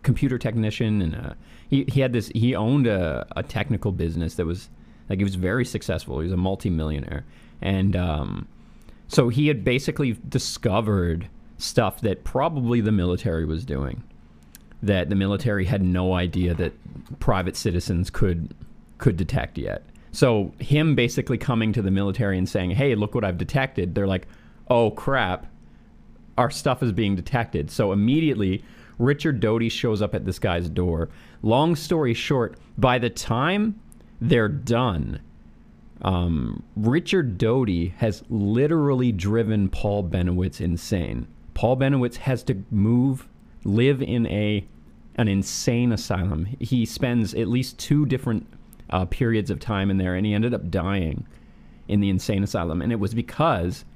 computer 0.02 0.38
technician 0.38 1.02
and 1.02 1.14
uh 1.16 1.32
he, 1.68 1.84
he 1.88 2.00
had 2.00 2.12
this 2.12 2.28
he 2.28 2.54
owned 2.54 2.86
a, 2.86 3.26
a 3.36 3.42
technical 3.42 3.92
business 3.92 4.34
that 4.34 4.46
was 4.46 4.68
like 5.08 5.18
he 5.18 5.24
was 5.24 5.34
very 5.34 5.64
successful. 5.64 6.18
He 6.20 6.24
was 6.24 6.32
a 6.32 6.36
multimillionaire. 6.36 7.24
And 7.62 7.96
um, 7.96 8.48
so 9.08 9.28
he 9.28 9.48
had 9.48 9.64
basically 9.64 10.18
discovered 10.28 11.28
stuff 11.58 12.00
that 12.02 12.24
probably 12.24 12.80
the 12.80 12.92
military 12.92 13.44
was 13.44 13.64
doing 13.64 14.02
that 14.82 15.08
the 15.08 15.14
military 15.14 15.64
had 15.64 15.82
no 15.82 16.12
idea 16.12 16.52
that 16.52 16.72
private 17.18 17.56
citizens 17.56 18.10
could 18.10 18.54
could 18.98 19.16
detect 19.16 19.58
yet. 19.58 19.82
So 20.12 20.52
him 20.58 20.94
basically 20.94 21.38
coming 21.38 21.72
to 21.72 21.82
the 21.82 21.90
military 21.90 22.36
and 22.38 22.48
saying 22.48 22.70
hey 22.70 22.94
look 22.94 23.14
what 23.14 23.24
i've 23.24 23.38
detected 23.38 23.94
they're 23.94 24.06
like 24.06 24.26
oh 24.68 24.90
crap. 24.90 25.46
Our 26.38 26.50
stuff 26.50 26.82
is 26.82 26.92
being 26.92 27.16
detected. 27.16 27.70
So 27.70 27.92
immediately, 27.92 28.62
Richard 28.98 29.40
Doty 29.40 29.68
shows 29.68 30.00
up 30.02 30.14
at 30.14 30.24
this 30.24 30.38
guy's 30.38 30.68
door. 30.68 31.08
Long 31.42 31.76
story 31.76 32.14
short, 32.14 32.58
by 32.78 32.98
the 32.98 33.10
time 33.10 33.80
they're 34.20 34.48
done, 34.48 35.20
um, 36.02 36.62
Richard 36.76 37.38
Doty 37.38 37.88
has 37.98 38.22
literally 38.28 39.12
driven 39.12 39.68
Paul 39.68 40.04
Bennewitz 40.04 40.60
insane. 40.60 41.26
Paul 41.54 41.76
Bennewitz 41.76 42.16
has 42.16 42.42
to 42.44 42.62
move, 42.70 43.28
live 43.64 44.02
in 44.02 44.26
a 44.26 44.66
an 45.18 45.28
insane 45.28 45.92
asylum. 45.92 46.46
He 46.60 46.84
spends 46.84 47.32
at 47.32 47.48
least 47.48 47.78
two 47.78 48.04
different 48.04 48.46
uh, 48.90 49.06
periods 49.06 49.50
of 49.50 49.58
time 49.58 49.90
in 49.90 49.96
there, 49.96 50.14
and 50.14 50.26
he 50.26 50.34
ended 50.34 50.52
up 50.52 50.70
dying 50.70 51.26
in 51.88 52.00
the 52.00 52.10
insane 52.10 52.42
asylum. 52.42 52.82
And 52.82 52.92
it 52.92 53.00
was 53.00 53.14
because 53.14 53.86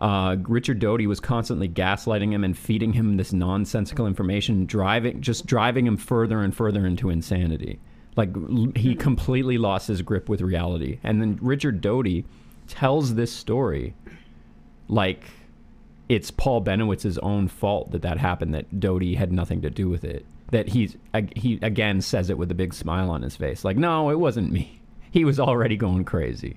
uh, 0.00 0.36
Richard 0.42 0.78
Doty 0.78 1.06
was 1.06 1.20
constantly 1.20 1.68
gaslighting 1.68 2.32
him 2.32 2.42
and 2.42 2.56
feeding 2.56 2.94
him 2.94 3.16
this 3.16 3.32
nonsensical 3.32 4.06
information, 4.06 4.64
driving 4.64 5.20
just 5.20 5.44
driving 5.46 5.86
him 5.86 5.96
further 5.96 6.40
and 6.40 6.54
further 6.54 6.86
into 6.86 7.10
insanity. 7.10 7.78
Like 8.16 8.30
l- 8.34 8.72
he 8.74 8.94
completely 8.94 9.58
lost 9.58 9.88
his 9.88 10.00
grip 10.00 10.28
with 10.28 10.40
reality. 10.40 10.98
And 11.02 11.20
then 11.20 11.38
Richard 11.42 11.80
Doty 11.82 12.24
tells 12.66 13.14
this 13.14 13.32
story 13.32 13.94
like 14.88 15.24
it's 16.08 16.30
Paul 16.30 16.64
Bennewitz's 16.64 17.18
own 17.18 17.48
fault 17.48 17.92
that 17.92 18.02
that 18.02 18.18
happened. 18.18 18.54
That 18.54 18.80
Doty 18.80 19.14
had 19.14 19.32
nothing 19.32 19.60
to 19.62 19.70
do 19.70 19.88
with 19.88 20.04
it. 20.04 20.24
That 20.50 20.68
he's 20.70 20.96
he 21.36 21.58
again 21.60 22.00
says 22.00 22.30
it 22.30 22.38
with 22.38 22.50
a 22.50 22.54
big 22.54 22.72
smile 22.72 23.10
on 23.10 23.20
his 23.20 23.36
face. 23.36 23.64
Like 23.64 23.76
no, 23.76 24.08
it 24.08 24.18
wasn't 24.18 24.50
me. 24.50 24.80
He 25.12 25.24
was 25.24 25.40
already 25.40 25.76
going 25.76 26.04
crazy. 26.04 26.56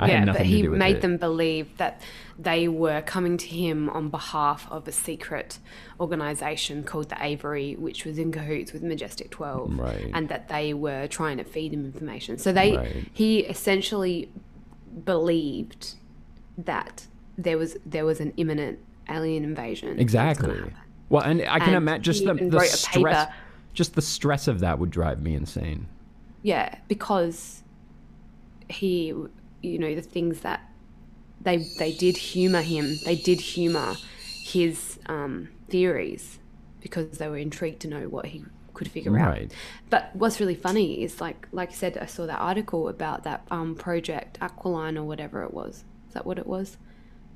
I 0.00 0.08
had 0.08 0.12
yeah, 0.12 0.24
nothing 0.24 0.32
but 0.32 0.38
to 0.44 0.44
he 0.56 0.62
do 0.62 0.70
with 0.70 0.78
made 0.78 0.96
it. 0.96 1.02
them 1.02 1.16
believe 1.18 1.76
that 1.76 2.00
they 2.38 2.68
were 2.68 3.02
coming 3.02 3.36
to 3.36 3.46
him 3.46 3.88
on 3.90 4.08
behalf 4.08 4.66
of 4.70 4.88
a 4.88 4.92
secret 4.92 5.58
organization 6.00 6.82
called 6.84 7.10
the 7.10 7.22
Aviary, 7.22 7.74
which 7.76 8.04
was 8.04 8.18
in 8.18 8.32
cahoots 8.32 8.72
with 8.72 8.82
Majestic 8.82 9.30
12, 9.30 9.78
Right. 9.78 10.10
and 10.14 10.28
that 10.28 10.48
they 10.48 10.72
were 10.74 11.06
trying 11.06 11.36
to 11.36 11.44
feed 11.44 11.72
him 11.74 11.84
information. 11.84 12.38
So 12.38 12.52
they 12.52 12.76
Right. 12.76 13.08
he 13.12 13.40
essentially 13.40 14.30
believed 15.04 15.94
that 16.58 17.06
there 17.38 17.56
was 17.58 17.76
there 17.86 18.04
was 18.04 18.20
an 18.20 18.32
imminent 18.36 18.78
alien 19.08 19.44
invasion. 19.44 19.96
that 19.96 19.98
was 19.98 20.12
gonna 20.12 20.52
Exactly. 20.52 20.72
Well, 21.08 21.22
and 21.22 21.42
I 21.42 21.58
can 21.58 21.68
And 21.68 21.76
imagine 21.76 22.02
just 22.02 22.24
the, 22.24 22.34
the 22.34 22.60
stress. 22.60 23.28
Just 23.72 23.94
the 23.94 24.02
stress 24.02 24.48
of 24.48 24.60
that 24.60 24.78
would 24.78 24.90
drive 24.90 25.22
me 25.22 25.34
insane. 25.34 25.86
Yeah, 26.42 26.74
because 26.88 27.62
he, 28.68 29.14
you 29.62 29.78
know, 29.78 29.94
the 29.94 30.02
things 30.02 30.40
that 30.40 30.60
they 31.40 31.58
they 31.78 31.92
did 31.92 32.16
humor 32.16 32.62
him. 32.62 32.96
They 33.04 33.16
did 33.16 33.40
humor 33.40 33.94
his 34.42 34.98
um, 35.06 35.48
theories 35.68 36.38
because 36.80 37.18
they 37.18 37.28
were 37.28 37.38
intrigued 37.38 37.80
to 37.82 37.88
know 37.88 38.08
what 38.08 38.26
he 38.26 38.44
could 38.74 38.90
figure 38.90 39.12
Right. 39.12 39.44
out. 39.44 39.52
But 39.90 40.10
what's 40.14 40.40
really 40.40 40.54
funny 40.54 41.02
is 41.02 41.20
like 41.20 41.48
like 41.52 41.70
I 41.70 41.74
said, 41.74 41.98
I 41.98 42.06
saw 42.06 42.26
that 42.26 42.38
article 42.38 42.88
about 42.88 43.24
that 43.24 43.46
um, 43.50 43.74
project 43.74 44.38
Aquiline 44.40 44.96
or 44.98 45.04
whatever 45.04 45.42
it 45.44 45.52
was. 45.54 45.84
Is 46.08 46.14
that 46.14 46.26
what 46.26 46.38
it 46.38 46.46
was? 46.46 46.76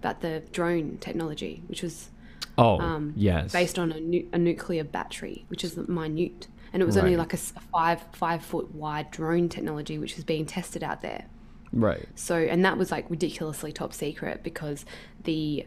About 0.01 0.21
the 0.21 0.43
drone 0.53 0.99
technology, 0.99 1.63
which 1.67 1.83
was 1.83 2.11
Oh, 2.57 2.79
um, 2.79 3.13
yes. 3.17 3.53
based 3.53 3.79
on 3.79 3.93
a, 3.93 4.01
nu- 4.01 4.29
a 4.33 4.39
nuclear 4.39 4.85
battery, 4.85 5.45
which 5.49 5.65
is 5.65 5.77
minute, 5.77 6.49
and 6.73 6.83
it 6.83 6.87
was 6.87 6.97
only 6.97 7.17
Right. 7.17 7.19
like 7.19 7.33
a 7.33 7.37
five 7.37 8.03
five 8.13 8.45
foot 8.45 8.75
wide 8.75 9.11
drone 9.11 9.49
technology, 9.49 9.99
which 9.99 10.17
was 10.17 10.25
being 10.25 10.47
tested 10.47 10.85
out 10.85 11.03
there. 11.03 11.27
Right. 11.75 12.07
So, 12.15 12.37
and 12.37 12.65
that 12.65 12.79
was 12.79 12.91
like 12.91 13.09
ridiculously 13.11 13.73
top 13.73 13.93
secret 13.93 14.43
because 14.43 14.85
the 15.25 15.67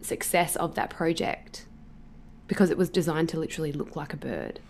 success 0.00 0.56
of 0.56 0.74
that 0.74 0.90
project, 0.90 1.66
because 2.46 2.70
it 2.70 2.78
was 2.78 2.88
designed 2.88 3.28
to 3.30 3.38
literally 3.38 3.72
look 3.72 3.96
like 3.96 4.12
a 4.12 4.16
bird. 4.16 4.60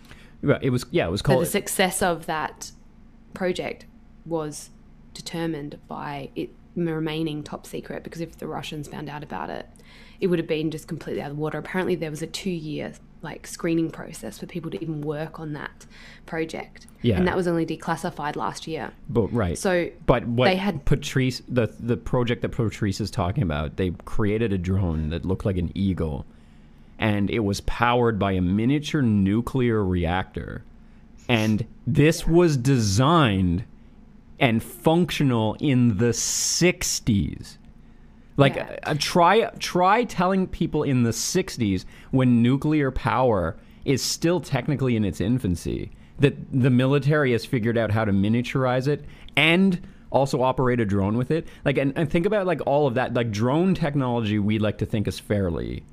Right, 0.41 0.61
It 0.61 0.71
was 0.71 0.85
yeah. 0.91 1.07
It 1.07 1.11
was 1.11 1.21
So 1.21 1.39
the 1.39 1.45
success 1.45 2.01
of 2.01 2.25
that 2.25 2.71
project 3.33 3.85
was 4.25 4.69
determined 5.13 5.79
by 5.87 6.29
it 6.35 6.49
remaining 6.75 7.43
top 7.43 7.67
secret 7.67 8.03
because 8.03 8.19
if 8.19 8.37
the 8.37 8.47
Russians 8.47 8.87
found 8.87 9.09
out 9.09 9.23
about 9.23 9.49
it, 9.49 9.67
it 10.19 10.27
would 10.27 10.39
have 10.39 10.47
been 10.47 10.71
just 10.71 10.87
completely 10.87 11.21
out 11.21 11.31
of 11.31 11.37
the 11.37 11.41
water. 11.41 11.57
Apparently, 11.57 11.95
there 11.95 12.09
was 12.09 12.21
a 12.21 12.27
two-year 12.27 12.93
like 13.23 13.47
screening 13.47 13.89
process 13.89 14.37
for 14.37 14.45
people 14.45 14.69
to 14.71 14.81
even 14.81 15.01
work 15.01 15.39
on 15.39 15.53
that 15.53 15.85
project, 16.25 16.87
Yeah. 17.01 17.17
and 17.17 17.27
that 17.27 17.35
was 17.35 17.47
only 17.47 17.65
declassified 17.65 18.35
last 18.35 18.67
year. 18.67 18.91
but 19.09 19.27
right. 19.33 19.57
So, 19.57 19.89
But 20.05 20.27
what 20.27 20.45
they 20.45 20.57
had- 20.57 20.85
Patrice, 20.85 21.41
the 21.47 21.67
the 21.79 21.97
project 21.97 22.41
that 22.41 22.49
Patrice 22.49 22.99
is 23.01 23.09
talking 23.09 23.43
about, 23.43 23.77
they 23.77 23.91
created 24.05 24.51
a 24.53 24.57
drone 24.57 25.09
that 25.09 25.25
looked 25.25 25.45
like 25.45 25.57
an 25.57 25.71
eagle, 25.73 26.25
and 26.99 27.29
it 27.29 27.39
was 27.39 27.61
powered 27.61 28.19
by 28.19 28.33
a 28.33 28.41
miniature 28.41 29.01
nuclear 29.01 29.83
reactor, 29.83 30.63
and 31.29 31.65
this 31.87 32.27
was 32.27 32.57
designed 32.57 33.63
and 34.39 34.61
functional 34.61 35.55
in 35.61 35.97
the 35.97 36.11
'60s. 36.13 37.57
Like, 38.37 38.55
Yeah. 38.55 38.77
uh, 38.83 38.95
try 38.97 39.49
try 39.59 40.03
telling 40.05 40.47
people 40.47 40.83
in 40.83 41.03
the 41.03 41.11
'60s 41.13 41.85
when 42.11 42.41
nuclear 42.41 42.89
power 42.91 43.55
is 43.85 44.01
still 44.01 44.39
technically 44.39 44.95
in 44.95 45.03
its 45.05 45.19
infancy 45.21 45.91
that 46.19 46.35
the 46.51 46.69
military 46.69 47.31
has 47.33 47.45
figured 47.45 47.77
out 47.77 47.91
how 47.91 48.05
to 48.05 48.11
miniaturize 48.11 48.87
it 48.87 49.03
and 49.35 49.81
also 50.11 50.41
operate 50.41 50.79
a 50.79 50.85
drone 50.85 51.17
with 51.17 51.31
it. 51.31 51.47
Like, 51.65 51.77
and, 51.77 51.91
and 51.97 52.09
think 52.09 52.25
about 52.25 52.45
like 52.45 52.61
all 52.65 52.87
of 52.87 52.93
that. 52.95 53.13
Like 53.13 53.31
drone 53.31 53.73
technology, 53.75 54.39
we 54.39 54.57
like 54.59 54.77
to 54.79 54.85
think 54.85 55.07
is 55.07 55.19
fairly 55.19 55.83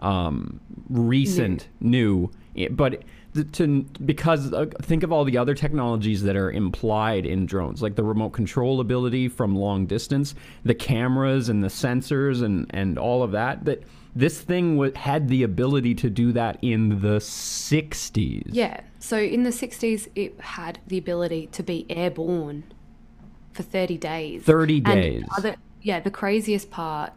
um, 0.00 0.60
recent, 0.90 1.68
new, 1.80 2.30
i- 2.56 2.68
but 2.70 3.02
to 3.52 3.82
because 4.04 4.52
uh, 4.52 4.66
think 4.82 5.02
of 5.02 5.12
all 5.12 5.24
the 5.24 5.38
other 5.38 5.54
technologies 5.54 6.22
that 6.24 6.36
are 6.36 6.50
implied 6.50 7.24
in 7.24 7.46
drones, 7.46 7.82
like 7.82 7.96
the 7.96 8.04
remote 8.04 8.30
control 8.30 8.80
ability 8.80 9.28
from 9.28 9.56
long 9.56 9.86
distance, 9.86 10.34
the 10.64 10.74
cameras 10.74 11.48
and 11.48 11.64
the 11.64 11.68
sensors 11.68 12.42
and 12.42 12.66
and 12.70 12.98
all 12.98 13.22
of 13.22 13.32
that. 13.32 13.64
That 13.64 13.82
this 14.14 14.40
thing 14.40 14.76
w- 14.76 14.92
had 14.94 15.28
the 15.28 15.42
ability 15.42 15.94
to 15.96 16.10
do 16.10 16.32
that 16.32 16.58
in 16.60 17.00
the 17.00 17.18
'60s. 17.18 18.48
yeah. 18.52 18.80
So 18.98 19.16
in 19.18 19.42
the 19.44 19.50
'60s, 19.50 20.08
it 20.14 20.38
had 20.40 20.78
the 20.86 20.98
ability 20.98 21.48
to 21.52 21.62
be 21.62 21.86
airborne 21.88 22.64
for 23.52 23.62
30 23.62 23.98
days. 23.98 24.42
30 24.44 24.76
And 24.76 24.84
days. 24.84 25.24
Other, 25.36 25.56
yeah, 25.80 26.00
the 26.00 26.10
craziest 26.10 26.70
part 26.70 27.12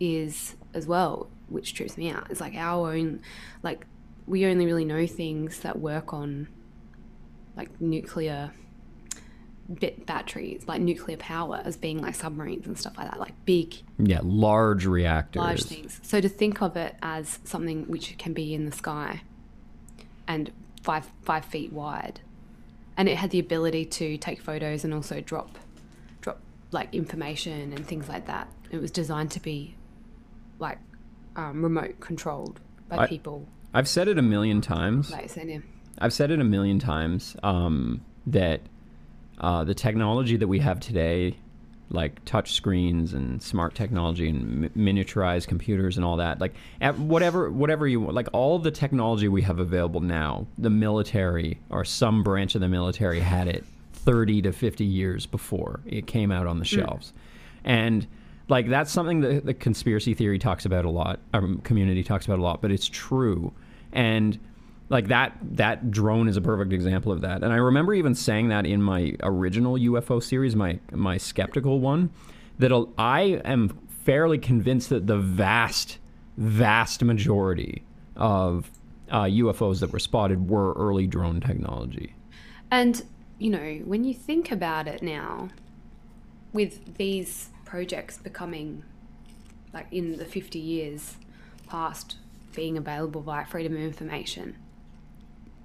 is 0.00 0.56
as 0.74 0.86
well, 0.86 1.28
which 1.48 1.74
trips 1.74 1.96
me 1.96 2.10
out, 2.10 2.30
is 2.30 2.40
like 2.40 2.54
our 2.54 2.92
own, 2.92 3.20
like 3.62 3.86
we 4.26 4.46
only 4.46 4.66
really 4.66 4.84
know 4.84 5.06
things 5.06 5.60
that 5.60 5.78
work 5.78 6.12
on 6.12 6.48
like 7.56 7.80
nuclear 7.80 8.52
bit 9.72 10.06
batteries, 10.06 10.64
like 10.66 10.80
nuclear 10.80 11.16
power, 11.16 11.60
as 11.64 11.76
being 11.76 12.00
like 12.02 12.14
submarines 12.14 12.66
and 12.66 12.78
stuff 12.78 12.96
like 12.96 13.10
that, 13.10 13.18
like 13.20 13.34
big, 13.44 13.74
Yeah, 13.98 14.20
large 14.22 14.86
reactors. 14.86 15.40
large 15.40 15.62
things. 15.64 16.00
So 16.02 16.20
to 16.20 16.28
think 16.28 16.60
of 16.62 16.76
it 16.76 16.94
as 17.02 17.38
something 17.44 17.84
which 17.88 18.16
can 18.18 18.32
be 18.32 18.54
in 18.54 18.64
the 18.66 18.72
sky 18.72 19.22
and 20.28 20.50
five 20.82 21.08
five 21.22 21.44
feet 21.44 21.72
wide, 21.72 22.20
and 22.96 23.08
it 23.08 23.16
had 23.16 23.30
the 23.30 23.38
ability 23.38 23.86
to 23.86 24.16
take 24.18 24.40
photos 24.40 24.84
and 24.84 24.92
also 24.92 25.20
drop 25.20 25.58
drop 26.20 26.40
like 26.70 26.94
information 26.94 27.72
and 27.72 27.86
things 27.86 28.08
like 28.08 28.26
that. 28.26 28.48
It 28.70 28.80
was 28.80 28.90
designed 28.90 29.30
to 29.32 29.40
be 29.40 29.74
like 30.58 30.78
um, 31.36 31.62
remote 31.62 32.00
controlled 32.00 32.60
by 32.88 32.98
I- 32.98 33.06
people. 33.06 33.46
I've 33.74 33.88
said 33.88 34.08
it 34.08 34.18
a 34.18 34.22
million 34.22 34.60
times. 34.60 35.10
Like 35.10 35.30
saying, 35.30 35.48
yeah. 35.48 35.58
I've 35.98 36.12
said 36.12 36.30
it 36.30 36.40
a 36.40 36.44
million 36.44 36.78
times 36.78 37.36
um, 37.42 38.04
that 38.26 38.60
uh, 39.38 39.64
the 39.64 39.74
technology 39.74 40.36
that 40.36 40.48
we 40.48 40.58
have 40.60 40.80
today, 40.80 41.36
like 41.90 42.24
touch 42.24 42.52
screens 42.52 43.12
and 43.12 43.42
smart 43.42 43.74
technology 43.74 44.28
and 44.28 44.74
mi- 44.74 44.92
miniaturized 44.92 45.46
computers 45.46 45.96
and 45.96 46.04
all 46.04 46.16
that, 46.16 46.40
like 46.40 46.54
at 46.80 46.98
whatever 46.98 47.50
whatever 47.50 47.86
you 47.86 48.00
want, 48.00 48.14
like 48.14 48.28
all 48.32 48.58
the 48.58 48.70
technology 48.70 49.28
we 49.28 49.42
have 49.42 49.58
available 49.58 50.00
now, 50.00 50.46
the 50.58 50.70
military 50.70 51.58
or 51.70 51.84
some 51.84 52.22
branch 52.22 52.54
of 52.54 52.60
the 52.60 52.68
military 52.68 53.20
had 53.20 53.48
it 53.48 53.64
30 53.92 54.42
to 54.42 54.52
50 54.52 54.84
years 54.84 55.26
before 55.26 55.80
it 55.86 56.06
came 56.06 56.32
out 56.32 56.46
on 56.46 56.58
the 56.58 56.64
shelves, 56.64 57.12
and 57.64 58.06
like 58.48 58.68
that's 58.68 58.90
something 58.90 59.20
that 59.20 59.46
the 59.46 59.54
conspiracy 59.54 60.14
theory 60.14 60.38
talks 60.38 60.64
about 60.64 60.84
a 60.84 60.90
lot, 60.90 61.20
our 61.32 61.42
community 61.62 62.02
talks 62.02 62.26
about 62.26 62.38
a 62.38 62.42
lot, 62.42 62.60
but 62.60 62.70
it's 62.70 62.88
true, 62.88 63.52
and 63.92 64.38
like 64.88 65.08
that 65.08 65.36
that 65.42 65.90
drone 65.90 66.28
is 66.28 66.36
a 66.36 66.40
perfect 66.40 66.72
example 66.72 67.12
of 67.12 67.20
that. 67.22 67.42
And 67.42 67.52
i 67.52 67.56
remember 67.56 67.94
even 67.94 68.14
saying 68.14 68.48
that 68.48 68.66
in 68.66 68.82
my 68.82 69.14
original 69.22 69.74
ufo 69.74 70.22
series 70.22 70.54
my 70.54 70.78
my 70.90 71.16
skeptical 71.16 71.80
one 71.80 72.10
that 72.58 72.72
i 72.98 73.40
am 73.44 73.68
fairly 74.04 74.38
convinced 74.38 74.90
that 74.90 75.06
the 75.06 75.18
vast 75.18 75.98
vast 76.36 77.02
majority 77.02 77.84
of 78.16 78.70
uh, 79.10 79.24
ufos 79.24 79.80
that 79.80 79.92
were 79.92 79.98
spotted 79.98 80.48
were 80.48 80.72
early 80.72 81.06
drone 81.06 81.40
technology. 81.40 82.14
And, 82.70 83.04
you 83.38 83.50
know, 83.50 83.80
when 83.84 84.04
you 84.04 84.14
think 84.14 84.50
about 84.50 84.88
it 84.88 85.02
now, 85.02 85.50
with 86.52 86.96
these 86.96 87.50
projects 87.64 88.18
becoming, 88.18 88.82
like 89.72 89.86
in 89.90 90.16
the 90.16 90.24
50 90.24 90.58
years 90.58 91.16
past 91.68 92.16
being 92.54 92.76
available 92.76 93.20
via 93.22 93.44
freedom 93.46 93.74
of 93.74 93.80
information, 93.82 94.56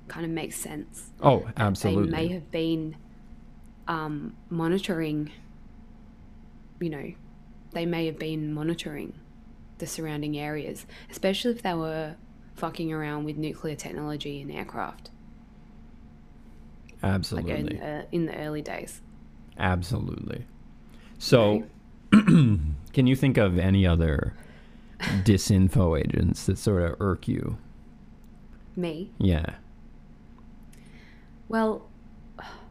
kind 0.07 0.25
of 0.25 0.31
makes 0.31 0.55
sense. 0.55 1.11
oh 1.21 1.47
absolutely. 1.57 2.05
They 2.05 2.11
may 2.11 2.27
have 2.29 2.51
been 2.51 2.95
um, 3.87 4.35
monitoring, 4.49 5.31
you 6.79 6.89
know, 6.89 7.13
they 7.71 7.85
may 7.85 8.05
have 8.05 8.17
been 8.19 8.53
monitoring 8.53 9.13
the 9.77 9.87
surrounding 9.87 10.37
areas, 10.37 10.85
especially 11.11 11.51
if 11.51 11.61
they 11.61 11.73
were 11.73 12.15
fucking 12.55 12.91
around 12.91 13.23
with 13.23 13.37
nuclear 13.37 13.75
technology 13.75 14.41
and 14.41 14.51
aircraft, 14.51 15.11
like 17.03 17.11
absolutely 17.13 17.77
in, 17.77 17.81
uh, 17.81 18.05
in 18.11 18.25
the 18.25 18.35
early 18.37 18.61
days. 18.61 19.01
absolutely 19.59 20.45
so 21.19 21.63
can 22.11 22.75
you 22.93 23.15
think 23.15 23.37
of 23.37 23.57
any 23.57 23.85
other 23.85 24.33
disinfo 24.99 25.99
agents 25.99 26.45
that 26.45 26.57
sort 26.57 26.81
of 26.81 26.95
irk 26.99 27.27
you 27.27 27.57
Me, 28.75 29.11
yeah 29.19 29.55
well, 31.49 31.87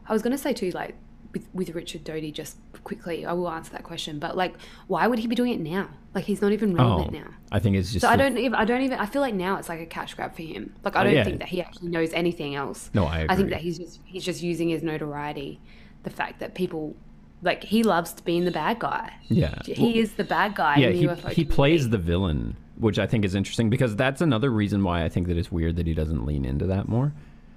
I 0.07 0.13
was 0.13 0.21
going 0.21 0.31
to 0.31 0.37
say 0.37 0.53
too, 0.53 0.71
like 0.71 0.95
with, 1.33 1.47
with 1.53 1.69
Richard 1.71 2.03
Doty, 2.03 2.31
just 2.31 2.57
quickly, 2.83 3.25
I 3.25 3.33
will 3.33 3.49
answer 3.49 3.71
that 3.71 3.83
question, 3.83 4.19
but 4.19 4.37
like, 4.37 4.55
why 4.87 5.07
would 5.07 5.19
he 5.19 5.27
be 5.27 5.35
doing 5.35 5.51
it 5.51 5.59
now? 5.59 5.89
Like, 6.13 6.25
he's 6.25 6.41
not 6.41 6.51
even 6.51 6.73
relevant 6.73 7.09
oh, 7.15 7.19
now. 7.19 7.27
Oh, 7.29 7.35
I 7.51 7.59
think 7.59 7.75
it's 7.75 7.91
just. 7.91 8.01
So 8.01 8.09
I 8.09 8.15
don't 8.15 8.37
even. 8.37 8.55
I 8.55 8.65
don't 8.65 8.81
even. 8.81 8.97
I 8.99 9.05
feel 9.05 9.21
like 9.21 9.33
now 9.33 9.57
it's 9.57 9.69
like 9.69 9.81
a 9.81 9.85
cash 9.85 10.13
grab 10.13 10.35
for 10.35 10.41
him. 10.41 10.73
Like 10.83 10.95
I 10.95 11.01
Oh, 11.01 11.03
don't 11.05 11.13
yeah. 11.15 11.23
think 11.23 11.39
that 11.39 11.49
he 11.49 11.61
actually 11.61 11.89
knows 11.89 12.11
anything 12.13 12.55
else. 12.55 12.89
No, 12.93 13.05
I 13.05 13.19
Agree. 13.19 13.27
I 13.29 13.35
think 13.35 13.49
that 13.49 13.61
he's 13.61 13.77
just 13.77 13.99
he's 14.05 14.23
just 14.23 14.41
using 14.41 14.69
his 14.69 14.83
notoriety, 14.83 15.59
the 16.03 16.09
fact 16.09 16.39
that 16.39 16.55
people 16.55 16.95
like 17.41 17.63
he 17.63 17.83
loves 17.83 18.13
being 18.21 18.45
the 18.45 18.51
bad 18.51 18.79
guy. 18.79 19.13
Yeah. 19.27 19.59
He 19.63 19.99
is 19.99 20.13
the 20.13 20.23
bad 20.23 20.55
guy 20.55 20.77
yeah, 20.77 20.87
in 20.87 20.93
the 20.93 20.99
he, 20.99 21.07
UFO 21.07 21.31
he 21.31 21.45
plays 21.45 21.89
the 21.89 21.97
villain, 21.97 22.55
which 22.77 22.99
I 22.99 23.07
think 23.07 23.25
is 23.25 23.35
interesting 23.35 23.69
because 23.69 23.95
that's 23.95 24.21
another 24.21 24.49
reason 24.49 24.83
why 24.83 25.03
I 25.03 25.09
think 25.09 25.27
that 25.27 25.37
it's 25.37 25.51
weird 25.51 25.75
that 25.75 25.87
he 25.87 25.93
doesn't 25.93 26.25
lean 26.25 26.45
into 26.45 26.65
that 26.67 26.87
more. 26.87 27.13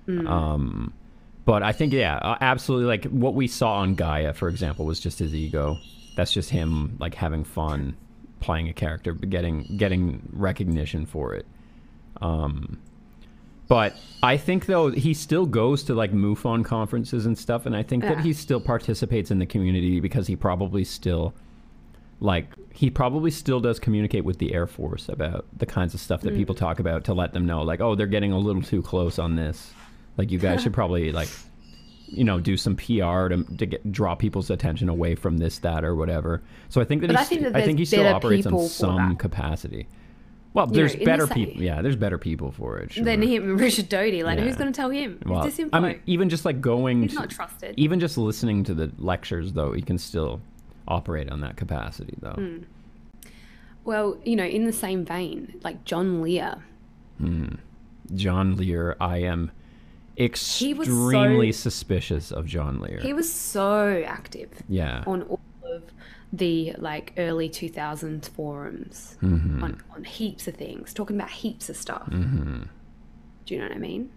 Mm. 0.06 0.28
Um, 0.28 0.92
but 1.44 1.62
I 1.62 1.72
think 1.72 1.92
yeah, 1.92 2.16
uh, 2.16 2.36
absolutely. 2.40 2.86
Like 2.86 3.04
what 3.06 3.34
we 3.34 3.46
saw 3.46 3.76
on 3.76 3.94
Gaia, 3.94 4.34
for 4.34 4.48
example, 4.48 4.84
was 4.84 5.00
just 5.00 5.18
his 5.18 5.34
ego. 5.34 5.78
That's 6.14 6.32
just 6.32 6.50
him 6.50 6.96
like 7.00 7.14
having 7.14 7.44
fun 7.44 7.96
playing 8.40 8.68
a 8.68 8.72
character, 8.72 9.14
but 9.14 9.30
getting 9.30 9.76
getting 9.76 10.28
recognition 10.32 11.06
for 11.06 11.34
it. 11.34 11.46
Um, 12.20 12.78
but 13.70 13.94
I 14.20 14.36
think 14.36 14.66
though 14.66 14.90
he 14.90 15.14
still 15.14 15.46
goes 15.46 15.84
to 15.84 15.94
like 15.94 16.10
MUFON 16.10 16.64
conferences 16.64 17.24
and 17.24 17.38
stuff, 17.38 17.66
and 17.66 17.76
I 17.76 17.84
think 17.84 18.02
that 18.02 18.18
he 18.18 18.32
still 18.32 18.60
participates 18.60 19.30
in 19.30 19.38
the 19.38 19.46
community 19.46 20.00
because 20.00 20.26
he 20.26 20.34
probably 20.34 20.82
still 20.82 21.32
like 22.18 22.48
he 22.72 22.90
probably 22.90 23.30
still 23.30 23.60
does 23.60 23.78
communicate 23.78 24.24
with 24.24 24.38
the 24.38 24.54
Air 24.54 24.66
Force 24.66 25.08
about 25.08 25.46
the 25.56 25.66
kinds 25.66 25.94
of 25.94 26.00
stuff 26.00 26.20
that 26.22 26.34
people 26.34 26.56
mm. 26.56 26.58
talk 26.58 26.80
about 26.80 27.04
to 27.04 27.14
let 27.14 27.32
them 27.32 27.46
know 27.46 27.62
like 27.62 27.80
oh 27.80 27.94
they're 27.94 28.08
getting 28.08 28.32
a 28.32 28.38
little 28.38 28.60
too 28.60 28.82
close 28.82 29.20
on 29.20 29.36
this. 29.36 29.72
Like 30.18 30.32
you 30.32 30.40
guys 30.40 30.62
should 30.64 30.74
probably 30.74 31.12
like 31.12 31.28
you 32.08 32.24
know 32.24 32.40
do 32.40 32.56
some 32.56 32.74
PR 32.74 33.28
to, 33.28 33.46
to 33.56 33.66
get 33.66 33.92
draw 33.92 34.16
people's 34.16 34.50
attention 34.50 34.88
away 34.88 35.14
from 35.14 35.38
this 35.38 35.60
that 35.60 35.84
or 35.84 35.94
whatever. 35.94 36.42
So 36.70 36.80
I 36.80 36.84
think 36.84 37.02
that 37.02 37.16
I 37.16 37.22
think 37.22 37.42
that 37.42 37.54
I 37.54 37.64
think 37.64 37.78
he 37.78 37.84
still 37.84 38.08
operates 38.08 38.48
for 38.48 38.68
some 38.68 39.10
that. 39.10 39.18
capacity 39.20 39.86
well 40.54 40.66
there's 40.66 40.96
know, 40.96 41.04
better 41.04 41.26
people 41.26 41.62
yeah 41.62 41.80
there's 41.82 41.96
better 41.96 42.18
people 42.18 42.50
for 42.52 42.78
it 42.78 42.92
sure. 42.92 43.04
Then 43.04 43.22
him 43.22 43.56
Richard 43.66 43.88
Doty, 43.88 44.22
like 44.22 44.38
Yeah. 44.38 44.44
who's 44.44 44.56
going 44.56 44.72
to 44.72 44.76
tell 44.76 44.90
him? 44.90 45.20
well, 45.26 45.40
Is 45.44 45.52
this 45.54 45.58
info? 45.60 45.76
I 45.76 45.80
mean 45.80 46.00
even 46.06 46.28
just 46.28 46.44
like 46.44 46.60
going 46.60 47.02
He's 47.02 47.12
to, 47.12 47.20
not 47.20 47.30
trusted. 47.30 47.74
even 47.76 48.00
just 48.00 48.18
listening 48.18 48.64
to 48.64 48.74
the 48.74 48.90
lectures 48.98 49.52
though 49.52 49.72
he 49.72 49.82
can 49.82 49.98
still 49.98 50.40
operate 50.88 51.30
on 51.30 51.40
that 51.42 51.56
capacity 51.56 52.14
though 52.20 52.32
Hmm. 52.32 52.58
well, 53.84 54.18
you 54.24 54.36
know, 54.36 54.44
in 54.44 54.64
the 54.64 54.72
same 54.72 55.04
vein, 55.04 55.58
like 55.62 55.84
John 55.84 56.20
Lear, 56.20 56.56
John 58.14 58.56
Lear, 58.56 58.96
I 59.00 59.18
am 59.18 59.50
extremely 60.18 61.52
so- 61.52 61.70
suspicious 61.70 62.30
of 62.32 62.46
John 62.46 62.80
Lear. 62.80 62.98
he 63.00 63.12
was 63.12 63.32
so 63.32 64.02
active 64.06 64.50
yeah. 64.68 65.04
on 65.06 65.22
all 65.22 65.40
of 65.64 65.82
the 66.32 66.74
like 66.78 67.12
early 67.16 67.48
2000s 67.48 68.28
forums 68.28 69.16
Mm-hmm. 69.22 69.62
on, 69.64 69.82
on 69.94 70.04
heaps 70.04 70.46
of 70.48 70.54
things, 70.54 70.94
talking 70.94 71.16
about 71.16 71.30
heaps 71.30 71.68
of 71.68 71.76
stuff. 71.76 72.08
Mm-hmm. 72.10 72.62
Do 73.46 73.54
you 73.54 73.60
know 73.60 73.66
what 73.66 73.76
I 73.76 73.80
mean? 73.80 74.10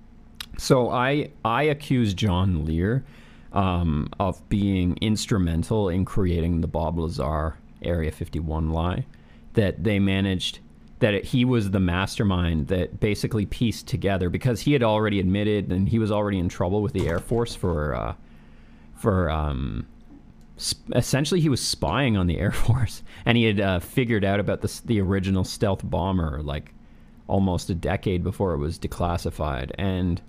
So 0.57 0.90
I 0.90 1.30
I 1.44 1.64
accuse 1.64 2.14
John 2.14 2.65
Lear 2.65 3.03
um, 3.52 4.10
of 4.19 4.48
being 4.49 4.98
instrumental 5.02 5.90
in 5.90 6.06
creating 6.06 6.61
the 6.61 6.68
Bob 6.68 6.99
Lazar 6.99 7.57
Area 7.81 8.11
51 8.11 8.69
lie. 8.69 9.06
That 9.53 9.84
they 9.84 9.99
managed 9.99 10.60
that 10.99 11.14
it, 11.14 11.26
he 11.26 11.45
was 11.45 11.72
the 11.72 11.80
mastermind 11.80 12.68
that 12.68 12.99
basically 12.99 13.45
pieced 13.45 13.88
together 13.88 14.30
because 14.30 14.61
he 14.61 14.73
had 14.73 14.81
already 14.84 15.19
admitted 15.19 15.72
and 15.72 15.90
he 15.90 15.99
was 15.99 16.11
already 16.11 16.40
in 16.40 16.49
trouble 16.49 16.81
with 16.81 16.94
the 16.94 17.07
Air 17.07 17.19
Force 17.19 17.56
for 17.56 17.94
uh, 17.94 18.14
for 18.95 19.30
um, 19.30 19.85
essentially 20.95 21.39
he 21.39 21.49
was 21.49 21.61
spying 21.61 22.15
on 22.15 22.27
the 22.27 22.39
Air 22.39 22.51
Force 22.65 23.03
and 23.25 23.38
he 23.38 23.45
had 23.45 23.59
uh, 23.59 23.80
figured 23.80 24.23
out 24.23 24.39
about 24.39 24.61
this 24.61 24.80
the 24.81 25.01
original 25.01 25.43
stealth 25.43 25.81
bomber 25.84 26.41
like 26.41 26.73
almost 27.27 27.69
a 27.69 27.75
decade 27.75 28.23
before 28.23 28.53
it 28.53 28.57
was 28.57 28.77
declassified 28.77 29.71
and 29.77 30.21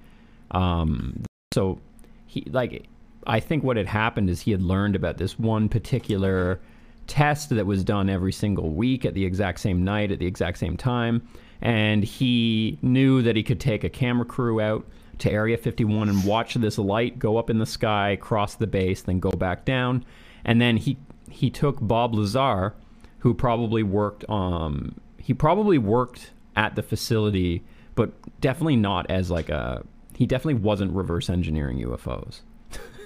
um, 0.53 1.23
so 1.53 1.79
he 2.27 2.47
like 2.51 2.87
I 3.27 3.41
think 3.41 3.65
what 3.65 3.77
had 3.77 3.87
happened 3.87 4.31
is 4.31 4.41
he 4.41 4.51
had 4.51 4.63
learned 4.63 4.97
about 4.97 5.17
this 5.17 5.39
one 5.39 5.69
particular 5.69 6.61
test 7.07 7.51
that 7.51 7.67
was 7.67 7.85
done 7.85 8.09
every 8.09 8.33
single 8.33 8.71
week 8.71 9.05
at 9.05 9.15
the 9.15 9.25
exact 9.25 9.61
same 9.61 9.85
night 9.85 10.11
at 10.11 10.19
the 10.19 10.27
exact 10.27 10.59
same 10.59 10.77
time 10.77 11.27
and 11.61 12.03
he 12.03 12.79
knew 12.83 13.21
that 13.23 13.37
he 13.37 13.43
could 13.43 13.61
take 13.61 13.85
a 13.85 13.91
camera 13.91 14.25
crew 14.25 14.61
out 14.61 14.87
to 15.19 15.31
area 15.31 15.57
51 15.57 16.09
and 16.09 16.25
watch 16.25 16.55
this 16.55 16.79
light 16.79 17.19
go 17.19 17.37
up 17.37 17.51
in 17.51 17.59
the 17.59 17.67
sky 17.67 18.17
cross 18.21 18.55
the 18.55 18.67
base 18.67 19.03
then 19.03 19.21
go 19.21 19.31
back 19.31 19.65
down 19.65 20.05
and 20.45 20.61
then 20.61 20.77
he 20.77 20.97
he 21.31 21.51
took 21.51 21.77
Bob 21.81 22.15
Lazar 22.15 22.75
who 23.19 23.35
probably 23.35 23.83
worked 23.83 24.29
um 24.29 24.95
he 25.19 25.35
probably 25.35 25.79
worked 25.79 26.33
at 26.57 26.75
the 26.77 26.83
facility 26.83 27.63
but 27.95 28.13
definitely 28.41 28.77
not 28.77 29.11
as 29.11 29.31
like 29.31 29.49
a 29.49 29.85
he 30.17 30.27
definitely 30.27 30.55
wasn't 30.55 30.91
reverse 30.93 31.29
engineering 31.29 31.79
UFOs 31.85 32.43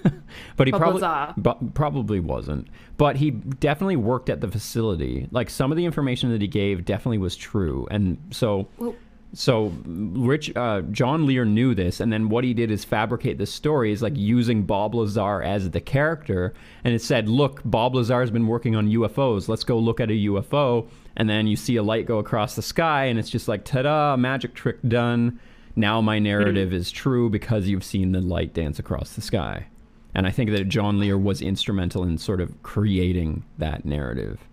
but 0.57 0.67
he 0.67 0.73
probably 0.73 1.03
bu- 1.37 1.71
probably 1.75 2.21
wasn't. 2.21 2.69
But 2.97 3.17
he 3.17 3.31
definitely 3.31 3.97
worked 3.97 4.29
at 4.29 4.41
the 4.41 4.49
facility. 4.49 5.29
Like 5.31 5.51
some 5.51 5.71
of 5.71 5.77
the 5.77 5.85
information 5.85 6.31
that 6.31 6.41
he 6.41 6.49
gave 6.49 6.85
definitely 6.85 7.19
was 7.19 7.37
true, 7.37 7.87
and 7.91 8.19
so 8.31 8.69
Well, 8.79 8.95
so 9.35 9.73
Rich 9.85 10.57
uh, 10.57 10.83
John 10.83 11.27
Lear 11.27 11.45
knew 11.45 11.75
this, 11.75 12.01
and 12.01 12.13
then 12.13 12.29
what 12.29 12.45
he 12.45 12.55
did 12.55 12.71
is 12.71 12.85
fabricate 12.85 13.37
this 13.39 13.53
story 13.53 13.93
is 13.93 14.03
like 14.03 14.17
using 14.17 14.63
Bob 14.63 14.95
Lazar 14.95 15.43
as 15.43 15.71
the 15.71 15.81
character, 15.81 16.55
and 16.83 16.95
it 16.95 17.03
said, 17.03 17.29
"Look, 17.29 17.61
Bob 17.65 17.95
Lazar 17.95 18.21
has 18.21 18.31
been 18.31 18.47
working 18.47 18.75
on 18.75 18.89
UFOs. 18.89 19.49
Let's 19.49 19.65
go 19.65 19.79
look 19.79 20.01
at 20.01 20.11
a 20.11 20.15
UFO." 20.15 20.89
And 21.17 21.29
then 21.29 21.47
you 21.47 21.57
see 21.57 21.77
a 21.77 21.83
light 21.83 22.07
go 22.07 22.19
across 22.19 22.55
the 22.55 22.63
sky, 22.63 23.05
and 23.05 23.19
it's 23.19 23.31
just 23.31 23.49
like, 23.49 23.65
"Ta-da! 23.65 24.17
Magic 24.17 24.55
trick 24.55 24.79
done." 24.87 25.39
Now 25.77 26.01
my 26.01 26.19
narrative 26.19 26.73
is 26.73 26.91
true 26.91 27.31
because 27.31 27.69
you've 27.69 27.85
seen 27.85 28.13
the 28.13 28.21
light 28.21 28.53
dance 28.55 28.79
across 28.79 29.13
the 29.13 29.21
sky. 29.21 29.67
And 30.15 30.27
I 30.27 30.31
think 30.31 30.51
that 30.51 30.69
John 30.69 30.99
Lear 30.99 31.17
was 31.17 31.41
instrumental 31.41 32.03
in 32.03 32.19
sort 32.19 32.41
of 32.41 32.61
creating 32.63 33.45
that 33.59 33.85
narrative. 33.85 34.48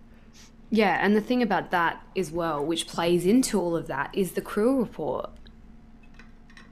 Yeah, 0.70 0.98
and 1.00 1.14
the 1.14 1.20
thing 1.20 1.42
about 1.42 1.70
that 1.70 2.02
as 2.16 2.30
well, 2.32 2.64
which 2.64 2.86
plays 2.88 3.24
into 3.24 3.60
all 3.60 3.76
of 3.76 3.86
that, 3.86 4.10
is 4.12 4.32
the 4.32 4.42
Krill 4.42 4.78
report 4.78 5.30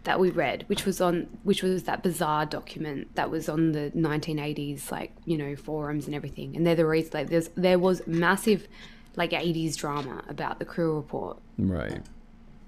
that 0.03 0.21
we 0.21 0.31
read, 0.31 0.65
which 0.67 0.85
was 0.85 1.01
on, 1.01 1.27
which 1.45 1.63
was 1.63 1.85
that 1.85 2.03
bizarre 2.03 2.45
document 2.45 3.15
that 3.15 3.31
was 3.31 3.49
on 3.49 3.73
the 3.73 3.91
1980s, 3.95 4.91
like 4.91 5.13
you 5.25 5.39
know, 5.39 5.57
forums 5.57 6.07
and 6.07 6.15
everything. 6.15 6.55
And 6.57 6.67
they're 6.67 6.75
the 6.75 6.87
reason, 6.87 7.11
like, 7.15 7.31
there's 7.31 7.49
there 7.55 7.79
was 7.79 8.07
massive, 8.07 8.69
like 9.17 9.31
80s 9.31 9.77
drama 9.77 10.23
about 10.29 10.59
the 10.59 10.65
Krill 10.67 10.97
report, 10.97 11.39
Right. 11.57 12.03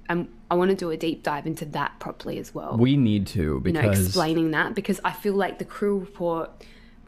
and 0.08 0.28
I 0.50 0.54
want 0.54 0.70
to 0.70 0.76
do 0.76 0.90
a 0.90 0.96
deep 0.96 1.22
dive 1.24 1.46
into 1.46 1.64
that 1.66 1.98
properly 1.98 2.38
as 2.38 2.54
well. 2.54 2.76
We 2.78 2.96
need 2.96 3.26
to 3.28 3.60
you 3.66 3.72
know, 3.72 3.82
because 3.82 4.06
explaining 4.06 4.52
that 4.52 4.74
because 4.74 5.00
I 5.04 5.12
feel 5.12 5.34
like 5.34 5.58
the 5.58 5.64
Krill 5.66 6.00
report 6.00 6.50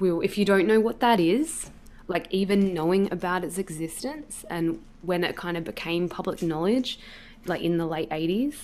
will, 0.00 0.20
if 0.20 0.36
you 0.36 0.44
don't 0.44 0.66
know 0.66 0.80
what 0.80 1.00
that 1.00 1.20
is, 1.20 1.70
like 2.09 2.26
even 2.30 2.74
knowing 2.74 3.12
about 3.12 3.44
its 3.44 3.59
existence 3.59 4.44
and 4.51 4.80
when 5.02 5.22
it 5.24 5.36
kind 5.36 5.56
of 5.56 5.64
became 5.64 6.09
public 6.09 6.43
knowledge, 6.43 6.98
like 7.47 7.60
in 7.62 7.76
the 7.78 7.86
late 7.86 8.09
80s, 8.10 8.55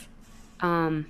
um, 0.60 1.06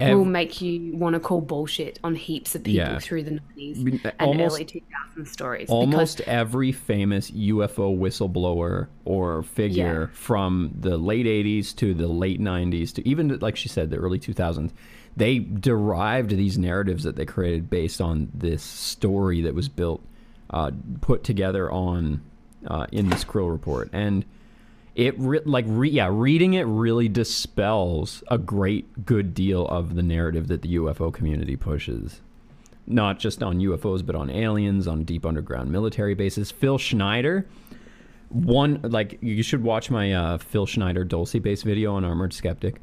ev- 0.00 0.16
will 0.16 0.24
make 0.24 0.60
you 0.60 0.96
want 0.96 1.14
to 1.14 1.20
call 1.20 1.40
bullshit 1.40 1.98
on 2.02 2.14
heaps 2.14 2.54
of 2.54 2.64
people 2.64 2.78
Yeah. 2.92 2.98
through 2.98 3.24
the 3.24 3.30
90s 3.56 3.78
mean, 3.84 4.00
and 4.04 4.12
almost- 4.20 4.54
early 4.56 4.64
2000 4.64 5.26
stories. 5.26 5.68
almost 5.68 6.20
every 6.22 6.72
famous 6.72 7.30
UFO 7.30 7.94
whistleblower 7.96 8.86
or 9.04 9.42
figure 9.42 10.08
Yeah. 10.10 10.14
from 10.16 10.70
the 10.80 10.96
late 10.96 11.26
80s 11.26 11.72
to 11.74 11.94
the 11.94 12.08
late 12.08 12.40
90s 12.40 12.92
to 12.94 13.06
even 13.08 13.38
like 13.40 13.56
she 13.56 13.68
said 13.68 13.90
the 13.90 13.96
early 13.96 14.18
2000s 14.18 14.72
they 15.16 15.40
derived 15.40 16.30
these 16.30 16.56
narratives 16.56 17.02
that 17.02 17.16
they 17.16 17.26
created 17.26 17.68
based 17.68 18.00
on 18.00 18.28
this 18.32 18.62
story 18.62 19.40
that 19.42 19.54
was 19.54 19.68
built 19.68 20.00
uh, 20.50 20.70
put 21.00 21.24
together 21.24 21.70
on 21.70 22.22
uh, 22.66 22.86
in 22.92 23.08
this 23.08 23.24
krill 23.24 23.50
report 23.50 23.88
and 23.92 24.24
it 24.94 25.14
re- 25.18 25.40
like 25.44 25.64
re- 25.68 25.90
yeah 25.90 26.08
reading 26.10 26.54
it 26.54 26.64
really 26.64 27.08
dispels 27.08 28.22
a 28.28 28.38
great 28.38 29.06
good 29.06 29.34
deal 29.34 29.66
of 29.68 29.94
the 29.94 30.02
narrative 30.02 30.48
that 30.48 30.62
the 30.62 30.74
UFO 30.76 31.12
community 31.12 31.56
pushes 31.56 32.20
not 32.88 33.18
just 33.18 33.42
on 33.42 33.58
UFOs 33.58 34.04
but 34.04 34.16
on 34.16 34.30
aliens, 34.30 34.88
on 34.88 35.04
deep 35.04 35.26
underground 35.26 35.70
military 35.70 36.14
bases. 36.14 36.50
Phil 36.50 36.78
Schneider, 36.78 37.46
one 38.30 38.80
like 38.82 39.18
you 39.20 39.42
should 39.42 39.62
watch 39.62 39.90
my 39.90 40.12
uh, 40.12 40.38
Phil 40.38 40.66
Schneider 40.66 41.04
Dulce 41.04 41.34
base 41.34 41.62
video 41.62 41.94
on 41.94 42.04
Armoured 42.04 42.32
Skeptic. 42.32 42.80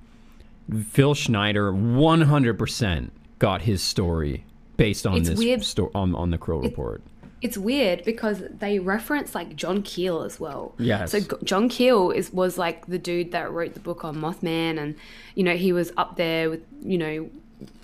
Phil 0.90 1.14
Schneider, 1.14 1.74
one 1.74 2.22
hundred 2.22 2.58
percent 2.58 3.12
got 3.40 3.64
his 3.64 3.82
story 3.82 4.46
based 4.78 5.06
on 5.06 5.18
It's 5.18 5.30
this 5.30 5.68
sto- 5.68 5.92
on 5.96 6.16
on 6.16 6.30
the 6.30 6.38
Krill 6.38 6.62
report. 6.62 7.02
It's 7.46 7.58
weird 7.58 8.04
because 8.04 8.44
they 8.50 8.80
reference 8.80 9.36
like 9.36 9.56
John 9.56 9.82
Keel 9.84 10.22
as 10.24 10.40
well. 10.40 10.74
Yeah. 10.80 11.06
So 11.06 11.20
John 11.44 11.70
Keel 11.70 12.12
is 12.12 12.34
was 12.34 12.58
like 12.58 12.88
the 12.88 12.98
dude 12.98 13.32
that 13.32 13.52
wrote 13.52 13.74
the 13.76 13.80
book 13.80 14.04
on 14.04 14.16
Mothman, 14.16 14.80
and 14.82 14.96
you 15.36 15.44
know 15.44 15.56
he 15.56 15.72
was 15.72 15.92
up 15.96 16.16
there 16.18 16.50
with 16.50 16.62
you 16.82 16.98
know 16.98 17.30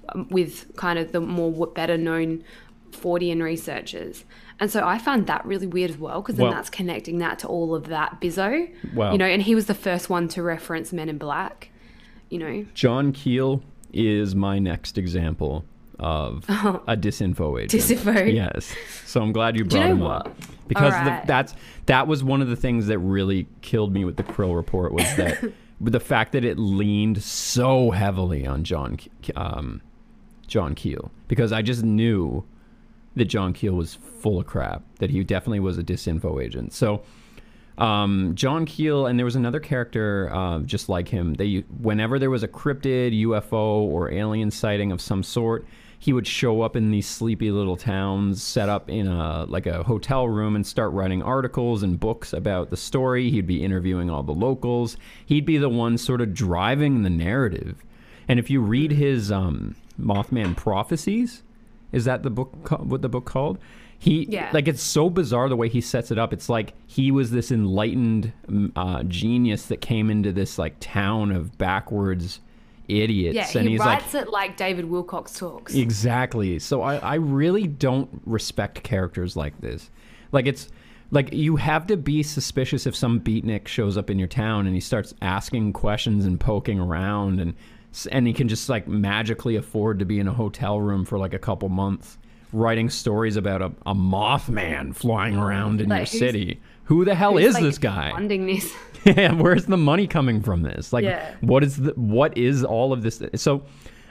um, 0.09 0.27
with 0.29 0.75
kind 0.75 0.97
of 0.99 1.11
the 1.11 1.21
more 1.21 1.67
better 1.67 1.97
known 1.97 2.43
Fortean 2.91 3.41
researchers. 3.41 4.25
And 4.59 4.69
so 4.69 4.85
I 4.85 4.97
found 4.99 5.25
that 5.27 5.43
really 5.45 5.65
weird 5.65 5.89
as 5.91 5.97
well 5.97 6.21
because 6.21 6.35
then 6.35 6.47
Well- 6.47 6.53
that's 6.55 6.69
connecting 6.69 7.17
that 7.19 7.39
to 7.39 7.47
all 7.47 7.73
of 7.73 7.87
that 7.87 8.19
bizzo. 8.21 8.69
Well- 8.93 9.11
you 9.11 9.17
know, 9.17 9.25
and 9.25 9.41
he 9.41 9.55
was 9.55 9.65
the 9.65 9.73
first 9.73 10.09
one 10.09 10.27
to 10.29 10.43
reference 10.43 10.91
Men 10.93 11.09
in 11.09 11.17
Black. 11.17 11.69
You 12.29 12.39
know, 12.39 12.65
John 12.73 13.11
Keel 13.11 13.61
is 13.93 14.35
my 14.35 14.57
next 14.59 14.97
example 14.97 15.65
of 16.01 16.43
a 16.49 16.97
disinfo 16.97 17.61
agent. 17.61 17.81
Disinfo. 17.81 18.33
Yes. 18.33 18.75
So 19.05 19.21
I'm 19.21 19.31
glad 19.31 19.55
you 19.55 19.63
you 19.63 19.69
brought 19.69 19.79
know 19.79 19.91
him 19.91 19.99
what? 19.99 20.27
up 20.27 20.37
because 20.67 20.93
the, 20.93 21.21
that's 21.25 21.53
that 21.85 22.07
was 22.07 22.23
one 22.23 22.41
of 22.41 22.49
the 22.49 22.55
things 22.55 22.87
that 22.87 22.99
really 22.99 23.47
killed 23.61 23.93
me 23.93 24.03
with 24.03 24.17
the 24.17 24.23
Krill 24.23 24.55
report 24.55 24.91
was 24.91 25.05
that 25.15 25.53
the 25.81 25.99
fact 25.99 26.33
that 26.33 26.43
it 26.43 26.57
leaned 26.57 27.21
so 27.21 27.91
heavily 27.91 28.45
on 28.45 28.63
John 28.63 28.97
um, 29.35 29.81
John 30.47 30.75
Keel 30.75 31.11
because 31.27 31.51
I 31.51 31.61
just 31.61 31.83
knew 31.83 32.43
that 33.15 33.25
John 33.25 33.53
Keel 33.53 33.73
was 33.73 33.95
full 33.95 34.39
of 34.39 34.47
crap 34.47 34.83
that 34.99 35.09
he 35.09 35.23
definitely 35.23 35.59
was 35.59 35.77
a 35.77 35.83
disinfo 35.83 36.43
agent. 36.43 36.73
So 36.73 37.03
um, 37.77 38.33
John 38.35 38.65
Keel, 38.65 39.07
and 39.07 39.17
there 39.17 39.25
was 39.25 39.35
another 39.35 39.59
character 39.59 40.29
uh, 40.33 40.59
just 40.59 40.87
like 40.87 41.07
him. 41.07 41.33
They, 41.33 41.63
whenever 41.81 42.19
there 42.19 42.29
was 42.29 42.43
a 42.43 42.47
cryptid, 42.47 43.19
UFO, 43.23 43.81
or 43.81 44.11
alien 44.11 44.51
sighting 44.51 44.91
of 44.91 45.01
some 45.01 45.23
sort, 45.23 45.65
he 46.01 46.13
would 46.13 46.25
show 46.25 46.63
up 46.63 46.75
in 46.75 46.89
these 46.89 47.05
sleepy 47.07 47.51
little 47.51 47.77
towns, 47.77 48.41
set 48.41 48.69
up 48.69 48.89
in 48.89 49.05
a 49.05 49.45
like 49.45 49.67
a 49.67 49.83
hotel 49.83 50.27
room, 50.27 50.55
and 50.55 50.65
start 50.65 50.91
writing 50.93 51.21
articles 51.21 51.83
and 51.83 51.99
books 51.99 52.33
about 52.33 52.71
the 52.71 52.75
story. 52.75 53.29
He'd 53.29 53.45
be 53.45 53.63
interviewing 53.63 54.09
all 54.09 54.23
the 54.23 54.31
locals. 54.31 54.97
He'd 55.23 55.45
be 55.45 55.59
the 55.59 55.69
one 55.69 55.99
sort 55.99 56.19
of 56.19 56.33
driving 56.33 57.03
the 57.03 57.11
narrative. 57.11 57.83
And 58.27 58.39
if 58.39 58.49
you 58.49 58.61
read 58.61 58.93
his 58.93 59.31
um, 59.31 59.75
Mothman 59.99 60.57
prophecies, 60.57 61.43
is 61.91 62.05
that 62.05 62.23
the 62.23 62.31
book? 62.31 62.51
What 62.83 63.03
the 63.03 63.09
book 63.09 63.25
called? 63.25 63.59
He 63.99 64.25
Yeah. 64.27 64.49
like 64.51 64.67
it's 64.67 64.81
so 64.81 65.07
bizarre 65.11 65.49
the 65.49 65.55
way 65.55 65.69
he 65.69 65.81
sets 65.81 66.09
it 66.09 66.17
up. 66.17 66.33
It's 66.33 66.49
like 66.49 66.73
he 66.87 67.11
was 67.11 67.29
this 67.29 67.51
enlightened 67.51 68.33
uh, 68.75 69.03
genius 69.03 69.67
that 69.67 69.81
came 69.81 70.09
into 70.09 70.31
this 70.31 70.57
like 70.57 70.77
town 70.79 71.31
of 71.31 71.59
backwards 71.59 72.39
idiots, 72.91 73.35
Yeah, 73.35 73.59
and 73.59 73.67
he 73.67 73.73
he's 73.75 73.79
writes 73.79 74.13
it 74.15 74.29
like 74.29 74.57
David 74.57 74.85
Wilcock 74.85 75.35
talks. 75.37 75.73
exactly. 75.75 76.59
So 76.59 76.81
I 76.81 76.95
I 76.97 77.15
really 77.15 77.67
don't 77.67 78.09
respect 78.25 78.83
characters 78.83 79.35
like 79.35 79.59
this. 79.61 79.89
Like 80.31 80.45
it's 80.47 80.69
like 81.11 81.33
you 81.33 81.57
have 81.57 81.87
to 81.87 81.97
be 81.97 82.23
suspicious 82.23 82.85
if 82.87 82.95
some 82.95 83.19
beatnik 83.19 83.67
shows 83.67 83.97
up 83.97 84.09
in 84.09 84.17
your 84.17 84.27
town 84.29 84.65
and 84.65 84.73
he 84.75 84.79
starts 84.81 85.13
asking 85.21 85.73
questions 85.73 86.25
and 86.25 86.39
poking 86.39 86.79
around 86.79 87.39
and 87.39 87.53
and 88.11 88.25
he 88.25 88.31
can 88.33 88.47
just 88.47 88.69
like 88.69 88.87
magically 88.87 89.57
afford 89.57 89.99
to 89.99 90.05
be 90.05 90.19
in 90.19 90.27
a 90.27 90.33
hotel 90.33 90.79
room 90.79 91.03
for 91.03 91.17
like 91.19 91.33
a 91.33 91.39
couple 91.39 91.67
months 91.67 92.17
writing 92.53 92.89
stories 92.89 93.35
about 93.37 93.61
a, 93.61 93.71
a 93.85 93.93
mothman 93.95 94.93
flying 94.95 95.35
around 95.37 95.79
in 95.81 95.89
Like, 95.89 95.99
your 95.99 96.19
city. 96.19 96.61
Who 96.85 97.05
the 97.05 97.15
hell 97.15 97.37
is 97.37 97.53
like, 97.53 97.63
this 97.63 97.77
guy? 97.77 98.11
Funding 98.11 98.45
this. 98.45 98.73
Yeah, 99.05 99.33
where's 99.41 99.65
the 99.65 99.77
money 99.77 100.07
coming 100.07 100.41
from 100.41 100.61
this? 100.61 100.93
Like 100.93 101.03
Yeah. 101.03 101.33
what 101.41 101.63
is 101.63 101.77
the 101.77 101.91
what 101.95 102.37
is 102.37 102.63
all 102.63 102.93
of 102.93 103.01
this 103.03 103.21
so 103.35 103.63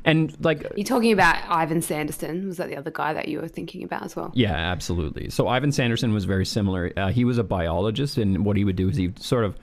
and 0.04 0.34
like 0.44 0.66
You're 0.76 0.84
talking 0.84 1.12
about 1.12 1.36
Ivan 1.48 1.82
Sanderson. 1.82 2.46
Was 2.48 2.56
that 2.56 2.68
the 2.68 2.76
other 2.76 2.90
guy 2.90 3.12
that 3.12 3.28
you 3.28 3.38
were 3.40 3.48
thinking 3.48 3.84
about 3.84 4.02
as 4.02 4.16
well? 4.16 4.32
Yeah, 4.34 4.54
absolutely. 4.54 5.28
So 5.30 5.46
Ivan 5.46 5.72
Sanderson 5.72 6.14
was 6.14 6.24
very 6.24 6.46
similar. 6.46 6.92
Uh, 6.96 7.08
he 7.08 7.24
was 7.24 7.36
a 7.38 7.44
biologist, 7.44 8.16
and 8.16 8.44
what 8.44 8.56
he 8.56 8.64
would 8.64 8.76
do 8.76 8.88
is 8.88 8.96
he 8.96 9.12
sort 9.18 9.44
of, 9.44 9.56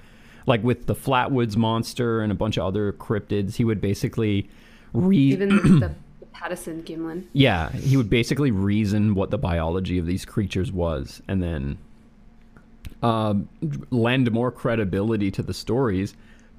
like 0.45 0.63
with 0.63 0.85
the 0.85 0.93
Flatwoods 0.93 1.57
monster 1.57 2.21
and 2.21 2.31
a 2.31 2.35
bunch 2.35 2.57
of 2.57 2.65
other 2.65 2.93
cryptids, 2.93 3.55
he 3.55 3.63
would 3.63 3.81
basically 3.81 4.47
read. 4.93 5.33
Even 5.33 5.49
the, 5.49 5.87
the 6.19 6.25
Patterson 6.33 6.83
Gimlin. 6.83 7.25
yeah, 7.33 7.71
he 7.71 7.97
would 7.97 8.09
basically 8.09 8.51
reason 8.51 9.15
what 9.15 9.31
the 9.31 9.39
biology 9.39 9.97
of 9.97 10.05
these 10.05 10.23
creatures 10.23 10.71
was, 10.71 11.19
and 11.27 11.41
then 11.41 11.79
um, 13.03 13.47
lend 13.91 14.31
more 14.31 14.51
credibility 14.51 15.31
to 15.31 15.43
the 15.43 15.53
stories 15.53 16.13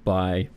by 0.05 0.49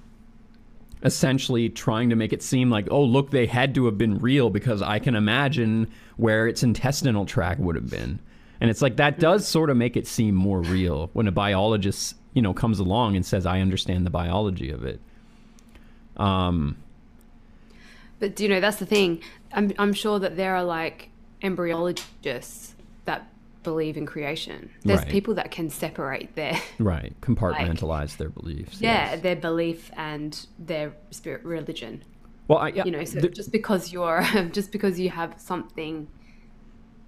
essentially 1.03 1.67
trying 1.69 2.09
to 2.09 2.15
make 2.15 2.31
it 2.31 2.43
seem 2.43 2.69
like, 2.69 2.87
oh, 2.91 3.03
look, 3.03 3.31
they 3.31 3.47
had 3.47 3.73
to 3.75 3.85
have 3.85 3.97
been 3.97 4.19
real 4.19 4.49
because 4.49 4.81
I 4.81 4.99
can 4.99 5.15
imagine 5.15 5.89
where 6.17 6.47
its 6.47 6.61
intestinal 6.61 7.25
tract 7.25 7.59
would 7.59 7.75
have 7.75 7.89
been. 7.89 8.19
And 8.59 8.69
it's 8.69 8.81
like 8.81 8.97
that 8.97 9.19
does 9.19 9.47
sort 9.47 9.71
of 9.71 9.77
make 9.77 9.97
it 9.97 10.05
seem 10.05 10.35
more 10.35 10.61
real 10.61 11.09
when 11.13 11.27
a 11.27 11.31
biologist, 11.31 12.15
you 12.33 12.41
know, 12.43 12.53
comes 12.53 12.77
along 12.77 13.15
and 13.15 13.25
says, 13.25 13.47
I 13.47 13.59
understand 13.59 14.05
the 14.05 14.11
biology 14.11 14.69
of 14.69 14.85
it. 14.85 14.99
Um, 16.17 16.77
But 18.19 18.39
you 18.39 18.47
know 18.47 18.59
that's 18.59 18.77
the 18.77 18.85
thing? 18.85 19.23
I'm 19.51 19.73
I'm 19.79 19.93
sure 19.93 20.19
that 20.19 20.37
there 20.37 20.55
are 20.55 20.63
like 20.63 21.09
embryologists 21.41 22.75
believe 23.63 23.97
in 23.97 24.05
creation. 24.05 24.69
There's 24.83 24.99
Right. 25.01 25.09
people 25.09 25.33
that 25.35 25.51
can 25.51 25.69
separate 25.69 26.35
their 26.35 26.59
right. 26.79 27.13
Compartmentalize 27.21 28.17
their 28.17 28.29
beliefs. 28.29 28.81
yeah 28.81 29.11
yes. 29.11 29.21
their 29.21 29.35
belief 29.35 29.91
and 29.95 30.45
their 30.59 30.93
spirit 31.11 31.43
religion. 31.43 32.03
Well, 32.47 32.59
I, 32.59 32.69
yeah, 32.69 32.83
You 32.85 32.91
know, 32.91 33.03
so 33.05 33.19
the- 33.19 33.29
just 33.29 33.51
because 33.51 33.91
you're 33.93 34.23
just 34.51 34.71
because 34.71 34.99
you 34.99 35.09
have 35.09 35.35
something, 35.39 36.07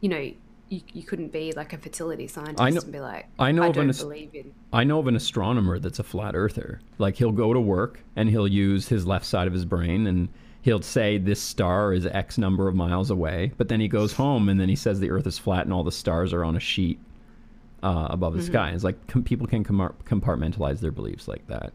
you 0.01 0.09
know. 0.09 0.31
You, 0.69 0.81
you 0.91 1.03
couldn't 1.03 1.31
be 1.31 1.51
like 1.51 1.71
a 1.73 1.77
fertility 1.77 2.25
scientist 2.25 2.59
I 2.61 2.71
know- 2.71 2.81
and 2.81 2.91
be 2.91 2.99
like, 2.99 3.27
I 3.38 3.51
know 3.51 3.63
I 3.63 3.67
of 3.67 3.71
an 3.77 3.81
don't 3.81 3.89
as- 3.89 3.99
believe 4.01 4.34
in. 4.34 4.53
I 4.71 4.84
know 4.85 4.97
of 4.97 5.05
an 5.07 5.15
astronomer 5.15 5.77
that's 5.77 5.99
a 5.99 6.03
flat 6.03 6.35
earther. 6.35 6.80
Like 6.97 7.15
he'll 7.17 7.34
go 7.34 7.53
to 7.53 7.59
work 7.59 7.99
and 8.15 8.27
he'll 8.27 8.47
use 8.47 8.88
his 8.88 9.05
left 9.05 9.25
side 9.25 9.45
of 9.45 9.53
his 9.53 9.65
brain 9.65 10.07
and 10.07 10.30
he'll 10.64 10.81
say 10.81 11.18
this 11.18 11.40
star 11.41 11.94
is 11.94 12.06
X 12.07 12.38
number 12.38 12.68
of 12.68 12.73
miles 12.76 13.10
away, 13.11 13.52
but 13.57 13.68
then 13.69 13.80
he 13.80 13.88
goes 13.88 14.14
home 14.14 14.49
and 14.49 14.60
then 14.60 14.68
he 14.69 14.76
says 14.76 14.99
the 14.99 15.11
Earth 15.11 15.27
is 15.27 15.38
flat 15.38 15.65
and 15.65 15.73
all 15.73 15.84
the 15.84 15.91
stars 15.91 16.34
are 16.34 16.44
on 16.44 16.56
a 16.56 16.60
sheet 16.60 16.99
uh, 17.84 18.07
above 18.10 18.34
the 18.34 18.40
Mm-hmm. 18.40 18.52
sky. 18.52 18.72
It's 18.72 18.84
like 18.84 19.06
com- 19.07 19.23
people 19.23 19.45
can 19.45 19.64
com- 19.64 19.94
compartmentalize 20.06 20.80
their 20.80 20.91
beliefs 20.91 21.27
like 21.27 21.45
that. 21.48 21.73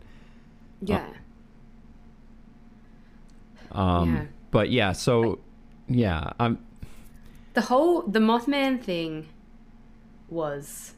Yeah. 0.82 1.06
Um, 3.72 4.14
Yeah. 4.14 4.24
But 4.50 4.70
yeah, 4.70 4.92
so 4.92 5.38
yeah, 5.88 6.30
I'm 6.40 6.58
the 7.52 7.60
whole 7.60 8.02
the 8.02 8.18
Mothman 8.20 8.82
thing 8.82 9.26
was 10.30 10.94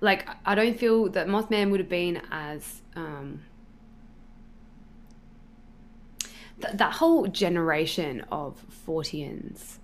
like 0.00 0.26
I 0.46 0.54
don't 0.54 0.78
feel 0.78 1.10
that 1.10 1.26
Mothman 1.26 1.70
would 1.70 1.80
have 1.80 1.88
been 1.90 2.22
as 2.30 2.80
um 2.96 3.42
th- 6.62 6.74
that 6.74 6.94
whole 6.94 7.26
generation 7.26 8.24
of 8.30 8.64
Forteans 8.86 9.78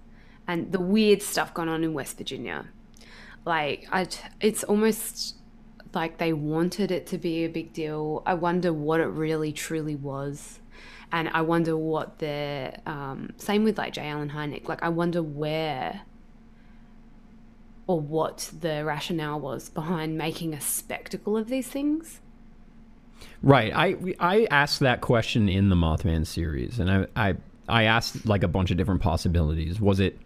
and 0.47 0.73
the 0.73 0.81
weird 0.81 1.23
stuff 1.23 1.53
going 1.53 1.69
on 1.69 1.85
in 1.85 1.93
West 1.93 2.17
Virginia. 2.17 2.67
Like 3.45 3.87
I 3.93 4.07
it's 4.41 4.65
almost 4.65 5.37
like 5.95 6.19
they 6.19 6.33
wanted 6.33 6.91
it 6.91 7.07
to 7.09 7.19
be 7.19 7.45
a 7.45 7.49
big 7.49 7.73
deal. 7.73 8.23
I 8.27 8.35
wonder 8.35 8.73
what 8.73 9.01
it 9.01 9.07
really 9.07 9.53
truly 9.53 9.97
was. 9.97 10.61
And 11.11 11.31
I 11.31 11.41
wonder 11.41 11.75
what 11.77 12.19
the 12.19 12.75
um, 12.85 13.33
same 13.39 13.65
with 13.65 13.79
like 13.79 13.95
J. 13.95 14.09
Allen 14.09 14.31
Hynek. 14.31 14.69
Like 14.69 14.83
I 14.83 14.91
wonder 14.91 15.23
where 15.23 16.03
or 17.87 17.99
what 17.99 18.51
the 18.61 18.85
rationale 18.85 19.41
was 19.41 19.71
behind 19.71 20.19
making 20.19 20.53
a 20.53 20.61
spectacle 20.61 21.37
of 21.37 21.49
these 21.49 21.69
things. 21.69 22.21
Right. 23.43 23.73
I 23.75 23.97
I 24.19 24.47
asked 24.51 24.81
that 24.81 25.01
question 25.01 25.49
in 25.49 25.69
the 25.69 25.77
Mothman 25.77 26.27
series, 26.27 26.79
and 26.79 26.91
I 26.91 27.07
I 27.17 27.35
I 27.69 27.83
asked 27.85 28.27
like 28.27 28.43
a 28.43 28.49
bunch 28.49 28.71
of 28.71 28.77
different 28.77 29.01
possibilities. 29.01 29.81
Was 29.81 30.01
it 30.01 30.19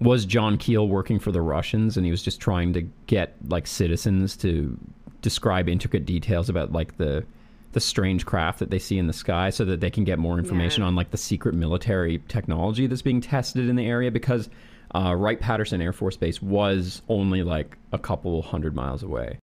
was 0.00 0.24
John 0.24 0.58
Keel 0.58 0.88
working 0.88 1.18
for 1.18 1.32
the 1.32 1.42
Russians, 1.42 1.96
and 1.96 2.04
he 2.04 2.10
was 2.10 2.22
just 2.22 2.40
trying 2.40 2.72
to 2.74 2.82
get 3.06 3.36
like 3.48 3.66
citizens 3.66 4.36
to 4.38 4.76
describe 5.22 5.68
intricate 5.68 6.06
details 6.06 6.48
about 6.48 6.72
like 6.72 6.96
the 6.96 7.24
the 7.72 7.80
strange 7.80 8.24
craft 8.24 8.58
that 8.60 8.70
they 8.70 8.78
see 8.78 8.98
in 8.98 9.06
the 9.06 9.12
sky, 9.12 9.50
so 9.50 9.64
that 9.64 9.80
they 9.80 9.90
can 9.90 10.04
get 10.04 10.18
more 10.18 10.38
information 10.38 10.82
Yeah. 10.82 10.88
on 10.88 10.96
like 10.96 11.10
the 11.10 11.16
secret 11.18 11.54
military 11.54 12.22
technology 12.28 12.86
that's 12.86 13.02
being 13.02 13.20
tested 13.20 13.68
in 13.68 13.76
the 13.76 13.86
area 13.86 14.10
because. 14.10 14.48
Uh, 14.94 15.14
Wright 15.14 15.38
Patterson 15.38 15.82
Air 15.82 15.92
Force 15.92 16.16
Base 16.16 16.40
was 16.40 17.02
only 17.10 17.42
like 17.42 17.76
a 17.92 17.98
couple 17.98 18.40
hundred 18.40 18.74
miles 18.74 19.02
away 19.02 19.38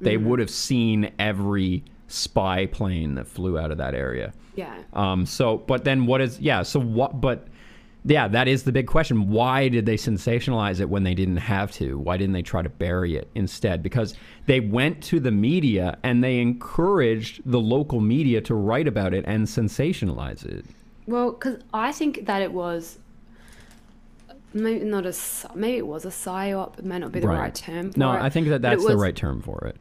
they 0.00 0.16
would 0.16 0.38
have 0.38 0.50
seen 0.50 1.10
every 1.18 1.84
spy 2.12 2.66
plane 2.66 3.14
that 3.14 3.26
flew 3.26 3.58
out 3.58 3.70
of 3.70 3.78
that 3.78 3.94
area. 3.94 4.32
Yeah. 4.54 4.82
Um, 4.92 5.24
so, 5.26 5.58
but 5.58 5.84
then 5.84 6.06
what 6.06 6.20
is, 6.20 6.38
yeah, 6.40 6.62
so 6.62 6.78
what, 6.78 7.20
but 7.20 7.48
yeah, 8.04 8.28
that 8.28 8.48
is 8.48 8.64
the 8.64 8.72
big 8.72 8.86
question. 8.86 9.28
Why 9.28 9.68
did 9.68 9.86
they 9.86 9.96
sensationalize 9.96 10.80
it 10.80 10.88
when 10.88 11.04
they 11.04 11.14
didn't 11.14 11.36
have 11.36 11.70
to? 11.72 11.98
Why 11.98 12.16
didn't 12.16 12.32
they 12.32 12.42
try 12.42 12.60
to 12.60 12.68
bury 12.68 13.16
it 13.16 13.30
instead? 13.34 13.82
Because 13.82 14.14
they 14.46 14.60
went 14.60 15.02
to 15.04 15.20
the 15.20 15.30
media 15.30 15.96
and 16.02 16.22
they 16.22 16.40
encouraged 16.40 17.42
the 17.44 17.60
local 17.60 18.00
media 18.00 18.40
to 18.42 18.54
write 18.54 18.88
about 18.88 19.14
it 19.14 19.24
and 19.26 19.46
sensationalize 19.46 20.44
it. 20.44 20.64
Well, 21.06 21.32
because 21.32 21.62
I 21.72 21.92
think 21.92 22.26
that 22.26 22.42
it 22.42 22.52
was 22.52 22.98
maybe 24.52 24.84
not 24.84 25.06
a 25.06 25.14
maybe 25.54 25.78
it 25.78 25.86
was 25.86 26.04
a 26.04 26.08
psyop. 26.08 26.78
It 26.78 26.84
may 26.84 26.98
not 26.98 27.12
be 27.12 27.20
the 27.20 27.28
right, 27.28 27.54
term. 27.54 27.92
For 27.92 27.98
no, 27.98 28.12
it, 28.12 28.20
I 28.20 28.30
think 28.30 28.48
that 28.48 28.62
that's 28.62 28.84
the 28.84 28.96
right 28.96 29.16
term 29.16 29.40
for 29.42 29.66
it. 29.66 29.76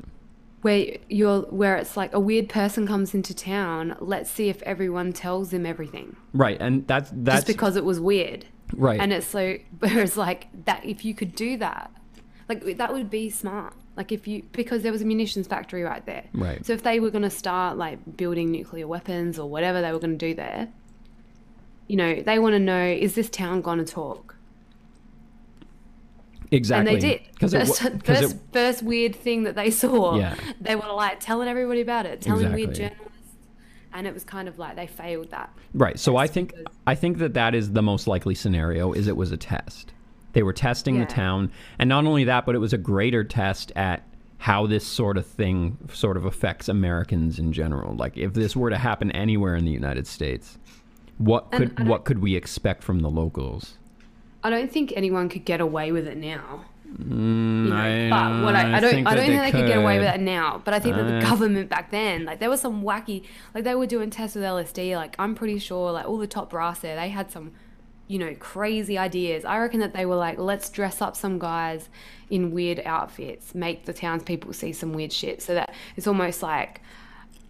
Where 0.61 0.97
you're 1.09 1.41
where 1.43 1.75
it's 1.77 1.97
like 1.97 2.13
a 2.13 2.19
weird 2.19 2.47
person 2.47 2.85
comes 2.85 3.13
into 3.15 3.33
town. 3.33 3.95
Let's 3.99 4.29
see 4.29 4.49
if 4.49 4.61
everyone 4.61 5.11
tells 5.11 5.51
him 5.51 5.65
everything. 5.65 6.15
Right. 6.33 6.57
And 6.59 6.87
that's, 6.87 7.09
that's 7.13 7.37
just 7.37 7.47
because 7.47 7.75
it 7.75 7.83
was 7.83 7.99
weird. 7.99 8.45
right. 8.75 8.99
And 8.99 9.11
it's 9.11 9.25
so, 9.25 9.57
whereas 9.79 10.17
like 10.17 10.47
that, 10.65 10.85
if 10.85 11.03
you 11.03 11.15
could 11.15 11.33
do 11.35 11.57
that, 11.57 11.91
like 12.47 12.77
that 12.77 12.93
would 12.93 13.09
be 13.09 13.29
smart. 13.29 13.73
Like 13.97 14.11
if 14.11 14.27
you, 14.27 14.43
because 14.51 14.83
there 14.83 14.91
was 14.91 15.01
a 15.01 15.05
munitions 15.05 15.47
factory 15.47 15.83
right 15.83 16.05
there. 16.05 16.25
Right. 16.33 16.65
So 16.65 16.73
if 16.73 16.83
they 16.83 16.99
were 16.99 17.09
going 17.09 17.23
to 17.23 17.29
start 17.29 17.77
like 17.77 18.17
building 18.17 18.51
nuclear 18.51 18.87
weapons 18.87 19.39
or 19.39 19.49
whatever 19.49 19.81
they 19.81 19.91
were 19.91 19.99
going 19.99 20.17
to 20.17 20.25
do 20.27 20.33
there, 20.33 20.69
you 21.87 21.97
know, 21.97 22.21
they 22.21 22.39
want 22.39 22.53
to 22.53 22.59
know 22.59 22.85
is 22.85 23.15
this 23.15 23.29
town 23.29 23.61
going 23.61 23.79
to 23.83 23.85
talk? 23.85 24.35
Exactly. 26.51 26.93
And 26.93 27.01
they 27.01 27.07
did. 27.07 27.21
Because 27.33 27.53
it, 27.53 27.59
First, 27.67 27.81
'cause 27.81 27.91
first, 28.03 28.35
it, 28.35 28.41
first 28.51 28.83
weird 28.83 29.15
thing 29.15 29.43
that 29.43 29.55
they 29.55 29.71
saw, 29.83 30.17
Yeah. 30.17 30.35
they 30.59 30.75
were 30.75 30.91
like 30.93 31.19
telling 31.19 31.47
everybody 31.47 31.81
about 31.81 32.05
it, 32.05 32.21
telling 32.21 32.51
weird 32.53 32.75
journalists. 32.75 33.07
And 33.93 34.07
it 34.07 34.13
was 34.13 34.23
kind 34.23 34.47
of 34.47 34.57
like 34.59 34.75
they 34.75 34.87
failed 34.87 35.31
that. 35.31 35.49
right. 35.73 35.99
So 35.99 36.15
I 36.17 36.27
think 36.27 36.55
because- 36.55 36.73
I 36.87 36.95
think 36.95 37.17
that 37.19 37.33
that 37.33 37.55
is 37.55 37.71
the 37.73 37.81
most 37.81 38.07
likely 38.07 38.35
scenario. 38.35 38.93
Is 38.93 39.07
it 39.07 39.17
was 39.17 39.31
a 39.31 39.37
test. 39.37 39.93
They 40.33 40.43
were 40.43 40.53
testing 40.53 40.95
Yeah. 40.95 41.05
the 41.05 41.11
town, 41.11 41.51
and 41.77 41.89
not 41.89 42.05
only 42.05 42.23
that, 42.25 42.45
but 42.45 42.55
it 42.55 42.59
was 42.59 42.71
a 42.73 42.77
greater 42.77 43.23
test 43.25 43.71
at 43.75 44.07
how 44.37 44.65
this 44.65 44.85
sort 44.87 45.17
of 45.17 45.25
thing 45.27 45.77
sort 45.93 46.15
of 46.17 46.25
affects 46.25 46.67
Americans 46.69 47.37
in 47.37 47.51
general. 47.53 47.93
Like 47.95 48.17
if 48.17 48.33
this 48.33 48.55
were 48.55 48.69
to 48.69 48.77
happen 48.77 49.11
anywhere 49.11 49.55
in 49.55 49.65
the 49.65 49.71
United 49.71 50.07
States, 50.07 50.57
what 51.17 51.47
And 51.51 51.75
could 51.75 51.87
what 51.87 52.05
could 52.05 52.19
we 52.19 52.35
expect 52.35 52.83
from 52.83 52.99
the 53.01 53.09
locals? 53.09 53.77
I 54.43 54.49
don't 54.49 54.71
think 54.71 54.93
anyone 54.95 55.29
could 55.29 55.45
get 55.45 55.61
away 55.61 55.91
with 55.91 56.07
it 56.07 56.17
now. 56.17 56.65
Mm, 56.91 57.65
you 57.65 57.69
know, 57.69 57.75
I, 57.75 58.09
but 58.09 58.43
what 58.43 58.55
I, 58.55 58.77
I 58.77 58.79
don't, 58.81 59.07
I 59.07 59.15
don't 59.15 59.25
think 59.25 59.41
they 59.41 59.51
could 59.51 59.67
get 59.67 59.77
away 59.77 59.97
with 59.99 60.11
could. 60.11 60.21
it 60.21 60.23
now. 60.23 60.61
But 60.65 60.73
I 60.73 60.79
think 60.79 60.95
that 60.97 61.03
the 61.07 61.17
Uh. 61.17 61.21
government 61.29 61.69
back 61.69 61.89
then, 61.91 62.25
like 62.25 62.39
there 62.39 62.49
was 62.49 62.59
some 62.59 62.83
wacky, 62.83 63.23
like 63.55 63.63
they 63.63 63.75
were 63.75 63.85
doing 63.85 64.09
tests 64.09 64.35
with 64.35 64.43
LSD. 64.43 64.95
Like 64.95 65.15
I'm 65.17 65.33
pretty 65.35 65.57
sure, 65.59 65.91
like 65.91 66.05
all 66.07 66.17
the 66.17 66.27
top 66.27 66.49
brass 66.49 66.79
there, 66.79 66.95
they 66.97 67.07
had 67.09 67.31
some, 67.31 67.51
you 68.07 68.19
know, 68.19 68.35
crazy 68.35 68.97
ideas. 68.97 69.45
I 69.45 69.57
reckon 69.59 69.79
that 69.79 69.93
they 69.93 70.05
were 70.05 70.15
like, 70.17 70.37
let's 70.37 70.69
dress 70.69 71.01
up 71.01 71.15
some 71.15 71.39
guys 71.39 71.87
in 72.29 72.51
weird 72.51 72.81
outfits, 72.85 73.55
make 73.55 73.85
the 73.85 73.93
townspeople 73.93 74.51
see 74.53 74.73
some 74.73 74.91
weird 74.91 75.13
shit, 75.13 75.41
so 75.41 75.53
that 75.53 75.73
it's 75.95 76.07
almost 76.07 76.43
like, 76.43 76.81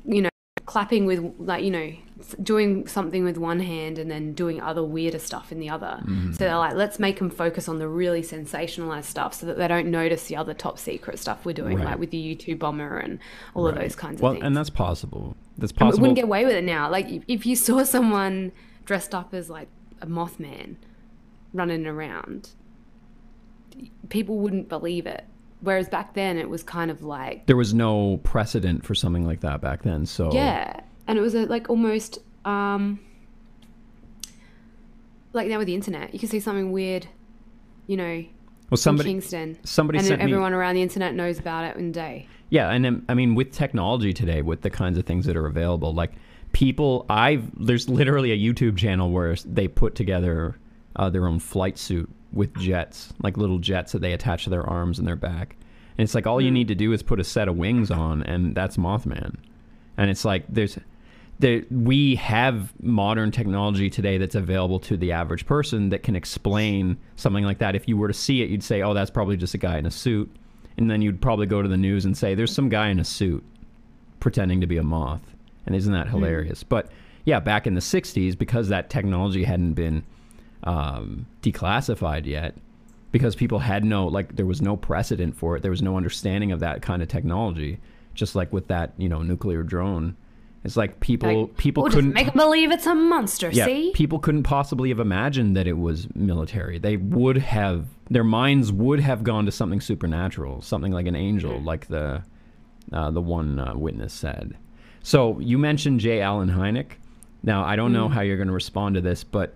you 0.06 0.22
know, 0.22 0.30
clapping 0.66 1.06
with 1.06 1.34
like 1.40 1.64
you 1.64 1.72
know 1.72 1.92
doing 2.42 2.88
something 2.88 3.24
with 3.24 3.38
one 3.38 3.60
hand 3.60 3.98
and 3.98 4.10
then 4.10 4.34
doing 4.34 4.62
other 4.62 4.84
weirder 4.84 5.20
stuff 5.20 5.52
in 5.52 5.60
the 5.60 5.70
other 5.70 6.00
Mm-hmm. 6.04 6.32
so 6.34 6.44
they're 6.46 6.58
like 6.58 6.76
let's 6.76 7.00
make 7.00 7.20
them 7.20 7.30
focus 7.30 7.68
on 7.68 7.80
the 7.80 7.88
really 7.88 8.22
sensationalized 8.22 9.06
stuff 9.06 9.34
so 9.34 9.46
that 9.46 9.58
they 9.58 9.68
don't 9.68 9.88
notice 9.92 10.28
the 10.28 10.36
other 10.36 10.54
top 10.54 10.78
secret 10.80 11.20
stuff 11.20 11.46
we're 11.46 11.54
doing 11.54 11.78
Right. 11.78 11.86
like 11.86 12.00
with 12.00 12.12
the 12.12 12.36
Unabomber 12.36 13.04
and 13.04 13.20
all 13.54 13.68
of 13.68 13.76
those 13.76 13.96
kinds 13.96 14.16
of 14.16 14.22
well, 14.22 14.34
things 14.34 14.44
and 14.46 14.56
that's 14.58 14.70
possible. 14.70 15.36
That's 15.58 15.74
And 15.78 15.92
we 15.94 16.00
wouldn't 16.00 16.16
get 16.16 16.26
away 16.26 16.46
with 16.46 16.56
it 16.56 16.64
now 16.64 16.90
like 16.90 17.10
if- 17.10 17.24
if 17.28 17.46
you 17.46 17.56
saw 17.56 17.84
someone 17.96 18.52
dressed 18.86 19.14
up 19.14 19.34
as 19.34 19.50
like 19.50 19.68
a 20.02 20.08
mothman 20.08 20.76
running 21.54 21.86
around 21.86 22.50
people 24.10 24.38
wouldn't 24.40 24.68
believe 24.70 25.06
it 25.06 25.24
whereas 25.62 25.88
back 25.88 26.14
then 26.14 26.38
it 26.38 26.50
was 26.50 26.64
kind 26.64 26.90
of 26.92 27.04
like 27.04 27.46
there 27.46 27.56
was 27.56 27.74
no 27.74 28.18
precedent 28.24 28.86
for 28.86 28.96
something 28.96 29.26
like 29.26 29.42
that 29.42 29.62
back 29.62 29.84
then. 29.84 30.06
So 30.06 30.32
Yeah, 30.34 30.82
and 31.08 31.18
it 31.18 31.22
was 31.22 31.36
a, 31.36 31.46
like 31.46 31.70
almost 31.70 32.20
um, 32.46 33.00
like 35.34 35.48
now 35.48 35.58
with 35.58 35.68
the 35.68 35.76
internet, 35.76 36.14
you 36.14 36.20
can 36.20 36.30
see 36.30 36.40
something 36.40 36.72
weird, 36.72 37.08
you 37.88 37.98
know, 37.98 38.26
well, 38.70 38.78
somebody 38.78 39.10
Kingston, 39.10 39.58
somebody 39.64 40.00
and 40.00 40.08
sent 40.08 40.20
me- 40.20 40.24
everyone 40.24 40.54
around 40.54 40.76
the 40.76 40.82
internet 40.82 41.14
knows 41.14 41.40
about 41.40 41.66
it 41.66 41.76
in 41.78 41.90
a 41.90 41.92
day. 41.92 42.28
Yeah, 42.50 42.70
and 42.70 42.86
um, 42.86 43.06
I 43.08 43.14
mean, 43.14 43.36
with 43.36 43.52
technology 43.52 44.14
today, 44.14 44.42
with 44.42 44.62
the 44.62 44.70
kinds 44.70 44.98
of 44.98 45.06
things 45.06 45.26
that 45.26 45.38
are 45.38 45.46
available, 45.46 45.94
like 45.94 46.12
people, 46.52 47.06
I've 47.10 47.50
there's 47.66 47.90
literally 47.90 48.32
a 48.32 48.38
YouTube 48.38 48.78
channel 48.78 49.12
where 49.12 49.36
they 49.46 49.68
put 49.68 49.96
together 49.96 50.58
uh, 50.96 51.10
their 51.10 51.28
own 51.28 51.40
flight 51.40 51.78
suit 51.78 52.10
with 52.34 52.54
jets, 52.58 53.14
like 53.22 53.38
little 53.38 53.60
jets 53.60 53.92
that 53.92 54.00
they 54.00 54.14
attach 54.14 54.46
to 54.46 54.50
their 54.50 54.68
arms 54.70 55.00
and 55.00 55.08
their 55.08 55.16
back, 55.16 55.56
and 55.98 56.04
it's 56.06 56.16
like 56.16 56.28
all 56.28 56.42
you 56.42 56.52
need 56.52 56.68
to 56.70 56.76
do 56.76 56.92
is 56.94 57.04
put 57.04 57.20
a 57.20 57.24
set 57.24 57.48
of 57.48 57.58
wings 57.58 57.92
on, 57.92 58.24
and 58.24 58.56
that's 58.56 58.78
Mothman, 58.78 59.38
and 60.02 60.10
it's 60.10 60.26
like 60.26 60.44
there's. 60.50 60.78
There, 61.40 61.64
we 61.72 62.16
have 62.16 62.72
modern 62.84 63.32
technology 63.32 63.90
today 63.90 64.20
that's 64.20 64.36
available 64.36 64.80
to 64.82 64.96
the 64.96 65.12
average 65.12 65.48
person 65.48 65.90
that 65.90 66.04
can 66.04 66.16
explain 66.16 66.98
something 67.16 67.44
like 67.44 67.58
that. 67.60 67.76
If 67.76 67.88
you 67.88 67.98
were 67.98 68.08
to 68.08 68.14
see 68.14 68.44
it, 68.44 68.50
you'd 68.50 68.64
say, 68.64 68.82
"Oh, 68.84 68.94
that's 68.94 69.10
probably 69.10 69.38
just 69.38 69.56
a 69.56 69.58
guy 69.58 69.78
in 69.78 69.88
a 69.88 69.92
suit," 69.92 70.30
and 70.78 70.90
then 70.90 71.02
you'd 71.02 71.22
probably 71.22 71.48
go 71.48 71.62
to 71.62 71.68
the 71.68 71.78
news 71.78 72.06
and 72.06 72.16
say, 72.16 72.36
"There's 72.36 72.54
some 72.54 72.70
guy 72.70 72.90
in 72.90 73.00
a 73.00 73.04
suit 73.04 73.44
pretending 74.20 74.62
to 74.62 74.68
be 74.68 74.78
a 74.78 74.84
moth," 74.84 75.36
and 75.66 75.76
isn't 75.76 75.94
that 75.94 76.10
hilarious? 76.10 76.64
But 76.64 76.90
yeah, 77.26 77.40
back 77.40 77.66
in 77.66 77.74
the 77.74 77.82
'60s, 77.82 78.38
because 78.38 78.70
that 78.70 78.90
technology 78.90 79.44
hadn't 79.44 79.74
been 79.74 80.04
um, 80.64 81.26
declassified 81.42 82.26
yet, 82.26 82.56
because 83.12 83.36
people 83.36 83.60
had 83.60 83.84
no 83.84 84.08
like, 84.08 84.36
there 84.36 84.46
was 84.46 84.62
no 84.62 84.78
precedent 84.78 85.36
for 85.36 85.56
it. 85.56 85.62
There 85.62 85.72
was 85.72 85.82
no 85.82 85.98
understanding 85.98 86.52
of 86.52 86.60
that 86.60 86.82
kind 86.82 87.02
of 87.02 87.08
technology. 87.08 87.80
Just 88.22 88.36
like 88.36 88.54
with 88.54 88.68
that, 88.68 88.94
you 88.98 89.10
know, 89.10 89.24
nuclear 89.24 89.64
drone, 89.64 90.16
it's 90.64 90.78
like 90.78 91.00
people 91.00 91.42
Like, 91.46 91.58
people 91.58 91.82
we'll 91.82 91.92
couldn't 91.92 92.14
make 92.14 92.32
believe 92.34 92.72
it's 92.72 92.86
a 92.86 92.94
monster. 92.94 93.50
yeah, 93.52 93.66
see, 93.66 93.92
people 93.96 94.20
couldn't 94.20 94.44
possibly 94.44 94.90
have 94.90 95.00
imagined 95.00 95.58
that 95.58 95.66
it 95.66 95.80
was 95.80 96.08
military. 96.14 96.78
They 96.78 96.98
would 96.98 97.38
have 97.38 97.88
their 98.12 98.24
minds 98.24 98.72
would 98.72 99.00
have 99.00 99.24
gone 99.24 99.48
to 99.48 99.52
something 99.52 99.82
supernatural, 99.82 100.62
something 100.62 100.92
like 100.92 101.08
an 101.08 101.16
angel, 101.16 101.60
like 101.62 101.88
the 101.88 102.22
uh, 102.94 103.10
the 103.10 103.22
one 103.22 103.58
uh, 103.60 103.74
witness 103.76 104.14
said. 104.14 104.56
So 105.02 105.40
you 105.40 105.58
mentioned 105.58 106.00
J. 106.00 106.22
Allen 106.22 106.52
Hynek. 106.52 106.92
Now 107.42 107.64
I 107.64 107.76
don't 107.76 107.92
know 107.92 108.08
how 108.08 108.22
you're 108.22 108.38
going 108.38 108.54
to 108.54 108.54
respond 108.54 108.94
to 108.96 109.02
this, 109.02 109.24
but 109.24 109.56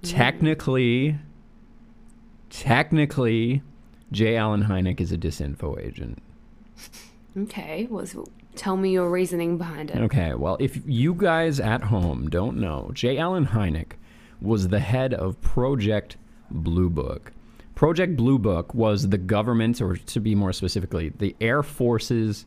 technically, 0.00 1.18
technically, 2.48 3.60
J. 4.10 4.38
Allen 4.38 4.64
Hynek 4.64 5.02
is 5.02 5.12
a 5.12 5.18
disinfo 5.18 5.78
agent. 5.78 6.22
Okay. 7.36 7.86
Was 7.90 8.16
tell 8.56 8.76
me 8.76 8.90
your 8.90 9.10
reasoning 9.10 9.58
behind 9.58 9.90
it. 9.90 9.98
Okay, 9.98 10.34
well, 10.34 10.56
if 10.60 10.80
you 10.86 11.14
guys 11.14 11.60
at 11.60 11.84
home 11.84 12.28
don't 12.28 12.56
know, 12.56 12.90
J. 12.92 13.18
Allen 13.18 13.46
Hynek 13.46 13.92
was 14.40 14.68
the 14.68 14.80
head 14.80 15.14
of 15.14 15.40
Project 15.40 16.16
Blue 16.50 16.90
Book. 16.90 17.32
Project 17.74 18.16
Blue 18.16 18.38
Book 18.38 18.74
was 18.74 19.08
the 19.08 19.18
government, 19.18 19.80
or 19.80 19.96
to 19.96 20.20
be 20.20 20.34
more 20.34 20.52
specifically, 20.52 21.10
the 21.10 21.34
Air 21.40 21.62
Force's 21.62 22.44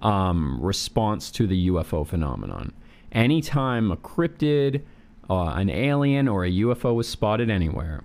um, 0.00 0.60
response 0.60 1.30
to 1.32 1.46
the 1.46 1.68
UFO 1.68 2.06
phenomenon. 2.06 2.72
Anytime 3.12 3.90
a 3.90 3.96
cryptid, 3.96 4.82
uh, 5.30 5.50
an 5.50 5.70
alien, 5.70 6.28
or 6.28 6.44
a 6.44 6.50
UFO 6.50 6.94
was 6.94 7.08
spotted 7.08 7.50
anywhere, 7.50 8.04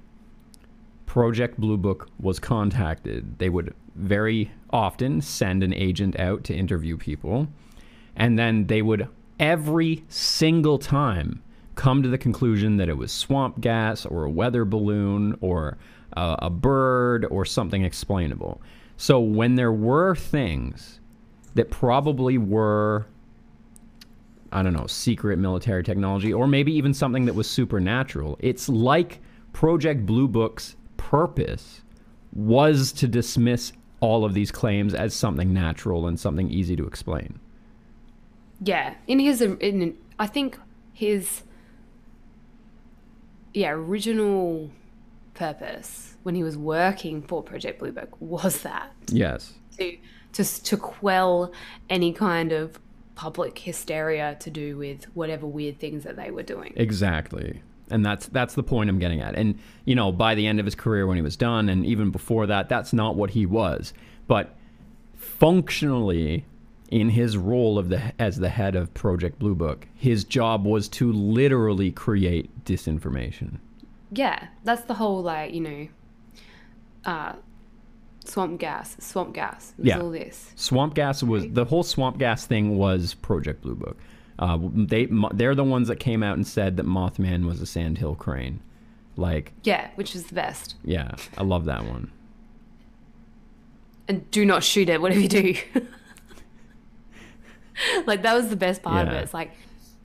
Project 1.06 1.60
Blue 1.60 1.78
Book 1.78 2.10
was 2.20 2.40
contacted. 2.40 3.40
They 3.40 3.50
would 3.50 3.74
very 3.96 4.52
often 4.74 5.22
send 5.22 5.64
an 5.64 5.74
agent 5.74 6.20
out 6.20 6.44
to 6.46 6.54
interview 6.54 6.98
people, 6.98 7.48
and 8.16 8.38
then 8.38 8.68
they 8.68 8.82
would 8.82 9.08
every 9.40 10.04
single 10.10 10.78
time 10.78 11.42
come 11.76 12.04
to 12.04 12.10
the 12.10 12.18
conclusion 12.18 12.78
that 12.78 12.90
it 12.90 12.98
was 12.98 13.12
swamp 13.12 13.62
gas 13.62 14.06
or 14.06 14.26
a 14.26 14.30
weather 14.30 14.66
balloon 14.66 15.38
or 15.42 15.78
uh, 16.18 16.36
a 16.40 16.50
bird 16.50 17.26
or 17.32 17.46
something 17.46 17.84
explainable. 17.84 18.62
So 18.98 19.20
when 19.20 19.56
there 19.56 19.72
were 19.72 20.16
things 20.16 21.00
that 21.56 21.72
probably 21.72 22.38
were 22.38 23.08
I 24.52 24.62
don't 24.62 24.74
know, 24.74 24.86
secret 24.86 25.40
military 25.40 25.82
technology, 25.84 26.32
or 26.32 26.48
maybe 26.48 26.72
even 26.74 26.94
something 26.94 27.26
that 27.26 27.34
was 27.34 27.50
supernatural. 27.50 28.38
It's 28.40 28.70
like 28.70 29.20
Project 29.52 30.06
Blue 30.06 30.28
Book's 30.28 30.76
purpose 30.96 31.82
was 32.34 32.92
to 32.94 33.08
dismiss 33.08 33.74
all 34.04 34.26
of 34.26 34.34
these 34.34 34.52
claims 34.52 34.94
as 34.94 35.14
something 35.14 35.54
natural 35.54 36.08
and 36.08 36.20
something 36.20 36.52
easy 36.52 36.76
to 36.76 36.86
explain. 36.86 37.40
Yeah, 38.62 38.96
in 39.08 39.20
his, 39.20 39.42
in 39.42 39.98
I 40.20 40.28
think 40.28 40.60
his, 40.92 41.44
yeah, 43.54 43.72
original 43.72 44.72
purpose 45.34 46.18
when 46.24 46.36
he 46.36 46.44
was 46.44 46.58
working 46.58 47.22
for 47.22 47.42
Project 47.42 47.80
Blue 47.80 47.94
Book 47.94 48.10
was 48.20 48.62
that 48.64 48.92
Yes. 49.08 49.54
to 49.78 49.98
to 50.34 50.44
to 50.64 50.78
quell 50.78 51.54
any 51.90 52.12
kind 52.12 52.52
of 52.52 52.80
public 53.16 53.58
hysteria 53.60 54.36
to 54.42 54.50
do 54.50 54.76
with 54.78 55.06
whatever 55.16 55.46
weird 55.48 55.80
things 55.80 56.04
that 56.04 56.18
they 56.18 56.30
were 56.30 56.44
doing. 56.44 56.74
Exactly. 56.76 57.62
And 57.94 58.06
that's 58.06 58.26
that's 58.28 58.56
the 58.56 58.64
point 58.64 58.90
I'm 58.90 59.00
getting 59.00 59.22
at. 59.22 59.36
And 59.36 59.60
you 59.86 59.96
know, 59.96 60.12
by 60.12 60.36
the 60.36 60.48
end 60.48 60.60
of 60.60 60.66
his 60.66 60.76
career 60.76 61.06
when 61.06 61.16
he 61.16 61.22
was 61.22 61.38
done 61.38 61.70
and 61.70 61.86
even 61.86 62.10
before 62.10 62.48
that, 62.48 62.68
that's 62.68 62.92
not 62.92 63.16
what 63.16 63.30
he 63.30 63.46
was. 63.46 63.94
But 64.28 64.56
functionally 65.14 66.46
in 66.90 67.10
his 67.10 67.38
role 67.38 67.80
of 67.80 67.90
the 67.90 68.14
as 68.20 68.38
the 68.38 68.50
head 68.50 68.76
of 68.76 68.94
Project 68.94 69.40
Blue 69.40 69.56
Book, 69.56 69.88
his 69.96 70.24
job 70.24 70.66
was 70.66 70.88
to 70.90 71.12
literally 71.12 71.92
create 71.92 72.66
disinformation. 72.66 73.58
Yeah, 74.12 74.48
that's 74.64 74.84
the 74.84 74.94
whole 74.96 75.22
like 75.22 75.54
you 75.54 75.62
know, 75.62 75.88
uh, 77.06 77.34
swamp 78.26 78.60
gas, 78.60 78.96
swamp 79.00 79.34
gas. 79.34 79.74
Yeah. 79.78 80.00
all 80.00 80.12
this. 80.12 80.52
Swamp 80.56 80.94
gas 80.94 81.24
was 81.24 81.48
the 81.50 81.66
whole 81.66 81.84
swamp 81.84 82.18
gas 82.18 82.46
thing 82.46 82.78
was 82.78 83.14
Project 83.16 83.62
Blue 83.62 83.76
Book. 83.76 83.98
Uh, 84.44 84.58
they 84.74 85.08
they're 85.34 85.56
the 85.56 85.64
ones 85.64 85.88
that 85.88 86.02
came 86.02 86.22
out 86.22 86.36
and 86.36 86.46
said 86.46 86.76
that 86.76 86.86
Mothman 86.86 87.46
was 87.46 87.62
a 87.62 87.66
sandhill 87.66 88.14
crane. 88.16 88.60
Like, 89.16 89.54
Yeah, 89.64 89.90
which 89.96 90.16
is 90.16 90.26
the 90.26 90.36
best. 90.36 90.76
yeah, 90.84 91.16
I 91.38 91.44
love 91.44 91.64
that 91.66 91.86
one. 91.86 92.12
And 94.08 94.30
do 94.32 94.46
not 94.46 94.64
shoot 94.64 94.90
it, 94.90 95.02
whatever 95.02 95.22
you 95.22 95.30
do. 95.30 95.56
like 98.06 98.22
that 98.24 98.34
was 98.34 98.50
the 98.50 98.56
best 98.56 98.84
part 98.84 99.08
of 99.08 99.14
it. 99.14 99.24
It's 99.24 99.34
like 99.34 99.52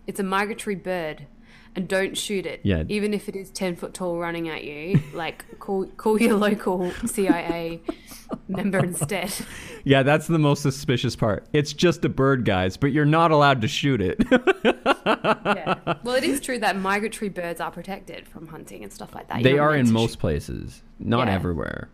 it's 0.06 0.20
a 0.20 0.23
migratory 0.23 0.77
bird, 0.77 1.27
and 1.74 1.89
don't 1.89 2.16
shoot 2.16 2.47
it. 2.47 2.60
Yeah. 2.62 2.85
Even 2.89 3.12
if 3.12 3.28
it 3.28 3.36
is 3.36 3.51
ten 3.51 3.77
foot 3.77 3.94
tall 3.94 4.19
running 4.19 4.48
at 4.48 4.65
you, 4.65 5.01
like 5.12 5.59
call 5.59 5.86
call 5.86 6.20
your 6.20 6.36
local 6.36 6.90
CIA 7.06 7.81
member 8.48 8.78
instead. 8.78 9.32
Yeah, 9.84 10.02
that's 10.02 10.26
the 10.26 10.38
most 10.38 10.60
suspicious 10.62 11.16
part. 11.16 11.46
It's 11.55 11.72
just 11.72 12.05
a 12.05 12.10
bird, 12.10 12.44
guys, 12.44 12.76
but 12.76 12.92
you're 12.92 13.06
not 13.06 13.30
allowed 13.30 13.62
to 13.62 13.68
shoot 13.68 14.00
it. 14.02 14.22
Yeah. 15.06 15.94
Well, 16.05 16.14
it 16.16 16.24
is 16.24 16.40
true 16.40 16.59
that 16.59 16.76
migratory 16.76 17.30
birds 17.30 17.60
are 17.60 17.70
protected 17.70 18.28
from 18.28 18.48
hunting 18.48 18.82
and 18.82 18.92
stuff 18.92 19.14
like 19.14 19.28
that. 19.28 19.40
You're 19.40 19.52
they 19.52 19.59
are 19.59 19.74
in 19.74 19.90
most 19.90 20.12
shoot- 20.12 20.18
places, 20.18 20.82
not 20.98 21.28
Yeah. 21.28 21.34
everywhere. 21.34 21.88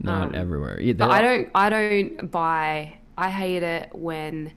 Not 0.00 0.28
Um, 0.28 0.34
everywhere. 0.34 0.78
Yeah, 0.80 0.92
But 0.94 1.10
I 1.10 1.22
don't. 1.22 1.48
I 1.54 1.70
don't 1.70 2.30
buy. 2.30 2.98
I 3.16 3.30
hate 3.30 3.62
it 3.62 3.88
when 3.94 4.52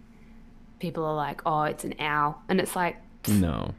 people 0.79 1.05
are 1.05 1.15
like, 1.15 1.41
"Oh, 1.45 1.63
it's 1.63 1.85
an 1.85 1.93
owl," 1.99 2.41
and 2.49 2.59
it's 2.59 2.75
like 2.75 2.97
No. 3.29 3.73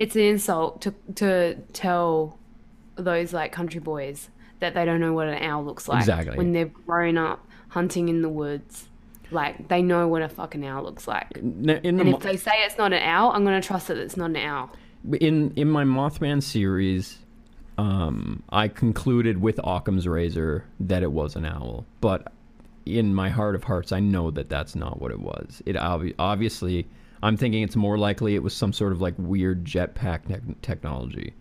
it's 0.00 0.16
an 0.16 0.22
insult 0.22 0.80
to 0.82 0.94
to 1.14 1.54
tell 1.72 2.38
those 2.96 3.32
like 3.32 3.52
country 3.52 3.78
boys 3.80 4.30
that 4.60 4.74
they 4.74 4.84
don't 4.84 5.00
know 5.00 5.12
what 5.12 5.28
an 5.28 5.42
owl 5.42 5.64
looks 5.64 5.88
like 5.88 6.00
Exactly. 6.00 6.36
when 6.36 6.52
they've 6.52 6.72
grown 6.86 7.18
up 7.18 7.46
hunting 7.68 8.08
in 8.08 8.22
the 8.22 8.28
woods. 8.28 8.88
Like 9.32 9.68
they 9.68 9.82
know 9.82 10.06
what 10.08 10.22
a 10.22 10.28
fucking 10.28 10.64
owl 10.64 10.84
looks 10.84 11.08
like. 11.08 11.26
N- 11.36 11.80
In 11.82 11.96
the 11.96 12.02
And 12.02 12.10
mo- 12.12 12.16
if 12.16 12.22
they 12.22 12.36
say 12.36 12.52
it's 12.64 12.78
not 12.78 12.92
an 12.92 13.02
owl, 13.02 13.32
I'm 13.32 13.44
gonna 13.44 13.60
trust 13.60 13.88
that 13.88 13.96
it's 13.96 14.16
not 14.16 14.30
an 14.30 14.36
owl. 14.36 14.70
in 15.20 15.52
in 15.56 15.68
my 15.68 15.84
Mothman 15.84 16.42
series, 16.42 17.18
um, 17.78 18.42
I 18.50 18.68
concluded 18.68 19.40
with 19.42 19.58
Occam's 19.64 20.06
razor 20.08 20.64
that 20.80 21.02
it 21.02 21.12
was 21.12 21.36
an 21.36 21.44
owl, 21.44 21.84
but 22.00 22.32
in 22.86 23.14
my 23.14 23.28
heart 23.28 23.54
of 23.56 23.64
hearts, 23.64 23.90
I 23.92 23.98
know 24.00 24.30
that 24.30 24.48
that's 24.48 24.76
not 24.76 25.00
what 25.00 25.10
it 25.10 25.18
was. 25.20 25.60
It 25.66 25.74
obvi- 25.76 26.14
obviously, 26.20 26.86
I'm 27.22 27.36
thinking 27.36 27.62
it's 27.62 27.74
more 27.76 27.98
likely 27.98 28.36
it 28.36 28.42
was 28.44 28.54
some 28.54 28.72
sort 28.72 28.92
of 28.92 29.00
like 29.00 29.14
weird 29.18 29.64
jetpack 29.64 30.26
tech 30.28 30.42
technology. 30.62 31.34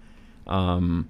Um, 0.48 1.08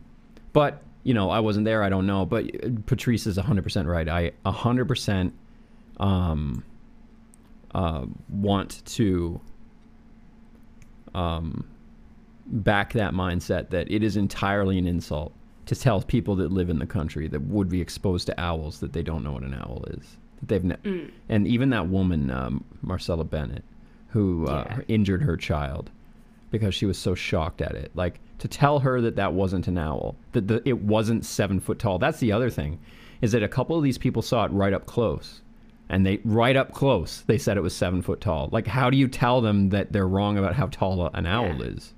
but 0.53 0.81
you 1.05 1.13
know, 1.13 1.29
I 1.29 1.39
wasn't 1.39 1.63
there. 1.65 1.81
I 1.83 1.87
don't 1.89 2.05
know. 2.05 2.25
But 2.25 2.45
uh, 2.65 2.69
Patrice 2.87 3.25
is 3.27 3.37
100% 3.37 3.85
right. 3.85 4.09
I 4.09 4.31
100% 4.45 5.31
um, 5.99 6.63
uh, 7.73 8.05
want 8.29 8.83
to 8.85 9.39
um, 11.13 11.65
back 12.47 12.93
that 12.93 13.13
mindset 13.13 13.69
that 13.69 13.89
it 13.89 14.03
is 14.03 14.17
entirely 14.17 14.77
an 14.77 14.87
insult 14.87 15.33
to 15.67 15.75
tell 15.75 16.01
people 16.01 16.35
that 16.35 16.51
live 16.51 16.69
in 16.69 16.79
the 16.79 16.85
country 16.85 17.27
that 17.27 17.41
would 17.43 17.69
be 17.69 17.81
exposed 17.81 18.27
to 18.27 18.39
owls 18.39 18.79
that 18.81 18.93
they 18.93 19.01
don't 19.01 19.23
know 19.23 19.31
what 19.31 19.43
an 19.43 19.53
owl 19.53 19.83
is. 19.91 20.17
That 20.39 20.47
they've 20.49 20.63
ne- 20.63 21.09
and 21.29 21.47
even 21.47 21.69
that 21.69 21.87
woman, 21.87 22.29
um, 22.29 22.63
Marcella 22.81 23.23
Bennett, 23.23 23.63
who 24.09 24.47
uh, 24.47 24.65
Yeah. 24.69 24.81
injured 24.87 25.21
her 25.23 25.37
child 25.37 25.89
because 26.51 26.73
she 26.75 26.85
was 26.85 26.97
so 26.97 27.15
shocked 27.15 27.61
at 27.61 27.73
it. 27.75 27.91
Like 27.95 28.19
to 28.39 28.47
tell 28.47 28.79
her 28.79 29.01
that 29.01 29.15
that 29.17 29.33
wasn't 29.33 29.67
an 29.67 29.77
owl, 29.77 30.15
that 30.33 30.47
the, 30.47 30.61
it 30.67 30.79
wasn't 30.81 31.25
seven 31.25 31.59
foot 31.59 31.79
tall. 31.79 31.99
That's 31.99 32.19
the 32.19 32.31
other 32.31 32.49
thing, 32.49 32.79
is 33.21 33.31
that 33.31 33.43
a 33.43 33.47
couple 33.47 33.77
of 33.77 33.83
these 33.83 33.97
people 33.97 34.21
saw 34.21 34.45
it 34.45 34.51
right 34.51 34.73
up 34.73 34.85
close, 34.85 35.41
and 35.89 36.05
they 36.05 36.19
right 36.25 36.55
up 36.55 36.73
close 36.73 37.21
they 37.27 37.37
said 37.37 37.57
it 37.57 37.61
was 37.61 37.75
seven 37.75 38.01
foot 38.01 38.21
tall. 38.21 38.49
Like 38.51 38.67
how 38.67 38.89
do 38.89 38.97
you 38.97 39.07
tell 39.07 39.41
them 39.41 39.69
that 39.69 39.91
they're 39.93 40.07
wrong 40.07 40.37
about 40.37 40.55
how 40.55 40.67
tall 40.67 41.09
an 41.13 41.25
owl 41.25 41.55
Yeah. 41.57 41.61
is? 41.63 41.93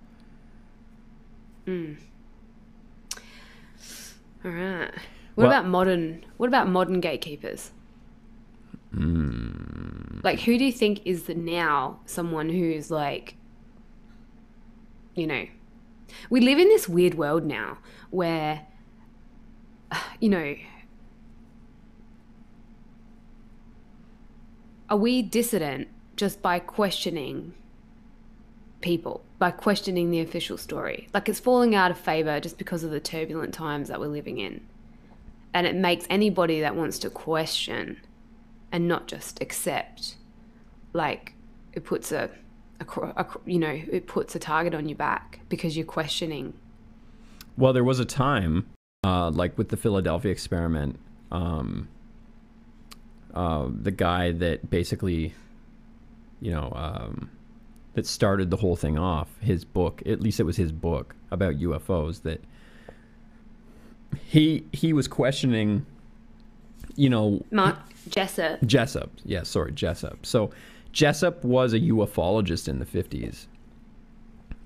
All 4.46 4.52
right. 4.52 4.92
What 5.36 5.44
Well- 5.44 5.48
about 5.48 5.68
modern? 5.68 6.24
What 6.38 6.48
about 6.48 6.70
modern 6.70 7.00
gatekeepers? 7.00 7.72
Hmm. 8.94 10.20
Like, 10.24 10.40
who 10.40 10.58
do 10.58 10.64
you 10.66 10.72
think 10.72 11.02
is 11.06 11.24
the 11.24 11.36
now 11.36 12.00
someone 12.06 12.50
who's 12.50 12.90
like, 12.90 13.36
you 15.18 15.28
know, 15.28 15.48
we 16.30 16.40
live 16.40 16.60
in 16.60 16.68
this 16.70 16.88
weird 16.88 17.16
world 17.16 17.44
now 17.44 17.80
where, 18.12 18.68
you 20.22 20.30
know, 20.30 20.56
are 24.90 24.98
we 24.98 25.22
dissident 25.22 25.88
just 26.16 26.42
by 26.42 26.60
questioning 26.60 27.54
people, 28.80 29.24
by 29.40 29.52
questioning 29.52 30.12
the 30.12 30.22
official 30.22 30.58
story? 30.58 31.10
Like, 31.14 31.28
it's 31.28 31.40
falling 31.40 31.76
out 31.76 31.92
of 31.92 31.98
favor 31.98 32.40
just 32.40 32.58
because 32.58 32.84
of 32.84 32.92
the 32.92 33.00
turbulent 33.00 33.54
times 33.54 33.90
that 33.90 34.00
we're 34.00 34.08
living 34.08 34.38
in. 34.38 34.66
And 35.54 35.66
it 35.66 35.76
makes 35.76 36.06
anybody 36.10 36.62
that 36.62 36.76
wants 36.76 37.00
to 37.00 37.10
question 37.10 38.00
and 38.72 38.88
not 38.88 39.08
just 39.08 39.42
accept 39.42 40.16
like 40.94 41.34
it 41.74 41.84
puts 41.84 42.12
a, 42.12 42.30
you 43.46 43.60
know 43.60 43.80
it 43.92 44.08
puts 44.08 44.36
a 44.36 44.40
target 44.40 44.74
on 44.76 44.88
your 44.88 44.98
back 44.98 45.40
because 45.50 45.76
you're 45.76 45.86
questioning 45.86 46.54
Well, 47.58 47.74
there 47.74 47.84
was 47.84 48.00
a 48.00 48.06
time, 48.06 48.68
uh, 49.04 49.32
like 49.32 49.58
with 49.58 49.70
the 49.70 49.78
Philadelphia 49.78 50.32
experiment, 50.32 51.00
um, 51.32 51.88
uh, 53.34 53.68
the 53.70 53.92
guy 53.92 54.32
that 54.32 54.70
basically, 54.70 55.34
you 56.40 56.52
know, 56.52 56.72
um, 56.76 57.32
that 57.96 58.06
started 58.06 58.52
the 58.52 58.58
whole 58.58 58.76
thing 58.76 58.98
off, 59.00 59.28
his 59.42 59.66
book, 59.66 60.04
at 60.06 60.22
least 60.22 60.40
it 60.40 60.44
was 60.44 60.56
his 60.56 60.72
book 60.72 61.16
about 61.32 61.56
UFOs, 61.56 62.22
that 62.22 62.44
he 64.24 64.66
he 64.72 64.94
was 64.94 65.08
questioning, 65.08 65.86
you 66.96 67.10
know, 67.10 67.44
mark 67.50 67.78
jessup 68.10 68.60
Jessup. 68.66 69.10
Yeah, 69.26 69.44
sorry, 69.44 69.72
Jessup. 69.72 70.26
So 70.26 70.52
Jessup 70.98 71.44
was 71.44 71.74
a 71.74 71.80
ufologist 71.80 72.68
in 72.68 72.80
the 72.80 72.86
50s. 72.86 73.46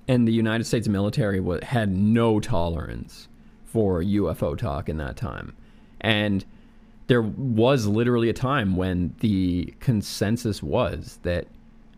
And 0.08 0.26
the 0.26 0.32
United 0.32 0.64
States 0.64 0.88
military 0.88 1.42
had 1.62 1.94
no 1.94 2.40
tolerance 2.40 3.28
for 3.66 4.02
UFO 4.02 4.56
talk 4.56 4.88
in 4.88 4.96
that 4.96 5.18
time. 5.18 5.54
And 6.00 6.42
there 7.06 7.20
was 7.20 7.86
literally 7.86 8.30
a 8.30 8.32
time 8.32 8.76
when 8.76 9.14
the 9.20 9.74
consensus 9.78 10.62
was 10.62 11.18
that 11.22 11.48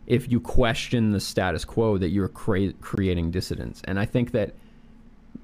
if 0.08 0.28
you 0.28 0.40
question 0.40 1.12
the 1.12 1.20
status 1.20 1.64
quo 1.64 1.96
that 1.98 2.08
you're 2.08 2.26
crea- 2.26 2.74
creating 2.80 3.30
dissidence. 3.30 3.82
And 3.84 4.00
I 4.00 4.04
think 4.04 4.32
that 4.32 4.54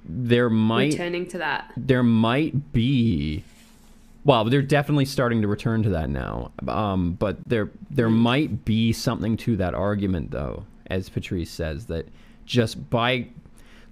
there 0.04 0.50
might 0.50 0.94
returning 0.94 1.28
to 1.28 1.38
that 1.38 1.72
there 1.76 2.02
might 2.02 2.72
be 2.72 3.44
well 4.30 4.44
they're 4.44 4.62
definitely 4.62 5.04
starting 5.04 5.42
to 5.42 5.48
return 5.48 5.82
to 5.82 5.88
that 5.88 6.08
now. 6.08 6.52
Um, 6.68 7.14
but 7.14 7.36
there 7.48 7.68
there 7.90 8.08
might 8.08 8.64
be 8.64 8.92
something 8.92 9.36
to 9.38 9.56
that 9.56 9.74
argument 9.74 10.30
though 10.30 10.64
as 10.86 11.08
patrice 11.08 11.50
says 11.50 11.86
that 11.86 12.06
just 12.46 12.88
by 12.90 13.26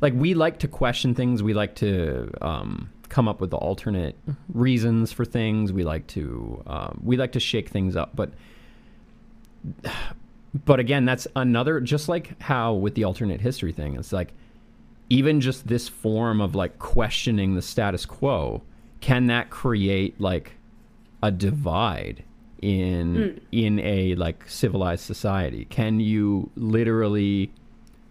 like 0.01 0.15
we 0.15 0.35
like 0.35 0.60
to 0.60 0.69
question 0.69 1.12
things. 1.12 1.43
We 1.43 1.55
like 1.55 1.74
to 1.77 2.31
um, 2.40 2.89
come 3.09 3.27
up 3.27 3.40
with 3.40 3.51
the 3.51 3.56
alternate 3.56 4.16
reasons 4.55 5.10
for 5.10 5.24
things. 5.24 5.73
We 5.73 5.82
like 5.82 6.06
to 6.09 6.62
um, 6.69 7.01
we 7.02 7.16
like 7.16 7.32
to 7.32 7.40
shake 7.40 7.69
things 7.69 7.97
up. 7.97 8.15
But 8.15 8.31
but 10.65 10.78
again 10.78 11.05
that's 11.05 11.27
another 11.35 11.81
just 11.81 12.09
like 12.09 12.40
how 12.40 12.74
with 12.74 12.94
the 12.94 13.05
alternate 13.05 13.40
history 13.40 13.70
thing 13.70 13.97
it's 13.97 14.15
like 14.15 14.32
even 15.10 15.43
just 15.43 15.66
this 15.69 15.89
form 15.89 16.40
of 16.40 16.55
like 16.55 16.78
questioning 16.78 17.55
the 17.55 17.60
status 17.60 18.06
quo 18.06 18.62
can 19.00 19.26
that 19.26 19.50
create 19.50 20.20
like 20.20 20.52
a 21.22 21.30
divide 21.30 22.24
in 22.60 23.14
hmm. 23.14 23.38
in 23.52 23.78
a 23.80 24.14
like 24.14 24.48
civilized 24.48 25.04
society? 25.04 25.64
Can 25.66 26.00
you 26.00 26.50
literally 26.56 27.52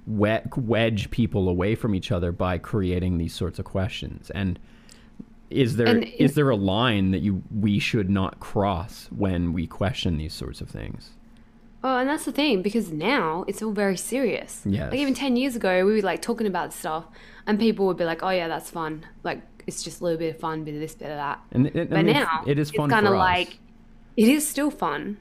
we- 0.06 0.40
wedge 0.56 1.12
people 1.12 1.50
away 1.50 1.76
from 1.76 1.94
each 1.94 2.12
other 2.12 2.32
by 2.32 2.58
creating 2.58 3.18
these 3.18 3.34
sorts 3.34 3.60
of 3.60 3.66
questions? 3.66 4.30
And 4.32 4.60
is 5.50 5.78
there 5.78 5.88
And 5.88 6.04
is 6.04 6.36
there 6.36 6.50
a 6.50 6.56
line 6.56 7.12
that 7.12 7.22
you 7.22 7.44
we 7.54 7.80
should 7.80 8.10
not 8.10 8.40
cross 8.40 9.08
when 9.16 9.54
we 9.54 9.68
question 9.68 10.18
these 10.18 10.34
sorts 10.34 10.62
of 10.62 10.70
things? 10.70 11.12
Oh 11.84 11.98
and 11.98 12.10
that's 12.10 12.26
the 12.26 12.32
thing 12.32 12.62
because 12.62 12.92
now 12.92 13.46
it's 13.48 13.62
all 13.62 13.72
very 13.72 13.98
serious. 13.98 14.64
Yes. 14.66 14.92
like 14.92 15.00
even 15.00 15.14
10 15.14 15.36
years 15.36 15.56
ago 15.56 15.86
we 15.86 15.94
were 15.94 16.02
like 16.02 16.22
talking 16.22 16.48
about 16.48 16.74
stuff 16.74 17.06
and 17.46 17.60
people 17.60 17.86
would 17.88 17.98
be 17.98 18.04
like 18.04 18.24
oh 18.24 18.30
yeah 18.30 18.48
that's 18.48 18.70
fun. 18.70 19.06
Like 19.24 19.57
it's 19.68 19.84
just 19.84 20.02
a 20.02 20.04
little 20.04 20.18
bit 20.18 20.34
of 20.34 20.40
fun 20.40 20.64
bit 20.64 20.74
of 20.74 20.80
this 20.80 20.96
bit 20.96 21.12
of 21.12 21.18
that 21.18 21.40
and, 21.52 21.68
it, 21.68 21.76
I 21.76 21.84
But 21.84 22.06
mean, 22.06 22.14
now 22.14 22.44
it 22.48 22.58
is 22.58 22.72
fun 22.72 22.86
it's 22.86 22.94
kind 22.94 23.08
of 23.08 23.14
like 23.14 23.60
it 24.18 24.28
is 24.28 24.48
still 24.48 24.72
fun. 24.72 25.18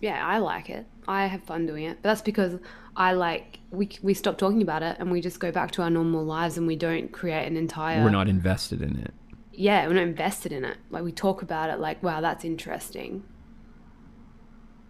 Yeah, 0.00 0.26
I 0.26 0.38
like 0.38 0.68
it. 0.68 0.86
I 1.06 1.26
have 1.26 1.42
fun 1.44 1.66
doing 1.66 1.84
it. 1.84 1.98
But 2.02 2.08
that's 2.10 2.22
because 2.22 2.58
I 2.96 3.12
like 3.12 3.60
we 3.70 3.88
we 4.02 4.12
stop 4.12 4.38
talking 4.38 4.60
about 4.60 4.82
it 4.82 4.96
and 4.98 5.10
we 5.12 5.20
just 5.20 5.38
go 5.38 5.52
back 5.52 5.70
to 5.72 5.82
our 5.82 5.90
normal 5.90 6.24
lives 6.24 6.58
and 6.58 6.66
we 6.66 6.74
don't 6.74 7.12
create 7.12 7.46
an 7.46 7.56
entire 7.56 8.02
we're 8.02 8.10
not 8.10 8.28
invested 8.28 8.82
in 8.82 8.96
it 8.98 9.14
yeah 9.52 9.86
we're 9.86 9.94
not 9.94 10.02
invested 10.02 10.52
in 10.52 10.64
it. 10.64 10.78
Like 10.90 11.04
we 11.04 11.12
talk 11.12 11.42
about 11.42 11.70
it 11.70 11.78
like 11.78 12.02
wow 12.02 12.20
that's 12.20 12.44
interesting. 12.44 13.22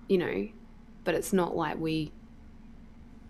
You 0.08 0.18
know, 0.18 0.48
but 1.04 1.14
it's 1.14 1.32
not 1.32 1.54
like 1.54 1.78
we 1.78 2.12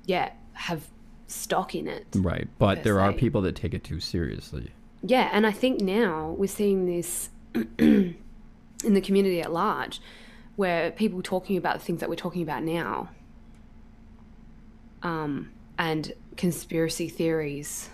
yeah 0.06 0.30
have 0.52 0.88
stock 1.26 1.74
in 1.74 1.88
it. 1.88 2.06
right 2.16 2.48
but 2.58 2.84
there 2.84 3.00
are 3.00 3.12
people 3.12 3.40
that 3.42 3.54
take 3.56 3.72
it 3.74 3.84
too 3.84 4.00
seriously 4.00 4.70
Yeah, 5.02 5.30
and 5.32 5.46
I 5.46 5.52
think 5.52 5.80
now 5.80 6.34
we're 6.36 6.46
seeing 6.46 6.86
this 6.86 7.30
in 7.78 8.14
the 8.82 9.00
community 9.00 9.40
at 9.40 9.52
large, 9.52 10.00
where 10.56 10.90
people 10.90 11.22
talking 11.22 11.56
about 11.56 11.78
the 11.78 11.84
things 11.84 12.00
that 12.00 12.08
we're 12.08 12.16
talking 12.16 12.42
about 12.42 12.62
now, 12.62 13.08
um, 15.02 15.50
and 15.78 16.12
conspiracy 16.36 17.08
theories. 17.08 17.88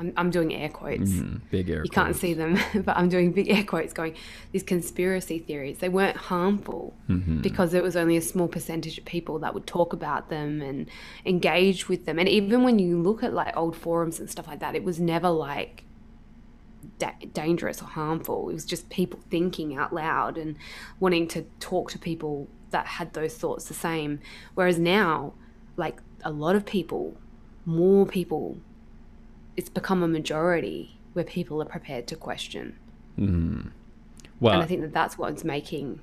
I'm, 0.00 0.12
I'm 0.16 0.30
doing 0.30 0.54
air 0.54 0.68
quotes. 0.68 1.10
Mm, 1.10 1.40
big 1.50 1.68
air. 1.70 1.78
Quotes. 1.78 1.86
You 1.86 1.90
can't 1.90 2.16
see 2.16 2.34
them, 2.34 2.58
but 2.84 2.96
I'm 2.96 3.08
doing 3.08 3.30
big 3.32 3.48
air 3.50 3.62
quotes 3.64 3.92
going, 3.92 4.14
these 4.50 4.62
conspiracy 4.62 5.38
theories, 5.38 5.78
they 5.78 5.88
weren't 5.88 6.16
harmful 6.16 6.94
Mm-hmm. 7.08 7.40
because 7.42 7.74
it 7.74 7.82
was 7.82 7.94
only 7.94 8.16
a 8.16 8.22
small 8.22 8.48
percentage 8.48 8.96
of 8.96 9.04
people 9.04 9.38
that 9.40 9.52
would 9.54 9.66
talk 9.66 9.92
about 9.92 10.30
them 10.30 10.62
and 10.62 10.88
engage 11.26 11.88
with 11.88 12.06
them. 12.06 12.18
And 12.18 12.28
even 12.28 12.62
when 12.62 12.78
you 12.78 13.00
look 13.00 13.22
at 13.22 13.34
like 13.34 13.54
old 13.56 13.76
forums 13.76 14.18
and 14.18 14.30
stuff 14.30 14.46
like 14.46 14.60
that, 14.60 14.74
it 14.74 14.82
was 14.82 14.98
never 14.98 15.28
like 15.28 15.84
da- 16.98 17.14
dangerous 17.32 17.82
or 17.82 17.86
harmful. 17.86 18.48
It 18.48 18.54
was 18.54 18.64
just 18.64 18.88
people 18.88 19.20
thinking 19.30 19.76
out 19.76 19.92
loud 19.94 20.36
and 20.38 20.56
wanting 21.00 21.28
to 21.28 21.42
talk 21.60 21.90
to 21.92 21.98
people 21.98 22.48
that 22.70 22.86
had 22.86 23.12
those 23.12 23.34
thoughts 23.34 23.66
the 23.66 23.74
same. 23.74 24.20
Whereas 24.54 24.78
now, 24.78 25.34
like 25.76 26.00
a 26.24 26.30
lot 26.30 26.56
of 26.56 26.64
people, 26.64 27.16
more 27.64 28.06
people, 28.06 28.58
it's 29.56 29.68
become 29.68 30.02
a 30.02 30.08
majority 30.08 30.98
where 31.12 31.24
people 31.24 31.60
are 31.60 31.66
prepared 31.66 32.06
to 32.08 32.16
question. 32.16 32.76
Mm-hmm. 33.18 33.68
Well, 34.40 34.54
and 34.54 34.62
I 34.62 34.66
think 34.66 34.80
that 34.80 34.92
that's 34.92 35.18
what's 35.18 35.44
making 35.44 36.00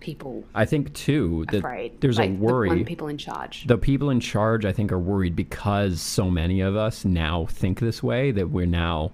people 0.00 0.44
I 0.54 0.66
think 0.66 0.92
too 0.92 1.46
that 1.50 1.58
afraid. 1.58 1.98
there's 2.02 2.18
like 2.18 2.30
a 2.30 2.34
worry. 2.34 2.68
one 2.68 2.84
people 2.84 3.08
in 3.08 3.16
charge. 3.16 3.66
the 3.66 3.78
people 3.78 4.10
in 4.10 4.20
charge, 4.20 4.66
I 4.66 4.72
think, 4.72 4.92
are 4.92 4.98
worried 4.98 5.34
because 5.34 6.00
so 6.00 6.30
many 6.30 6.60
of 6.60 6.76
us 6.76 7.04
now 7.06 7.46
think 7.46 7.80
this 7.80 8.02
way 8.02 8.30
that 8.32 8.50
we're 8.50 8.66
now 8.66 9.12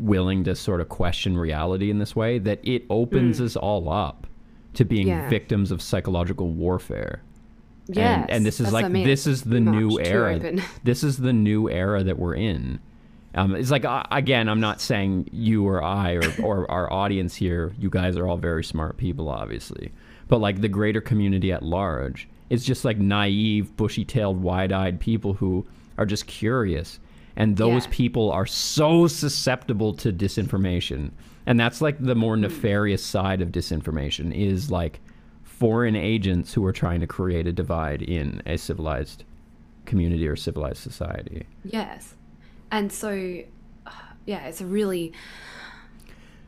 willing 0.00 0.44
to 0.44 0.54
sort 0.54 0.80
of 0.80 0.88
question 0.88 1.36
reality 1.36 1.90
in 1.90 1.98
this 1.98 2.16
way 2.16 2.38
that 2.38 2.58
it 2.62 2.84
opens 2.90 3.40
us 3.40 3.56
all 3.56 3.88
up 3.90 4.26
to 4.74 4.84
being 4.84 5.06
Mm. 5.06 5.10
Yeah. 5.10 5.28
victims 5.28 5.70
of 5.70 5.82
psychological 5.82 6.48
warfare. 6.48 7.22
Yes, 7.88 8.22
and, 8.22 8.30
and 8.30 8.46
this 8.46 8.60
is 8.60 8.72
like 8.72 8.84
I 8.84 8.88
mean. 8.88 9.04
this 9.06 9.26
is 9.26 9.42
the 9.42 9.60
Much 9.60 9.74
new 9.74 10.00
era. 10.00 10.40
This 10.84 11.02
is 11.02 11.16
the 11.18 11.32
new 11.32 11.68
era 11.68 12.02
that 12.04 12.18
we're 12.18 12.34
in. 12.36 12.78
Um, 13.34 13.54
it's 13.54 13.70
like 13.70 13.84
uh, 13.84 14.04
again, 14.12 14.48
I'm 14.48 14.60
not 14.60 14.80
saying 14.80 15.28
you 15.32 15.66
or 15.66 15.82
I 15.82 16.14
or, 16.14 16.22
or 16.42 16.70
our 16.76 16.92
audience 16.92 17.34
here. 17.34 17.72
You 17.78 17.90
guys 17.90 18.16
are 18.16 18.26
all 18.28 18.36
very 18.36 18.62
smart 18.64 18.96
people, 18.96 19.28
obviously, 19.28 19.92
but 20.28 20.38
like 20.40 20.60
the 20.60 20.68
greater 20.68 21.00
community 21.00 21.52
at 21.52 21.62
large, 21.62 22.28
it's 22.48 22.64
just 22.64 22.84
like 22.84 22.98
naive, 22.98 23.76
bushy-tailed, 23.76 24.40
wide-eyed 24.42 24.98
people 25.00 25.34
who 25.34 25.66
are 25.98 26.06
just 26.06 26.26
curious, 26.26 26.98
and 27.40 27.56
those 27.56 27.84
Yeah. 27.86 27.90
people 27.92 28.30
are 28.30 28.46
so 28.46 29.06
susceptible 29.06 29.92
to 29.94 30.12
disinformation. 30.12 31.10
And 31.46 31.58
that's 31.58 31.80
like 31.80 31.98
the 31.98 32.14
Hmm. 32.14 32.20
more 32.20 32.36
nefarious 32.36 33.02
side 33.02 33.40
of 33.40 33.48
disinformation 33.50 34.32
is 34.34 34.70
like 34.70 35.00
foreign 35.42 35.96
agents 35.96 36.54
who 36.54 36.64
are 36.64 36.72
trying 36.72 37.00
to 37.00 37.06
create 37.06 37.46
a 37.46 37.52
divide 37.52 38.02
in 38.02 38.42
a 38.46 38.56
civilized 38.58 39.24
community 39.86 40.26
or 40.28 40.36
civilized 40.36 40.78
society. 40.78 41.44
Yes. 41.64 42.14
And 42.70 42.92
so, 42.92 43.10
yeah, 44.26 44.46
it's 44.46 44.60
a 44.60 44.66
really 44.66 45.12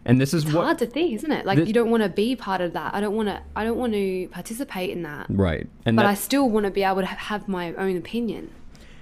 And 0.05 0.21
this 0.21 0.35
is 0.35 0.45
it's 0.45 0.53
what 0.53 0.65
hard 0.65 0.79
to 0.79 0.87
think, 0.87 1.13
isn't 1.15 1.31
it? 1.31 1.47
Like 1.47 1.59
Thi- 1.61 1.65
you 1.67 1.73
don't 1.73 1.91
want 1.91 2.03
to 2.03 2.09
be 2.09 2.35
part 2.37 2.61
of 2.61 2.73
that. 2.73 2.93
I 2.95 3.01
don't 3.01 3.15
want 3.15 3.29
to. 3.29 3.41
I 3.55 3.63
don't 3.65 3.79
want 3.79 3.93
to 3.93 4.29
participate 4.33 4.91
in 4.91 5.03
that. 5.05 5.27
right. 5.31 5.69
And 5.87 5.95
But 5.97 6.07
I 6.07 6.15
still 6.15 6.51
want 6.51 6.65
to 6.67 6.71
be 6.73 6.83
able 6.83 7.01
to 7.03 7.07
have 7.07 7.47
my 7.49 7.73
own 7.75 7.97
opinion 7.97 8.51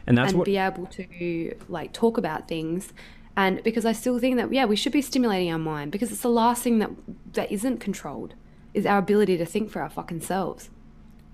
and 0.06 0.16
that's 0.16 0.30
and 0.30 0.38
what 0.38 0.46
be 0.46 0.56
able 0.56 0.86
to 0.86 1.54
like 1.68 1.92
talk 1.92 2.18
about 2.18 2.48
things. 2.48 2.92
And 3.36 3.62
because 3.62 3.84
I 3.84 3.92
still 3.92 4.18
think 4.18 4.36
that 4.36 4.52
yeah, 4.52 4.64
we 4.64 4.76
should 4.76 4.92
be 4.92 5.02
stimulating 5.02 5.52
our 5.52 5.58
mind 5.58 5.92
because 5.92 6.10
it's 6.10 6.22
the 6.22 6.28
last 6.28 6.62
thing 6.62 6.78
that 6.78 6.90
that 7.32 7.50
isn't 7.50 7.78
controlled 7.78 8.34
is 8.74 8.86
our 8.86 8.98
ability 8.98 9.36
to 9.38 9.46
think 9.46 9.70
for 9.70 9.82
our 9.82 9.90
fucking 9.90 10.20
selves. 10.20 10.70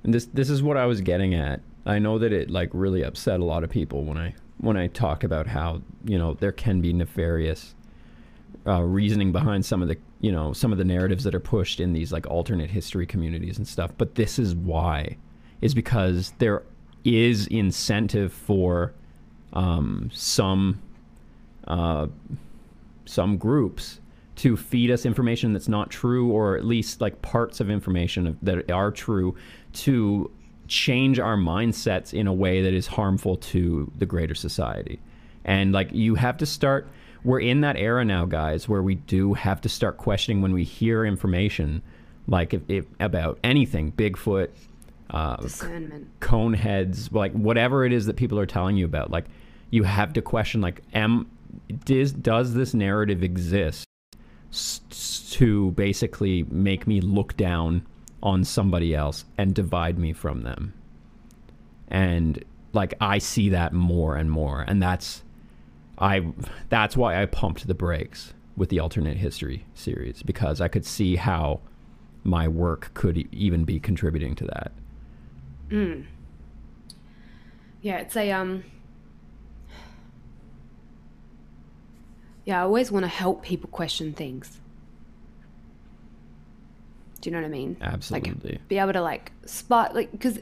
And 0.05 0.15
this 0.15 0.27
this 0.27 0.51
is 0.51 0.63
what 0.63 0.77
I 0.77 0.87
was 0.87 1.01
getting 1.01 1.35
at. 1.35 1.61
I 1.85 1.99
know 1.99 2.19
that 2.19 2.33
it 2.33 2.51
like 2.51 2.71
really 2.73 3.03
upset 3.03 3.41
a 3.41 3.45
lot 3.45 3.65
of 3.65 3.71
people 3.71 4.05
when 4.05 4.17
I 4.17 4.35
when 4.59 4.77
I 4.77 4.89
talk 4.89 5.25
about 5.25 5.47
how 5.47 5.83
you 6.05 6.19
know 6.19 6.35
there 6.35 6.53
can 6.53 6.81
be 6.81 6.93
nefarious 6.93 7.75
uh, 8.67 8.83
reasoning 8.83 9.33
behind 9.33 9.65
some 9.65 9.83
of 9.83 9.89
the 9.89 9.97
you 10.21 10.33
know 10.33 10.53
some 10.53 10.73
of 10.73 10.79
the 10.79 10.85
narratives 10.85 11.25
that 11.25 11.35
are 11.35 11.41
pushed 11.41 11.81
in 11.81 11.93
these 11.93 12.13
like 12.13 12.27
alternate 12.27 12.71
history 12.71 13.07
communities 13.07 13.59
and 13.59 13.67
stuff. 13.67 13.93
But 13.97 14.15
this 14.15 14.39
is 14.39 14.55
why 14.55 15.17
is 15.61 15.75
because 15.75 16.33
there 16.39 16.63
is 17.07 17.47
incentive 17.47 18.33
for 18.33 18.93
um, 19.53 20.11
some 20.13 20.83
uh, 21.67 22.07
some 23.05 23.39
groups 23.39 24.01
to 24.37 24.57
feed 24.57 24.91
us 24.91 25.07
information 25.07 25.53
that's 25.53 25.69
not 25.69 25.91
true 25.91 26.31
or 26.31 26.57
at 26.57 26.65
least 26.65 27.01
like 27.01 27.23
parts 27.23 27.61
of 27.61 27.71
information 27.71 28.37
that 28.43 28.71
are 28.71 28.91
true 28.91 29.35
to 29.73 30.31
change 30.69 31.19
our 31.19 31.37
mindsets 31.37 32.13
in 32.13 32.27
a 32.27 32.33
way 32.33 32.61
that 32.61 32.75
is 32.75 32.87
harmful 32.87 33.37
to 33.37 33.91
the 33.99 34.05
greater 34.05 34.35
society. 34.35 35.01
And 35.45 35.73
like 35.73 35.93
you 35.93 36.17
have 36.17 36.37
to 36.39 36.47
start 36.47 36.89
we're 37.25 37.41
in 37.41 37.61
that 37.63 37.77
era 37.77 38.05
now 38.05 38.25
guys 38.25 38.69
where 38.69 38.83
we 38.83 38.95
do 38.95 39.35
have 39.35 39.61
to 39.61 39.69
start 39.69 39.97
questioning 39.97 40.43
when 40.43 40.53
we 40.53 40.63
hear 40.63 41.05
information 41.05 41.83
like 42.29 42.55
if, 42.55 42.63
if 42.69 42.85
about 43.01 43.39
anything 43.43 43.91
bigfoot 43.93 44.49
uh, 45.11 45.37
Discernment. 45.37 46.09
cone 46.21 46.55
heads, 46.55 47.13
like 47.13 47.33
whatever 47.33 47.85
it 47.85 47.93
is 47.93 48.07
that 48.07 48.17
people 48.17 48.39
are 48.39 48.47
telling 48.47 48.77
you 48.77 48.85
about, 48.85 49.11
like 49.11 49.27
you 49.71 49.85
have 49.85 50.13
to 50.15 50.23
question, 50.23 50.61
like, 50.61 50.83
am 50.93 51.31
does 51.85 52.13
does 52.13 52.55
this 52.55 52.75
narrative 52.75 53.23
exist 53.23 53.87
to 55.31 55.71
basically 55.73 56.45
make 56.45 56.87
me 56.87 57.01
look 57.01 57.37
down 57.37 57.87
on 58.23 58.45
somebody 58.45 58.95
else 58.95 59.25
and 59.39 59.55
divide 59.55 59.99
me 59.99 60.13
from 60.13 60.43
them? 60.43 60.73
And 61.89 62.45
like 62.73 62.95
I 63.01 63.19
see 63.19 63.51
that 63.51 63.73
more 63.73 64.17
and 64.17 64.31
more, 64.31 64.65
and 64.67 64.83
that's 64.83 65.23
I 65.99 66.27
that's 66.69 66.97
why 66.97 67.21
I 67.21 67.27
pumped 67.27 67.67
the 67.67 67.75
brakes 67.75 68.35
with 68.57 68.71
the 68.71 68.81
alternate 68.81 69.17
history 69.19 69.67
series 69.75 70.23
because 70.23 70.61
I 70.61 70.69
could 70.69 70.87
see 70.87 71.17
how 71.17 71.61
my 72.25 72.49
work 72.49 72.91
could 72.95 73.29
even 73.33 73.65
be 73.65 73.79
contributing 73.79 74.35
to 74.37 74.45
that. 74.47 74.73
Yeah, 77.83 77.99
it's 77.99 78.17
a 78.17 78.31
um 78.33 78.65
Yeah, 82.45 82.61
I 82.61 82.63
always 82.63 82.93
want 82.93 83.05
to 83.05 83.09
help 83.09 83.43
people 83.43 83.69
question 83.71 84.13
things. 84.13 84.61
Do 87.21 87.29
you 87.29 87.35
know 87.35 87.43
what 87.43 87.47
I 87.49 87.51
mean? 87.51 87.77
Absolutely. 87.81 88.53
Like 88.53 88.69
be 88.69 88.79
able 88.79 88.93
to 88.93 89.03
like 89.03 89.33
spot 89.47 89.95
like 89.95 90.13
because 90.13 90.39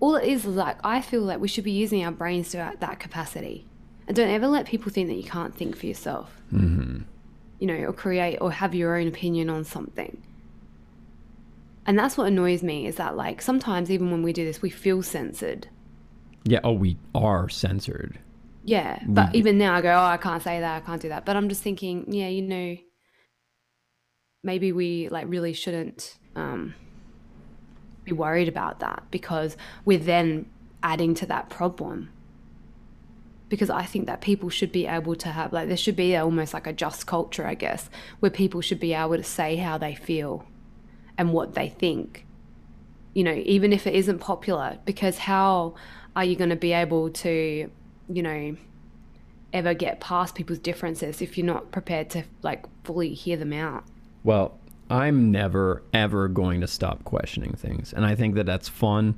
all 0.00 0.16
it 0.16 0.26
is 0.26 0.46
is 0.46 0.56
like 0.56 0.78
I 0.82 1.02
feel 1.02 1.20
like 1.22 1.40
we 1.40 1.48
should 1.48 1.64
be 1.64 1.72
using 1.72 2.02
our 2.04 2.10
brains 2.10 2.50
to 2.50 2.56
that- 2.56 2.80
that 2.80 2.98
capacity, 3.00 3.66
and 4.06 4.16
don't 4.16 4.30
ever 4.30 4.46
let 4.48 4.66
people 4.66 4.90
think 4.90 5.08
that 5.08 5.14
you 5.14 5.24
can't 5.24 5.54
think 5.54 5.76
for 5.76 5.86
yourself. 5.86 6.40
Mm-hmm. 6.52 7.02
You 7.58 7.66
know, 7.66 7.74
or 7.84 7.92
create 7.92 8.38
or 8.40 8.50
have 8.50 8.74
your 8.74 8.96
own 8.98 9.06
opinion 9.08 9.50
on 9.50 9.64
something. 9.64 10.22
And 11.86 11.98
that's 11.98 12.16
what 12.16 12.28
annoys 12.28 12.62
me 12.62 12.86
is 12.86 12.96
that 12.96 13.16
like 13.16 13.42
sometimes 13.42 13.90
even 13.90 14.10
when 14.10 14.22
we 14.22 14.32
do 14.32 14.44
this, 14.44 14.62
we 14.62 14.70
feel 14.70 15.02
censored. 15.02 15.68
Yeah. 16.44 16.60
Oh, 16.64 16.72
we 16.72 16.96
are 17.14 17.48
censored. 17.48 18.18
Yeah, 18.64 19.00
but 19.06 19.34
even 19.34 19.58
now 19.58 19.74
I 19.74 19.80
go, 19.80 19.92
oh, 19.92 20.04
I 20.04 20.16
can't 20.16 20.42
say 20.42 20.60
that, 20.60 20.82
I 20.82 20.86
can't 20.86 21.02
do 21.02 21.08
that. 21.08 21.24
But 21.24 21.36
I'm 21.36 21.48
just 21.48 21.62
thinking, 21.62 22.04
yeah, 22.12 22.28
you 22.28 22.42
know, 22.42 22.76
maybe 24.44 24.70
we 24.70 25.08
like 25.08 25.26
really 25.28 25.52
shouldn't 25.52 26.16
um, 26.36 26.74
be 28.04 28.12
worried 28.12 28.48
about 28.48 28.80
that 28.80 29.02
because 29.10 29.56
we're 29.84 29.98
then 29.98 30.46
adding 30.82 31.14
to 31.14 31.26
that 31.26 31.50
problem. 31.50 32.10
Because 33.48 33.68
I 33.68 33.82
think 33.82 34.06
that 34.06 34.20
people 34.20 34.48
should 34.48 34.70
be 34.70 34.86
able 34.86 35.16
to 35.16 35.28
have 35.28 35.52
like 35.52 35.66
there 35.66 35.76
should 35.76 35.96
be 35.96 36.16
almost 36.16 36.54
like 36.54 36.68
a 36.68 36.72
just 36.72 37.06
culture, 37.06 37.46
I 37.46 37.54
guess, 37.54 37.90
where 38.20 38.30
people 38.30 38.60
should 38.60 38.80
be 38.80 38.94
able 38.94 39.16
to 39.16 39.24
say 39.24 39.56
how 39.56 39.76
they 39.76 39.94
feel 39.96 40.46
and 41.18 41.32
what 41.32 41.54
they 41.54 41.68
think. 41.68 42.26
You 43.14 43.24
know, 43.24 43.42
even 43.44 43.72
if 43.72 43.86
it 43.86 43.94
isn't 43.94 44.20
popular, 44.20 44.78
because 44.84 45.18
how 45.18 45.74
are 46.16 46.24
you 46.24 46.36
going 46.36 46.50
to 46.50 46.56
be 46.56 46.72
able 46.72 47.10
to, 47.10 47.70
you 48.08 48.22
know, 48.22 48.56
ever 49.52 49.74
get 49.74 50.00
past 50.00 50.34
people's 50.34 50.58
differences 50.58 51.20
if 51.20 51.36
you're 51.36 51.46
not 51.46 51.70
prepared 51.70 52.08
to 52.10 52.24
like 52.42 52.64
fully 52.84 53.12
hear 53.12 53.36
them 53.36 53.52
out? 53.52 53.84
Well, 54.24 54.58
I'm 54.88 55.30
never 55.30 55.82
ever 55.92 56.28
going 56.28 56.60
to 56.60 56.66
stop 56.66 57.04
questioning 57.04 57.52
things, 57.54 57.92
and 57.92 58.04
I 58.04 58.14
think 58.14 58.34
that 58.34 58.46
that's 58.46 58.68
fun. 58.68 59.14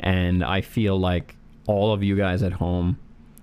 And 0.00 0.44
I 0.44 0.60
feel 0.60 0.98
like 0.98 1.36
all 1.66 1.92
of 1.92 2.02
you 2.02 2.16
guys 2.16 2.42
at 2.42 2.54
home 2.54 2.98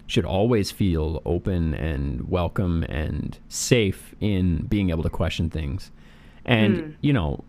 should 0.08 0.26
always 0.26 0.72
feel 0.72 1.22
open 1.26 1.74
and 1.74 2.30
welcome 2.30 2.84
and 2.84 3.38
safe 3.50 4.16
in 4.20 4.66
being 4.68 4.90
able 4.90 5.04
to 5.04 5.10
question 5.10 5.50
things. 5.50 5.92
And 6.46 6.78
hmm. 6.78 6.92
you 7.02 7.14
know, 7.14 7.44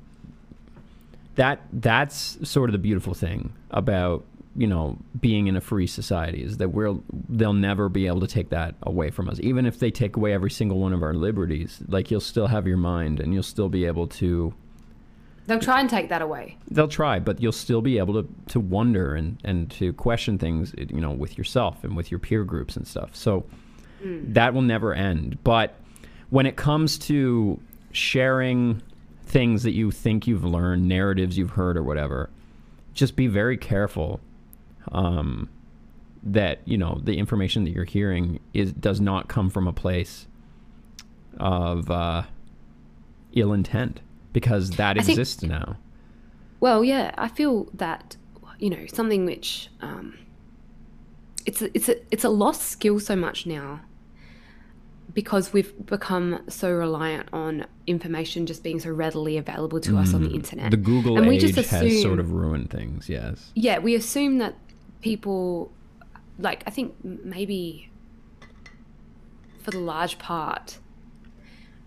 that 1.37 1.61
that's 1.73 2.39
sort 2.49 2.69
of 2.69 2.73
the 2.73 2.79
beautiful 2.79 3.15
thing 3.15 3.53
about 3.71 4.25
you 4.57 4.67
know 4.67 4.99
being 5.21 5.47
in 5.47 5.57
a 5.57 5.61
free 5.61 5.87
society 5.87 6.43
is 6.43 6.57
that 6.57 6.71
we'll 6.71 7.03
they'll 7.29 7.53
never 7.53 7.89
be 7.89 8.07
able 8.07 8.21
to 8.21 8.27
take 8.27 8.49
that 8.51 8.75
away 8.83 9.11
from 9.11 9.29
us 9.29 9.39
even 9.41 9.67
if 9.67 9.79
they 9.79 9.91
take 9.91 10.17
away 10.17 10.33
every 10.33 10.51
single 10.51 10.79
one 10.79 10.93
of 10.93 11.03
our 11.03 11.15
liberties 11.15 11.83
like 11.89 12.11
you'll 12.11 12.21
still 12.21 12.47
have 12.47 12.67
your 12.67 12.77
mind 12.77 13.21
and 13.21 13.33
you'll 13.33 13.43
still 13.43 13.69
be 13.69 13.85
able 13.85 14.07
to 14.07 14.53
They'll 15.47 15.61
try 15.61 15.81
and 15.81 15.89
take 15.89 16.09
that 16.09 16.23
away. 16.23 16.59
they'll 16.71 16.89
try, 16.89 17.21
but 17.21 17.41
you'll 17.41 17.53
still 17.53 17.81
be 17.81 17.99
able 17.99 18.21
to 18.23 18.29
to 18.49 18.61
wonder 18.61 19.15
and 19.15 19.39
and 19.45 19.71
to 19.73 19.93
question 19.93 20.39
things, 20.39 20.75
you 20.77 21.01
know, 21.01 21.13
with 21.13 21.39
yourself 21.39 21.85
and 21.85 21.97
with 21.97 22.11
your 22.11 22.19
peer 22.19 22.45
groups 22.45 22.77
and 22.77 22.87
stuff. 22.87 23.15
So 23.15 23.47
hmm. 24.03 24.33
that 24.33 24.55
will 24.55 24.63
never 24.63 24.93
end. 24.93 25.39
But 25.45 25.77
when 26.31 26.47
it 26.47 26.57
comes 26.57 26.99
to 26.99 27.61
sharing 27.93 28.83
things 29.27 29.65
that 29.65 29.73
you 29.73 29.91
think 29.91 30.27
you've 30.27 30.45
learned, 30.45 30.89
narratives 30.89 31.37
you've 31.37 31.51
heard, 31.51 31.77
or 31.77 31.83
whatever, 31.83 32.31
just 32.95 33.17
be 33.17 33.27
very 33.27 33.57
careful. 33.57 34.21
Um, 34.93 35.51
that 36.23 36.61
you 36.65 36.77
know 36.79 37.01
the 37.05 37.19
information 37.19 37.65
that 37.65 37.71
you're 37.71 37.85
hearing 37.85 38.41
is 38.55 38.73
does 38.73 39.01
not 39.01 39.29
come 39.29 39.51
from 39.51 39.69
a 39.69 39.73
place 39.73 40.27
of 41.39 41.91
uh, 41.91 42.23
ill 43.35 43.53
intent 43.53 44.01
because 44.33 44.71
that 44.71 44.99
I 44.99 45.03
think- 45.03 45.19
exists 45.19 45.43
now. 45.43 45.77
Well, 46.59 46.83
yeah, 46.83 47.15
I 47.19 47.29
feel 47.29 47.69
that 47.75 48.17
you 48.59 48.71
know 48.71 48.87
something 48.87 49.25
which 49.25 49.69
um, 49.81 50.19
it's 51.45 51.63
a, 51.63 51.77
it's 51.77 51.89
a 51.89 51.97
it's 52.11 52.25
a 52.25 52.29
lost 52.29 52.63
skill 52.63 52.99
so 52.99 53.15
much 53.15 53.47
now 53.47 53.81
because 55.13 55.53
we've 55.53 55.87
become 55.87 56.41
so 56.49 56.71
reliant 56.71 57.29
on 57.33 57.67
information 57.87 58.47
just 58.47 58.63
being 58.63 58.81
so 58.81 58.91
readily 58.91 59.37
available 59.37 59.81
to 59.81 59.97
us 59.97 60.13
on 60.13 60.23
the 60.23 60.31
internet. 60.31 60.67
Mm. 60.67 60.71
The 60.71 60.77
Google 60.77 61.17
And 61.17 61.27
we 61.27 61.37
age 61.37 61.55
just 61.55 61.71
has 61.71 62.03
sort 62.03 62.19
of 62.19 62.33
ruined 62.33 62.71
things. 62.71 63.09
Yes. 63.09 63.51
yeah, 63.55 63.79
we 63.79 63.95
assume 63.95 64.39
that 64.39 64.57
people, 65.01 65.73
like, 66.39 66.63
I 66.67 66.71
think 66.71 66.95
maybe 67.03 67.91
for 69.63 69.71
the 69.71 69.79
large 69.79 70.19
part, 70.19 70.79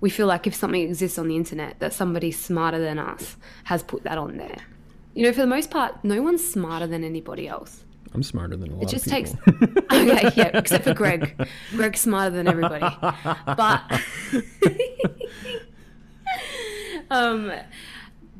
we 0.01 0.09
feel 0.09 0.27
like 0.27 0.47
if 0.47 0.55
something 0.55 0.81
exists 0.81 1.17
on 1.17 1.27
the 1.27 1.35
internet, 1.35 1.79
that 1.79 1.93
somebody 1.93 2.31
smarter 2.31 2.79
than 2.79 2.99
us 2.99 3.35
has 3.65 3.83
put 3.83 4.03
that 4.03 4.17
on 4.17 4.37
there. 4.37 4.65
You 5.13 5.23
know, 5.23 5.33
for 5.33 5.41
the 5.41 5.47
most 5.47 5.69
part, 5.69 6.03
no 6.03 6.21
one's 6.21 6.47
smarter 6.47 6.87
than 6.87 7.03
anybody 7.03 7.47
else. 7.47 7.83
I'm 8.13 8.23
smarter 8.23 8.55
than 8.57 8.71
a 8.71 8.75
lot 8.75 8.83
It 8.83 8.89
just 8.89 9.07
takes. 9.07 9.33
okay, 9.47 10.31
yeah, 10.35 10.51
except 10.57 10.83
for 10.83 10.93
Greg. 10.95 11.47
Greg's 11.75 11.99
smarter 12.01 12.31
than 12.31 12.47
everybody. 12.47 12.85
But. 13.45 13.83
um, 17.11 17.51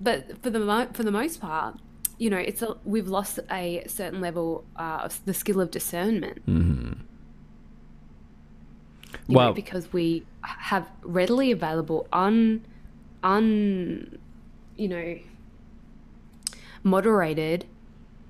but 0.01 0.41
for 0.41 0.49
the 0.49 0.59
mo- 0.59 0.87
for 0.93 1.03
the 1.03 1.11
most 1.11 1.39
part, 1.41 1.75
you 2.17 2.29
know, 2.29 2.37
it's 2.37 2.61
a, 2.61 2.77
we've 2.83 3.07
lost 3.07 3.39
a 3.51 3.83
certain 3.87 4.21
level 4.21 4.65
uh, 4.75 5.01
of 5.03 5.23
the 5.25 5.33
skill 5.33 5.61
of 5.61 5.71
discernment. 5.71 6.45
Mm-hmm. 6.47 6.93
you 9.27 9.35
know, 9.35 9.35
Well- 9.35 9.53
because 9.53 9.91
we 9.93 10.25
have 10.41 10.89
readily 11.03 11.51
available 11.51 12.07
un 12.13 12.65
un 13.23 14.17
you 14.77 14.87
know 14.87 15.19
moderated 16.83 17.65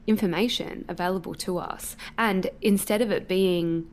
information 0.10 0.84
available 0.90 1.36
to 1.36 1.60
us 1.60 1.96
and 2.18 2.50
instead 2.62 3.02
of 3.02 3.12
it 3.12 3.28
being 3.28 3.88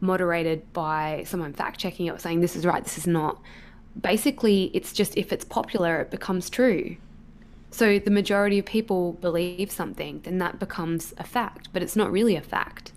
moderated 0.00 0.70
by 0.74 1.24
someone 1.26 1.54
fact 1.54 1.80
checking 1.80 2.06
it 2.06 2.10
or 2.10 2.18
saying 2.18 2.40
this 2.40 2.54
is 2.54 2.66
right 2.66 2.84
this 2.84 2.98
is 2.98 3.06
not 3.06 3.40
basically 4.00 4.70
it's 4.74 4.92
just 4.92 5.16
if 5.16 5.32
it's 5.32 5.44
popular 5.44 6.00
it 6.00 6.10
becomes 6.10 6.50
true 6.50 6.96
so 7.70 7.98
the 7.98 8.10
majority 8.10 8.58
of 8.58 8.66
people 8.66 9.14
believe 9.14 9.70
something 9.70 10.20
then 10.24 10.36
that 10.36 10.58
becomes 10.58 11.14
a 11.16 11.24
fact 11.24 11.70
but 11.72 11.82
it's 11.82 11.96
not 11.96 12.12
really 12.12 12.36
a 12.36 12.42
fact 12.42 12.92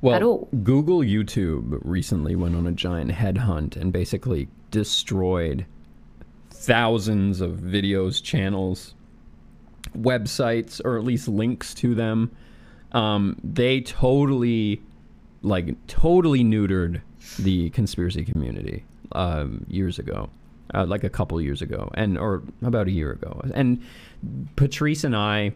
Well, 0.00 0.14
at 0.14 0.22
all. 0.22 0.48
Google 0.62 1.00
YouTube 1.00 1.80
recently 1.82 2.36
went 2.36 2.54
on 2.54 2.66
a 2.68 2.72
giant 2.72 3.10
headhunt 3.10 3.76
and 3.76 3.92
basically 3.92 4.46
destroyed 4.70 5.66
thousands 6.50 7.40
of 7.40 7.52
videos, 7.58 8.22
channels, 8.22 8.94
websites, 9.96 10.80
or 10.84 10.96
at 10.96 11.04
least 11.04 11.28
links 11.28 11.74
to 11.74 11.94
them. 11.94 12.30
Um, 12.92 13.38
they 13.42 13.80
totally, 13.80 14.80
like, 15.42 15.74
totally 15.86 16.44
neutered 16.44 17.02
the 17.38 17.70
conspiracy 17.70 18.24
community 18.24 18.84
um, 19.12 19.66
years 19.68 19.98
ago, 19.98 20.30
uh, 20.74 20.86
like 20.86 21.04
a 21.04 21.10
couple 21.10 21.40
years 21.40 21.62
ago, 21.62 21.90
and 21.94 22.16
or 22.16 22.42
about 22.62 22.86
a 22.86 22.92
year 22.92 23.12
ago. 23.12 23.40
And 23.54 23.82
Patrice 24.56 25.04
and 25.04 25.16
I 25.16 25.52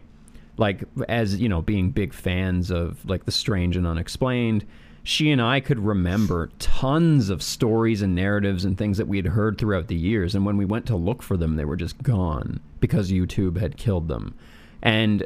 like 0.57 0.83
as 1.09 1.39
you 1.39 1.49
know 1.49 1.61
being 1.61 1.91
big 1.91 2.13
fans 2.13 2.71
of 2.71 3.03
like 3.09 3.25
the 3.25 3.31
strange 3.31 3.75
and 3.75 3.87
unexplained 3.87 4.65
she 5.03 5.31
and 5.31 5.41
i 5.41 5.59
could 5.59 5.79
remember 5.79 6.51
tons 6.59 7.29
of 7.29 7.41
stories 7.41 8.01
and 8.01 8.13
narratives 8.13 8.65
and 8.65 8.77
things 8.77 8.97
that 8.97 9.07
we 9.07 9.17
had 9.17 9.27
heard 9.27 9.57
throughout 9.57 9.87
the 9.87 9.95
years 9.95 10.35
and 10.35 10.45
when 10.45 10.57
we 10.57 10.65
went 10.65 10.85
to 10.85 10.95
look 10.95 11.23
for 11.23 11.37
them 11.37 11.55
they 11.55 11.65
were 11.65 11.75
just 11.75 12.01
gone 12.03 12.59
because 12.81 13.09
youtube 13.11 13.57
had 13.57 13.77
killed 13.77 14.09
them. 14.09 14.35
And 14.83 15.25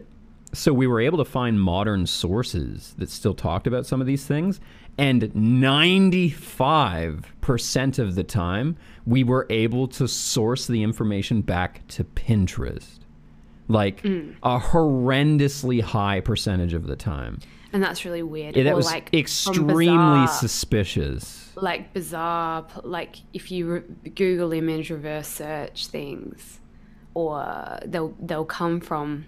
so 0.53 0.71
we 0.71 0.87
were 0.87 1.01
able 1.01 1.17
to 1.17 1.25
find 1.25 1.59
modern 1.59 2.05
sources 2.05 2.93
that 2.97 3.09
still 3.09 3.33
talked 3.33 3.67
about 3.67 3.85
some 3.85 3.99
of 3.99 4.07
these 4.07 4.25
things 4.25 4.61
and 4.97 5.23
95% 5.23 7.99
of 7.99 8.15
the 8.15 8.23
time 8.23 8.77
we 9.05 9.21
were 9.23 9.45
able 9.49 9.87
to 9.89 10.07
source 10.07 10.67
the 10.67 10.81
information 10.83 11.41
back 11.41 11.85
to 11.89 12.03
pinterest. 12.05 12.99
Like 13.67 14.01
mm. 14.03 14.35
a 14.43 14.59
horrendously 14.59 15.81
high 15.81 16.21
percentage 16.21 16.73
of 16.73 16.87
the 16.87 16.95
time. 16.95 17.39
and 17.73 17.83
that's 17.83 18.05
really 18.05 18.23
weird. 18.23 18.55
Yeah, 18.55 18.63
that 18.63 18.73
Or, 18.73 18.77
was 18.77 18.85
like 18.85 19.13
extremely 19.13 19.87
bizarre- 19.87 20.27
suspicious. 20.27 21.51
like 21.55 21.91
bizarre 21.93 22.65
like 22.83 23.17
if 23.33 23.51
you 23.51 23.67
re- 23.73 23.81
google 24.13 24.53
image 24.53 24.89
reverse 24.91 25.27
search 25.27 25.87
things 25.87 26.59
or 27.15 27.79
they'll 27.85 28.13
they'll 28.19 28.45
come 28.45 28.79
from 28.79 29.25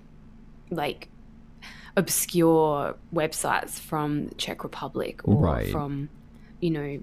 like 0.69 1.09
obscure 1.95 2.95
websites 3.14 3.80
from 3.80 4.27
the 4.27 4.35
czech 4.35 4.64
republic 4.64 5.22
or 5.27 5.35
Right. 5.41 5.72
from 5.72 6.09
you 6.59 6.69
know 6.69 6.99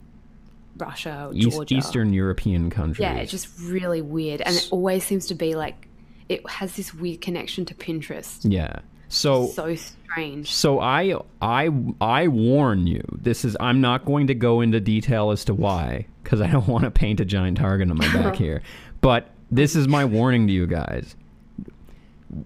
russia 0.78 1.27
or 1.31 1.35
East, 1.35 1.51
georgia 1.51 1.74
Eastern 1.74 2.12
European 2.12 2.70
countries. 2.70 3.01
yeah 3.01 3.15
it's 3.16 3.31
just 3.31 3.48
really 3.61 4.02
weird 4.02 4.40
and 4.40 4.55
it 4.55 4.69
always 4.70 5.02
seems 5.05 5.27
to 5.27 5.35
be 5.35 5.55
like 5.55 5.89
it 6.28 6.48
has 6.48 6.77
this 6.77 6.94
weird 6.94 7.20
connection 7.20 7.65
to 7.66 7.74
pinterest 7.74 8.40
yeah. 8.44 8.77
So 9.09 9.47
so 9.48 9.74
strange 9.77 10.51
So 10.52 10.81
I 10.81 11.15
I 11.40 11.70
I 12.01 12.27
warn 12.28 12.86
you. 12.86 13.02
This 13.20 13.44
is 13.44 13.56
I'm 13.61 13.81
not 13.81 14.05
going 14.06 14.28
to 14.28 14.35
go 14.35 14.61
into 14.61 14.81
detail 14.81 15.31
as 15.31 15.44
to 15.44 15.55
why 15.55 16.06
cuz 16.24 16.40
I 16.40 16.48
don't 16.51 16.66
want 16.66 16.85
to 16.85 16.90
paint 16.90 17.20
a 17.20 17.24
giant 17.24 17.59
target 17.59 17.90
on 17.90 17.98
my 17.98 18.12
back 18.12 18.35
here. 18.44 18.62
But 19.02 19.28
this 19.51 19.77
is 19.77 19.89
my 19.89 20.05
warning 20.05 20.47
to 20.47 20.53
you 20.53 20.66
guys. 20.66 21.16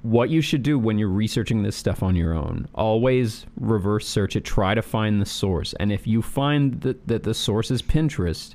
What 0.03 0.29
you 0.29 0.43
should 0.43 0.62
do 0.62 0.79
when 0.79 0.99
you're 0.99 1.09
researching 1.09 1.62
this 1.62 1.77
stuff 1.77 2.03
on 2.03 2.15
your 2.15 2.35
own, 2.35 2.69
always 2.75 3.47
reverse 3.59 4.07
search 4.07 4.37
it, 4.37 4.45
try 4.45 4.75
to 4.75 4.83
find 4.83 5.20
the 5.20 5.27
source. 5.27 5.73
And 5.81 5.91
if 5.91 6.07
you 6.07 6.20
find 6.20 6.81
that, 6.83 7.09
that 7.09 7.23
the 7.23 7.33
source 7.33 7.70
is 7.70 7.81
Pinterest, 7.81 8.55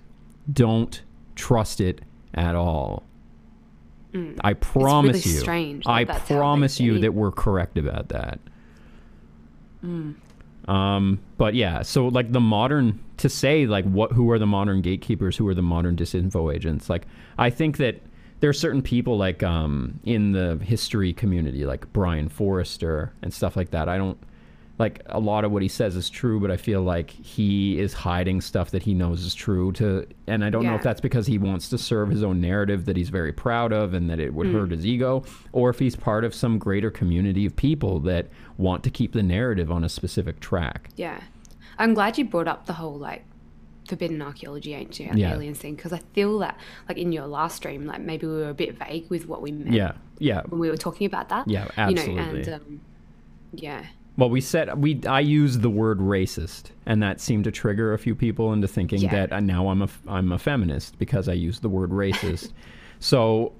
don't 0.51 1.01
trust 1.35 1.81
it 1.81 2.01
at 2.35 2.55
all. 2.55 3.03
I 4.41 4.53
promise 4.53 5.25
really 5.25 5.35
you. 5.35 5.41
strange 5.41 5.85
that 5.85 5.91
I 5.91 6.03
that's 6.03 6.19
how 6.19 6.25
they 6.25 6.35
promise 6.35 6.79
you 6.79 6.99
that 6.99 7.13
we're 7.13 7.31
correct 7.31 7.77
about 7.77 8.09
that. 8.09 8.39
Mm. 9.83 10.15
Um, 10.67 11.19
but 11.37 11.55
yeah, 11.55 11.81
so 11.81 12.07
like 12.07 12.31
the 12.31 12.39
modern 12.39 13.03
to 13.17 13.27
say 13.27 13.65
like 13.65 13.85
what 13.85 14.11
who 14.11 14.29
are 14.29 14.39
the 14.39 14.45
modern 14.45 14.81
gatekeepers, 14.81 15.35
who 15.37 15.47
are 15.47 15.55
the 15.55 15.63
modern 15.63 15.95
disinfo 15.95 16.53
agents? 16.53 16.89
Like 16.89 17.07
I 17.37 17.49
think 17.49 17.77
that 17.77 18.01
there 18.43 18.49
are 18.49 18.51
certain 18.51 18.81
people 18.81 19.17
like 19.17 19.41
um 19.41 20.01
in 20.03 20.33
the 20.33 20.57
history 20.61 21.13
community, 21.13 21.65
like 21.65 21.93
Brien 21.93 22.27
Foerster 22.27 23.13
and 23.21 23.33
stuff 23.33 23.55
like 23.55 23.71
that. 23.71 23.87
I 23.87 23.97
don't 23.97 24.17
like 24.77 25.01
a 25.05 25.17
lot 25.17 25.45
of 25.45 25.53
what 25.53 25.61
he 25.61 25.69
says 25.69 25.95
is 25.95 26.09
true, 26.09 26.41
but 26.41 26.51
I 26.51 26.57
feel 26.57 26.81
like 26.81 27.09
he 27.09 27.79
is 27.79 27.93
hiding 27.93 28.41
stuff 28.41 28.71
that 28.71 28.83
he 28.83 28.93
knows 28.93 29.23
is 29.23 29.33
true 29.33 29.71
to 29.73 30.05
and 30.27 30.43
I 30.43 30.49
don't 30.49 30.65
know 30.65 30.75
if 30.75 30.83
that's 30.83 30.99
because 30.99 31.25
he 31.25 31.37
wants 31.37 31.69
to 31.69 31.77
serve 31.77 32.09
his 32.09 32.21
own 32.21 32.41
narrative 32.41 32.83
that 32.83 32.97
he's 32.97 33.07
very 33.07 33.31
proud 33.31 33.71
of 33.71 33.93
and 33.93 34.09
that 34.09 34.19
it 34.19 34.33
would 34.33 34.47
hurt 34.47 34.71
his 34.71 34.85
ego, 34.85 35.23
or 35.53 35.69
if 35.69 35.79
he's 35.79 35.95
part 35.95 36.25
of 36.25 36.35
some 36.35 36.59
greater 36.59 36.91
community 36.91 37.45
of 37.45 37.55
people 37.55 38.01
that 38.01 38.27
want 38.57 38.83
to 38.83 38.89
keep 38.89 39.13
the 39.13 39.23
narrative 39.23 39.71
on 39.71 39.85
a 39.85 39.89
specific 39.89 40.41
track. 40.41 40.89
Yeah. 40.97 41.21
I'm 41.79 41.93
glad 41.93 42.17
you 42.17 42.25
brought 42.25 42.49
up 42.49 42.65
the 42.65 42.73
whole 42.73 42.97
like 42.97 43.23
forbidden 43.87 44.21
archaeology 44.21 44.73
ancient 44.73 45.17
Yeah. 45.17 45.33
aliens 45.33 45.57
thing 45.59 45.75
because 45.75 45.91
I 45.93 45.99
feel 46.13 46.39
that 46.39 46.57
like 46.87 46.97
in 46.97 47.11
your 47.11 47.27
last 47.27 47.57
stream 47.57 47.85
like 47.85 47.99
maybe 48.01 48.25
we 48.27 48.33
were 48.33 48.49
a 48.49 48.53
bit 48.53 48.77
vague 48.79 49.09
with 49.09 49.27
what 49.27 49.41
we 49.41 49.51
meant 49.51 49.73
Yeah, 49.73 49.93
yeah. 50.19 50.41
when 50.47 50.59
we 50.59 50.69
were 50.69 50.77
talking 50.77 51.05
about 51.05 51.29
that. 51.29 51.47
Yeah, 51.47 51.63
You 51.89 51.95
know, 51.95 52.01
absolutely. 52.01 52.41
and 52.43 52.49
um, 52.53 52.81
yeah. 53.53 53.85
Well, 54.15 54.29
we 54.29 54.41
said 54.41 54.81
we 54.81 55.01
I 55.07 55.19
used 55.21 55.61
the 55.63 55.69
word 55.71 55.99
racist, 55.99 56.65
and 56.85 57.01
that 57.01 57.19
seemed 57.19 57.45
to 57.45 57.51
trigger 57.51 57.93
a 57.93 57.97
few 57.97 58.13
people 58.15 58.53
into 58.53 58.67
thinking 58.67 59.01
Yeah. 59.01 59.11
that 59.11 59.33
uh, 59.33 59.39
now 59.39 59.67
I'm 59.69 59.81
a 59.81 59.89
I'm 60.07 60.31
a 60.31 60.37
feminist 60.37 60.97
because 60.99 61.27
I 61.27 61.33
used 61.33 61.61
the 61.63 61.69
word 61.69 61.89
racist. 61.89 62.53
so 62.99 63.53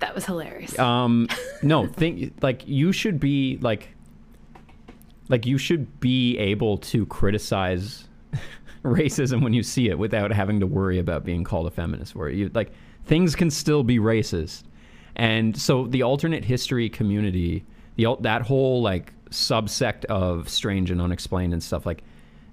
That 0.00 0.14
was 0.14 0.24
hilarious. 0.24 0.78
um 0.78 1.28
no 1.62 1.86
think 1.86 2.32
like 2.42 2.66
you 2.66 2.90
should 2.90 3.20
be 3.20 3.58
like 3.60 3.90
like 5.28 5.44
you 5.46 5.58
should 5.58 6.00
be 6.00 6.38
able 6.38 6.78
to 6.78 7.04
criticize 7.06 8.08
racism 8.84 9.42
when 9.42 9.52
you 9.52 9.62
see 9.62 9.88
it 9.88 9.98
without 9.98 10.30
having 10.32 10.60
to 10.60 10.66
worry 10.66 10.98
about 10.98 11.24
being 11.24 11.44
called 11.44 11.66
a 11.66 11.70
feminist 11.70 12.12
for 12.12 12.28
it 12.28 12.36
you 12.36 12.50
like 12.54 12.70
things 13.04 13.34
can 13.34 13.50
still 13.50 13.82
be 13.82 13.98
racist 13.98 14.62
And 15.16 15.56
so 15.56 15.86
the 15.86 16.02
alternate 16.04 16.44
history 16.44 16.88
community, 16.88 17.64
the 17.96 18.06
that 18.20 18.42
whole 18.42 18.82
like 18.82 19.12
subsect 19.30 20.04
of 20.06 20.48
strange 20.48 20.90
and 20.92 21.00
unexplained 21.00 21.52
and 21.52 21.62
stuff 21.62 21.84
like 21.84 22.02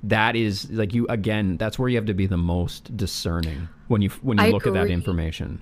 that 0.04 0.36
is 0.36 0.70
like 0.72 0.94
you 0.94 1.06
again. 1.08 1.58
That's 1.58 1.78
where 1.78 1.90
you 1.90 1.98
have 1.98 2.06
to 2.08 2.14
be 2.14 2.28
the 2.28 2.38
most 2.38 2.96
discerning 2.98 3.68
when 3.88 4.02
you 4.02 4.10
when 4.24 4.38
you 4.40 4.46
I 4.46 4.50
look 4.50 4.66
at 4.66 4.74
that 4.74 4.90
information. 4.90 5.62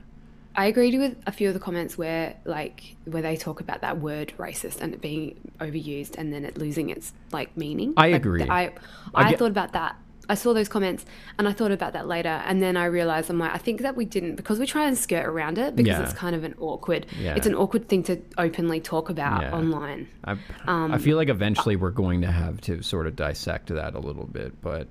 I 0.55 0.67
agreed 0.67 0.97
with 0.99 1.17
a 1.25 1.31
few 1.31 1.47
of 1.47 1.53
the 1.55 1.59
comments 1.59 1.97
where 1.97 2.35
like 2.45 2.95
where 3.05 3.21
they 3.21 3.35
talk 3.35 3.59
about 3.59 3.81
that 3.81 3.99
word 3.99 4.33
racist 4.37 4.79
and 4.81 4.93
it 4.93 5.01
being 5.01 5.35
overused 5.59 6.15
and 6.17 6.31
then 6.31 6.45
it 6.45 6.57
losing 6.57 6.89
its 6.89 7.11
like 7.31 7.55
meaning. 7.57 7.93
I 7.97 8.11
Like, 8.11 8.15
agree. 8.21 8.43
I 8.43 8.61
I 8.63 8.71
I, 9.15 9.29
get- 9.31 9.39
thought 9.39 9.51
about 9.51 9.73
that. 9.73 9.95
I 10.29 10.35
saw 10.35 10.53
those 10.53 10.69
comments 10.69 11.05
and 11.37 11.47
I 11.47 11.51
thought 11.53 11.71
about 11.71 11.93
that 11.93 12.07
later 12.07 12.41
and 12.45 12.61
then 12.61 12.77
I 12.77 12.85
realized 12.85 13.29
I'm 13.29 13.39
like 13.39 13.53
I 13.53 13.57
think 13.57 13.81
that 13.81 13.95
we 13.95 14.05
didn't 14.05 14.35
because 14.35 14.57
we 14.59 14.65
try 14.65 14.87
and 14.87 14.97
skirt 14.97 15.25
around 15.25 15.57
it 15.57 15.75
because 15.75 15.97
Yeah. 15.99 16.03
it's 16.03 16.13
kind 16.13 16.35
of 16.35 16.43
an 16.43 16.55
awkward 16.59 17.05
Yeah. 17.19 17.35
it's 17.35 17.45
an 17.47 17.55
awkward 17.55 17.89
thing 17.89 18.03
to 18.03 18.21
openly 18.37 18.79
talk 18.79 19.09
about 19.09 19.41
Yeah. 19.41 19.53
online. 19.53 20.07
I, 20.23 20.37
Um, 20.65 20.93
I 20.93 20.97
feel 20.97 21.17
like 21.17 21.29
eventually 21.29 21.75
we're 21.75 21.91
going 21.91 22.21
to 22.21 22.31
have 22.31 22.61
to 22.61 22.81
sort 22.81 23.07
of 23.07 23.15
dissect 23.15 23.67
that 23.67 23.95
a 23.95 23.99
little 23.99 24.25
bit, 24.25 24.61
but 24.61 24.87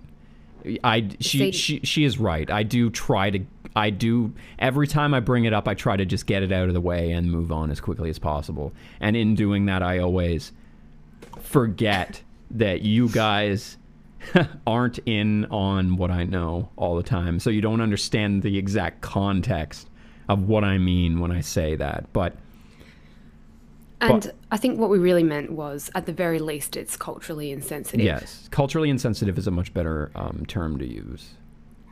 I 0.85 1.09
she 1.19 1.51
she 1.51 1.81
she 1.83 2.05
is 2.05 2.19
right. 2.19 2.49
I 2.51 2.63
do 2.63 2.89
try 2.91 3.31
to 3.31 3.41
I 3.75 3.89
do 3.91 4.33
every 4.59 4.87
time 4.87 5.15
I 5.15 5.21
bring 5.21 5.45
it 5.45 5.53
up, 5.55 5.67
I 5.67 5.75
try 5.75 5.97
to 5.97 6.05
just 6.05 6.27
get 6.27 6.43
it 6.43 6.53
out 6.53 6.69
of 6.69 6.75
the 6.75 6.81
way 6.81 7.11
and 7.11 7.31
move 7.33 7.51
on 7.51 7.71
as 7.71 7.81
quickly 7.81 8.11
as 8.11 8.19
possible. 8.19 8.73
And 9.01 9.17
in 9.17 9.35
doing 9.35 9.65
that, 9.67 9.83
I 9.83 9.99
always 9.99 10.53
forget 11.41 12.23
that 12.51 12.83
you 12.83 13.09
guys 13.09 13.79
aren't 14.67 14.99
in 15.07 15.45
on 15.47 15.97
what 15.97 16.11
I 16.11 16.25
know 16.25 16.71
all 16.77 16.97
the 16.97 17.03
time, 17.03 17.39
so 17.41 17.51
you 17.51 17.61
don't 17.61 17.81
understand 17.81 18.43
the 18.43 18.59
exact 18.59 19.01
context 19.01 19.89
of 20.29 20.49
what 20.49 20.65
I 20.65 20.79
mean 20.79 21.21
when 21.21 21.31
I 21.33 21.41
say 21.41 21.75
that. 21.77 22.13
But 22.13 22.37
And 24.01 24.23
But- 24.23 24.35
I 24.51 24.57
think 24.57 24.79
what 24.81 24.91
we 24.91 24.99
really 24.99 25.23
meant 25.23 25.53
was 25.53 25.91
at 25.95 26.07
the 26.07 26.13
very 26.13 26.39
least 26.41 26.77
it's 26.77 26.97
culturally 26.97 27.51
insensitive. 27.53 28.05
Yes, 28.05 28.49
culturally 28.51 28.91
insensitive 28.91 29.39
is 29.39 29.47
a 29.47 29.51
much 29.53 29.73
better 29.73 30.11
um, 30.17 30.45
term 30.47 30.79
to 30.79 30.87
use. 30.87 31.35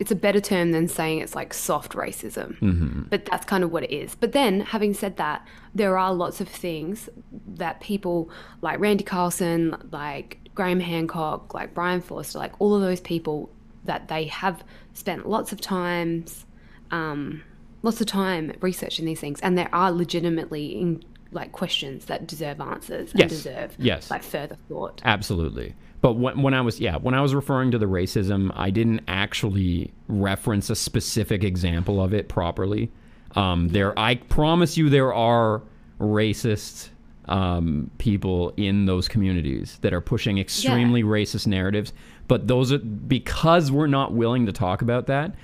it's 0.00 0.10
a 0.10 0.16
better 0.16 0.40
term 0.40 0.72
than 0.72 0.88
saying 0.88 1.18
it's 1.18 1.34
like 1.34 1.52
soft 1.52 1.92
racism. 1.92 2.58
Mm-hmm. 2.60 3.02
But 3.10 3.26
that's 3.26 3.44
kind 3.44 3.62
of 3.62 3.70
what 3.70 3.82
it 3.84 3.90
is. 3.94 4.14
But 4.14 4.32
then, 4.32 4.60
having 4.60 4.94
said 4.94 5.18
that, 5.18 5.46
there 5.74 5.98
are 5.98 6.14
lots 6.14 6.40
of 6.40 6.48
things 6.48 7.10
that 7.46 7.80
people 7.80 8.30
like 8.62 8.80
Randy 8.80 9.04
Carlson, 9.04 9.76
like 9.92 10.38
Graham 10.54 10.80
Hancock, 10.80 11.54
like 11.54 11.74
Brien 11.74 12.00
Foerster, 12.00 12.38
like 12.38 12.52
all 12.60 12.74
of 12.74 12.82
those 12.82 13.00
people 13.00 13.50
that 13.84 14.08
they 14.08 14.24
have 14.26 14.62
spent 14.94 15.28
lots 15.28 15.52
of 15.52 15.60
times, 15.60 16.44
um, 16.90 17.42
lots 17.82 18.00
of 18.00 18.06
time 18.06 18.52
researching 18.60 19.04
these 19.06 19.20
things, 19.20 19.40
and 19.40 19.56
there 19.56 19.68
are 19.74 19.90
legitimately 19.90 20.66
in, 20.80 21.02
like 21.32 21.52
questions 21.52 22.06
that 22.06 22.26
deserve 22.26 22.60
answers 22.60 23.12
and 23.12 23.20
Yes. 23.20 23.30
deserve 23.30 23.74
Yes. 23.78 24.10
like 24.10 24.22
further 24.22 24.56
thought. 24.68 25.00
Absolutely. 25.04 25.74
But 26.02 26.14
when, 26.14 26.42
when 26.42 26.54
I 26.54 26.60
was 26.62 26.80
yeah 26.80 26.96
when 26.96 27.14
I 27.14 27.20
was 27.20 27.34
referring 27.34 27.70
to 27.72 27.78
the 27.78 27.86
racism, 27.86 28.50
I 28.54 28.70
didn't 28.70 29.02
actually 29.06 29.92
reference 30.08 30.68
a 30.70 30.74
specific 30.76 31.44
example 31.44 32.02
of 32.02 32.12
it 32.12 32.28
properly. 32.28 32.90
Um, 33.36 33.68
there, 33.68 33.96
I 33.98 34.16
promise 34.16 34.76
you, 34.76 34.88
there 34.90 35.14
are 35.14 35.62
racist 36.00 36.88
um, 37.30 37.90
people 37.98 38.52
in 38.56 38.84
those 38.86 39.08
communities 39.08 39.78
that 39.80 39.94
are 39.94 40.00
pushing 40.02 40.38
extremely 40.38 41.02
racist 41.02 41.46
narratives. 41.46 41.92
But 42.28 42.46
those 42.48 42.72
are 42.72 42.78
because 42.78 43.72
we're 43.72 43.86
not 43.86 44.12
willing 44.12 44.46
to 44.46 44.52
talk 44.52 44.82
about 44.82 45.06
that. 45.06 45.34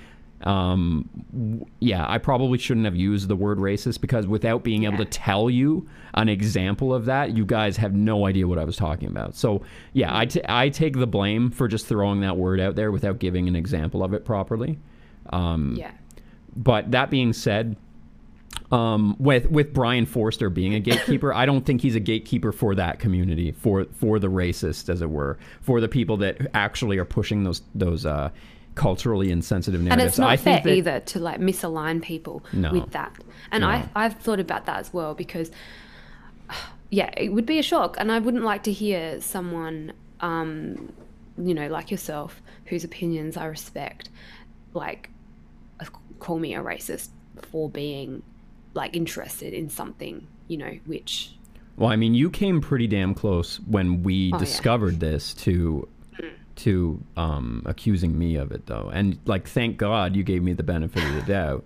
Um, 0.43 1.65
yeah, 1.79 2.05
I 2.07 2.19
probably 2.19 2.59
shouldn't 2.59 2.85
have 2.85 2.95
used 2.95 3.27
the 3.27 3.35
word 3.35 3.57
racist 3.57 4.01
because 4.01 4.27
without 4.27 4.63
being 4.63 4.83
able 4.83 4.97
to 4.97 5.05
tell 5.05 5.49
you 5.49 5.87
an 6.13 6.29
example 6.29 6.93
of 6.93 7.05
that, 7.05 7.35
you 7.35 7.43
guys 7.45 7.77
have 7.77 7.93
no 7.93 8.27
idea 8.27 8.47
what 8.47 8.59
I 8.59 8.63
was 8.63 8.75
talking 8.77 9.07
about. 9.07 9.35
So, 9.35 9.63
yeah, 9.93 10.15
I, 10.15 10.25
t- 10.25 10.41
I 10.47 10.69
take 10.69 10.95
the 10.97 11.07
blame 11.07 11.49
for 11.49 11.67
just 11.67 11.87
throwing 11.87 12.21
that 12.21 12.37
word 12.37 12.59
out 12.59 12.75
there 12.75 12.91
without 12.91 13.17
giving 13.17 13.47
an 13.47 13.55
example 13.55 14.03
of 14.03 14.13
it 14.13 14.25
properly. 14.25 14.77
Um, 15.31 15.75
Yeah. 15.75 15.91
But 16.55 16.91
that 16.91 17.09
being 17.09 17.33
said, 17.33 17.75
um, 18.71 19.15
with 19.19 19.49
with 19.49 19.73
Brien 19.73 20.05
Foerster 20.05 20.49
being 20.49 20.73
a 20.73 20.79
gatekeeper, 20.79 21.33
I 21.33 21.45
don't 21.45 21.65
think 21.65 21.81
he's 21.81 21.95
a 21.95 21.99
gatekeeper 21.99 22.51
for 22.51 22.75
that 22.75 22.99
community, 22.99 23.51
for 23.51 23.85
for 23.85 24.19
the 24.19 24.27
racist, 24.27 24.89
as 24.89 25.01
it 25.01 25.09
were, 25.09 25.37
for 25.61 25.79
the 25.81 25.87
people 25.87 26.17
that 26.17 26.37
actually 26.53 26.97
are 26.97 27.05
pushing 27.05 27.43
those 27.43 27.61
those 27.73 28.05
uh, 28.05 28.29
culturally 28.75 29.31
insensitive 29.31 29.81
narratives. 29.81 30.01
And 30.01 30.07
it's 30.09 30.19
not 30.19 30.29
I 30.29 30.37
fair 30.37 30.53
think 30.55 30.63
that, 30.65 30.73
either 30.75 30.99
to 30.99 31.19
like 31.19 31.39
misalign 31.39 32.01
people 32.01 32.43
No. 32.53 32.71
with 32.73 32.91
that. 32.91 33.15
And 33.51 33.61
No. 33.61 33.67
I 33.69 33.89
I've 33.95 34.15
thought 34.19 34.39
about 34.39 34.65
that 34.65 34.79
as 34.79 34.93
well 34.93 35.13
because 35.15 35.49
yeah, 36.89 37.09
it 37.17 37.33
would 37.33 37.45
be 37.45 37.59
a 37.59 37.63
shock 37.63 37.95
and 37.99 38.11
I 38.11 38.19
wouldn't 38.19 38.43
like 38.43 38.63
to 38.63 38.71
hear 38.71 39.19
someone 39.21 39.93
um 40.19 40.91
you 41.39 41.53
know, 41.53 41.67
like 41.67 41.91
yourself 41.91 42.41
whose 42.65 42.83
opinions 42.83 43.37
I 43.37 43.45
respect 43.45 44.09
like 44.73 45.09
uh, 45.79 45.85
call 46.19 46.39
me 46.39 46.53
a 46.55 46.61
racist 46.61 47.09
for 47.51 47.69
being 47.69 48.23
like 48.77 48.95
interested 48.95 49.53
in 49.53 49.67
something, 49.69 50.25
you 50.47 50.55
know, 50.57 50.71
which 50.85 51.33
Well, 51.75 51.89
I 51.89 51.95
mean, 51.97 52.13
you 52.13 52.29
came 52.29 52.61
pretty 52.61 52.87
damn 52.87 53.13
close 53.13 53.59
when 53.67 54.03
we 54.03 54.31
Oh, 54.33 54.37
yeah. 54.37 54.39
discovered 54.39 54.99
this 55.01 55.33
to 55.45 55.87
to 56.57 56.99
um, 57.15 57.61
accusing 57.67 58.17
me 58.17 58.35
of 58.35 58.51
it, 58.51 58.65
though. 58.65 58.89
And 58.91 59.19
like, 59.25 59.47
thank 59.47 59.77
God 59.77 60.15
you 60.15 60.23
gave 60.23 60.41
me 60.41 60.53
the 60.53 60.63
benefit 60.63 61.03
of 61.03 61.13
the 61.13 61.21
doubt, 61.33 61.65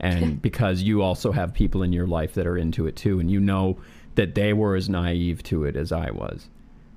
and 0.00 0.42
because 0.42 0.82
you 0.82 1.02
also 1.02 1.30
have 1.30 1.54
people 1.54 1.82
in 1.84 1.92
your 1.92 2.06
life 2.08 2.34
that 2.34 2.46
are 2.46 2.56
into 2.58 2.86
it 2.88 2.96
too, 2.96 3.20
and 3.20 3.30
you 3.30 3.38
know 3.38 3.76
that 4.16 4.34
they 4.34 4.52
were 4.52 4.74
as 4.74 4.88
naive 4.88 5.42
to 5.44 5.64
it 5.64 5.76
as 5.76 5.92
I 5.92 6.10
was. 6.10 6.48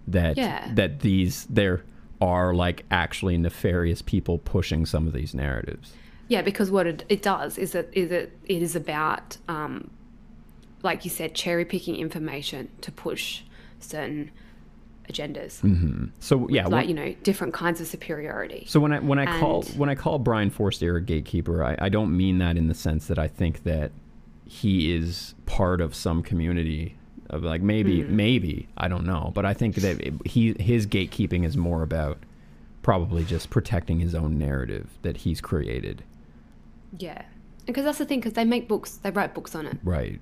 That 0.07 0.37
Yeah. 0.37 0.71
that 0.75 1.01
these 1.01 1.45
there 1.49 1.83
are 2.21 2.55
like 2.55 2.85
actually 2.89 3.37
nefarious 3.37 4.01
people 4.01 4.39
pushing 4.39 4.85
some 4.87 5.05
of 5.05 5.13
these 5.13 5.35
narratives. 5.35 5.93
Yeah, 6.29 6.41
because 6.41 6.69
what 6.71 6.87
it, 6.87 7.05
it 7.09 7.21
does 7.21 7.57
is 7.57 7.71
that 7.71 7.87
is 7.93 8.11
it 8.11 8.37
it 8.45 8.61
is 8.61 8.75
about 8.75 9.37
um, 9.47 9.89
like 10.83 11.03
you 11.05 11.09
said, 11.11 11.33
cherry 11.33 11.65
picking 11.65 11.95
information 11.95 12.69
to 12.81 12.91
push 12.91 13.41
certain 13.79 14.31
agendas, 15.09 16.11
So 16.19 16.49
yeah, 16.49 16.63
like 16.63 16.71
when- 16.71 16.89
you 16.89 16.93
know, 16.93 17.15
different 17.23 17.53
kinds 17.53 17.79
of 17.79 17.87
superiority. 17.87 18.65
So 18.67 18.79
when 18.79 18.91
I 18.91 18.99
when 18.99 19.19
I 19.19 19.39
call 19.39 19.63
when 19.77 19.89
I 19.89 19.95
call 19.95 20.19
Brien 20.19 20.49
Foerster 20.49 20.97
a 20.97 21.01
gatekeeper, 21.01 21.63
I, 21.63 21.77
I 21.79 21.89
don't 21.89 22.15
mean 22.15 22.39
that 22.39 22.57
in 22.57 22.67
the 22.67 22.73
sense 22.73 23.07
that 23.07 23.17
I 23.17 23.27
think 23.29 23.63
that 23.63 23.91
he 24.45 24.93
is 24.93 25.33
part 25.45 25.79
of 25.81 25.95
some 25.95 26.23
community 26.23 26.97
of 27.29 27.43
like 27.43 27.61
maybe 27.61 28.01
Hmm. 28.01 28.15
maybe 28.15 28.67
I 28.77 28.87
don't 28.89 29.05
know, 29.05 29.31
but 29.33 29.45
I 29.45 29.53
think 29.53 29.75
that 29.75 30.01
it, 30.01 30.13
he 30.25 30.53
his 30.59 30.85
gatekeeping 30.87 31.45
is 31.45 31.55
more 31.55 31.83
about 31.83 32.17
probably 32.81 33.23
just 33.23 33.49
protecting 33.49 33.99
his 33.99 34.13
own 34.15 34.37
narrative 34.37 34.89
that 35.03 35.17
he's 35.17 35.39
created. 35.41 36.03
Yeah, 36.97 37.23
because 37.65 37.85
that's 37.85 37.97
the 37.97 38.05
thing, 38.05 38.19
because 38.19 38.33
they 38.33 38.45
make 38.45 38.67
books, 38.67 38.97
they 38.97 39.11
write 39.11 39.33
books 39.33 39.55
on 39.55 39.65
it. 39.65 39.77
Right. 39.83 40.21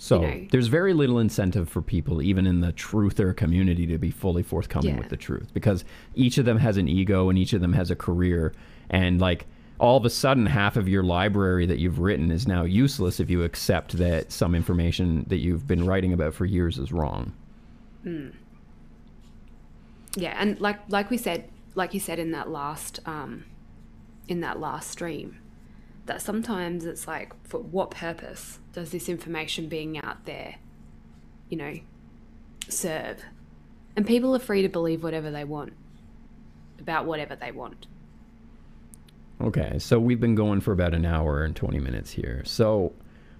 So 0.00 0.20
know. 0.20 0.46
there's 0.52 0.68
very 0.68 0.94
little 0.94 1.18
incentive 1.18 1.68
for 1.68 1.82
people, 1.82 2.22
even 2.22 2.46
in 2.46 2.60
the 2.60 2.72
truther 2.72 3.36
community, 3.36 3.84
to 3.88 3.98
be 3.98 4.10
fully 4.12 4.44
forthcoming 4.44 4.90
Yeah. 4.94 4.98
with 4.98 5.08
the 5.08 5.16
truth 5.16 5.52
because 5.52 5.84
each 6.14 6.38
of 6.38 6.44
them 6.44 6.58
has 6.58 6.76
an 6.76 6.86
ego 6.86 7.28
and 7.28 7.36
each 7.36 7.52
of 7.52 7.60
them 7.60 7.72
has 7.72 7.90
a 7.90 7.96
career. 7.96 8.54
And 8.90 9.20
like 9.20 9.46
all 9.80 9.96
of 9.96 10.04
a 10.04 10.10
sudden, 10.10 10.46
half 10.46 10.76
of 10.76 10.88
your 10.88 11.02
library 11.02 11.66
that 11.66 11.78
you've 11.78 11.98
written 11.98 12.30
is 12.30 12.46
now 12.46 12.62
useless 12.62 13.18
if 13.18 13.28
you 13.28 13.42
accept 13.42 13.98
that 13.98 14.30
some 14.30 14.54
information 14.54 15.24
that 15.28 15.38
you've 15.38 15.66
been 15.66 15.84
writing 15.84 16.12
about 16.12 16.32
for 16.32 16.44
years 16.46 16.78
is 16.78 16.92
wrong. 16.92 17.32
Yeah, 20.16 20.36
and 20.38 20.60
like 20.60 20.78
like 20.88 21.10
we 21.10 21.16
said, 21.16 21.48
like 21.74 21.92
you 21.94 22.00
said 22.00 22.18
in 22.18 22.30
that 22.32 22.48
last 22.48 23.00
um, 23.06 23.44
in 24.28 24.40
that 24.40 24.58
last 24.60 24.90
stream, 24.90 25.38
that 26.08 26.20
sometimes 26.20 26.84
it's 26.84 27.06
like, 27.06 27.32
for 27.46 27.60
what 27.60 27.90
purpose 27.92 28.58
does 28.72 28.90
this 28.90 29.08
information 29.08 29.68
being 29.68 29.96
out 29.98 30.24
there, 30.24 30.56
you 31.48 31.56
know, 31.56 31.78
serve? 32.68 33.22
And 33.96 34.06
people 34.06 34.34
are 34.34 34.38
free 34.40 34.62
to 34.62 34.68
believe 34.68 35.02
whatever 35.02 35.30
they 35.30 35.44
want 35.44 35.72
about 36.80 37.06
whatever 37.06 37.36
they 37.36 37.50
want. 37.52 37.86
Okay, 39.40 39.78
so 39.78 40.00
we've 40.00 40.20
been 40.20 40.34
going 40.34 40.60
for 40.60 40.72
about 40.72 40.94
an 40.94 41.04
hour 41.04 41.44
and 41.44 41.54
20 41.54 41.78
minutes 41.78 42.10
here. 42.10 42.42
So 42.44 42.92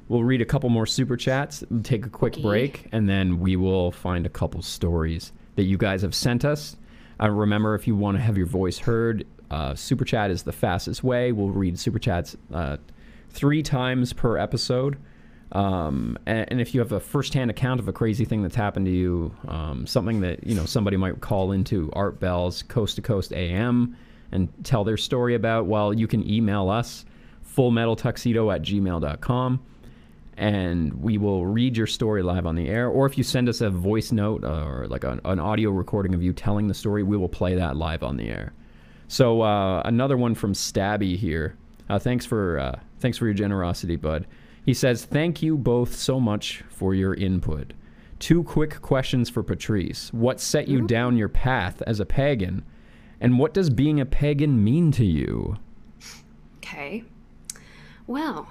we'll 0.09 0.23
read 0.25 0.41
a 0.41 0.45
couple 0.45 0.69
more 0.71 0.87
super 0.87 1.17
chats, 1.17 1.65
take 1.83 2.07
a 2.07 2.11
quick 2.11 2.35
Okay. 2.35 2.43
break, 2.43 2.87
and 2.93 3.09
then 3.09 3.41
we 3.41 3.57
will 3.57 3.91
find 3.91 4.25
a 4.27 4.29
couple 4.29 4.63
stories 4.63 5.33
that 5.57 5.65
you 5.65 5.77
guys 5.77 6.03
have 6.03 6.15
sent 6.15 6.45
us. 6.45 6.77
Uh, 7.21 7.31
remember, 7.31 7.75
if 7.75 7.87
you 7.89 7.97
want 7.97 8.17
to 8.17 8.23
have 8.23 8.37
your 8.37 8.47
voice 8.47 8.79
heard, 8.79 9.27
uh, 9.51 9.75
super 9.75 10.05
chat 10.05 10.31
is 10.31 10.43
the 10.43 10.53
fastest 10.53 11.03
way. 11.03 11.33
We'll 11.33 11.51
read 11.51 11.79
super 11.79 11.99
chats 11.99 12.37
uh, 12.53 12.79
three 13.31 13.63
times 13.63 14.13
per 14.13 14.37
episode. 14.37 14.99
Um, 15.53 16.19
and, 16.27 16.47
and 16.51 16.61
if 16.61 16.75
you 16.75 16.81
have 16.81 16.93
a 16.93 17.01
firsthand 17.01 17.51
account 17.51 17.81
of 17.81 17.89
a 17.89 17.93
crazy 17.93 18.25
thing 18.25 18.43
that's 18.43 18.55
happened 18.55 18.87
to 18.87 18.93
you, 18.93 19.35
um, 19.49 19.87
something 19.87 20.21
that 20.21 20.47
you 20.47 20.55
know 20.55 20.67
somebody 20.67 20.97
might 20.97 21.21
call 21.21 21.53
into 21.53 21.91
Art 21.95 22.21
Bell's 22.21 22.63
Coast 22.63 22.97
to 22.97 23.03
Coast 23.03 23.33
AM 23.33 23.97
and 24.31 24.49
tell 24.63 24.85
their 24.85 24.99
story 24.99 25.35
about, 25.35 25.67
well, 25.67 25.95
you 25.95 26.07
can 26.07 26.29
email 26.29 26.69
us 26.69 27.07
fullmetaltuxedo 27.57 28.55
at 28.55 28.63
gmail.com. 28.63 29.61
and 30.37 31.03
we 31.03 31.19
will 31.19 31.47
read 31.47 31.77
your 31.77 31.87
story 31.87 32.23
live 32.23 32.47
on 32.47 32.55
the 32.55 32.69
air. 32.69 32.89
Or 32.89 33.07
if 33.07 33.17
you 33.17 33.25
send 33.25 33.49
us 33.49 33.61
a 33.63 33.71
voice 33.71 34.13
note 34.13 34.45
or 34.45 34.87
like 34.89 35.05
an, 35.05 35.21
an 35.25 35.41
audio 35.41 35.71
recording 35.71 36.15
of 36.15 36.23
you 36.23 36.33
telling 36.33 36.69
the 36.69 36.75
story, 36.75 37.03
we 37.03 37.17
will 37.17 37.29
play 37.29 37.55
that 37.55 37.77
live 37.77 38.03
on 38.03 38.19
the 38.19 38.29
air. 38.29 38.53
So 39.09 39.41
uh, 39.43 39.83
another 39.85 40.17
one 40.17 40.35
from 40.35 40.53
Stabby 40.53 41.17
here. 41.17 41.57
Uh, 41.89 41.99
thanks 41.99 42.27
for 42.27 42.59
uh, 42.59 42.79
thanks 43.01 43.17
for 43.19 43.25
your 43.25 43.35
generosity, 43.35 43.97
bud. 43.97 44.27
He 44.65 44.75
says, 44.75 45.05
"Thank 45.05 45.43
you 45.43 45.57
both 45.57 45.95
so 45.95 46.21
much 46.21 46.63
for 46.69 46.95
your 46.95 47.15
input. 47.15 47.73
Two 48.19 48.43
quick 48.43 48.83
questions 48.83 49.31
for 49.31 49.43
Patrice. 49.43 50.13
What 50.13 50.41
set 50.41 50.69
you 50.69 50.87
down 50.87 51.17
your 51.17 51.29
path 51.29 51.83
as 51.87 52.01
a 52.01 52.05
pagan, 52.07 52.65
and 53.21 53.39
what 53.39 53.55
does 53.55 53.71
being 53.71 53.99
a 53.99 54.07
pagan 54.07 54.63
mean 54.63 54.93
to 54.93 55.05
you?" 55.05 55.57
Okay. 56.59 57.05
Well, 58.07 58.47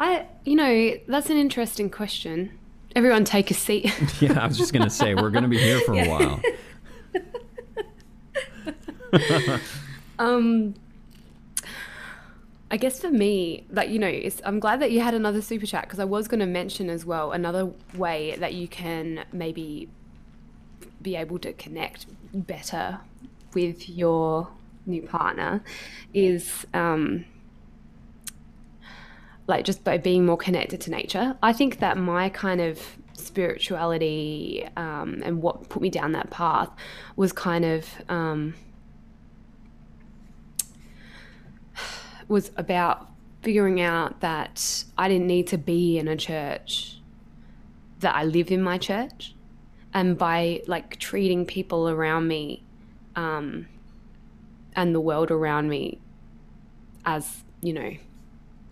I, 0.00 0.26
you 0.44 0.56
know, 0.56 0.94
that's 1.06 1.30
an 1.30 1.36
interesting 1.36 1.90
question. 1.90 2.58
Everyone 2.96 3.24
take 3.24 3.50
a 3.50 3.54
seat. 3.54 3.92
Yeah, 4.20 4.40
I 4.40 4.46
was 4.46 4.56
just 4.58 4.72
gonna 4.72 4.90
say 4.90 5.14
we're 5.14 5.30
gonna 5.30 5.46
be 5.48 5.58
here 5.58 5.80
for 5.80 5.94
a 5.94 6.08
while. 6.08 6.40
um, 10.18 10.74
I 12.70 12.76
guess 12.76 13.00
for 13.00 13.10
me, 13.10 13.64
like, 13.70 13.90
you 13.90 13.98
know, 13.98 14.20
I'm 14.44 14.58
glad 14.58 14.80
that 14.80 14.90
you 14.90 15.00
had 15.00 15.14
another 15.14 15.40
super 15.40 15.66
chat 15.66 15.84
because 15.84 16.00
I 16.00 16.04
was 16.04 16.26
going 16.26 16.40
to 16.40 16.46
mention 16.46 16.90
as 16.90 17.04
well 17.04 17.32
another 17.32 17.72
way 17.94 18.36
that 18.38 18.54
you 18.54 18.66
can 18.66 19.24
maybe 19.32 19.88
be 21.00 21.14
able 21.14 21.38
to 21.38 21.52
connect 21.52 22.06
better 22.34 22.98
with 23.54 23.88
your 23.88 24.48
new 24.84 25.02
partner 25.02 25.62
is 26.12 26.66
um, 26.74 27.24
like 29.46 29.64
just 29.64 29.84
by 29.84 29.98
being 29.98 30.26
more 30.26 30.36
connected 30.36 30.80
to 30.82 30.90
nature. 30.90 31.36
I 31.42 31.52
think 31.52 31.78
that 31.78 31.96
my 31.96 32.28
kind 32.30 32.60
of 32.60 32.80
spirituality 33.12 34.66
um, 34.76 35.22
and 35.24 35.42
what 35.42 35.68
put 35.68 35.82
me 35.82 35.90
down 35.90 36.12
that 36.12 36.30
path 36.30 36.68
was 37.16 37.32
kind 37.32 37.64
of 37.64 37.86
um, 38.08 38.54
was 42.28 42.50
about 42.56 43.08
figuring 43.42 43.80
out 43.80 44.20
that 44.20 44.84
I 44.98 45.08
didn't 45.08 45.26
need 45.26 45.46
to 45.48 45.58
be 45.58 45.98
in 45.98 46.08
a 46.08 46.16
church, 46.16 46.98
that 48.00 48.14
I 48.14 48.24
live 48.24 48.50
in 48.50 48.62
my 48.62 48.78
church, 48.78 49.34
and 49.94 50.18
by 50.18 50.62
like 50.66 50.98
treating 50.98 51.46
people 51.46 51.88
around 51.88 52.28
me 52.28 52.62
um, 53.14 53.66
and 54.74 54.94
the 54.94 55.00
world 55.00 55.30
around 55.30 55.68
me 55.68 56.00
as 57.04 57.44
you 57.62 57.72
know 57.72 57.96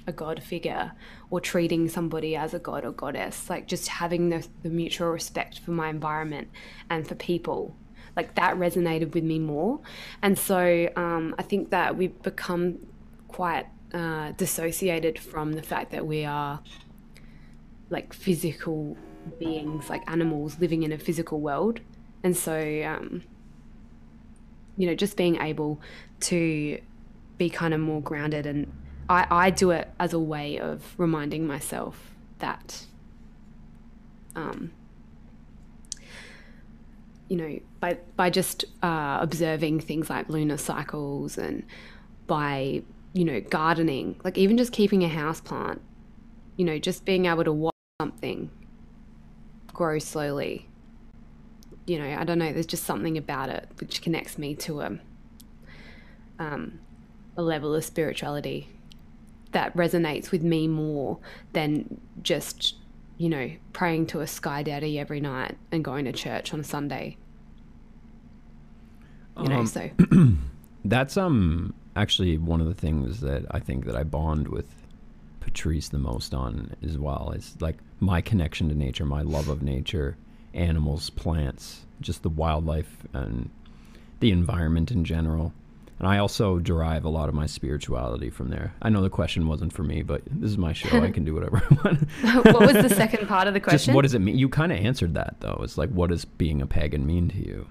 a 0.06 0.12
god 0.12 0.43
figure 0.43 0.93
or 1.31 1.40
treating 1.40 1.89
somebody 1.89 2.36
as 2.36 2.52
a 2.52 2.59
god 2.59 2.85
or 2.85 2.93
goddess 2.93 3.48
like 3.48 3.66
just 3.66 3.89
having 3.89 4.28
the, 4.28 4.47
the 4.62 4.68
mutual 4.68 5.09
respect 5.09 5.59
for 5.60 5.70
my 5.70 5.89
environment 5.89 6.48
and 6.90 7.09
for 7.09 7.14
people 7.14 7.74
like 8.16 8.35
that 8.35 8.55
resonated 8.56 9.12
with 9.12 9.24
me 9.24 9.40
more. 9.40 9.81
And 10.22 10.39
so 10.39 10.90
um, 10.97 11.35
i 11.39 11.43
think 11.43 11.70
that 11.70 11.97
we've 11.97 12.20
become 12.22 12.78
quite 13.35 13.66
uh, 13.93 14.31
dissociated 14.36 15.19
from 15.19 15.55
the 15.55 15.62
fact 15.62 15.90
that 15.90 16.06
we 16.06 16.24
are 16.24 16.61
like 17.90 18.12
physical 18.12 18.97
beings 19.40 19.90
like 19.90 20.09
animals 20.09 20.56
living 20.61 20.85
in 20.85 20.93
a 20.93 20.98
physical 20.98 21.40
world. 21.40 21.81
And 22.23 22.36
so 22.36 22.55
um, 22.93 23.24
you 24.77 24.86
know 24.86 24.94
just 24.94 25.16
being 25.16 25.36
able 25.40 25.81
to 26.20 26.81
be 27.36 27.51
kind 27.51 27.74
of 27.74 27.81
more 27.81 28.01
grounded 28.01 28.47
and 28.47 28.73
I, 29.09 29.27
I 29.31 29.51
do 29.51 29.70
it 29.73 29.90
as 29.98 30.12
a 30.12 30.19
way 30.19 30.59
of 30.59 30.94
reminding 30.97 31.47
myself 31.47 32.15
that, 32.39 32.86
um, 34.35 34.70
you 37.28 37.36
know, 37.36 37.61
by 37.81 37.98
by 38.16 38.31
just 38.31 38.65
uh, 38.82 39.19
observing 39.20 39.81
things 39.81 40.09
like 40.09 40.28
lunar 40.28 40.56
cycles 40.56 41.36
and 41.36 41.65
by 42.27 42.82
you 43.15 43.24
know 43.24 43.41
gardening, 43.41 44.20
like 44.24 44.36
even 44.36 44.59
just 44.59 44.73
keeping 44.73 45.03
a 45.03 45.09
house 45.09 45.41
plant, 45.41 45.81
you 46.57 46.65
know, 46.66 46.78
just 46.78 47.07
being 47.07 47.24
able 47.24 47.45
to 47.45 47.53
watch 47.53 47.74
something 48.01 48.51
grow 49.69 49.99
slowly. 49.99 50.69
You 51.86 51.99
know, 51.99 52.16
I 52.19 52.24
don't 52.24 52.39
know. 52.39 52.53
There's 52.53 52.66
just 52.66 52.85
something 52.85 53.16
about 53.16 53.49
it 53.49 53.69
which 53.81 54.03
connects 54.03 54.36
me 54.36 54.55
to 54.57 54.81
a 54.81 54.99
um, 56.39 56.81
a 57.36 57.43
level 57.43 57.74
of 57.74 57.85
spirituality 57.85 58.69
that 59.53 59.74
resonates 59.77 60.32
with 60.32 60.43
me 60.43 60.66
more 60.66 61.19
than 61.53 62.01
just, 62.23 62.74
you 63.19 63.28
know, 63.28 63.53
praying 63.73 64.07
to 64.07 64.20
a 64.20 64.27
sky 64.27 64.65
daddy 64.65 64.99
every 64.99 65.20
night 65.20 65.57
and 65.70 65.85
going 65.85 66.05
to 66.05 66.12
church 66.12 66.53
on 66.53 66.61
a 66.61 66.65
Sunday. 66.65 67.16
You 69.41 69.49
know, 69.49 69.61
Um, 69.61 69.66
so 69.66 69.91
That's 70.85 71.16
um 71.16 71.74
actually 71.96 72.38
one 72.38 72.60
of 72.60 72.66
the 72.66 72.74
things 72.74 73.20
that 73.20 73.44
I 73.50 73.60
think 73.60 73.86
that 73.86 73.96
I 73.96 74.02
bond 74.02 74.48
with 74.48 74.66
Patrice 75.40 75.88
the 75.88 75.98
most 75.98 76.34
on 76.34 76.74
as 76.82 76.98
well. 76.98 77.32
Is 77.36 77.56
like 77.60 77.76
my 78.00 78.20
connection 78.20 78.68
to 78.68 78.74
nature, 78.74 79.04
my 79.04 79.22
love 79.22 79.48
of 79.48 79.62
nature, 79.62 80.16
animals, 80.54 81.10
plants, 81.10 81.84
just 82.00 82.22
the 82.22 82.28
wildlife 82.28 82.98
and 83.12 83.50
the 84.20 84.30
environment 84.30 84.90
in 84.90 85.04
general. 85.04 85.52
And 85.98 86.08
I 86.08 86.18
also 86.18 86.58
derive 86.58 87.04
a 87.04 87.08
lot 87.08 87.28
of 87.28 87.34
my 87.34 87.46
spirituality 87.46 88.28
from 88.28 88.50
there. 88.50 88.74
I 88.82 88.88
know 88.88 89.00
the 89.00 89.10
question 89.10 89.46
wasn't 89.46 89.72
for 89.72 89.84
me, 89.84 90.02
but 90.02 90.22
this 90.26 90.50
is 90.50 90.58
my 90.58 90.72
show. 90.72 91.00
I 91.00 91.10
can 91.10 91.24
do 91.24 91.34
whatever 91.34 91.58
I 91.58 91.74
want. 91.74 92.10
what 92.46 92.60
was 92.60 92.72
the 92.72 92.94
second 92.94 93.28
part 93.28 93.46
of 93.46 93.54
the 93.54 93.60
question? 93.60 93.78
Just 93.78 93.94
what 93.94 94.02
does 94.02 94.14
it 94.14 94.18
mean? 94.18 94.36
You 94.36 94.48
kind 94.48 94.72
of 94.72 94.78
answered 94.78 95.14
that 95.14 95.36
though. 95.40 95.60
It's 95.62 95.78
like, 95.78 95.90
what 95.90 96.10
does 96.10 96.24
being 96.24 96.60
a 96.60 96.66
pagan 96.66 97.06
mean 97.06 97.28
to 97.28 97.36
you? 97.38 97.68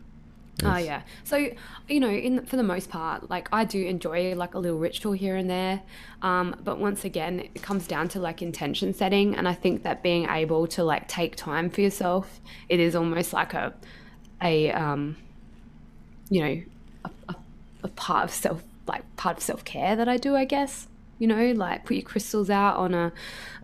Oh 0.61 0.77
yeah. 0.77 1.01
So 1.23 1.49
you 1.87 1.99
know, 1.99 2.09
in 2.09 2.45
for 2.45 2.57
the 2.57 2.63
most 2.63 2.89
part, 2.89 3.29
like 3.29 3.49
I 3.51 3.65
do 3.65 3.83
enjoy 3.83 4.35
like 4.35 4.53
a 4.53 4.59
little 4.59 4.77
ritual 4.77 5.13
here 5.13 5.35
and 5.35 5.49
there, 5.49 5.81
um, 6.21 6.55
but 6.63 6.77
once 6.77 7.03
again, 7.05 7.39
it 7.39 7.61
comes 7.61 7.87
down 7.87 8.07
to 8.09 8.19
like 8.19 8.41
intention 8.41 8.93
setting, 8.93 9.35
and 9.35 9.47
I 9.47 9.53
think 9.53 9.83
that 9.83 10.03
being 10.03 10.29
able 10.29 10.67
to 10.67 10.83
like 10.83 11.07
take 11.07 11.35
time 11.35 11.69
for 11.69 11.81
yourself, 11.81 12.39
it 12.69 12.79
is 12.79 12.95
almost 12.95 13.33
like 13.33 13.53
a, 13.53 13.73
a, 14.41 14.71
um, 14.71 15.17
you 16.29 16.41
know, 16.41 16.61
a, 17.05 17.09
a, 17.29 17.35
a 17.83 17.87
part 17.89 18.25
of 18.25 18.31
self 18.31 18.63
like 18.87 19.03
part 19.15 19.37
of 19.37 19.43
self 19.43 19.65
care 19.65 19.95
that 19.95 20.07
I 20.07 20.17
do, 20.17 20.35
I 20.35 20.45
guess. 20.45 20.87
You 21.17 21.27
know, 21.27 21.51
like 21.51 21.85
put 21.85 21.95
your 21.95 22.03
crystals 22.03 22.49
out 22.49 22.77
on 22.77 22.93
a, 22.93 23.11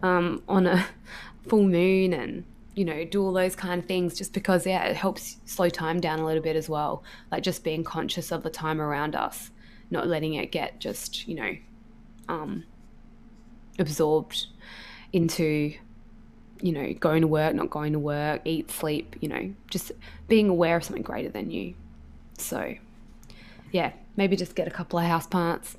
um, 0.01 0.41
on 0.47 0.65
a 0.65 0.85
full 1.47 1.63
moon 1.63 2.13
and 2.13 2.45
you 2.79 2.85
know, 2.85 3.03
do 3.03 3.21
all 3.21 3.33
those 3.33 3.57
kind 3.57 3.81
of 3.81 3.85
things 3.85 4.17
just 4.17 4.31
because, 4.31 4.65
yeah, 4.65 4.85
it 4.85 4.95
helps 4.95 5.35
slow 5.43 5.67
time 5.67 5.99
down 5.99 6.19
a 6.19 6.25
little 6.25 6.41
bit 6.41 6.55
as 6.55 6.69
well. 6.69 7.03
Like 7.29 7.43
just 7.43 7.61
being 7.61 7.83
conscious 7.83 8.31
of 8.31 8.41
the 8.41 8.49
time 8.49 8.79
around 8.79 9.17
us, 9.17 9.51
not 9.91 10.07
letting 10.07 10.35
it 10.35 10.53
get 10.53 10.79
just, 10.79 11.27
you 11.27 11.35
know, 11.35 11.57
um, 12.29 12.63
absorbed 13.79 14.47
into, 15.11 15.73
you 16.61 16.71
know, 16.71 16.93
going 16.93 17.19
to 17.19 17.27
work, 17.27 17.53
not 17.53 17.69
going 17.69 17.91
to 17.91 17.99
work, 17.99 18.43
eat, 18.45 18.71
sleep, 18.71 19.17
you 19.19 19.27
know, 19.27 19.53
just 19.69 19.91
being 20.29 20.47
aware 20.47 20.77
of 20.77 20.85
something 20.85 21.03
greater 21.03 21.27
than 21.27 21.51
you. 21.51 21.73
So, 22.37 22.75
yeah, 23.73 23.91
maybe 24.15 24.37
just 24.37 24.55
get 24.55 24.69
a 24.69 24.71
couple 24.71 24.99
of 24.99 25.05
house 25.05 25.27
plants 25.27 25.75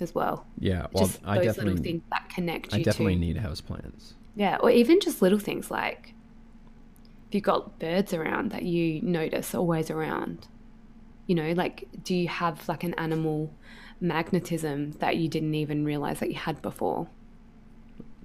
as 0.00 0.14
well. 0.14 0.46
Yeah. 0.60 0.86
Well, 0.92 1.08
just 1.08 1.20
I 1.24 1.38
those 1.38 1.46
definitely, 1.46 1.70
little 1.72 1.84
things 1.84 2.02
that 2.10 2.28
connect 2.28 2.72
I 2.72 2.76
you 2.76 2.84
definitely 2.84 3.14
to. 3.14 3.20
need 3.20 3.38
houseplants. 3.38 4.12
Yeah, 4.36 4.58
or 4.60 4.70
even 4.70 5.00
just 5.00 5.20
little 5.20 5.40
things 5.40 5.68
like 5.68 6.13
if 7.34 7.38
you've 7.38 7.42
got 7.44 7.80
birds 7.80 8.14
around 8.14 8.52
that 8.52 8.62
you 8.62 9.02
notice 9.02 9.56
always 9.56 9.90
around. 9.90 10.46
You 11.26 11.34
know, 11.34 11.50
like 11.52 11.88
do 12.04 12.14
you 12.14 12.28
have 12.28 12.68
like 12.68 12.84
an 12.84 12.94
animal 12.94 13.52
magnetism 14.00 14.92
that 15.00 15.16
you 15.16 15.26
didn't 15.28 15.54
even 15.54 15.84
realize 15.84 16.20
that 16.20 16.28
you 16.28 16.36
had 16.36 16.62
before? 16.62 17.08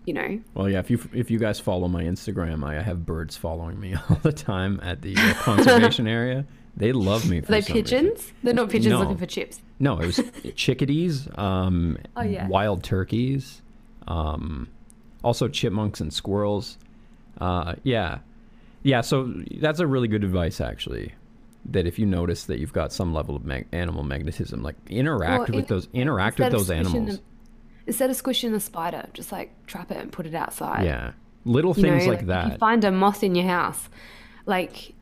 You 0.05 0.13
know? 0.13 0.39
Well, 0.53 0.69
yeah. 0.69 0.77
If 0.79 0.91
you 0.91 0.99
if 1.11 1.31
you 1.31 1.39
guys 1.39 1.59
follow 1.59 1.87
my 1.87 2.03
Instagram, 2.03 2.63
I 2.63 2.81
have 2.83 3.03
birds 3.03 3.35
following 3.35 3.79
me 3.79 3.95
all 4.09 4.17
the 4.21 4.31
time 4.31 4.79
at 4.83 5.01
the 5.01 5.15
uh, 5.17 5.33
conservation 5.41 6.07
area. 6.19 6.45
They 6.77 6.91
love 6.91 7.27
me. 7.27 7.41
For 7.41 7.47
Are 7.47 7.55
they 7.55 7.61
some 7.61 7.77
reason. 7.77 7.99
pigeons? 8.05 8.33
They're 8.43 8.53
not 8.53 8.69
pigeons 8.69 8.93
No. 8.93 8.99
looking 8.99 9.17
for 9.17 9.25
chips. 9.25 9.59
No, 9.79 9.97
it 9.99 10.05
was 10.05 10.21
chickadees, 10.55 11.27
um, 11.35 11.97
Oh, 12.15 12.21
yeah. 12.21 12.47
wild 12.47 12.83
turkeys, 12.83 13.63
um, 14.07 14.69
also 15.23 15.47
chipmunks 15.47 15.99
and 15.99 16.13
squirrels. 16.13 16.77
Uh, 17.41 17.73
yeah, 17.83 18.19
yeah. 18.83 19.01
So 19.01 19.33
that's 19.59 19.79
a 19.79 19.87
really 19.87 20.07
good 20.07 20.23
advice, 20.23 20.61
actually. 20.61 21.13
That 21.65 21.85
if 21.85 21.99
you 21.99 22.05
notice 22.05 22.45
that 22.45 22.59
you've 22.59 22.73
got 22.73 22.91
some 22.93 23.13
level 23.13 23.35
of 23.35 23.43
mag- 23.45 23.67
animal 23.73 24.03
magnetism, 24.03 24.63
like 24.63 24.75
interact 24.89 25.49
Or 25.49 25.53
with 25.53 25.65
in- 25.65 25.75
those 25.75 25.87
interact 25.93 26.39
with 26.39 26.51
those 26.51 26.71
animals. 26.71 27.15
a- 27.15 27.21
instead 27.85 28.09
of 28.09 28.15
squishing 28.15 28.53
a 28.53 28.59
spider, 28.59 29.07
just 29.13 29.31
like 29.31 29.51
trap 29.67 29.91
it 29.91 29.97
and 29.97 30.11
put 30.11 30.25
it 30.25 30.33
outside. 30.33 30.85
yeah, 30.85 31.11
little 31.45 31.75
You 31.75 31.83
know, 31.83 31.89
things 31.89 32.07
like 32.07 32.21
If 32.21 32.27
that. 32.27 32.51
you 32.53 32.57
find 32.57 32.83
a 32.85 32.91
moth 32.91 33.23
in 33.23 33.35
your 33.35 33.45
house, 33.47 33.89
like 34.45 34.93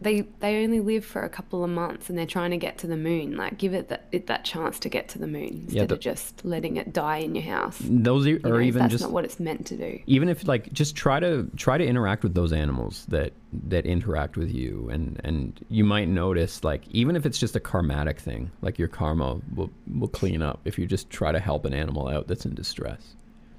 they 0.00 0.22
they 0.40 0.62
only 0.62 0.80
live 0.80 1.04
for 1.04 1.22
a 1.22 1.28
couple 1.28 1.64
of 1.64 1.70
months 1.70 2.10
and 2.10 2.18
they're 2.18 2.26
trying 2.26 2.50
to 2.50 2.56
get 2.56 2.78
to 2.78 2.86
the 2.86 2.96
moon. 2.96 3.36
Like 3.36 3.56
give 3.56 3.72
it 3.72 3.88
that 3.88 4.06
it 4.12 4.26
that 4.26 4.44
chance 4.44 4.78
to 4.80 4.88
get 4.88 5.08
to 5.10 5.18
the 5.18 5.26
moon 5.26 5.64
instead 5.64 5.88
the- 5.88 5.94
of 5.94 6.00
just 6.00 6.44
letting 6.44 6.76
it 6.76 6.92
die 6.92 7.18
in 7.18 7.34
your 7.34 7.44
house. 7.44 7.78
Those 7.82 8.26
are, 8.26 8.30
You 8.30 8.38
know, 8.40 8.50
or 8.50 8.60
even 8.60 8.82
that's 8.82 8.92
just 8.92 9.04
not 9.04 9.12
what 9.12 9.24
it's 9.24 9.40
meant 9.40 9.66
to 9.68 9.76
do. 9.76 9.98
even 10.06 10.28
if 10.28 10.46
like 10.46 10.72
just 10.72 10.96
try 10.96 11.18
to 11.20 11.50
try 11.56 11.78
to 11.78 11.84
interact 11.86 12.22
with 12.22 12.34
those 12.34 12.52
animals 12.52 13.06
that 13.08 13.32
that 13.68 13.86
interact 13.86 14.36
with 14.36 14.52
you 14.52 14.88
and 14.90 15.18
and 15.24 15.64
you 15.70 15.84
might 15.84 16.08
notice 16.08 16.62
like 16.62 16.86
even 16.88 17.16
if 17.16 17.24
it's 17.24 17.38
just 17.38 17.56
a 17.56 17.60
karmatic 17.60 18.18
thing 18.18 18.50
like 18.60 18.78
your 18.78 18.88
karma 18.88 19.40
will 19.54 19.70
will 19.98 20.08
clean 20.08 20.42
up 20.42 20.60
if 20.66 20.78
you 20.78 20.86
just 20.86 21.08
try 21.08 21.32
to 21.32 21.40
help 21.40 21.64
an 21.64 21.72
animal 21.72 22.06
out 22.06 22.26
that's 22.28 22.44
in 22.44 22.54
distress 22.54 23.14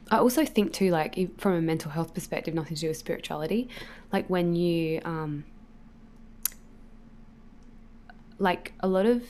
I 0.10 0.20
also 0.20 0.46
think 0.46 0.72
too, 0.72 0.90
like 0.90 1.38
from 1.38 1.52
a 1.56 1.62
mental 1.62 1.92
health 1.92 2.14
perspective, 2.14 2.54
nothing 2.54 2.76
to 2.76 2.82
do 2.82 2.88
with 2.88 2.96
spirituality. 2.96 3.68
Like 4.14 4.30
when 4.30 4.56
you, 4.56 5.02
um, 5.04 5.44
like 8.40 8.74
a 8.80 8.88
lot 8.88 9.06
of, 9.06 9.24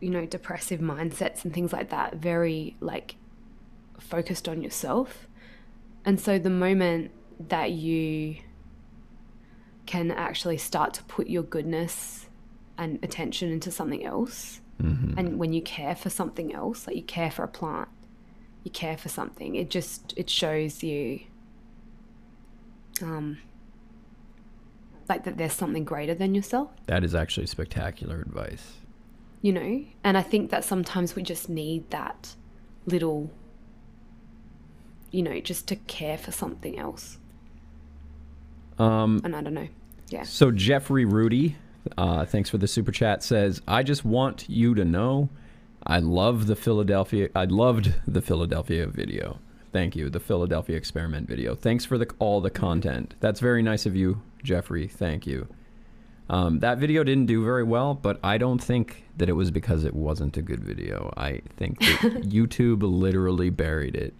you 0.00 0.10
know, 0.10 0.26
depressive 0.26 0.80
mindsets 0.80 1.44
and 1.44 1.52
things 1.54 1.72
like 1.72 1.90
that, 1.90 2.16
very 2.16 2.76
like 2.80 3.16
focused 3.98 4.48
on 4.48 4.62
yourself, 4.62 5.26
and 6.04 6.20
so 6.20 6.38
the 6.38 6.50
moment 6.50 7.10
that 7.48 7.72
you 7.72 8.36
can 9.86 10.10
actually 10.10 10.58
start 10.58 10.94
to 10.94 11.02
put 11.04 11.28
your 11.28 11.42
goodness 11.42 12.28
and 12.78 12.98
attention 13.02 13.50
into 13.50 13.70
something 13.70 14.04
else, 14.04 14.60
and 15.18 15.38
when 15.38 15.52
you 15.52 15.62
care 15.62 15.94
for 15.94 16.10
something 16.10 16.52
else, 16.54 16.86
like 16.86 16.96
you 16.96 17.02
care 17.02 17.30
for 17.30 17.42
a 17.44 17.48
plant 17.48 17.88
you 18.66 18.70
care 18.72 18.96
for 18.96 19.08
something 19.08 19.54
it 19.54 19.70
just 19.70 20.12
it 20.16 20.28
shows 20.28 20.82
you 20.82 21.20
um 23.00 23.38
like 25.08 25.24
that 25.24 25.36
there's 25.36 25.52
something 25.52 25.84
greater 25.84 26.14
than 26.14 26.34
yourself 26.34 26.70
that 26.86 27.04
is 27.04 27.14
actually 27.14 27.46
spectacular 27.46 28.20
advice 28.20 28.74
you 29.42 29.52
know 29.52 29.84
and 30.04 30.16
i 30.16 30.22
think 30.22 30.50
that 30.50 30.64
sometimes 30.64 31.14
we 31.16 31.22
just 31.22 31.48
need 31.48 31.88
that 31.90 32.34
little 32.86 33.30
you 35.10 35.22
know 35.22 35.38
just 35.40 35.66
to 35.68 35.76
care 35.76 36.18
for 36.18 36.32
something 36.32 36.78
else 36.78 37.18
um 38.78 39.20
and 39.24 39.34
i 39.36 39.40
don't 39.40 39.54
know 39.54 39.68
yeah 40.08 40.22
So 40.22 40.50
Jeffrey 40.50 41.04
Rudy, 41.04 41.56
uh, 41.98 42.24
thanks 42.26 42.48
for 42.50 42.58
the 42.58 42.68
super 42.68 42.92
chat. 42.92 43.22
Says, 43.22 43.60
I 43.66 43.82
just 43.82 44.04
want 44.04 44.48
you 44.48 44.74
to 44.74 44.84
know, 44.84 45.30
I 45.84 45.98
love 45.98 46.46
the 46.46 46.54
Philadelphia. 46.56 47.28
I 47.34 47.44
loved 47.44 47.94
the 48.06 48.22
Philadelphia 48.22 48.86
video. 48.86 49.38
Thank 49.72 49.96
you, 49.96 50.08
the 50.10 50.20
Philadelphia 50.20 50.76
experiment 50.76 51.26
video. 51.28 51.54
Thanks 51.54 51.84
for 51.84 51.98
the 51.98 52.08
all 52.18 52.40
the 52.40 52.50
content. 52.50 53.14
That's 53.20 53.40
very 53.40 53.62
nice 53.62 53.84
of 53.86 53.96
you, 53.96 54.22
Jeffrey. 54.46 54.86
Thank 54.88 55.26
you. 55.26 55.48
Um, 56.28 56.58
that 56.60 56.78
video 56.78 57.04
didn't 57.04 57.26
do 57.26 57.44
very 57.44 57.62
well, 57.62 57.94
but 57.94 58.18
I 58.24 58.38
don't 58.38 58.58
think 58.58 59.04
that 59.16 59.28
it 59.28 59.32
was 59.34 59.50
because 59.50 59.84
it 59.84 59.94
wasn't 59.94 60.36
a 60.36 60.42
good 60.42 60.62
video. 60.64 61.12
I 61.16 61.40
think 61.56 61.78
that 61.80 62.00
YouTube 62.38 62.80
literally 62.82 63.50
buried 63.50 63.94
it. 63.94 64.14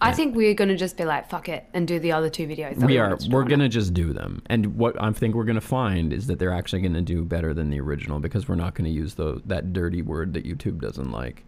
i 0.00 0.12
think 0.12 0.34
we're 0.34 0.52
gonna 0.54 0.76
just 0.76 0.96
be 0.96 1.04
like 1.04 1.28
fuck 1.30 1.48
it 1.48 1.62
and 1.74 1.86
do 1.86 2.00
the 2.00 2.10
other 2.10 2.28
two 2.28 2.44
videos 2.48 2.74
we 2.84 2.98
are 2.98 3.16
we're 3.30 3.44
gonna 3.44 3.68
just 3.68 3.94
do 3.94 4.12
them 4.12 4.42
and 4.46 4.76
what 4.76 5.00
i 5.00 5.12
think 5.12 5.32
we're 5.36 5.44
gonna 5.44 5.60
find 5.60 6.12
is 6.12 6.26
that 6.26 6.40
they're 6.40 6.52
actually 6.60 6.82
gonna 6.82 7.00
do 7.00 7.24
better 7.24 7.54
than 7.54 7.70
the 7.70 7.78
original 7.78 8.18
because 8.18 8.48
we're 8.48 8.56
not 8.56 8.74
gonna 8.74 8.88
use 8.88 9.14
the, 9.14 9.40
that 9.46 9.72
dirty 9.72 10.02
word 10.02 10.32
that 10.34 10.44
youtube 10.44 10.80
doesn't 10.80 11.12
like 11.12 11.44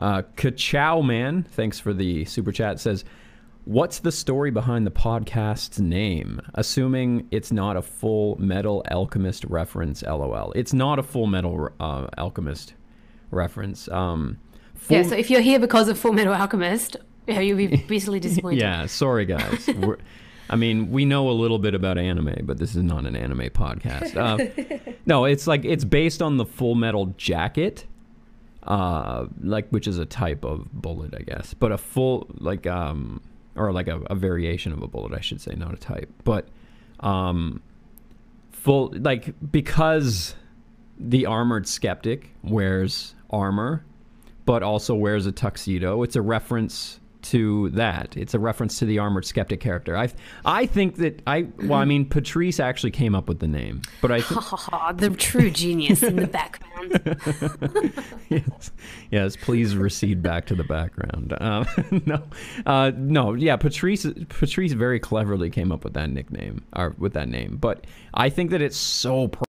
uh 0.00 0.20
kachow 0.36 1.02
man 1.02 1.44
thanks 1.52 1.80
for 1.80 1.94
the 1.94 2.26
super 2.26 2.52
chat 2.52 2.78
says 2.78 3.06
what's 3.66 3.98
the 3.98 4.12
story 4.12 4.50
behind 4.50 4.86
the 4.86 4.90
podcast's 4.90 5.78
name 5.78 6.40
assuming 6.54 7.26
it's 7.30 7.52
not 7.52 7.76
a 7.76 7.82
full 7.82 8.36
metal 8.40 8.82
alchemist 8.90 9.44
reference 9.44 10.02
lol 10.02 10.52
it's 10.54 10.72
not 10.72 10.98
a 10.98 11.02
full 11.02 11.26
metal 11.26 11.68
uh, 11.80 12.06
alchemist 12.16 12.74
reference 13.30 13.88
um 13.88 14.38
yeah 14.88 15.02
so 15.02 15.14
if 15.14 15.30
you're 15.30 15.40
here 15.40 15.58
because 15.58 15.88
of 15.88 15.98
full 15.98 16.12
metal 16.12 16.32
alchemist 16.32 16.96
yeah, 17.26 17.40
you'll 17.40 17.56
be 17.56 17.66
bitterly 17.66 18.20
disappointed 18.20 18.60
Yeah, 18.60 18.86
sorry 18.86 19.26
guys. 19.26 19.68
We're, 19.76 19.98
I 20.48 20.56
mean, 20.56 20.92
we 20.92 21.04
know 21.04 21.28
a 21.28 21.32
little 21.32 21.58
bit 21.58 21.74
about 21.74 21.98
anime, 21.98 22.44
but 22.44 22.58
this 22.58 22.76
is 22.76 22.82
not 22.82 23.04
an 23.04 23.16
anime 23.16 23.50
podcast. 23.50 24.16
Uh, 24.16 24.92
no, 25.06 25.24
it's 25.24 25.48
like 25.48 25.64
it's 25.64 25.84
based 25.84 26.22
on 26.22 26.36
the 26.36 26.46
Full 26.46 26.76
Metal 26.76 27.06
Jacket, 27.16 27.84
uh, 28.62 29.26
like 29.40 29.68
which 29.70 29.88
is 29.88 29.98
a 29.98 30.06
type 30.06 30.44
of 30.44 30.72
bullet, 30.72 31.14
I 31.16 31.22
guess, 31.22 31.52
but 31.52 31.72
a 31.72 31.78
full 31.78 32.28
like 32.38 32.66
um 32.68 33.20
or 33.56 33.72
like 33.72 33.88
a, 33.88 34.00
a 34.10 34.14
variation 34.14 34.72
of 34.72 34.82
a 34.82 34.88
bullet, 34.88 35.12
I 35.12 35.20
should 35.20 35.40
say, 35.40 35.54
not 35.56 35.74
a 35.74 35.78
type, 35.78 36.10
but 36.24 36.48
um 37.00 37.62
full 38.50 38.92
like 38.96 39.34
because 39.50 40.34
the 40.98 41.26
armored 41.26 41.68
skeptic 41.68 42.34
wears 42.42 43.14
armor 43.28 43.84
but 44.46 44.62
also 44.62 44.94
wears 44.94 45.26
a 45.26 45.32
tuxedo. 45.32 46.02
It's 46.02 46.16
a 46.16 46.22
reference 46.22 47.00
to 47.30 47.70
that. 47.70 48.16
It's 48.16 48.34
a 48.34 48.38
reference 48.38 48.78
to 48.78 48.84
the 48.84 48.98
armored 48.98 49.24
skeptic 49.24 49.60
character. 49.60 49.96
I 49.96 50.08
I 50.44 50.66
think 50.66 50.96
that 50.96 51.22
I 51.26 51.46
well, 51.58 51.74
I 51.74 51.84
mean 51.84 52.06
Patrice 52.06 52.60
actually 52.60 52.90
came 52.90 53.14
up 53.14 53.28
with 53.28 53.40
the 53.40 53.48
name, 53.48 53.82
but 54.00 54.10
I 54.12 54.20
think 54.20 54.40
Ha 54.40 54.56
ha 54.56 54.56
ha, 54.56 54.92
the 54.92 55.10
true 55.10 55.50
genius 55.50 56.02
in 56.02 56.16
the 56.16 56.26
background. 56.26 56.66
yes, 58.28 58.70
yes. 59.10 59.36
Please 59.36 59.76
recede 59.76 60.22
back 60.22 60.46
to 60.46 60.54
the 60.54 60.64
background. 60.64 61.34
Um, 61.40 61.66
no, 62.06 62.22
uh, 62.66 62.92
no. 62.96 63.34
Yeah, 63.34 63.56
Patrice. 63.56 64.06
Patrice 64.28 64.72
very 64.72 65.00
cleverly 65.00 65.50
came 65.50 65.72
up 65.72 65.84
with 65.84 65.94
that 65.94 66.10
nickname 66.10 66.64
or 66.74 66.94
with 66.98 67.14
that 67.14 67.28
name. 67.28 67.56
But 67.60 67.86
I 68.14 68.28
think 68.28 68.50
that 68.50 68.62
it's 68.62 68.76
so 68.76 69.28
perfect 69.28 69.46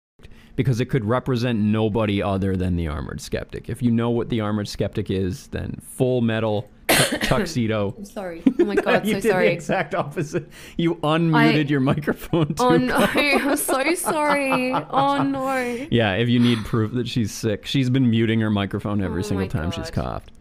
because 0.56 0.80
it 0.80 0.86
could 0.86 1.06
represent 1.06 1.60
nobody 1.60 2.22
other 2.22 2.56
than 2.56 2.76
the 2.76 2.88
armored 2.88 3.22
skeptic. 3.22 3.70
If 3.70 3.82
you 3.82 3.92
know 3.92 4.10
what 4.10 4.30
the 4.30 4.42
armored 4.42 4.68
skeptic 4.68 5.10
is, 5.10 5.48
then 5.48 5.80
full 5.82 6.22
metal 6.22 6.70
tu- 7.04 7.18
tuxedo. 7.28 7.94
I'm 7.98 8.06
sorry. 8.06 8.42
Oh 8.60 8.66
my 8.66 8.76
god, 8.76 9.06
you 9.06 9.16
so 9.16 9.20
did 9.22 9.30
sorry. 9.32 9.48
the 9.48 9.54
exact 9.54 9.96
opposite. 9.96 10.50
You 10.78 10.96
unmuted 10.96 11.70
your 11.70 11.80
microphone. 11.80 12.48
Too. 12.54 12.64
Oh 12.64 12.78
no, 12.78 12.96
I'm 13.14 13.58
so 13.58 13.94
sorry. 13.96 14.74
Oh 14.74 15.24
no. 15.24 15.56
Yeah, 15.92 16.14
if 16.16 16.30
you 16.30 16.40
need 16.40 16.60
proof 16.66 16.92
that 16.94 17.08
she's 17.08 17.32
sick, 17.32 17.66
she's 17.66 17.90
been 17.90 18.10
muting 18.10 18.40
her 18.42 18.50
microphone 18.50 19.02
every 19.04 19.20
Oh 19.22 19.28
single 19.28 19.48
time 19.48 19.72
she's 19.72 19.92
coughed. 19.92 20.32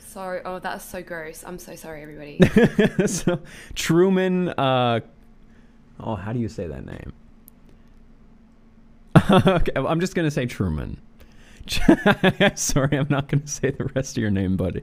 Sorry. 0.00 0.40
Oh, 0.44 0.58
that's 0.60 0.84
so 0.84 1.02
gross. 1.02 1.42
I'm 1.46 1.58
so 1.58 1.74
sorry, 1.74 2.02
everybody. 2.02 2.38
so 3.06 3.40
Truman 3.74 4.48
uh 4.50 5.00
Oh, 6.00 6.14
how 6.16 6.32
do 6.32 6.38
you 6.40 6.48
say 6.48 6.66
that 6.66 6.84
name? 6.84 7.12
okay, 9.30 9.72
I'm 9.76 10.00
just 10.00 10.14
going 10.14 10.26
to 10.26 10.30
say 10.30 10.46
Truman. 10.46 11.00
Sorry, 12.56 12.96
I'm 12.98 13.06
not 13.08 13.28
going 13.28 13.40
to 13.42 13.46
say 13.48 13.70
the 13.70 13.84
rest 13.94 14.16
of 14.16 14.20
your 14.20 14.30
name, 14.30 14.56
buddy. 14.56 14.82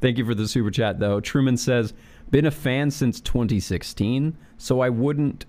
Thank 0.00 0.18
you 0.18 0.24
for 0.24 0.34
the 0.34 0.48
super 0.48 0.70
chat 0.70 0.98
though. 0.98 1.20
Truman 1.20 1.56
says, 1.56 1.92
"Been 2.30 2.46
a 2.46 2.50
fan 2.50 2.90
since 2.90 3.20
2016, 3.20 4.36
so 4.56 4.80
I 4.80 4.88
wouldn't 4.88 5.46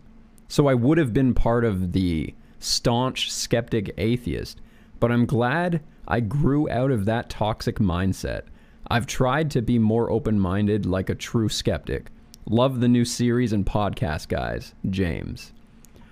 so 0.47 0.67
I 0.67 0.73
would 0.73 0.97
have 0.97 1.13
been 1.13 1.33
part 1.33 1.63
of 1.63 1.93
the 1.93 2.33
staunch 2.59 3.31
skeptic 3.31 3.93
atheist, 3.97 4.59
but 4.99 5.09
I'm 5.09 5.25
glad 5.25 5.81
I 6.09 6.19
grew 6.19 6.69
out 6.69 6.91
of 6.91 7.05
that 7.05 7.29
toxic 7.29 7.79
mindset. 7.79 8.41
I've 8.89 9.07
tried 9.07 9.49
to 9.51 9.61
be 9.61 9.79
more 9.79 10.11
open-minded 10.11 10.85
like 10.85 11.09
a 11.09 11.15
true 11.15 11.47
skeptic. 11.47 12.11
Love 12.45 12.81
the 12.81 12.89
new 12.89 13.05
series 13.05 13.53
and 13.53 13.65
podcast, 13.65 14.27
guys. 14.27 14.75
James. 14.89 15.53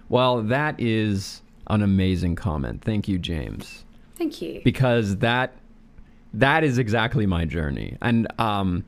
Well, 0.07 0.41
that 0.43 0.79
is 0.79 1.41
an 1.67 1.81
amazing 1.81 2.35
comment. 2.37 2.81
Thank 2.81 3.09
you, 3.09 3.19
James 3.19 3.83
Thank 4.17 4.41
you. 4.41 4.61
because 4.63 5.17
that 5.17 5.53
that 6.33 6.63
is 6.63 6.77
exactly 6.77 7.25
my 7.25 7.45
journey. 7.45 7.97
And 8.01 8.27
um 8.39 8.83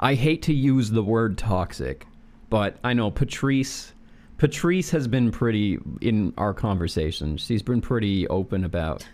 i 0.00 0.14
hate 0.14 0.42
to 0.42 0.52
use 0.52 0.90
the 0.90 1.02
word 1.02 1.38
toxic 1.38 2.06
but 2.50 2.76
i 2.82 2.92
know 2.92 3.10
patrice 3.10 3.92
patrice 4.36 4.90
has 4.90 5.06
been 5.06 5.30
pretty 5.30 5.78
in 6.00 6.32
our 6.36 6.52
conversations 6.52 7.42
she's 7.42 7.62
been 7.62 7.80
pretty 7.80 8.26
open 8.28 8.64
about 8.64 9.06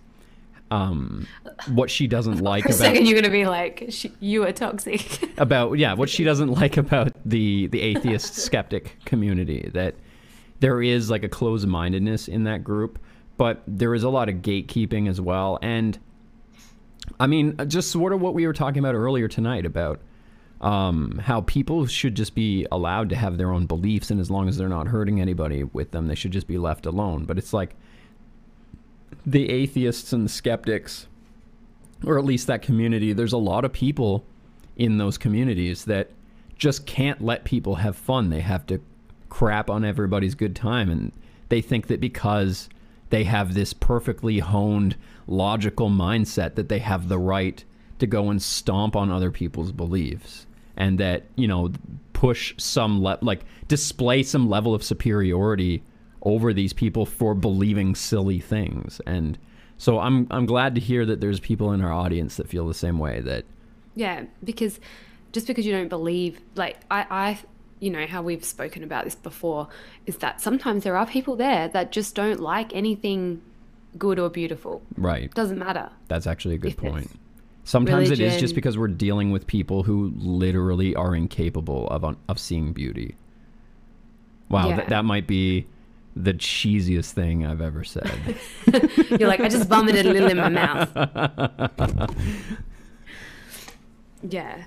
um 0.71 1.27
what 1.69 1.91
she 1.91 2.07
doesn't 2.07 2.39
like 2.41 2.63
For 2.63 2.69
a 2.71 2.73
about 2.73 2.79
second, 2.79 3.07
you're 3.07 3.21
gonna 3.21 3.33
be 3.33 3.47
like, 3.47 3.87
"Sh- 3.91 4.07
"You 4.21 4.45
are 4.45 4.53
toxic." 4.53 5.29
about 5.39 5.79
yeah 5.79 5.93
what 5.95 6.09
she 6.09 6.25
doesn't 6.25 6.53
like 6.53 6.77
about 6.77 7.13
the 7.27 7.67
the 7.67 7.81
atheist 7.83 8.35
skeptic 8.47 8.97
community 9.05 9.71
that 9.75 9.95
there 10.61 10.81
is 10.81 11.11
like 11.11 11.23
a 11.23 11.29
closed-mindedness 11.29 12.29
in 12.29 12.45
that 12.45 12.65
group 12.65 12.99
but 13.39 13.63
there 13.67 13.95
is 13.95 14.03
a 14.03 14.09
lot 14.11 14.29
of 14.29 14.37
gatekeeping 14.37 15.09
as 15.09 15.21
well. 15.21 15.59
And 15.63 15.99
i 17.21 17.27
mean 17.27 17.57
just 17.67 17.91
sort 17.91 18.13
of 18.13 18.21
what 18.21 18.35
we 18.35 18.47
were 18.47 18.53
talking 18.53 18.79
about 18.79 18.95
earlier 18.95 19.29
tonight 19.29 19.67
about 19.67 20.01
um, 20.61 21.21
how 21.23 21.43
people 21.43 21.87
should 21.87 22.17
just 22.17 22.35
be 22.35 22.67
allowed 22.73 23.11
to 23.11 23.15
have 23.15 23.39
their 23.39 23.53
own 23.53 23.67
beliefs 23.67 24.11
and 24.11 24.21
as 24.21 24.29
long 24.29 24.49
as 24.49 24.57
they're 24.57 24.69
not 24.69 24.89
hurting 24.89 25.21
anybody 25.21 25.63
with 25.63 25.93
them 25.93 26.09
they 26.09 26.17
should 26.17 26.33
just 26.33 26.49
be 26.49 26.59
left 26.59 26.85
alone 26.85 27.25
but 27.25 27.39
it's 27.39 27.53
like 27.53 27.77
the 29.25 29.49
atheists 29.51 30.13
and 30.13 30.25
the 30.25 30.29
skeptics 30.29 31.07
or 32.05 32.19
at 32.19 32.25
least 32.25 32.47
that 32.47 32.63
community, 32.63 33.13
there's 33.13 33.33
a 33.33 33.39
lot 33.39 33.65
of 33.65 33.73
people 33.73 34.25
in 34.77 34.99
those 34.99 35.19
communities 35.19 35.85
that 35.87 36.11
just 36.57 36.87
can't 36.87 37.21
let 37.21 37.45
people 37.45 37.77
have 37.77 37.97
fun. 37.97 38.31
They 38.31 38.41
have 38.41 38.67
to 38.67 38.81
crap 39.29 39.69
on 39.69 39.85
everybody's 39.85 40.35
good 40.35 40.55
time. 40.55 40.91
And 40.91 41.13
they 41.49 41.61
think 41.61 41.89
that 41.89 42.01
because 42.01 42.69
they 43.11 43.25
have 43.25 43.55
this 43.55 43.73
perfectly 43.73 44.39
honed 44.39 44.97
logical 45.27 45.91
mindset 45.91 46.55
that 46.55 46.69
they 46.69 46.79
have 46.79 47.09
the 47.09 47.19
right 47.19 47.65
to 47.99 48.07
go 48.07 48.31
and 48.31 48.41
stomp 48.41 48.95
on 48.97 49.11
other 49.11 49.31
people's 49.31 49.73
beliefs. 49.73 50.47
And 50.77 50.99
that 51.01 51.25
you 51.35 51.49
know 51.49 51.73
push 52.13 52.55
some 52.57 53.03
le- 53.03 53.19
like 53.21 53.45
display 53.67 54.23
some 54.23 54.49
level 54.49 54.75
of 54.75 54.83
superiority 54.85 55.83
over 56.23 56.53
these 56.53 56.73
people 56.73 57.07
for 57.07 57.35
believing 57.35 57.95
silly 57.95 58.39
things. 58.39 59.01
And 59.07 59.39
so 59.77 59.99
I'm 59.99 60.27
I'm 60.31 60.47
glad 60.47 60.75
to 60.77 60.81
hear 60.81 61.05
that 61.07 61.21
there's 61.21 61.41
people 61.41 61.73
in 61.73 61.81
our 61.81 61.93
audience 61.93 62.37
that 62.37 62.49
feel 62.49 62.67
the 62.67 62.75
same 62.75 62.99
way 62.99 63.21
that 63.21 63.45
Yeah, 63.97 64.25
because 64.45 64.79
just 65.33 65.47
because 65.47 65.67
you 65.67 65.73
don't 65.73 65.89
believe, 65.89 66.41
like 66.55 66.79
I, 66.91 67.07
I, 67.11 67.39
you 67.81 67.91
know 67.91 68.07
how 68.07 68.23
we've 68.23 68.45
spoken 68.45 68.83
about 68.85 69.05
this 69.05 69.15
before, 69.15 69.69
is 70.07 70.17
that 70.19 70.41
sometimes 70.41 70.85
there 70.85 70.97
are 70.97 71.07
people 71.07 71.37
there 71.37 71.69
that 71.69 71.93
just 71.93 72.15
don't 72.15 72.41
like 72.41 72.75
anything 72.75 73.41
good 73.97 74.19
or 74.19 74.29
beautiful. 74.29 74.83
right 74.97 75.33
Doesn't 75.35 75.59
matter. 75.59 75.91
That's 76.09 76.27
actually 76.27 76.57
a 76.57 76.59
good 76.59 76.77
point. 76.77 77.11
Sometimes 77.65 78.11
it 78.11 78.21
is 78.21 78.39
just 78.41 78.55
because 78.55 78.79
we're 78.79 78.89
dealing 78.89 79.31
with 79.31 79.47
people 79.47 79.83
who 79.83 80.13
literally 80.17 80.95
are 80.95 81.15
incapable 81.15 81.87
of 81.89 82.17
of 82.29 82.39
seeing 82.39 82.73
beauty. 82.73 83.17
Wow, 84.49 84.69
Yeah. 84.69 84.77
that, 84.77 84.89
that 84.89 85.05
might 85.05 85.27
be 85.27 85.67
the 86.17 86.33
cheesiest 86.35 87.13
thing 87.13 87.45
I've 87.47 87.61
ever 87.61 87.85
said. 87.85 88.11
You're 89.21 89.29
like, 89.29 89.41
I 89.41 89.49
just 89.49 89.69
vomited 89.69 90.07
a 90.07 90.13
little 90.13 90.31
in 90.31 90.37
my 90.39 90.49
mouth. 90.49 92.11
Yeah. 94.23 94.65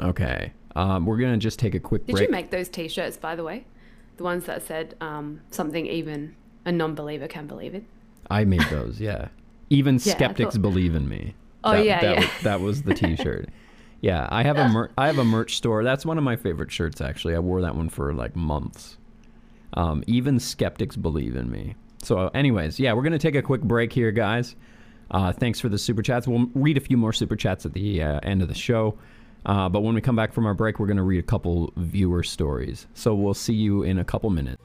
Okay, 0.00 0.52
um, 0.74 1.06
we're 1.06 1.16
gonna 1.18 1.36
just 1.38 1.58
take 1.58 1.74
a 1.74 1.80
quick 1.80 2.06
Did 2.06 2.12
break. 2.16 2.28
you 2.28 2.32
make 2.32 2.50
those 2.50 2.68
T-shirts, 2.68 3.16
by 3.16 3.34
the 3.36 3.44
way? 3.44 3.64
The 4.16 4.24
ones 4.24 4.44
that 4.46 4.62
said 4.66 4.94
um, 5.00 5.40
something 5.50 5.86
even 5.86 6.34
a 6.64 6.72
non-believer 6.72 7.28
can 7.28 7.46
believe 7.46 7.74
it. 7.74 7.84
I 8.30 8.44
made 8.44 8.62
those, 8.70 9.00
yeah. 9.00 9.28
Even 9.70 9.94
Yeah, 10.02 10.14
skeptics 10.14 10.54
thought- 10.54 10.62
believe 10.62 10.94
in 10.94 11.08
me. 11.08 11.34
Oh, 11.64 11.72
That- 11.72 11.84
yeah, 11.84 12.00
that 12.00 12.14
yeah. 12.14 12.20
Was, 12.20 12.42
that 12.42 12.60
was 12.60 12.82
the 12.82 12.94
T-shirt. 12.94 13.48
yeah, 14.00 14.28
I 14.30 14.42
have 14.44 14.56
a 14.56 14.68
mer- 14.68 14.90
I 14.96 15.06
have 15.06 15.18
a 15.18 15.24
merch 15.24 15.56
store. 15.56 15.82
That's 15.84 16.06
one 16.06 16.16
of 16.18 16.24
my 16.24 16.36
favorite 16.36 16.70
shirts. 16.70 17.00
Actually, 17.00 17.34
I 17.34 17.38
wore 17.40 17.60
that 17.62 17.74
one 17.74 17.88
for 17.88 18.12
like 18.14 18.36
months. 18.36 18.98
Um, 19.74 20.02
even 20.06 20.38
skeptics 20.38 20.96
believe 20.96 21.36
in 21.36 21.50
me. 21.50 21.74
So, 22.02 22.28
anyways, 22.28 22.78
yeah, 22.78 22.92
we're 22.92 23.02
gonna 23.02 23.18
take 23.18 23.34
a 23.34 23.42
quick 23.42 23.62
break 23.62 23.92
here, 23.92 24.12
guys. 24.12 24.54
Uh, 25.10 25.32
thanks 25.32 25.60
for 25.60 25.68
the 25.68 25.78
super 25.78 26.02
chats. 26.02 26.26
We'll 26.28 26.48
read 26.54 26.76
a 26.76 26.80
few 26.80 26.96
more 26.96 27.12
super 27.12 27.36
chats 27.36 27.66
at 27.66 27.72
the 27.72 28.02
uh, 28.02 28.20
end 28.22 28.42
of 28.42 28.48
the 28.48 28.54
show. 28.54 28.96
Uh, 29.46 29.68
but 29.68 29.80
when 29.80 29.94
we 29.94 30.00
come 30.00 30.16
back 30.16 30.32
from 30.32 30.44
our 30.44 30.54
break, 30.54 30.80
we're 30.80 30.86
going 30.86 30.96
to 30.96 31.04
read 31.04 31.20
a 31.20 31.22
couple 31.22 31.72
viewer 31.76 32.24
stories. 32.24 32.86
So 32.94 33.14
we'll 33.14 33.32
see 33.32 33.54
you 33.54 33.84
in 33.84 33.98
a 33.98 34.04
couple 34.04 34.28
minutes. 34.30 34.60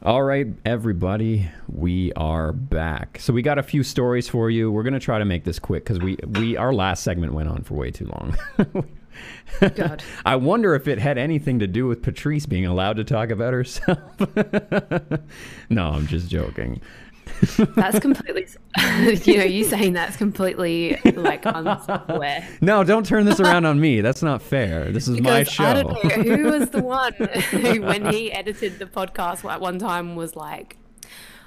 All 0.00 0.22
right, 0.22 0.46
everybody, 0.64 1.50
we 1.70 2.14
are 2.14 2.54
back. 2.54 3.18
So 3.20 3.34
we 3.34 3.42
got 3.42 3.58
a 3.58 3.62
few 3.62 3.82
stories 3.82 4.26
for 4.26 4.48
you. 4.48 4.72
We're 4.72 4.84
gonna 4.84 5.00
try 5.00 5.18
to 5.18 5.26
make 5.26 5.44
this 5.44 5.58
quick 5.58 5.84
because 5.84 5.98
we 5.98 6.16
we 6.26 6.56
our 6.56 6.72
last 6.72 7.02
segment 7.02 7.34
went 7.34 7.50
on 7.50 7.62
for 7.62 7.74
way 7.74 7.90
too 7.90 8.06
long. 8.06 8.34
God. 9.74 10.02
I 10.24 10.36
wonder 10.36 10.74
if 10.74 10.88
it 10.88 10.98
had 10.98 11.18
anything 11.18 11.58
to 11.58 11.66
do 11.66 11.86
with 11.86 12.02
Patrice 12.02 12.46
being 12.46 12.66
allowed 12.66 12.96
to 12.96 13.04
talk 13.04 13.30
about 13.30 13.52
herself. 13.52 13.98
no, 15.70 15.88
I'm 15.88 16.06
just 16.06 16.28
joking. 16.28 16.80
That's 17.76 17.98
completely, 18.00 18.46
you 19.24 19.38
know, 19.38 19.44
you 19.44 19.64
saying 19.64 19.92
that's 19.92 20.16
completely 20.16 20.98
like 21.14 21.44
unself-aware. 21.44 22.48
No, 22.60 22.82
don't 22.84 23.06
turn 23.06 23.26
this 23.26 23.38
around 23.38 23.64
on 23.64 23.78
me. 23.80 24.00
That's 24.00 24.22
not 24.22 24.42
fair. 24.42 24.90
This 24.90 25.08
is 25.08 25.20
my 25.20 25.44
show. 25.44 25.64
I 25.64 25.82
don't 25.82 26.04
know 26.04 26.10
who 26.10 26.44
was 26.44 26.70
the 26.70 26.82
one 26.82 27.12
who, 27.14 27.82
when 27.82 28.06
he 28.06 28.32
edited 28.32 28.78
the 28.78 28.86
podcast 28.86 29.48
at 29.48 29.60
one 29.60 29.78
time, 29.78 30.16
was 30.16 30.36
like, 30.36 30.78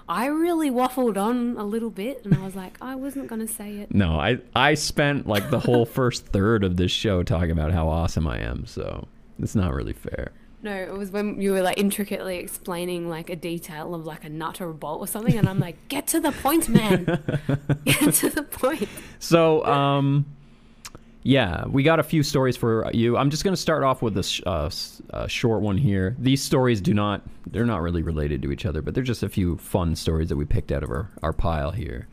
"I 0.07 0.25
really 0.27 0.69
waffled 0.69 1.17
on 1.17 1.55
a 1.57 1.63
little 1.63 1.89
bit," 1.89 2.25
and 2.25 2.33
I 2.33 2.43
was 2.43 2.55
like, 2.55 2.77
"I 2.81 2.95
wasn't 2.95 3.27
gonna 3.27 3.47
say 3.47 3.77
it." 3.77 3.93
No, 3.93 4.19
I 4.19 4.39
I 4.55 4.73
spent 4.75 5.27
like 5.27 5.49
the 5.49 5.59
whole 5.59 5.85
first 5.99 6.27
third 6.27 6.63
of 6.63 6.77
this 6.77 6.91
show 6.91 7.23
talking 7.23 7.51
about 7.51 7.71
how 7.71 7.87
awesome 7.87 8.27
I 8.27 8.39
am, 8.39 8.65
so 8.65 9.07
it's 9.39 9.55
not 9.55 9.73
really 9.73 9.93
fair. 9.93 10.31
No, 10.63 10.73
it 10.75 10.93
was 10.93 11.09
when 11.09 11.41
you 11.41 11.53
were 11.53 11.61
like 11.61 11.79
intricately 11.79 12.37
explaining 12.37 13.09
like 13.09 13.31
a 13.31 13.35
detail 13.35 13.95
of 13.95 14.05
like 14.05 14.23
a 14.23 14.29
nut 14.29 14.61
or 14.61 14.69
a 14.69 14.73
bolt 14.73 15.01
or 15.01 15.07
something, 15.07 15.35
and 15.35 15.49
I'm 15.49 15.59
like, 15.59 15.75
"Get 15.87 16.07
to 16.07 16.19
the 16.19 16.31
point, 16.31 16.69
man! 16.69 17.05
Get 17.85 18.13
to 18.15 18.29
the 18.29 18.43
point." 18.43 18.87
So, 19.17 19.65
um, 19.65 20.25
yeah, 21.23 21.65
we 21.67 21.83
got 21.83 21.99
a 21.99 22.03
few 22.03 22.23
stories 22.23 22.57
for 22.57 22.89
you. 22.93 23.15
I'm 23.15 23.29
just 23.29 23.43
going 23.43 23.53
to 23.53 23.61
start 23.61 23.83
off 23.83 24.01
with 24.01 24.17
a, 24.17 24.23
sh- 24.23 24.41
uh, 24.45 24.69
a 25.11 25.29
short 25.29 25.61
one 25.61 25.77
here. 25.77 26.15
These 26.17 26.41
stories 26.41 26.81
do 26.81 26.93
not, 26.93 27.21
they're 27.45 27.65
not 27.65 27.81
really 27.81 28.01
related 28.01 28.41
to 28.41 28.51
each 28.51 28.65
other, 28.65 28.81
but 28.81 28.95
they're 28.95 29.03
just 29.03 29.21
a 29.21 29.29
few 29.29 29.57
fun 29.57 29.95
stories 29.95 30.29
that 30.29 30.35
we 30.35 30.45
picked 30.45 30.71
out 30.71 30.83
of 30.83 30.89
our, 30.89 31.11
our 31.21 31.33
pile 31.33 31.71
here. 31.71 32.07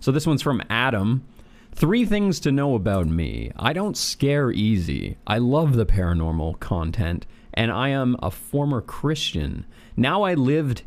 So 0.00 0.10
this 0.10 0.26
one's 0.26 0.42
from 0.42 0.62
Adam. 0.68 1.24
Three 1.72 2.04
things 2.04 2.40
to 2.40 2.50
know 2.50 2.74
about 2.74 3.06
me. 3.06 3.52
I 3.56 3.72
don't 3.72 3.96
scare 3.96 4.50
easy. 4.50 5.16
I 5.26 5.38
love 5.38 5.74
the 5.74 5.86
paranormal 5.86 6.58
content, 6.58 7.26
and 7.54 7.70
I 7.70 7.90
am 7.90 8.16
a 8.20 8.32
former 8.32 8.80
Christian. 8.80 9.66
Now 9.96 10.22
I 10.22 10.34
lived 10.34 10.82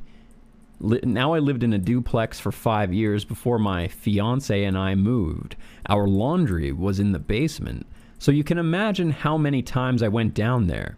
Now 0.81 1.33
I 1.33 1.39
lived 1.39 1.63
in 1.63 1.73
a 1.73 1.77
duplex 1.77 2.39
for 2.39 2.51
five 2.51 2.91
years 2.91 3.23
before 3.23 3.59
my 3.59 3.87
fiance 3.87 4.63
and 4.63 4.75
I 4.75 4.95
moved. 4.95 5.55
Our 5.87 6.07
laundry 6.07 6.71
was 6.71 6.99
in 6.99 7.11
the 7.11 7.19
basement, 7.19 7.85
so 8.17 8.31
you 8.31 8.43
can 8.43 8.57
imagine 8.57 9.11
how 9.11 9.37
many 9.37 9.61
times 9.61 10.01
I 10.01 10.07
went 10.07 10.33
down 10.33 10.67
there. 10.67 10.97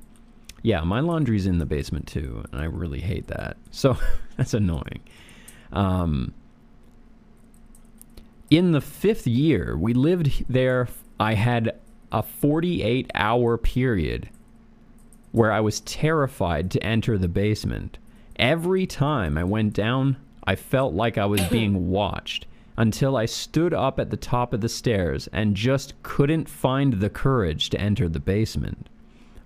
Yeah, 0.62 0.82
my 0.82 1.02
laundry's 1.02 1.46
in 1.46 1.58
the 1.58 1.66
basement 1.66 2.08
too, 2.08 2.46
and 2.52 2.62
I 2.62 2.66
really 2.66 3.02
hate 3.02 3.28
that. 3.28 3.58
So 3.72 3.98
that's 4.38 4.54
annoying. 4.54 5.02
Um, 5.74 6.34
in 8.50 8.72
the 8.72 8.82
fifth 8.82 9.28
year 9.28 9.76
we 9.78 9.94
lived 9.94 10.46
there, 10.48 10.88
I 11.20 11.34
had 11.34 11.78
a 12.12 12.24
48 12.24 13.12
hour 13.16 13.58
period 13.58 14.30
where 15.32 15.52
I 15.52 15.60
was 15.60 15.82
terrified 15.82 16.72
to 16.72 16.84
enter 16.84 17.18
the 17.18 17.28
basement. 17.28 17.98
Every 18.38 18.86
time 18.86 19.38
I 19.38 19.44
went 19.44 19.74
down, 19.74 20.18
I 20.44 20.56
felt 20.56 20.94
like 20.94 21.18
I 21.18 21.26
was 21.26 21.42
being 21.48 21.90
watched 21.92 22.48
until 22.78 23.16
I 23.16 23.26
stood 23.26 23.74
up 23.74 24.00
at 24.00 24.10
the 24.10 24.18
top 24.18 24.54
of 24.54 24.62
the 24.62 24.70
stairs 24.70 25.28
and 25.32 25.56
just 25.56 26.02
couldn't 26.02 26.50
find 26.50 26.94
the 26.94 27.10
courage 27.10 27.70
to 27.70 27.80
enter 27.80 28.10
the 28.10 28.20
basement. 28.20 28.90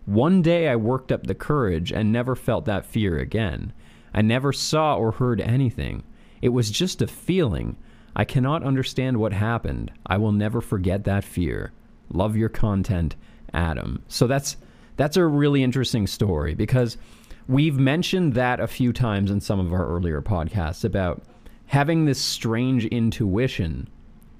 One 0.06 0.42
day 0.42 0.70
I 0.70 0.78
worked 0.78 1.12
up 1.12 1.28
the 1.28 1.36
courage 1.36 1.92
and 1.92 2.12
never 2.12 2.36
felt 2.36 2.64
that 2.66 2.86
fear 2.86 3.18
again. 3.18 3.74
I 4.14 4.22
never 4.22 4.54
saw 4.54 4.96
or 4.96 5.12
heard 5.12 5.42
anything. 5.42 6.04
It 6.42 6.50
was 6.50 6.72
just 6.72 7.02
a 7.02 7.08
feeling. 7.08 7.76
I 8.16 8.24
cannot 8.24 8.64
understand 8.64 9.18
what 9.18 9.34
happened. 9.34 9.92
I 10.06 10.18
will 10.18 10.32
never 10.32 10.62
forget 10.62 11.04
that 11.04 11.26
fear. 11.26 11.74
Love 12.10 12.38
your 12.38 12.50
content, 12.50 13.18
Adam. 13.54 14.02
So 14.08 14.28
that's 14.28 14.56
that's 14.96 15.18
a 15.18 15.26
really 15.26 15.62
interesting 15.62 16.08
story 16.08 16.56
because 16.56 16.98
we've 17.48 17.78
mentioned 17.78 18.34
that 18.34 18.60
a 18.60 18.68
few 18.68 18.94
times 18.94 19.32
in 19.32 19.40
some 19.42 19.60
of 19.60 19.74
our 19.74 19.88
earlier 19.88 20.22
podcasts 20.22 20.84
about 20.84 21.22
having 21.68 22.06
this 22.06 22.22
strange 22.22 22.86
intuition 22.86 23.88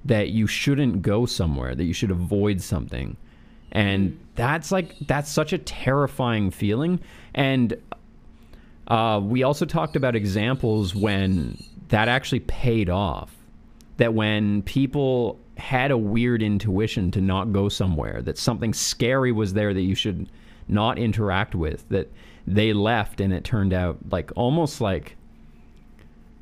that 0.04 0.30
you 0.30 0.46
shouldn't 0.46 1.02
go 1.02 1.26
somewhere, 1.26 1.74
that 1.74 1.84
you 1.84 1.92
should 1.92 2.10
avoid 2.10 2.60
something. 2.60 3.16
And 3.72 4.18
that's 4.34 4.72
like 4.72 4.96
that's 5.00 5.30
such 5.30 5.52
a 5.52 5.58
terrifying 5.58 6.50
feeling 6.50 7.00
and 7.34 7.76
uh, 8.88 9.20
we 9.22 9.42
also 9.42 9.66
talked 9.66 9.96
about 9.96 10.16
examples 10.16 10.94
when 10.94 11.62
that 11.88 12.08
actually 12.08 12.40
paid 12.40 12.90
off. 12.90 13.34
That 13.98 14.14
when 14.14 14.62
people 14.62 15.38
had 15.56 15.90
a 15.90 15.98
weird 15.98 16.42
intuition 16.42 17.10
to 17.10 17.20
not 17.20 17.52
go 17.52 17.68
somewhere, 17.68 18.22
that 18.22 18.38
something 18.38 18.72
scary 18.72 19.32
was 19.32 19.52
there 19.52 19.74
that 19.74 19.82
you 19.82 19.94
should 19.94 20.28
not 20.68 20.98
interact 20.98 21.54
with, 21.54 21.88
that 21.88 22.10
they 22.48 22.72
left 22.72 23.20
and 23.20 23.32
it 23.32 23.44
turned 23.44 23.72
out 23.72 23.98
like 24.10 24.32
almost 24.34 24.80
like 24.80 25.16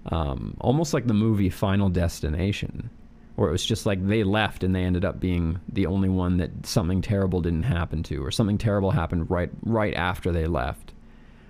um, 0.07 0.57
almost 0.61 0.95
like 0.95 1.07
the 1.07 1.15
movie 1.15 1.51
Final 1.51 1.89
Destination, 1.89 2.91
where 3.35 3.49
it 3.49 3.53
was 3.53 3.65
just 3.65 3.87
like 3.87 4.07
they 4.07 4.23
left 4.23 4.62
and 4.62 4.74
they 4.74 4.85
ended 4.85 5.05
up 5.05 5.19
being 5.19 5.59
the 5.69 5.87
only 5.87 6.09
one 6.09 6.37
that 6.37 6.65
something 6.65 7.03
terrible 7.03 7.41
didn't 7.41 7.65
happen 7.65 8.05
to, 8.05 8.24
or 8.24 8.31
something 8.31 8.57
terrible 8.57 8.93
happened 8.93 9.28
right 9.31 9.51
right 9.62 9.95
after 9.95 10.31
they 10.31 10.47
left. 10.47 10.93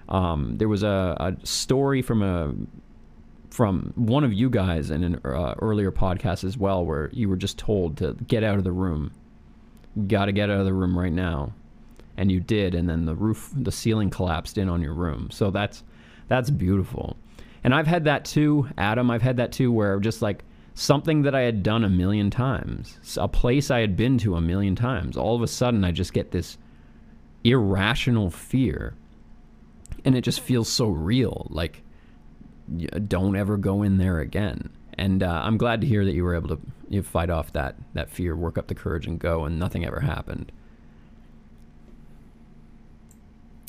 Um, 0.09 0.57
there 0.57 0.69
was 0.69 0.83
a, 0.83 1.17
a 1.21 1.47
story 1.47 2.01
from 2.01 2.23
a 2.23 2.55
from 3.51 3.93
one 3.95 4.25
of 4.25 4.33
you 4.33 4.49
guys 4.49 4.91
in 4.91 5.05
an 5.05 5.21
uh, 5.25 5.55
earlier 5.61 5.93
podcast 5.93 6.45
as 6.45 6.57
well, 6.57 6.85
where 6.85 7.11
you 7.13 7.29
were 7.29 7.37
just 7.37 7.59
told 7.59 7.99
to 7.99 8.17
get 8.27 8.43
out 8.43 8.57
of 8.57 8.65
the 8.65 8.73
room. 8.73 9.13
Got 10.07 10.27
to 10.27 10.33
get 10.33 10.51
out 10.51 10.61
of 10.61 10.67
the 10.67 10.75
room 10.75 10.99
right 10.99 11.13
now, 11.13 11.53
and 12.17 12.31
you 12.31 12.41
did, 12.41 12.75
and 12.75 12.89
then 12.89 13.05
the 13.05 13.15
roof, 13.15 13.51
the 13.55 13.73
ceiling 13.73 14.11
collapsed 14.11 14.59
in 14.59 14.69
on 14.69 14.83
your 14.83 14.95
room. 14.95 15.31
So 15.31 15.51
that's 15.51 15.83
that's 16.29 16.51
beautiful. 16.51 17.17
And 17.63 17.75
I've 17.75 17.87
had 17.87 18.05
that 18.05 18.25
too, 18.25 18.69
Adam. 18.79 19.11
I've 19.11 19.23
had 19.23 19.37
that 19.39 19.53
too, 19.53 19.73
where 19.73 19.99
just 20.01 20.23
like 20.23 20.45
something 20.75 21.23
that 21.23 21.35
I 21.35 21.41
had 21.41 21.63
done 21.63 21.85
a 21.85 21.89
million 21.89 22.31
times, 22.31 22.99
a 23.17 23.29
place 23.29 23.71
I 23.71 23.81
had 23.81 23.97
been 23.97 24.19
to 24.19 24.37
a 24.37 24.41
million 24.41 24.77
times, 24.77 25.17
all 25.17 25.35
of 25.35 25.43
a 25.43 25.49
sudden 25.49 25.85
I 25.85 25.91
just 25.91 26.13
get 26.13 26.31
this 26.31 26.59
irrational 27.45 28.31
fear. 28.31 28.95
And 30.05 30.17
it 30.17 30.21
just 30.21 30.41
feels 30.41 30.69
so 30.69 30.89
real. 30.89 31.49
Like, 31.51 31.83
don't 33.09 33.35
ever 33.35 33.57
go 33.57 33.83
in 33.83 33.99
there 33.99 34.21
again. 34.21 34.71
And 34.95 35.23
uh, 35.23 35.41
I'm 35.43 35.57
glad 35.57 35.81
to 35.81 35.87
hear 35.87 36.05
that 36.05 36.15
you 36.15 36.23
were 36.23 36.35
able 36.35 36.49
to 36.49 36.61
you 36.89 37.03
fight 37.03 37.31
off 37.31 37.53
that, 37.53 37.77
that 37.95 38.11
fear, 38.11 38.37
work 38.37 38.57
up 38.57 38.69
the 38.69 38.75
courage, 38.75 39.07
and 39.07 39.19
go, 39.19 39.45
and 39.45 39.59
nothing 39.59 39.85
ever 39.85 40.01
happened. 40.01 40.53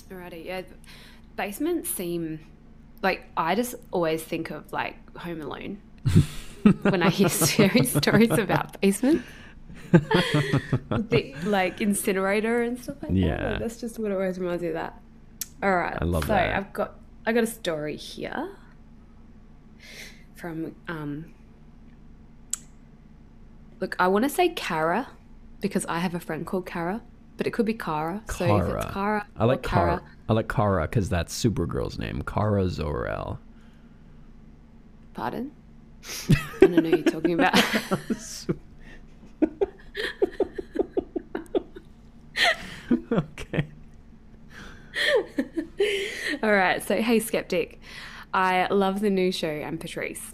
Alrighty, 0.09 0.45
yeah. 0.45 0.61
Basements 1.35 1.89
seem 1.89 2.39
like 3.01 3.25
I 3.35 3.55
just 3.55 3.75
always 3.91 4.23
think 4.23 4.49
of 4.49 4.71
like 4.71 4.95
Home 5.17 5.41
Alone 5.41 5.81
when 6.81 7.03
I 7.03 7.09
hear 7.09 7.29
scary 7.29 7.85
stories 7.85 8.31
about 8.31 8.79
basements. 8.81 9.23
the, 9.91 11.33
like 11.45 11.79
incinerator 11.79 12.61
and 12.61 12.79
stuff 12.81 12.97
like 13.01 13.11
that. 13.11 13.17
Yeah. 13.17 13.51
Like, 13.51 13.59
that's 13.59 13.77
just 13.79 13.99
what 13.99 14.11
it 14.11 14.15
always 14.15 14.39
reminds 14.39 14.61
me 14.61 14.69
of 14.69 14.73
that. 14.73 14.99
All 15.63 15.75
right. 15.75 15.97
I 15.99 16.05
love 16.05 16.23
so 16.23 16.29
that. 16.29 16.55
I've 16.55 16.73
got 16.73 16.95
I 17.25 17.33
got 17.33 17.43
a 17.43 17.47
story 17.47 17.95
here 17.95 18.49
from 20.35 20.75
um 20.87 21.33
Look, 23.79 23.95
I 23.99 24.07
want 24.07 24.23
to 24.23 24.29
say 24.29 24.49
Kara 24.49 25.09
because 25.61 25.85
I 25.85 25.99
have 25.99 26.15
a 26.15 26.19
friend 26.19 26.45
called 26.45 26.65
Kara, 26.65 27.01
but 27.37 27.47
it 27.47 27.51
could 27.51 27.65
be 27.65 27.73
Kara. 27.73 28.21
So 28.29 28.57
if 28.57 28.75
it's 28.75 28.93
Kara, 28.93 29.25
I 29.37 29.45
like 29.45 29.63
Kara, 29.63 29.99
Kara. 29.99 30.11
I 30.27 30.33
like 30.33 30.49
Kara 30.49 30.87
because 30.87 31.07
that's 31.09 31.43
Supergirl's 31.43 31.97
name, 31.97 32.23
Kara 32.23 32.67
Zor-El. 32.67 33.39
Pardon? 35.13 35.51
I 36.29 36.35
don't 36.61 36.71
know 36.71 36.81
who 36.81 36.97
you're 36.97 37.03
talking 37.03 37.33
about. 37.33 37.57
okay. 43.11 43.67
All 46.43 46.51
right, 46.51 46.83
so 46.83 47.01
hey, 47.01 47.19
skeptic. 47.19 47.79
I 48.33 48.67
love 48.67 48.99
the 49.01 49.09
new 49.09 49.31
show 49.31 49.47
and 49.47 49.79
Patrice. 49.79 50.33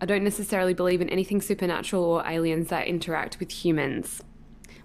I 0.00 0.06
don't 0.06 0.24
necessarily 0.24 0.72
believe 0.72 1.02
in 1.02 1.10
anything 1.10 1.42
supernatural 1.42 2.04
or 2.04 2.26
aliens 2.26 2.68
that 2.68 2.86
interact 2.86 3.38
with 3.38 3.50
humans, 3.50 4.22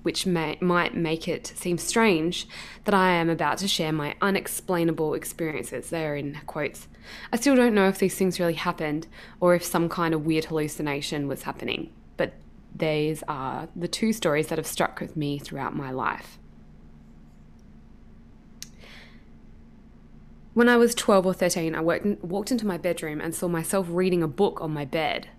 which 0.05 0.27
may, 0.27 0.55
might 0.61 0.95
make 0.95 1.27
it 1.27 1.51
seem 1.55 1.79
strange 1.79 2.47
that 2.83 2.93
I 2.93 3.13
am 3.13 3.27
about 3.27 3.57
to 3.57 3.67
share 3.67 3.91
my 3.91 4.13
unexplainable 4.21 5.15
experiences. 5.15 5.89
They're 5.89 6.15
in 6.15 6.37
quotes. 6.45 6.87
I 7.33 7.37
still 7.37 7.55
don't 7.55 7.73
know 7.73 7.87
if 7.87 7.97
these 7.97 8.15
things 8.15 8.39
really 8.39 8.53
happened 8.53 9.07
or 9.39 9.55
if 9.55 9.65
some 9.65 9.89
kind 9.89 10.13
of 10.13 10.23
weird 10.23 10.45
hallucination 10.45 11.27
was 11.27 11.41
happening, 11.41 11.91
but 12.17 12.33
these 12.75 13.23
are 13.27 13.67
the 13.75 13.87
two 13.87 14.13
stories 14.13 14.47
that 14.47 14.59
have 14.59 14.67
struck 14.67 14.99
with 14.99 15.17
me 15.17 15.39
throughout 15.39 15.75
my 15.75 15.89
life. 15.89 16.37
When 20.53 20.69
I 20.69 20.77
was 20.77 20.93
12 20.93 21.25
or 21.25 21.33
13, 21.33 21.73
I 21.73 21.81
walked 21.81 22.51
into 22.51 22.67
my 22.67 22.77
bedroom 22.77 23.19
and 23.19 23.33
saw 23.33 23.47
myself 23.47 23.87
reading 23.89 24.21
a 24.21 24.27
book 24.27 24.61
on 24.61 24.71
my 24.71 24.85
bed. 24.85 25.29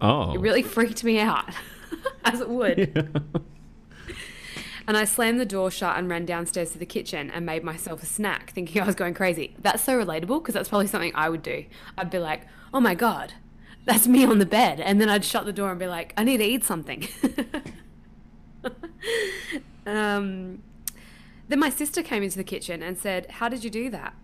Oh. 0.00 0.32
It 0.32 0.40
really 0.40 0.62
freaked 0.74 1.04
me 1.04 1.20
out, 1.20 1.44
as 2.24 2.40
it 2.40 2.48
would. 2.48 3.22
And 4.88 4.96
I 4.96 5.04
slammed 5.04 5.38
the 5.38 5.44
door 5.44 5.70
shut 5.70 5.98
and 5.98 6.08
ran 6.08 6.24
downstairs 6.24 6.70
to 6.70 6.78
the 6.78 6.86
kitchen 6.86 7.30
and 7.30 7.44
made 7.44 7.62
myself 7.62 8.02
a 8.02 8.06
snack, 8.06 8.52
thinking 8.52 8.80
I 8.80 8.86
was 8.86 8.94
going 8.94 9.12
crazy. 9.12 9.54
That's 9.58 9.82
so 9.84 9.92
relatable 9.92 10.40
because 10.40 10.54
that's 10.54 10.70
probably 10.70 10.86
something 10.86 11.12
I 11.14 11.28
would 11.28 11.42
do. 11.42 11.66
I'd 11.98 12.08
be 12.08 12.18
like, 12.18 12.46
oh 12.72 12.80
my 12.80 12.94
God, 12.94 13.34
that's 13.84 14.08
me 14.08 14.24
on 14.24 14.38
the 14.38 14.46
bed. 14.46 14.80
And 14.80 14.98
then 14.98 15.10
I'd 15.10 15.26
shut 15.26 15.44
the 15.44 15.52
door 15.52 15.70
and 15.70 15.78
be 15.78 15.86
like, 15.86 16.14
I 16.16 16.24
need 16.24 16.38
to 16.38 16.44
eat 16.44 16.64
something. 16.64 17.06
um, 19.86 20.62
then 21.48 21.58
my 21.58 21.68
sister 21.68 22.02
came 22.02 22.22
into 22.22 22.38
the 22.38 22.44
kitchen 22.44 22.82
and 22.82 22.96
said, 22.96 23.30
How 23.32 23.50
did 23.50 23.64
you 23.64 23.70
do 23.70 23.90
that? 23.90 24.14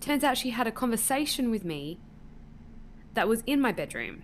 Turns 0.00 0.22
out 0.22 0.38
she 0.38 0.50
had 0.50 0.68
a 0.68 0.72
conversation 0.72 1.50
with 1.50 1.64
me 1.64 1.98
that 3.14 3.26
was 3.26 3.42
in 3.46 3.60
my 3.60 3.72
bedroom 3.72 4.22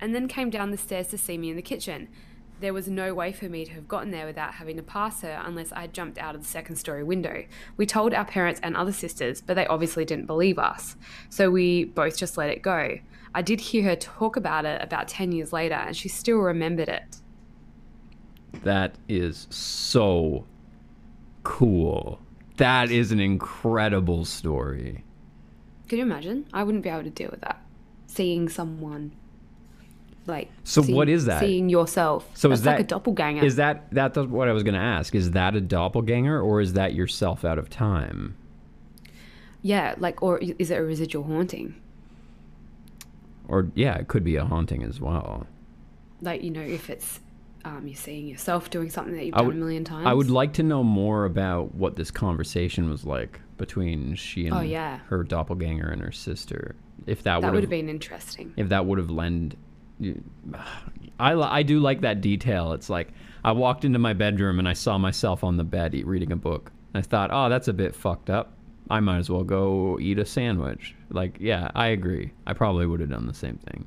and 0.00 0.14
then 0.14 0.28
came 0.28 0.50
down 0.50 0.70
the 0.70 0.76
stairs 0.76 1.08
to 1.08 1.18
see 1.18 1.38
me 1.38 1.50
in 1.50 1.56
the 1.56 1.62
kitchen. 1.62 2.08
There 2.58 2.72
was 2.72 2.88
no 2.88 3.12
way 3.12 3.32
for 3.32 3.50
me 3.50 3.66
to 3.66 3.72
have 3.72 3.86
gotten 3.86 4.10
there 4.10 4.24
without 4.24 4.54
having 4.54 4.76
to 4.76 4.82
pass 4.82 5.20
her 5.20 5.42
unless 5.44 5.72
I 5.72 5.82
had 5.82 5.92
jumped 5.92 6.16
out 6.16 6.34
of 6.34 6.42
the 6.42 6.48
second 6.48 6.76
story 6.76 7.04
window. 7.04 7.44
We 7.76 7.84
told 7.84 8.14
our 8.14 8.24
parents 8.24 8.60
and 8.62 8.74
other 8.76 8.92
sisters, 8.92 9.42
but 9.42 9.54
they 9.54 9.66
obviously 9.66 10.06
didn't 10.06 10.26
believe 10.26 10.58
us. 10.58 10.96
So 11.28 11.50
we 11.50 11.84
both 11.84 12.16
just 12.16 12.38
let 12.38 12.48
it 12.48 12.62
go. 12.62 12.98
I 13.34 13.42
did 13.42 13.60
hear 13.60 13.82
her 13.84 13.96
talk 13.96 14.36
about 14.36 14.64
it 14.64 14.82
about 14.82 15.08
10 15.08 15.32
years 15.32 15.52
later, 15.52 15.74
and 15.74 15.94
she 15.94 16.08
still 16.08 16.38
remembered 16.38 16.88
it. 16.88 17.18
That 18.62 18.94
is 19.06 19.46
so 19.50 20.46
cool. 21.42 22.20
That 22.56 22.90
is 22.90 23.12
an 23.12 23.20
incredible 23.20 24.24
story. 24.24 25.04
Can 25.88 25.98
you 25.98 26.04
imagine? 26.04 26.46
I 26.54 26.64
wouldn't 26.64 26.82
be 26.82 26.88
able 26.88 27.04
to 27.04 27.10
deal 27.10 27.28
with 27.30 27.42
that. 27.42 27.62
Seeing 28.06 28.48
someone 28.48 29.12
like 30.26 30.50
So 30.64 30.82
seeing- 30.82 30.96
what 30.96 31.08
is 31.08 31.24
that? 31.26 31.40
Seeing 31.40 31.68
yourself. 31.68 32.28
So 32.34 32.48
That's 32.48 32.60
is 32.60 32.66
like 32.66 32.76
that 32.78 32.82
a 32.82 32.86
doppelganger. 32.86 33.44
Is 33.44 33.56
that 33.56 33.86
that's 33.92 34.18
what 34.18 34.48
I 34.48 34.52
was 34.52 34.62
going 34.62 34.74
to 34.74 34.80
ask? 34.80 35.14
Is 35.14 35.30
that 35.32 35.54
a 35.54 35.60
doppelganger 35.60 36.40
or 36.40 36.60
is 36.60 36.72
that 36.74 36.94
yourself 36.94 37.44
out 37.44 37.58
of 37.58 37.68
time? 37.70 38.36
yeah, 39.62 39.94
like 39.98 40.22
or 40.22 40.38
is 40.38 40.70
it 40.70 40.78
a 40.78 40.82
residual 40.82 41.24
haunting? 41.24 41.74
Or 43.48 43.68
yeah, 43.74 43.94
it 43.96 44.08
could 44.08 44.24
be 44.24 44.36
a 44.36 44.44
haunting 44.44 44.82
as 44.82 45.00
well. 45.00 45.46
Like 46.20 46.42
you 46.42 46.50
know, 46.50 46.60
if 46.60 46.88
it's 46.90 47.20
um, 47.64 47.86
you're 47.86 47.96
seeing 47.96 48.28
yourself 48.28 48.70
doing 48.70 48.90
something 48.90 49.14
that 49.16 49.24
you've 49.24 49.34
done 49.34 49.46
would- 49.46 49.56
a 49.56 49.58
million 49.58 49.84
times. 49.84 50.06
I 50.06 50.12
would 50.14 50.30
like 50.30 50.52
to 50.54 50.62
know 50.62 50.82
more 50.84 51.24
about 51.24 51.74
what 51.74 51.96
this 51.96 52.10
conversation 52.12 52.88
was 52.88 53.04
like 53.04 53.40
between 53.58 54.14
she 54.14 54.46
and 54.46 54.54
Oh, 54.54 54.60
yeah. 54.60 54.98
her 55.08 55.24
doppelganger 55.24 55.88
and 55.88 56.00
her 56.02 56.12
sister. 56.12 56.76
If 57.06 57.22
that, 57.24 57.40
that 57.42 57.52
would 57.52 57.62
have 57.62 57.70
been 57.70 57.88
interesting. 57.88 58.52
if 58.56 58.68
that 58.68 58.86
would 58.86 58.98
have 58.98 59.10
lend 59.10 59.56
I, 61.18 61.32
I 61.34 61.62
do 61.62 61.80
like 61.80 62.02
that 62.02 62.20
detail. 62.20 62.72
It's 62.72 62.90
like 62.90 63.08
I 63.44 63.52
walked 63.52 63.84
into 63.84 63.98
my 63.98 64.12
bedroom 64.12 64.58
and 64.58 64.68
I 64.68 64.72
saw 64.74 64.98
myself 64.98 65.42
on 65.44 65.56
the 65.56 65.64
bed 65.64 65.94
reading 66.04 66.32
a 66.32 66.36
book. 66.36 66.72
I 66.94 67.02
thought, 67.02 67.30
oh, 67.32 67.48
that's 67.48 67.68
a 67.68 67.72
bit 67.72 67.94
fucked 67.94 68.30
up. 68.30 68.52
I 68.88 69.00
might 69.00 69.18
as 69.18 69.28
well 69.30 69.44
go 69.44 69.98
eat 70.00 70.18
a 70.18 70.24
sandwich. 70.24 70.94
Like, 71.10 71.38
yeah, 71.40 71.70
I 71.74 71.88
agree. 71.88 72.32
I 72.46 72.52
probably 72.52 72.86
would 72.86 73.00
have 73.00 73.10
done 73.10 73.26
the 73.26 73.34
same 73.34 73.56
thing. 73.58 73.86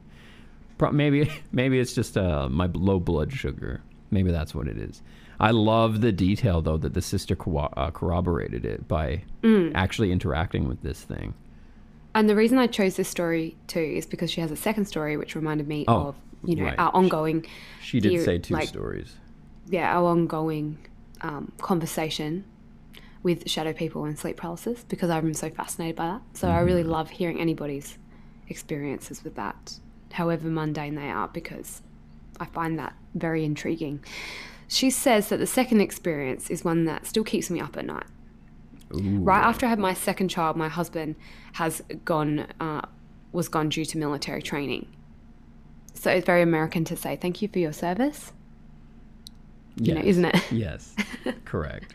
Pro- 0.77 0.91
maybe 0.91 1.29
maybe 1.51 1.79
it's 1.79 1.93
just 1.93 2.17
uh, 2.17 2.49
my 2.49 2.69
low 2.73 2.99
blood 2.99 3.31
sugar. 3.31 3.81
Maybe 4.11 4.31
that's 4.31 4.53
what 4.55 4.67
it 4.67 4.77
is. 4.77 5.01
I 5.39 5.51
love 5.51 6.01
the 6.01 6.11
detail 6.11 6.61
though 6.61 6.77
that 6.77 6.93
the 6.93 7.01
sister 7.01 7.35
co- 7.35 7.57
uh, 7.57 7.91
corroborated 7.91 8.65
it 8.65 8.87
by 8.87 9.23
Mm. 9.43 9.71
actually 9.73 10.11
interacting 10.11 10.67
with 10.67 10.81
this 10.81 11.01
thing. 11.01 11.33
And 12.15 12.27
the 12.29 12.35
reason 12.35 12.57
I 12.57 12.67
chose 12.67 12.95
this 12.95 13.07
story 13.07 13.55
too 13.67 13.79
is 13.79 14.05
because 14.05 14.31
she 14.31 14.41
has 14.41 14.51
a 14.51 14.55
second 14.55 14.85
story 14.85 15.15
which 15.17 15.35
reminded 15.35 15.67
me 15.67 15.85
Oh, 15.87 16.07
of 16.09 16.15
you 16.43 16.55
know 16.55 16.63
right. 16.65 16.79
our 16.79 16.91
ongoing 16.95 17.45
She 17.81 17.99
did 17.99 18.11
Here, 18.11 18.23
say 18.23 18.37
two 18.39 18.53
like- 18.55 18.67
stories. 18.67 19.15
yeah 19.69 19.95
our 19.97 20.05
ongoing 20.09 20.77
um, 21.21 21.51
conversation 21.59 22.45
with 23.23 23.49
shadow 23.49 23.73
people 23.73 24.05
and 24.05 24.17
sleep 24.17 24.37
paralysis 24.37 24.85
because 24.87 25.09
I'm 25.09 25.33
so 25.33 25.49
fascinated 25.49 25.97
by 25.97 26.07
that. 26.07 26.21
So 26.33 26.47
I 26.47 26.59
really 26.61 26.83
love 26.83 27.09
hearing 27.09 27.39
anybody's 27.39 27.97
experiences 28.47 29.23
with 29.23 29.35
that, 29.35 29.77
however 30.13 30.47
mundane 30.47 30.95
they 30.95 31.09
are, 31.09 31.27
because 31.27 31.81
I 32.39 32.45
find 32.45 32.79
that 32.79 32.93
very 33.15 33.43
intriguing. 33.43 34.01
She 34.69 34.89
says 34.89 35.27
that 35.29 35.37
the 35.37 35.45
second 35.47 35.81
experience 35.81 36.49
is 36.49 36.63
one 36.63 36.85
that 36.85 37.05
still 37.05 37.25
keeps 37.25 37.49
me 37.49 37.59
up 37.59 37.75
at 37.75 37.85
night. 37.85 38.05
Ooh. 38.93 39.19
Right 39.19 39.43
after 39.43 39.65
I 39.65 39.69
had 39.69 39.79
my 39.79 39.93
second 39.93 40.29
child, 40.29 40.57
my 40.57 40.69
husband 40.69 41.15
has 41.53 41.81
gone 42.05 42.47
uh, 42.59 42.81
was 43.31 43.47
gone 43.47 43.69
due 43.69 43.85
to 43.85 43.97
military 43.97 44.41
training. 44.41 44.87
So 45.93 46.11
it's 46.11 46.25
very 46.25 46.41
American 46.41 46.85
to 46.85 46.95
say 46.95 47.15
thank 47.15 47.41
you 47.41 47.47
for 47.47 47.59
your 47.59 47.73
service. 47.73 48.33
You 49.75 49.95
know, 49.95 50.01
isn't 50.01 50.25
it? 50.25 50.51
Yes, 50.51 50.95
correct. 51.45 51.93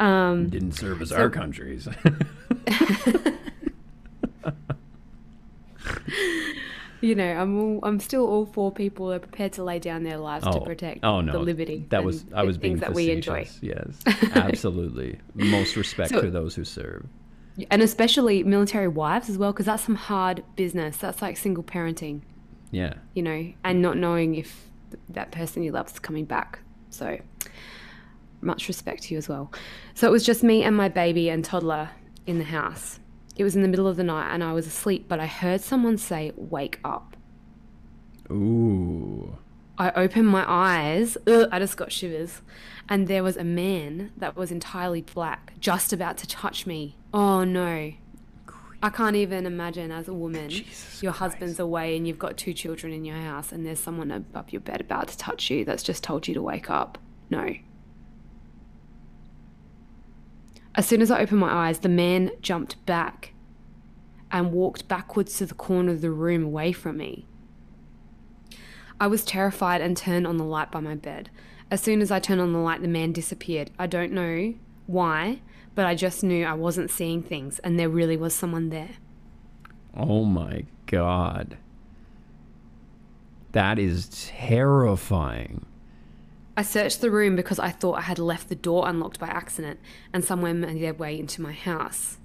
Um, 0.00 0.48
Didn't 0.48 0.72
serve 0.72 1.02
as 1.02 1.12
our 1.12 1.30
countries. 1.30 1.86
you 7.04 7.14
know, 7.14 7.32
I'm 7.32 7.58
all, 7.60 7.80
I'm 7.82 8.00
still 8.00 8.26
all 8.26 8.46
for 8.46 8.72
people 8.72 9.08
that 9.08 9.16
are 9.16 9.20
prepared 9.20 9.52
to 9.54 9.64
lay 9.64 9.78
down 9.78 10.02
their 10.02 10.18
lives 10.18 10.44
to 10.44 10.58
oh. 10.58 10.60
protect 10.60 11.04
oh 11.04 11.20
no, 11.20 11.32
the 11.32 11.38
liberty. 11.38 11.86
That 11.90 12.04
was 12.04 12.24
I 12.34 12.42
was 12.44 12.58
being 12.58 12.78
that 12.78 12.94
we 12.94 13.10
enjoy. 13.10 13.46
Yes, 13.60 14.00
absolutely. 14.34 15.18
Most 15.34 15.76
respect 15.76 16.10
So- 16.10 16.22
to 16.22 16.30
those 16.30 16.54
who 16.54 16.64
serve. 16.64 17.06
and 17.70 17.82
especially 17.82 18.42
military 18.42 18.88
wives 18.88 19.28
as 19.28 19.38
well, 19.38 19.52
because 19.52 19.66
that's 19.66 19.84
some 19.84 19.94
hard 19.94 20.42
business. 20.56 20.96
That's 20.96 21.20
like 21.22 21.36
single 21.36 21.62
parenting, 21.62 22.22
Yeah, 22.70 22.94
you 23.14 23.22
know, 23.22 23.52
and 23.62 23.82
not 23.82 23.96
knowing 23.96 24.36
if 24.36 24.70
that 25.08 25.30
person 25.32 25.62
you 25.62 25.72
love 25.72 25.88
is 25.88 25.98
coming 25.98 26.24
back. 26.24 26.60
So 26.90 27.18
much 28.40 28.68
respect 28.68 29.04
to 29.04 29.14
you 29.14 29.18
as 29.18 29.28
well. 29.28 29.50
So 29.94 30.06
it 30.06 30.10
was 30.10 30.24
just 30.24 30.42
me 30.42 30.62
and 30.62 30.76
my 30.76 30.88
baby 30.88 31.28
and 31.28 31.44
toddler 31.44 31.90
in 32.26 32.38
the 32.38 32.44
house. 32.44 33.00
It 33.36 33.44
was 33.44 33.56
in 33.56 33.62
the 33.62 33.68
middle 33.68 33.86
of 33.86 33.96
the 33.96 34.04
night 34.04 34.32
and 34.32 34.42
I 34.42 34.52
was 34.52 34.66
asleep, 34.66 35.06
but 35.08 35.20
I 35.20 35.26
heard 35.26 35.60
someone 35.60 35.98
say, 35.98 36.32
Wake 36.36 36.78
up. 36.84 37.16
Ooh. 38.30 39.38
I 39.76 39.90
opened 39.90 40.28
my 40.28 40.44
eyes. 40.46 41.16
Ugh, 41.26 41.48
I 41.50 41.58
just 41.58 41.76
got 41.76 41.90
shivers. 41.90 42.42
And 42.88 43.08
there 43.08 43.24
was 43.24 43.36
a 43.36 43.44
man 43.44 44.12
that 44.16 44.36
was 44.36 44.52
entirely 44.52 45.02
black 45.02 45.52
just 45.58 45.92
about 45.92 46.16
to 46.18 46.26
touch 46.26 46.66
me. 46.66 46.96
Oh 47.12 47.44
no. 47.44 47.92
I 48.82 48.90
can't 48.90 49.16
even 49.16 49.46
imagine 49.46 49.90
as 49.90 50.08
a 50.08 50.14
woman, 50.14 50.50
Jesus 50.50 51.02
your 51.02 51.12
husband's 51.12 51.58
away 51.58 51.96
and 51.96 52.06
you've 52.06 52.18
got 52.18 52.36
two 52.36 52.52
children 52.52 52.92
in 52.92 53.04
your 53.04 53.16
house 53.16 53.50
and 53.50 53.64
there's 53.64 53.78
someone 53.78 54.10
above 54.10 54.52
your 54.52 54.60
bed 54.60 54.80
about 54.82 55.08
to 55.08 55.16
touch 55.16 55.50
you 55.50 55.64
that's 55.64 55.82
just 55.82 56.04
told 56.04 56.28
you 56.28 56.34
to 56.34 56.42
wake 56.42 56.68
up. 56.68 56.98
No. 57.30 57.54
As 60.74 60.86
soon 60.86 61.00
as 61.02 61.10
I 61.10 61.20
opened 61.20 61.40
my 61.40 61.68
eyes, 61.68 61.80
the 61.80 61.88
man 61.88 62.30
jumped 62.40 62.84
back 62.84 63.32
and 64.30 64.52
walked 64.52 64.88
backwards 64.88 65.38
to 65.38 65.46
the 65.46 65.54
corner 65.54 65.92
of 65.92 66.00
the 66.00 66.10
room 66.10 66.42
away 66.44 66.72
from 66.72 66.96
me. 66.96 67.26
I 69.00 69.06
was 69.06 69.24
terrified 69.24 69.80
and 69.80 69.96
turned 69.96 70.26
on 70.26 70.36
the 70.36 70.44
light 70.44 70.72
by 70.72 70.80
my 70.80 70.94
bed. 70.94 71.30
As 71.70 71.80
soon 71.80 72.00
as 72.00 72.10
I 72.10 72.18
turned 72.18 72.40
on 72.40 72.52
the 72.52 72.58
light, 72.58 72.82
the 72.82 72.88
man 72.88 73.12
disappeared. 73.12 73.70
I 73.78 73.86
don't 73.86 74.12
know 74.12 74.54
why, 74.86 75.40
but 75.74 75.86
I 75.86 75.94
just 75.94 76.24
knew 76.24 76.44
I 76.44 76.54
wasn't 76.54 76.90
seeing 76.90 77.22
things 77.22 77.58
and 77.60 77.78
there 77.78 77.88
really 77.88 78.16
was 78.16 78.34
someone 78.34 78.70
there. 78.70 78.96
Oh 79.96 80.24
my 80.24 80.64
god. 80.86 81.56
That 83.52 83.78
is 83.78 84.28
terrifying. 84.32 85.66
I 86.56 86.62
searched 86.62 87.00
the 87.00 87.10
room 87.10 87.34
because 87.34 87.58
I 87.58 87.70
thought 87.70 87.98
I 87.98 88.02
had 88.02 88.18
left 88.18 88.48
the 88.48 88.54
door 88.54 88.88
unlocked 88.88 89.18
by 89.18 89.26
accident 89.26 89.80
and 90.12 90.24
someone 90.24 90.60
made 90.60 90.80
their 90.80 90.94
way 90.94 91.18
into 91.18 91.42
my 91.42 91.52
house. 91.52 92.18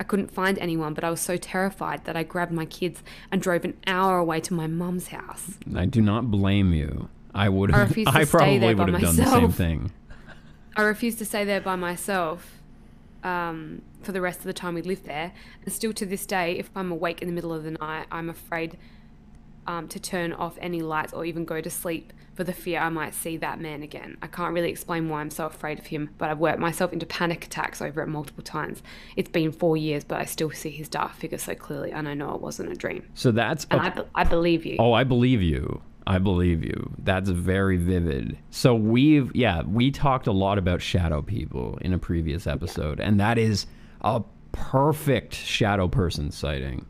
I 0.00 0.04
couldn't 0.04 0.30
find 0.30 0.58
anyone, 0.58 0.94
but 0.94 1.02
I 1.02 1.10
was 1.10 1.20
so 1.20 1.36
terrified 1.36 2.04
that 2.04 2.16
I 2.16 2.22
grabbed 2.22 2.52
my 2.52 2.66
kids 2.66 3.02
and 3.32 3.42
drove 3.42 3.64
an 3.64 3.74
hour 3.86 4.18
away 4.18 4.40
to 4.40 4.54
my 4.54 4.66
mum's 4.66 5.08
house. 5.08 5.58
I 5.74 5.86
do 5.86 6.00
not 6.00 6.30
blame 6.30 6.72
you. 6.72 7.08
I 7.34 7.48
would 7.48 7.70
have 7.72 7.94
to 7.94 8.04
I 8.06 8.24
probably 8.24 8.74
would 8.74 8.88
have 8.88 9.00
done 9.00 9.16
the 9.16 9.26
same 9.26 9.52
thing. 9.52 9.92
I 10.76 10.82
refused 10.82 11.18
to 11.18 11.24
stay 11.24 11.44
there 11.44 11.60
by 11.60 11.74
myself 11.74 12.58
um, 13.24 13.82
for 14.02 14.12
the 14.12 14.20
rest 14.20 14.38
of 14.38 14.44
the 14.44 14.52
time 14.52 14.74
we 14.74 14.82
lived 14.82 15.06
there. 15.06 15.32
And 15.64 15.72
still 15.72 15.92
to 15.94 16.06
this 16.06 16.26
day, 16.26 16.52
if 16.52 16.70
I'm 16.76 16.92
awake 16.92 17.20
in 17.20 17.28
the 17.28 17.34
middle 17.34 17.52
of 17.52 17.64
the 17.64 17.72
night, 17.72 18.06
I'm 18.12 18.30
afraid 18.30 18.78
um, 19.68 19.86
to 19.88 20.00
turn 20.00 20.32
off 20.32 20.58
any 20.60 20.80
lights 20.80 21.12
or 21.12 21.24
even 21.24 21.44
go 21.44 21.60
to 21.60 21.70
sleep 21.70 22.12
for 22.34 22.42
the 22.42 22.52
fear 22.52 22.80
I 22.80 22.88
might 22.88 23.14
see 23.14 23.36
that 23.36 23.60
man 23.60 23.82
again. 23.82 24.16
I 24.22 24.28
can't 24.28 24.54
really 24.54 24.70
explain 24.70 25.08
why 25.08 25.20
I'm 25.20 25.30
so 25.30 25.46
afraid 25.46 25.78
of 25.78 25.86
him, 25.86 26.10
but 26.18 26.30
I've 26.30 26.38
worked 26.38 26.58
myself 26.58 26.92
into 26.92 27.04
panic 27.04 27.44
attacks 27.44 27.82
over 27.82 28.00
it 28.00 28.06
multiple 28.06 28.42
times. 28.42 28.82
It's 29.16 29.28
been 29.28 29.52
four 29.52 29.76
years, 29.76 30.04
but 30.04 30.20
I 30.20 30.24
still 30.24 30.50
see 30.50 30.70
his 30.70 30.88
dark 30.88 31.12
figure 31.14 31.38
so 31.38 31.54
clearly, 31.54 31.92
and 31.92 32.08
I 32.08 32.14
know 32.14 32.34
it 32.34 32.40
wasn't 32.40 32.72
a 32.72 32.74
dream. 32.74 33.04
So 33.14 33.30
that's 33.30 33.66
And 33.70 33.80
I, 33.80 33.90
be- 33.90 34.02
I 34.14 34.24
believe 34.24 34.64
you. 34.64 34.76
Oh, 34.78 34.92
I 34.92 35.04
believe 35.04 35.42
you. 35.42 35.82
I 36.06 36.18
believe 36.18 36.64
you. 36.64 36.94
That's 36.98 37.28
very 37.28 37.76
vivid. 37.76 38.38
So 38.50 38.74
we've 38.74 39.30
yeah, 39.34 39.62
we 39.62 39.90
talked 39.90 40.26
a 40.26 40.32
lot 40.32 40.56
about 40.56 40.80
shadow 40.80 41.20
people 41.20 41.78
in 41.82 41.92
a 41.92 41.98
previous 41.98 42.46
episode, 42.46 42.98
and 42.98 43.20
that 43.20 43.36
is 43.36 43.66
a 44.00 44.22
perfect 44.52 45.34
shadow 45.34 45.86
person 45.88 46.30
sighting. 46.30 46.86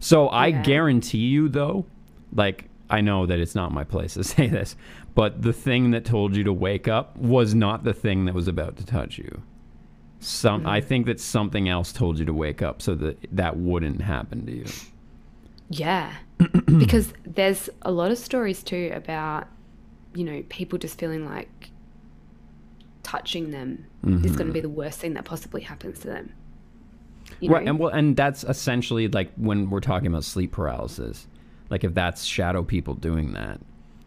So 0.00 0.28
I 0.28 0.50
guarantee 0.50 1.28
you 1.28 1.48
though, 1.48 1.86
like 2.34 2.68
I 2.90 3.00
know 3.00 3.26
that 3.26 3.38
it's 3.38 3.54
not 3.54 3.72
my 3.72 3.84
place 3.84 4.14
to 4.14 4.24
say 4.24 4.46
this, 4.48 4.76
but 5.14 5.42
the 5.42 5.52
thing 5.52 5.90
that 5.92 6.04
told 6.04 6.36
you 6.36 6.44
to 6.44 6.52
wake 6.52 6.88
up 6.88 7.16
was 7.16 7.54
not 7.54 7.84
the 7.84 7.94
thing 7.94 8.26
that 8.26 8.34
was 8.34 8.48
about 8.48 8.76
to 8.76 8.86
touch 8.86 9.18
you. 9.18 9.42
Some 10.20 10.66
I 10.66 10.78
mm-hmm. 10.78 10.88
think 10.88 11.06
that 11.06 11.18
something 11.18 11.68
else 11.68 11.92
told 11.92 12.18
you 12.18 12.24
to 12.26 12.34
wake 12.34 12.62
up 12.62 12.80
so 12.80 12.94
that 12.94 13.18
that 13.32 13.56
wouldn't 13.56 14.02
happen 14.02 14.46
to 14.46 14.52
you. 14.52 14.66
Yeah. 15.68 16.12
because 16.78 17.12
there's 17.24 17.68
a 17.82 17.90
lot 17.90 18.12
of 18.12 18.18
stories 18.18 18.62
too 18.62 18.92
about, 18.94 19.48
you 20.14 20.22
know, 20.22 20.44
people 20.48 20.78
just 20.78 20.98
feeling 20.98 21.24
like 21.24 21.70
touching 23.02 23.50
them 23.50 23.84
is 24.04 24.36
going 24.36 24.46
to 24.46 24.52
be 24.52 24.60
mm-hmm. 24.60 24.62
the 24.62 24.68
worst 24.68 25.00
thing 25.00 25.14
that 25.14 25.24
possibly 25.24 25.60
happens 25.60 25.98
to 26.00 26.08
them. 26.08 26.32
You 27.40 27.50
right 27.50 27.64
know? 27.64 27.70
and 27.70 27.78
well 27.78 27.90
and 27.90 28.16
that's 28.16 28.44
essentially 28.44 29.08
like 29.08 29.32
when 29.36 29.70
we're 29.70 29.80
talking 29.80 30.06
about 30.06 30.24
sleep 30.24 30.52
paralysis 30.52 31.26
like 31.72 31.82
if 31.84 31.94
that's 31.94 32.22
shadow 32.24 32.62
people 32.62 32.94
doing 32.94 33.32
that 33.32 33.58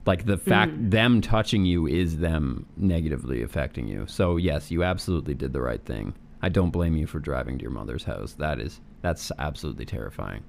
like 0.05 0.25
the 0.27 0.37
fact 0.37 0.71
Mm. 0.71 0.91
them 0.91 1.19
touching 1.21 1.65
you 1.65 1.87
is 1.87 2.19
them 2.19 2.67
negatively 2.77 3.41
affecting 3.41 3.87
you 3.87 4.05
so 4.07 4.37
yes 4.37 4.69
you 4.71 4.83
absolutely 4.83 5.33
did 5.33 5.51
the 5.51 5.61
right 5.61 5.83
thing 5.83 6.13
i 6.43 6.47
don't 6.47 6.69
blame 6.69 6.95
you 6.95 7.07
for 7.07 7.19
driving 7.19 7.57
to 7.57 7.63
your 7.63 7.71
mother's 7.71 8.03
house 8.03 8.33
that 8.33 8.59
is 8.59 8.79
that's 9.01 9.31
absolutely 9.39 9.85
terrifying 9.85 10.43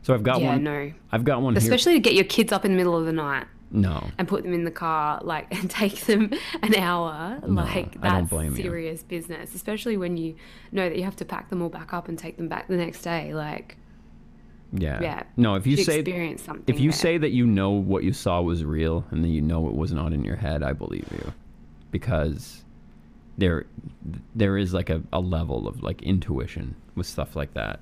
so 0.00 0.14
i've 0.14 0.22
got 0.22 0.40
yeah, 0.40 0.46
one 0.48 0.64
no. 0.64 0.90
i've 1.12 1.24
got 1.24 1.42
one 1.42 1.54
here 1.54 1.62
Especially 1.62 1.92
to 1.92 2.00
get 2.00 2.14
your 2.14 2.24
kids 2.24 2.50
up 2.50 2.64
in 2.64 2.70
the 2.72 2.76
middle 2.78 2.96
of 2.96 3.04
the 3.04 3.12
night 3.12 3.46
no 3.70 4.10
and 4.18 4.26
put 4.28 4.42
them 4.42 4.52
in 4.52 4.64
the 4.64 4.70
car, 4.70 5.18
like, 5.24 5.46
and 5.58 5.70
take 5.70 6.00
them 6.00 6.30
an 6.62 6.74
hour. 6.74 7.40
No, 7.46 7.62
like, 7.62 7.98
that's 8.02 8.28
blame 8.28 8.54
you. 8.54 8.62
serious 8.62 9.02
business. 9.02 9.54
Especially 9.54 9.96
when 9.96 10.18
you 10.18 10.34
know 10.72 10.90
that 10.90 10.98
you 10.98 11.04
have 11.04 11.16
to 11.16 11.24
pack 11.24 11.48
them 11.48 11.62
all 11.62 11.70
back 11.70 11.94
up 11.94 12.06
and 12.06 12.18
take 12.18 12.36
them 12.36 12.48
back 12.48 12.68
the 12.68 12.76
next 12.76 13.00
day. 13.00 13.32
Like, 13.32 13.78
yeah 14.72 15.00
yeah. 15.00 15.22
no 15.36 15.54
if 15.54 15.66
you 15.66 15.76
say 15.76 15.98
experience 15.98 16.42
something. 16.42 16.74
if 16.74 16.80
you 16.80 16.90
there. 16.90 16.98
say 16.98 17.18
that 17.18 17.30
you 17.30 17.46
know 17.46 17.70
what 17.70 18.04
you 18.04 18.12
saw 18.12 18.40
was 18.40 18.64
real 18.64 19.04
and 19.10 19.22
then 19.22 19.30
you 19.30 19.40
know 19.40 19.68
it 19.68 19.74
was 19.74 19.92
not 19.92 20.12
in 20.12 20.24
your 20.24 20.36
head 20.36 20.62
i 20.62 20.72
believe 20.72 21.06
you 21.12 21.32
because 21.90 22.64
there 23.36 23.66
there 24.34 24.56
is 24.56 24.72
like 24.72 24.88
a, 24.88 25.02
a 25.12 25.20
level 25.20 25.68
of 25.68 25.82
like 25.82 26.00
intuition 26.02 26.74
with 26.94 27.06
stuff 27.06 27.36
like 27.36 27.52
that 27.54 27.80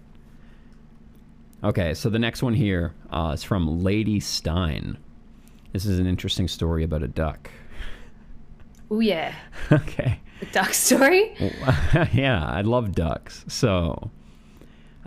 okay 1.63 1.95
so 1.95 2.09
the 2.09 2.19
next 2.19 2.43
one 2.43 2.55
here 2.55 2.95
uh, 3.11 3.33
is 3.35 3.45
from 3.45 3.83
lady 3.83 4.19
stein 4.19 4.99
this 5.73 5.87
is 5.87 5.99
an 5.99 6.07
interesting 6.07 6.49
story 6.49 6.83
about 6.83 7.03
a 7.03 7.09
duck 7.09 7.51
oh, 8.91 8.99
yeah. 9.01 9.35
okay 9.73 10.21
The 10.41 10.47
duck 10.47 10.73
story? 10.73 11.35
yeah, 12.15 12.43
I 12.47 12.63
love 12.63 12.93
ducks. 12.93 13.45
So, 13.47 14.11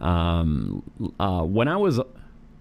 um, 0.04 0.84
uh, 1.20 1.44
when 1.44 1.68
I 1.68 1.78
was 1.78 2.00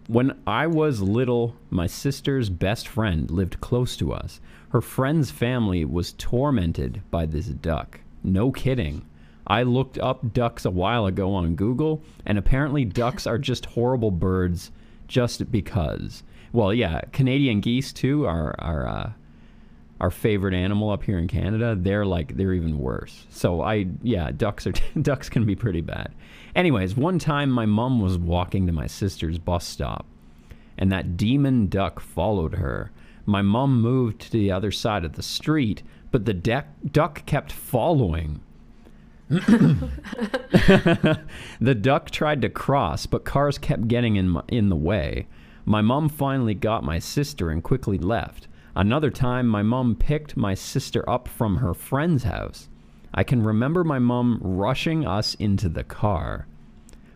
when 0.06 0.38
I 0.46 0.66
was 0.66 1.00
little, 1.00 1.56
my 1.70 1.86
sister's 1.86 2.48
best 2.50 2.88
friend 2.88 3.30
lived 3.30 3.60
close 3.60 3.96
to 3.96 4.12
us. 4.12 4.40
Her 4.70 4.80
friend's 4.80 5.30
family 5.30 5.84
was 5.84 6.12
tormented 6.12 7.02
by 7.10 7.26
this 7.26 7.46
duck. 7.46 8.00
No 8.22 8.50
kidding. 8.50 9.04
I 9.46 9.64
looked 9.64 9.98
up 9.98 10.32
ducks 10.32 10.64
a 10.64 10.70
while 10.70 11.06
ago 11.06 11.34
on 11.34 11.56
Google, 11.56 12.02
and 12.24 12.38
apparently 12.38 12.84
ducks 12.84 13.26
are 13.26 13.38
just 13.38 13.66
horrible 13.66 14.10
birds 14.10 14.70
just 15.08 15.50
because. 15.50 16.22
Well, 16.52 16.72
yeah, 16.72 17.00
Canadian 17.12 17.60
geese 17.60 17.92
too 17.92 18.24
are 18.24 18.54
are 18.58 18.86
uh, 18.86 19.12
our 20.02 20.10
favorite 20.10 20.52
animal 20.52 20.90
up 20.90 21.04
here 21.04 21.16
in 21.16 21.28
Canada, 21.28 21.76
they're 21.78 22.04
like 22.04 22.36
they're 22.36 22.52
even 22.52 22.78
worse. 22.78 23.24
So 23.30 23.62
I 23.62 23.86
yeah, 24.02 24.32
ducks 24.36 24.66
are 24.66 24.72
ducks 25.00 25.28
can 25.28 25.46
be 25.46 25.54
pretty 25.54 25.80
bad. 25.80 26.12
Anyways, 26.54 26.96
one 26.96 27.18
time 27.18 27.50
my 27.50 27.66
mom 27.66 28.00
was 28.00 28.18
walking 28.18 28.66
to 28.66 28.72
my 28.72 28.86
sister's 28.86 29.38
bus 29.38 29.66
stop 29.66 30.06
and 30.78 30.90
that 30.90 31.16
demon 31.16 31.68
duck 31.68 32.00
followed 32.00 32.54
her. 32.54 32.90
My 33.24 33.42
mom 33.42 33.80
moved 33.80 34.20
to 34.22 34.30
the 34.32 34.50
other 34.50 34.70
side 34.70 35.04
of 35.04 35.12
the 35.12 35.22
street, 35.22 35.82
but 36.10 36.24
the 36.24 36.34
deck, 36.34 36.68
duck 36.90 37.24
kept 37.26 37.52
following. 37.52 38.40
the 39.28 41.18
duck 41.80 42.10
tried 42.10 42.42
to 42.42 42.48
cross, 42.48 43.06
but 43.06 43.24
cars 43.24 43.58
kept 43.58 43.88
getting 43.88 44.16
in 44.16 44.28
my, 44.28 44.42
in 44.48 44.68
the 44.68 44.76
way. 44.76 45.28
My 45.64 45.80
mom 45.80 46.08
finally 46.08 46.54
got 46.54 46.82
my 46.82 46.98
sister 46.98 47.50
and 47.50 47.62
quickly 47.62 47.98
left. 47.98 48.48
Another 48.74 49.10
time, 49.10 49.46
my 49.46 49.62
mom 49.62 49.94
picked 49.94 50.36
my 50.36 50.54
sister 50.54 51.08
up 51.08 51.28
from 51.28 51.58
her 51.58 51.74
friend's 51.74 52.24
house. 52.24 52.68
I 53.14 53.24
can 53.24 53.42
remember 53.42 53.84
my 53.84 53.98
mom 53.98 54.38
rushing 54.42 55.06
us 55.06 55.34
into 55.34 55.68
the 55.68 55.84
car. 55.84 56.46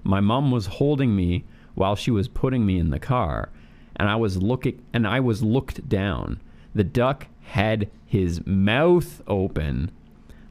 My 0.05 0.21
mom 0.21 0.51
was 0.51 0.67
holding 0.67 1.17
me 1.17 1.45
while 1.75 1.97
she 1.97 2.11
was 2.11 2.29
putting 2.29 2.65
me 2.67 2.79
in 2.79 2.91
the 2.91 2.99
car, 2.99 3.51
and 3.97 4.09
I 4.09 4.17
was 4.17 4.43
looking 4.43 4.83
and 4.93 5.07
I 5.07 5.21
was 5.21 5.43
looked 5.43 5.89
down. 5.89 6.41
The 6.75 6.85
duck 6.85 7.27
had 7.41 7.91
his 8.05 8.45
mouth 8.47 9.23
open 9.27 9.91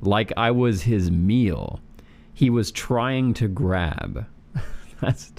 like 0.01 0.31
I 0.35 0.51
was 0.51 0.83
his 0.83 1.11
meal. 1.11 1.79
He 2.33 2.49
was 2.49 2.71
trying 2.71 3.33
to 3.35 3.47
grab. 3.47 4.25
That's 5.01 5.31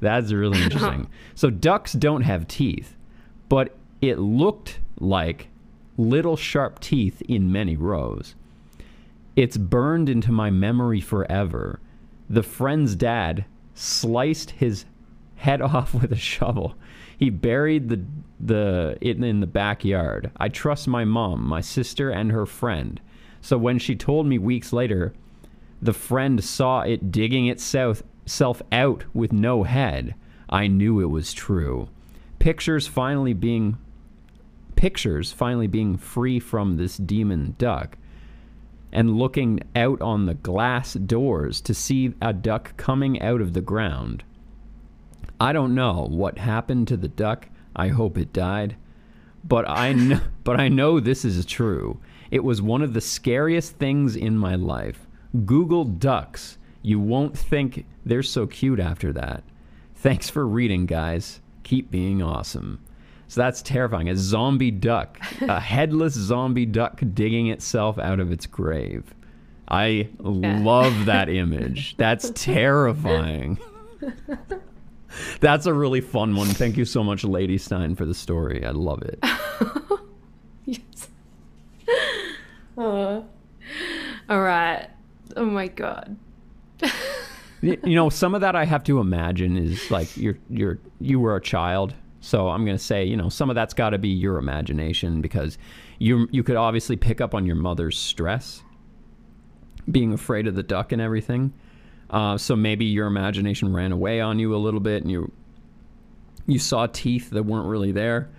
that's 0.00 0.30
really 0.30 0.62
interesting. 0.62 1.08
so 1.34 1.50
ducks 1.50 1.94
don't 1.94 2.22
have 2.22 2.46
teeth, 2.46 2.96
but 3.48 3.74
it 4.00 4.18
looked 4.18 4.78
like 5.00 5.48
little 5.96 6.36
sharp 6.36 6.78
teeth 6.78 7.22
in 7.22 7.50
many 7.50 7.76
rows. 7.76 8.36
It's 9.36 9.56
burned 9.56 10.08
into 10.08 10.30
my 10.32 10.50
memory 10.50 11.00
forever. 11.00 11.80
The 12.30 12.42
friend's 12.42 12.94
dad 12.94 13.44
sliced 13.74 14.52
his 14.52 14.84
head 15.36 15.60
off 15.62 15.94
with 15.94 16.12
a 16.12 16.16
shovel. 16.16 16.76
He 17.18 17.30
buried 17.30 17.88
the 17.88 18.04
the 18.40 18.98
it 19.00 19.22
in 19.22 19.40
the 19.40 19.46
backyard. 19.46 20.30
I 20.36 20.48
trust 20.48 20.86
my 20.88 21.04
mom, 21.04 21.46
my 21.46 21.60
sister, 21.60 22.10
and 22.10 22.32
her 22.32 22.46
friend. 22.46 23.00
So 23.40 23.56
when 23.58 23.78
she 23.78 23.94
told 23.94 24.26
me 24.26 24.38
weeks 24.38 24.72
later, 24.72 25.14
The 25.82 25.92
friend 25.92 26.42
saw 26.42 26.80
it 26.80 27.10
digging 27.12 27.46
itself 27.46 28.02
self 28.26 28.62
out 28.72 29.04
with 29.12 29.32
no 29.32 29.64
head. 29.64 30.14
I 30.48 30.66
knew 30.66 31.00
it 31.00 31.10
was 31.10 31.32
true. 31.34 31.88
Pictures 32.38 32.86
finally 32.86 33.34
being 33.34 33.76
pictures 34.76 35.32
finally 35.32 35.66
being 35.66 35.96
free 35.96 36.38
from 36.40 36.76
this 36.76 36.96
demon 36.96 37.54
duck 37.58 37.96
and 38.94 39.18
looking 39.18 39.60
out 39.74 40.00
on 40.00 40.24
the 40.24 40.34
glass 40.34 40.94
doors 40.94 41.60
to 41.62 41.74
see 41.74 42.14
a 42.22 42.32
duck 42.32 42.76
coming 42.76 43.20
out 43.20 43.40
of 43.40 43.52
the 43.52 43.60
ground. 43.60 44.22
I 45.40 45.52
don't 45.52 45.74
know 45.74 46.06
what 46.08 46.38
happened 46.38 46.88
to 46.88 46.96
the 46.96 47.08
duck. 47.08 47.48
I 47.74 47.88
hope 47.88 48.16
it 48.16 48.32
died. 48.32 48.76
But 49.42 49.68
I 49.68 49.92
know, 49.92 50.20
but 50.44 50.60
I 50.60 50.68
know 50.68 51.00
this 51.00 51.24
is 51.24 51.44
true. 51.44 52.00
It 52.30 52.44
was 52.44 52.62
one 52.62 52.82
of 52.82 52.94
the 52.94 53.00
scariest 53.00 53.76
things 53.76 54.16
in 54.16 54.38
my 54.38 54.54
life. 54.54 55.06
Google 55.44 55.84
ducks. 55.84 56.56
You 56.82 57.00
won't 57.00 57.36
think 57.36 57.86
they're 58.06 58.22
so 58.22 58.46
cute 58.46 58.78
after 58.78 59.12
that. 59.12 59.42
Thanks 59.96 60.30
for 60.30 60.46
reading, 60.46 60.86
guys. 60.86 61.40
Keep 61.62 61.90
being 61.90 62.22
awesome. 62.22 62.83
So 63.28 63.40
that's 63.40 63.62
terrifying. 63.62 64.08
A 64.08 64.16
zombie 64.16 64.70
duck, 64.70 65.18
a 65.40 65.58
headless 65.58 66.14
zombie 66.14 66.66
duck 66.66 67.00
digging 67.14 67.48
itself 67.48 67.98
out 67.98 68.20
of 68.20 68.30
its 68.30 68.46
grave. 68.46 69.14
I 69.68 70.08
love 70.18 71.06
that 71.06 71.28
image. 71.28 71.96
That's 71.96 72.30
terrifying. 72.34 73.58
That's 75.40 75.66
a 75.66 75.72
really 75.72 76.00
fun 76.00 76.34
one. 76.34 76.48
Thank 76.48 76.76
you 76.76 76.84
so 76.84 77.04
much, 77.04 77.24
Lady 77.24 77.56
Stein, 77.56 77.94
for 77.94 78.04
the 78.04 78.14
story. 78.14 78.64
I 78.64 78.70
love 78.70 79.02
it. 79.02 79.18
yes. 80.64 81.08
Oh. 82.76 83.24
All 84.28 84.40
right. 84.40 84.88
Oh 85.36 85.44
my 85.44 85.68
god. 85.68 86.16
you 87.60 87.78
know, 87.84 88.10
some 88.10 88.34
of 88.34 88.40
that 88.40 88.56
I 88.56 88.64
have 88.64 88.84
to 88.84 88.98
imagine 88.98 89.56
is 89.56 89.90
like 89.90 90.16
you're 90.16 90.38
you're 90.50 90.78
you 91.00 91.20
were 91.20 91.36
a 91.36 91.40
child. 91.40 91.94
So 92.24 92.48
I'm 92.48 92.64
going 92.64 92.76
to 92.76 92.82
say, 92.82 93.04
you 93.04 93.18
know, 93.18 93.28
some 93.28 93.50
of 93.50 93.54
that's 93.54 93.74
got 93.74 93.90
to 93.90 93.98
be 93.98 94.08
your 94.08 94.38
imagination 94.38 95.20
because 95.20 95.58
you 95.98 96.26
you 96.30 96.42
could 96.42 96.56
obviously 96.56 96.96
pick 96.96 97.20
up 97.20 97.34
on 97.34 97.44
your 97.44 97.54
mother's 97.54 97.98
stress, 97.98 98.62
being 99.90 100.10
afraid 100.14 100.46
of 100.46 100.54
the 100.54 100.62
duck 100.62 100.92
and 100.92 101.02
everything. 101.02 101.52
Uh, 102.08 102.38
so 102.38 102.56
maybe 102.56 102.86
your 102.86 103.06
imagination 103.08 103.74
ran 103.74 103.92
away 103.92 104.22
on 104.22 104.38
you 104.38 104.54
a 104.54 104.56
little 104.56 104.80
bit, 104.80 105.02
and 105.02 105.12
you 105.12 105.30
you 106.46 106.58
saw 106.58 106.86
teeth 106.86 107.28
that 107.28 107.42
weren't 107.42 107.68
really 107.68 107.92
there. 107.92 108.30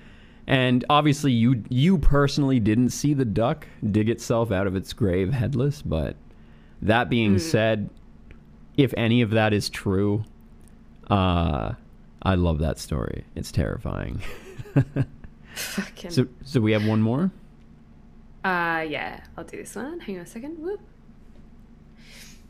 And 0.48 0.84
obviously, 0.90 1.32
you 1.32 1.64
you 1.70 2.00
personally 2.00 2.60
didn't 2.60 2.90
see 2.90 3.14
the 3.14 3.24
duck 3.24 3.68
dig 3.92 4.10
itself 4.10 4.52
out 4.52 4.66
of 4.66 4.76
its 4.76 4.94
grave 4.94 5.32
headless. 5.32 5.84
But 5.84 6.16
that 6.82 7.08
being 7.08 7.36
mm. 7.36 7.40
said, 7.40 7.92
if 8.78 8.96
any 8.98 9.22
of 9.22 9.30
that 9.30 9.54
is 9.54 9.70
true, 9.70 10.24
uh, 11.08 11.74
I 12.26 12.34
love 12.34 12.58
that 12.60 12.80
story. 12.80 13.24
It's 13.36 13.52
terrifying. 13.52 14.22
Fucking. 15.54 16.10
so, 16.10 16.28
so 16.44 16.60
we 16.60 16.72
have 16.72 16.86
one 16.86 17.02
more. 17.02 17.32
Uh, 18.44 18.84
yeah, 18.88 19.22
I'll 19.38 19.44
do 19.44 19.58
this 19.58 19.76
one. 19.76 20.00
Hang 20.00 20.18
on 20.18 20.24
a 20.24 20.26
second. 20.26 20.58
Whoop. 20.60 20.82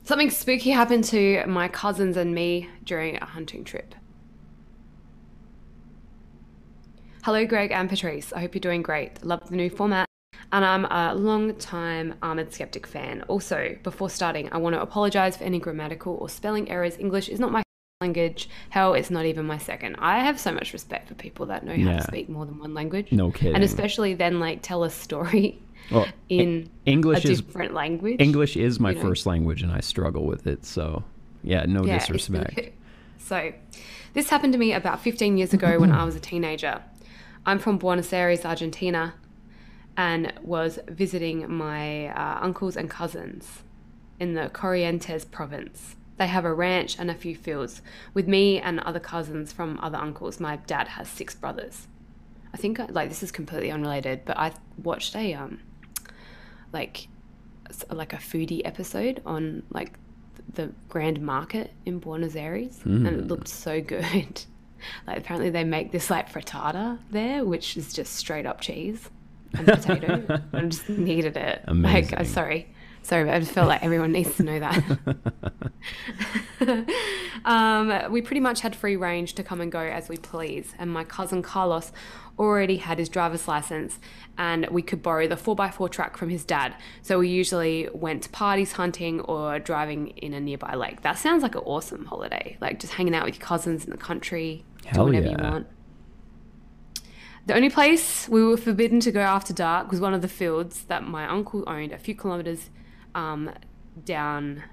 Something 0.03 0.29
spooky 0.29 0.71
happened 0.71 1.03
to 1.05 1.45
my 1.45 1.67
cousins 1.67 2.15
and 2.15 2.33
me 2.33 2.69
during 2.85 3.17
a 3.17 3.25
hunting 3.25 3.65
trip. 3.65 3.95
Hello, 7.23 7.45
Greg 7.45 7.71
and 7.71 7.89
Patrice. 7.89 8.31
I 8.31 8.39
hope 8.39 8.55
you're 8.55 8.59
doing 8.61 8.81
great. 8.81 9.25
Love 9.25 9.49
the 9.49 9.55
new 9.55 9.69
format. 9.69 10.07
And 10.51 10.63
I'm 10.63 10.85
a 10.85 11.15
long 11.15 11.55
time 11.55 12.15
Armored 12.21 12.53
Skeptic 12.53 12.87
fan. 12.87 13.23
Also, 13.23 13.75
before 13.83 14.09
starting, 14.09 14.47
I 14.53 14.57
want 14.57 14.75
to 14.75 14.81
apologize 14.81 15.35
for 15.35 15.43
any 15.43 15.59
grammatical 15.59 16.15
or 16.15 16.29
spelling 16.29 16.69
errors. 16.69 16.97
English 16.97 17.27
is 17.27 17.39
not 17.39 17.51
my 17.51 17.64
language. 18.01 18.49
Hell, 18.71 18.93
it's 18.93 19.09
not 19.09 19.25
even 19.25 19.45
my 19.45 19.57
second. 19.57 19.95
I 19.99 20.19
have 20.19 20.37
so 20.37 20.51
much 20.51 20.73
respect 20.73 21.07
for 21.07 21.13
people 21.13 21.45
that 21.45 21.63
know 21.63 21.71
how 21.71 21.77
yeah. 21.91 21.97
to 21.99 22.03
speak 22.03 22.27
more 22.27 22.45
than 22.45 22.59
one 22.59 22.73
language. 22.73 23.09
No 23.13 23.31
kidding. 23.31 23.55
And 23.55 23.63
especially 23.63 24.13
then, 24.13 24.37
like, 24.41 24.61
tell 24.61 24.83
a 24.83 24.89
story 24.89 25.63
well, 25.89 26.05
in 26.29 26.69
English 26.85 27.23
a 27.23 27.31
is, 27.31 27.41
different 27.41 27.73
language. 27.73 28.17
English 28.19 28.57
is 28.57 28.81
my 28.81 28.89
you 28.89 28.97
know? 28.97 29.01
first 29.01 29.25
language, 29.25 29.61
and 29.61 29.71
I 29.71 29.79
struggle 29.79 30.25
with 30.25 30.45
it. 30.45 30.65
So, 30.65 31.05
yeah, 31.41 31.63
no 31.65 31.85
yeah, 31.85 31.99
disrespect. 31.99 32.59
So, 33.17 33.53
this 34.13 34.29
happened 34.29 34.53
to 34.53 34.59
me 34.59 34.71
about 34.71 34.99
15 34.99 35.37
years 35.37 35.51
ago 35.51 35.79
when 35.79 35.91
I 35.91 36.03
was 36.03 36.15
a 36.15 36.19
teenager. 36.19 36.83
I'm 37.43 37.57
from 37.57 37.79
Buenos 37.79 38.13
Aires, 38.13 38.45
Argentina, 38.45 39.15
and 39.97 40.31
was 40.43 40.77
visiting 40.87 41.51
my 41.51 42.09
uh, 42.09 42.39
uncles 42.43 42.77
and 42.77 42.87
cousins 42.87 43.63
in 44.19 44.35
the 44.35 44.51
Corrientes 44.53 45.25
province. 45.25 45.95
They 46.17 46.27
have 46.27 46.45
a 46.45 46.53
ranch 46.53 46.97
and 46.97 47.11
a 47.11 47.15
few 47.15 47.35
fields. 47.35 47.81
With 48.13 48.27
me 48.27 48.59
and 48.59 48.79
other 48.79 48.99
cousins 48.99 49.51
from 49.51 49.79
other 49.81 49.97
uncles, 49.97 50.39
my 50.39 50.55
dad 50.55 50.87
has 50.89 51.07
six 51.07 51.35
brothers. 51.35 51.87
I 52.53 52.57
think 52.57 52.79
like 52.89 53.09
this 53.09 53.21
is 53.21 53.31
completely 53.31 53.69
unrelated, 53.69 54.21
but 54.23 54.37
I 54.37 54.53
watched 54.81 55.15
a 55.15 55.33
um 55.33 55.59
like 56.71 57.09
like 57.91 58.13
a 58.13 58.17
foodie 58.17 58.61
episode 58.63 59.21
on 59.25 59.63
like 59.71 59.93
the 60.53 60.71
Grand 60.87 61.21
Market 61.21 61.73
in 61.85 61.99
Buenos 61.99 62.35
Aires, 62.35 62.79
mm. 62.85 63.07
and 63.07 63.07
it 63.07 63.27
looked 63.27 63.49
so 63.49 63.81
good. 63.81 64.41
like 65.07 65.17
apparently 65.17 65.49
they 65.49 65.63
make 65.63 65.91
this 65.91 66.09
like 66.09 66.31
frittata 66.31 66.99
there, 67.11 67.43
which 67.43 67.75
is 67.75 67.93
just 67.93 68.15
straight 68.15 68.45
up 68.45 68.61
cheese 68.61 69.09
and 69.53 69.67
potato. 69.67 70.41
I 70.53 70.61
just 70.61 70.87
needed 70.89 71.35
it. 71.37 71.61
Amazing. 71.67 72.11
Like, 72.11 72.19
I'm 72.19 72.25
sorry. 72.25 72.73
Sorry, 73.05 73.23
but 73.23 73.35
I 73.35 73.39
just 73.39 73.51
felt 73.51 73.67
like 73.67 73.83
everyone 73.83 74.11
needs 74.13 74.35
to 74.37 74.43
know 74.43 74.59
that. 74.59 74.83
um, 77.45 78.11
we 78.11 78.23
pretty 78.23 78.39
much 78.39 78.61
had 78.61 78.75
free 78.75 78.95
range 78.95 79.33
to 79.33 79.43
come 79.43 79.61
and 79.61 79.71
go 79.71 79.79
as 79.79 80.09
we 80.09 80.17
please, 80.17 80.73
and 80.79 80.91
my 80.91 81.03
cousin 81.03 81.43
Carlos 81.43 81.91
already 82.39 82.77
had 82.77 82.97
his 82.97 83.07
driver's 83.07 83.47
license 83.47 83.99
and 84.39 84.67
we 84.71 84.81
could 84.81 85.03
borrow 85.03 85.27
the 85.27 85.35
4x4 85.35 85.91
truck 85.91 86.17
from 86.17 86.29
his 86.29 86.43
dad. 86.43 86.73
So 87.03 87.19
we 87.19 87.29
usually 87.29 87.87
went 87.93 88.23
to 88.23 88.29
parties, 88.29 88.71
hunting, 88.71 89.21
or 89.21 89.59
driving 89.59 90.07
in 90.07 90.33
a 90.33 90.39
nearby 90.39 90.73
lake. 90.73 91.03
That 91.03 91.19
sounds 91.19 91.43
like 91.43 91.53
an 91.53 91.61
awesome 91.63 92.05
holiday, 92.05 92.57
like 92.59 92.79
just 92.79 92.93
hanging 92.93 93.13
out 93.13 93.25
with 93.25 93.35
your 93.35 93.45
cousins 93.45 93.85
in 93.85 93.91
the 93.91 93.97
country, 93.97 94.65
Hell 94.83 95.05
do 95.05 95.11
whatever 95.11 95.27
yeah. 95.27 95.37
you 95.37 95.51
want. 95.51 95.67
The 97.45 97.53
only 97.53 97.69
place 97.69 98.27
we 98.27 98.43
were 98.43 98.57
forbidden 98.57 98.99
to 99.01 99.11
go 99.11 99.21
after 99.21 99.53
dark 99.53 99.91
was 99.91 99.99
one 99.99 100.15
of 100.15 100.23
the 100.23 100.27
fields 100.27 100.85
that 100.85 101.03
my 101.03 101.27
uncle 101.27 101.63
owned 101.67 101.91
a 101.91 101.99
few 101.99 102.15
kilometres 102.15 102.71
um, 103.15 103.49
down 104.03 104.63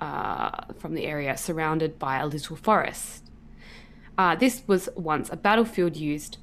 uh, 0.00 0.72
from 0.78 0.94
the 0.94 1.04
area, 1.04 1.36
surrounded 1.36 1.98
by 1.98 2.18
a 2.18 2.26
little 2.26 2.56
forest. 2.56 3.30
Uh, 4.18 4.34
this 4.34 4.62
was 4.66 4.88
once 4.96 5.30
a 5.30 5.36
battlefield 5.36 5.96
used 5.96 6.38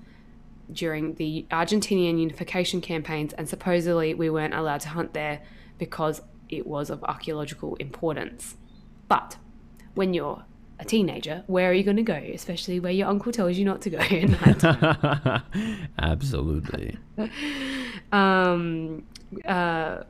during 0.72 1.16
the 1.16 1.46
Argentinian 1.52 2.20
unification 2.20 2.82
campaigns, 2.82 3.34
and 3.34 3.50
supposedly 3.50 4.14
we 4.14 4.30
weren't 4.30 4.54
allowed 4.54 4.82
to 4.82 4.90
hunt 4.90 5.14
there 5.14 5.42
because 5.78 6.22
it 6.50 6.66
was 6.66 6.90
of 6.90 7.04
archaeological 7.04 7.76
importance. 7.76 8.56
But 9.08 9.38
when 9.96 10.14
you're 10.14 10.44
a 10.80 10.86
teenager, 10.86 11.44
where 11.48 11.70
are 11.70 11.74
you 11.74 11.84
going 11.84 11.98
to 11.98 12.04
go? 12.04 12.14
Especially 12.14 12.80
where 12.80 12.92
your 12.92 13.08
uncle 13.08 13.32
tells 13.32 13.58
you 13.58 13.66
not 13.66 13.82
to 13.82 13.90
go 13.90 13.98
at 13.98 14.64
night. 14.64 15.42
Absolutely. 16.00 16.98
um, 18.12 19.04
uh, 19.46 20.04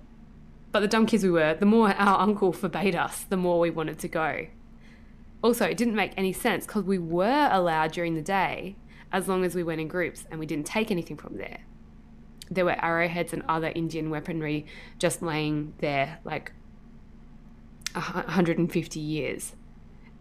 but 0.78 0.82
the 0.82 0.88
dumb 0.88 1.08
kids 1.08 1.24
we 1.24 1.32
were, 1.32 1.56
the 1.56 1.66
more 1.66 1.90
our 1.94 2.20
uncle 2.20 2.54
forbade 2.54 2.96
us, 2.96 3.24
the 3.24 3.36
more 3.36 3.60
we 3.60 3.72
wanted 3.72 3.98
to 3.98 4.08
go. 4.08 4.46
Also, 5.42 5.66
it 5.66 5.76
didn't 5.76 5.96
make 5.96 6.12
any 6.16 6.32
sense 6.32 6.68
because 6.68 6.84
we 6.84 7.00
were 7.00 7.50
allowed 7.52 7.92
during 7.92 8.14
the 8.14 8.22
day 8.22 8.76
as 9.12 9.28
long 9.28 9.44
as 9.44 9.56
we 9.56 9.64
went 9.64 9.82
in 9.82 9.88
groups 9.88 10.26
and 10.30 10.40
we 10.40 10.46
didn't 10.46 10.68
take 10.68 10.92
anything 10.92 11.18
from 11.18 11.38
there. 11.38 11.62
There 12.52 12.64
were 12.64 12.80
arrowheads 12.80 13.34
and 13.34 13.42
other 13.50 13.72
Indian 13.74 14.12
weaponry 14.12 14.68
just 15.00 15.24
laying 15.24 15.74
there 15.80 16.20
like 16.24 16.52
150 17.94 19.00
years. 19.00 19.56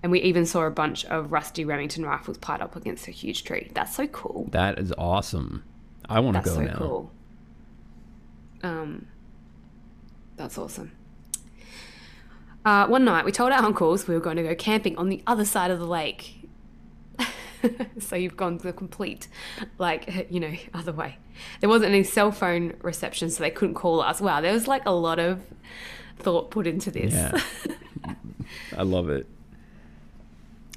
And 0.02 0.10
we 0.10 0.23
even 0.23 0.47
saw 0.47 0.62
a 0.62 0.70
bunch 0.70 1.05
of 1.05 1.33
rusty 1.33 1.67
Remington 1.67 2.07
rifles 2.07 2.39
piled 2.39 2.62
up 2.62 2.76
against 2.76 3.09
a 3.09 3.10
huge 3.10 3.44
tree. 3.44 3.70
That's 3.75 3.94
so 3.94 4.07
cool. 4.07 4.49
That 4.52 4.78
is 4.78 4.91
awesome. 4.97 5.65
I 6.09 6.20
want 6.20 6.39
to 6.39 6.43
go 6.43 6.55
so 6.55 6.60
now. 6.62 6.78
Cool. 6.78 7.10
Um, 8.62 9.07
that's 10.36 10.58
awesome. 10.58 10.92
Uh, 12.65 12.86
one 12.89 13.05
night, 13.05 13.24
we 13.24 13.31
told 13.31 13.52
our 13.52 13.62
uncles 13.62 14.08
we 14.08 14.15
were 14.15 14.20
going 14.20 14.36
to 14.36 14.42
go 14.42 14.55
camping 14.55 14.97
on 14.98 15.08
the 15.08 15.23
other 15.26 15.44
side 15.44 15.70
of 15.70 15.78
the 15.78 15.86
lake. 15.86 16.48
so 18.00 18.16
you've 18.16 18.36
gone 18.36 18.58
the 18.58 18.73
complete, 18.73 19.28
like, 19.78 20.26
you 20.31 20.40
know, 20.40 20.52
other 20.74 20.92
way. 20.92 21.18
There 21.60 21.68
wasn't 21.68 21.92
any 21.92 22.02
cell 22.02 22.32
phone 22.32 22.74
reception, 22.82 23.31
so 23.31 23.42
they 23.42 23.50
couldn't 23.50 23.74
call 23.74 24.00
us. 24.00 24.20
Wow, 24.20 24.40
there 24.40 24.52
was 24.52 24.66
like 24.66 24.84
a 24.84 24.92
lot 24.92 25.18
of 25.18 25.42
thought 26.18 26.50
put 26.50 26.66
into 26.66 26.90
this. 26.90 27.12
Yeah. 27.12 27.40
I 28.76 28.82
love 28.82 29.08
it. 29.10 29.26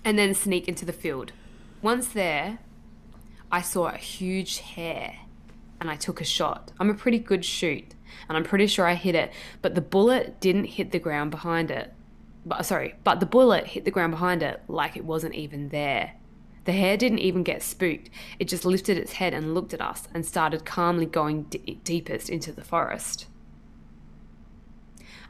And 0.06 0.18
then 0.18 0.34
sneak 0.34 0.68
into 0.68 0.86
the 0.86 0.94
field. 0.94 1.32
Once 1.82 2.10
there, 2.10 2.60
I 3.52 3.62
saw 3.62 3.88
a 3.88 3.98
huge 3.98 4.60
hare 4.60 5.16
and 5.82 5.90
I 5.90 5.96
took 5.96 6.22
a 6.22 6.26
shot. 6.26 6.72
I'm 6.80 6.90
a 6.90 6.94
pretty 6.94 7.20
good 7.20 7.44
shoot. 7.44 7.96
And 8.28 8.38
I'm 8.38 8.44
pretty 8.44 8.68
sure 8.68 8.86
I 8.86 8.96
hit 8.96 9.16
it, 9.16 9.32
but 9.62 9.76
the 9.76 9.82
bullet 9.82 10.40
didn't 10.40 10.66
hit 10.66 10.92
the 10.92 11.00
ground 11.00 11.32
behind 11.32 11.72
it. 11.72 11.94
But 12.46 12.62
uh, 12.62 12.64
sorry, 12.64 12.96
but 13.04 13.20
the 13.20 13.26
bullet 13.26 13.68
hit 13.68 13.86
the 13.86 13.92
ground 13.92 14.12
behind 14.12 14.44
it 14.44 14.62
like 14.68 14.96
it 14.96 15.06
wasn't 15.06 15.36
even 15.36 15.70
there. 15.70 16.14
The 16.66 16.72
hare 16.74 16.98
didn't 16.98 17.20
even 17.20 17.44
get 17.44 17.64
spooked. 17.64 18.10
It 18.38 18.48
just 18.48 18.66
lifted 18.66 18.98
its 18.98 19.14
head 19.14 19.34
and 19.34 19.54
looked 19.54 19.74
at 19.74 19.82
us 19.82 20.08
and 20.14 20.26
started 20.26 20.66
calmly 20.66 21.06
going 21.06 21.44
d- 21.44 21.80
deepest 21.84 22.30
into 22.30 22.52
the 22.52 22.64
forest. 22.64 23.28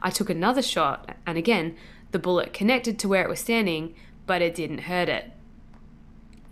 I 0.02 0.10
took 0.10 0.30
another 0.30 0.62
shot, 0.62 1.16
and 1.26 1.36
again, 1.36 1.76
the 2.10 2.18
bullet 2.18 2.52
connected 2.52 2.98
to 2.98 3.08
where 3.08 3.22
it 3.22 3.28
was 3.28 3.40
standing, 3.40 3.94
but 4.26 4.42
it 4.42 4.54
didn't 4.54 4.82
hurt 4.82 5.08
it. 5.08 5.30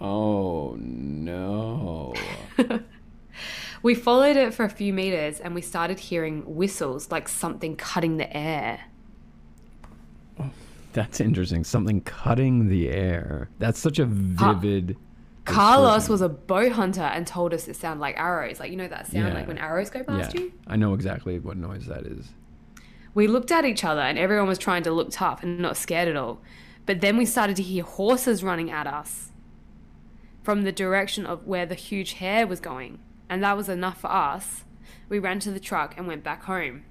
Oh 0.00 0.76
no. 0.78 2.14
We 3.82 3.94
followed 3.94 4.36
it 4.36 4.54
for 4.54 4.64
a 4.64 4.68
few 4.70 4.92
meters 4.92 5.40
and 5.40 5.54
we 5.54 5.60
started 5.62 5.98
hearing 6.00 6.42
whistles 6.56 7.10
like 7.10 7.28
something 7.28 7.76
cutting 7.76 8.16
the 8.16 8.34
air. 8.36 8.80
Oh, 10.40 10.50
that's 10.92 11.20
interesting. 11.20 11.64
Something 11.64 12.00
cutting 12.00 12.68
the 12.68 12.88
air. 12.88 13.48
That's 13.58 13.78
such 13.78 13.98
a 13.98 14.04
vivid. 14.06 14.96
Carlos 15.44 16.08
was 16.08 16.20
a 16.20 16.28
bow 16.28 16.68
hunter 16.70 17.00
and 17.02 17.26
told 17.26 17.54
us 17.54 17.68
it 17.68 17.76
sounded 17.76 18.00
like 18.00 18.18
arrows. 18.18 18.60
Like, 18.60 18.70
you 18.70 18.76
know 18.76 18.88
that 18.88 19.06
sound 19.06 19.28
Yeah. 19.28 19.34
like 19.34 19.46
when 19.48 19.58
arrows 19.58 19.90
go 19.90 20.00
Yeah, 20.00 20.04
past 20.04 20.34
you? 20.34 20.52
I 20.66 20.76
know 20.76 20.92
exactly 20.94 21.38
what 21.38 21.56
noise 21.56 21.86
that 21.86 22.04
is. 22.04 22.28
We 23.14 23.26
looked 23.26 23.50
at 23.50 23.64
each 23.64 23.84
other 23.84 24.00
and 24.02 24.18
everyone 24.18 24.46
was 24.48 24.58
trying 24.58 24.82
to 24.82 24.90
look 24.92 25.10
tough 25.10 25.42
and 25.42 25.58
not 25.58 25.76
scared 25.76 26.08
at 26.08 26.16
all. 26.16 26.40
But 26.84 27.00
then 27.00 27.16
we 27.16 27.24
started 27.26 27.56
to 27.56 27.62
hear 27.62 27.82
horses 27.84 28.42
running 28.44 28.70
at 28.70 28.86
us 28.86 29.30
from 30.42 30.62
the 30.62 30.72
direction 30.72 31.24
of 31.26 31.46
where 31.46 31.64
the 31.66 31.74
huge 31.74 32.14
hare 32.14 32.46
was 32.46 32.60
going. 32.60 32.98
And 33.28 33.42
that 33.42 33.56
was 33.56 33.68
enough 33.68 34.00
for 34.00 34.10
us. 34.10 34.64
We 35.08 35.18
ran 35.18 35.38
to 35.40 35.50
the 35.50 35.60
truck 35.60 35.94
and 35.96 36.06
went 36.06 36.24
back 36.24 36.44
home. 36.44 36.84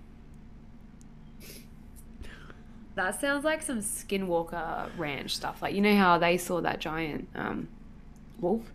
That 2.95 3.19
sounds 3.21 3.43
like 3.43 3.61
some 3.61 3.79
Skinwalker 3.79 4.89
Ranch 4.97 5.35
stuff. 5.35 5.61
Like, 5.61 5.75
you 5.75 5.81
know 5.81 5.95
how 5.95 6.17
they 6.17 6.37
saw 6.37 6.61
that 6.61 6.79
giant 6.79 7.27
um, 7.35 7.67
wolf? 8.39 8.71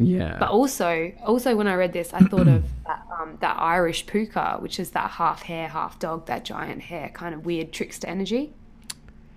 Yeah. 0.00 0.38
But 0.40 0.48
also, 0.48 1.12
also 1.24 1.54
when 1.54 1.68
I 1.68 1.74
read 1.74 1.92
this, 1.92 2.12
I 2.12 2.20
thought 2.20 2.48
of 2.48 2.64
that, 2.86 3.06
um, 3.20 3.36
that 3.40 3.56
Irish 3.58 4.06
puka, 4.06 4.56
which 4.60 4.80
is 4.80 4.90
that 4.92 5.10
half 5.12 5.42
hare, 5.42 5.68
half 5.68 5.98
dog, 5.98 6.26
that 6.26 6.44
giant 6.44 6.82
hare, 6.82 7.10
kind 7.10 7.34
of 7.34 7.44
weird 7.44 7.72
trickster 7.72 8.08
energy. 8.08 8.52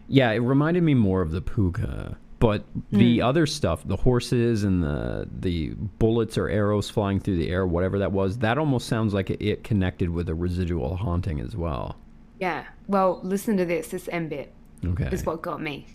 Yeah, 0.08 0.32
it 0.32 0.40
reminded 0.40 0.84
me 0.84 0.94
more 0.94 1.22
of 1.22 1.32
the 1.32 1.42
puka, 1.42 2.18
but 2.44 2.66
the 2.92 3.20
Hmm. 3.20 3.26
other 3.26 3.46
stuff, 3.46 3.88
the 3.88 3.96
horses 3.96 4.66
and 4.66 4.84
the 4.84 5.30
the 5.32 5.70
bullets 5.98 6.38
or 6.38 6.50
arrows 6.50 6.90
flying 6.90 7.20
through 7.22 7.38
the 7.38 7.50
air, 7.50 7.66
whatever 7.66 7.98
that 8.00 8.12
was, 8.12 8.40
that 8.40 8.58
almost 8.58 8.88
sounds 8.88 9.14
like 9.14 9.30
it 9.30 9.64
connected 9.64 10.10
with 10.10 10.28
a 10.28 10.36
residual 10.36 10.98
haunting 10.98 11.40
as 11.40 11.56
well. 11.56 11.96
Yeah. 12.40 12.66
Well, 12.88 13.22
listen 13.24 13.56
to 13.58 13.66
this. 13.66 13.88
This 13.88 14.10
M 14.12 14.28
bit 14.28 14.52
Okay. 14.86 15.08
is 15.12 15.26
what 15.26 15.42
got 15.42 15.62
me. 15.62 15.86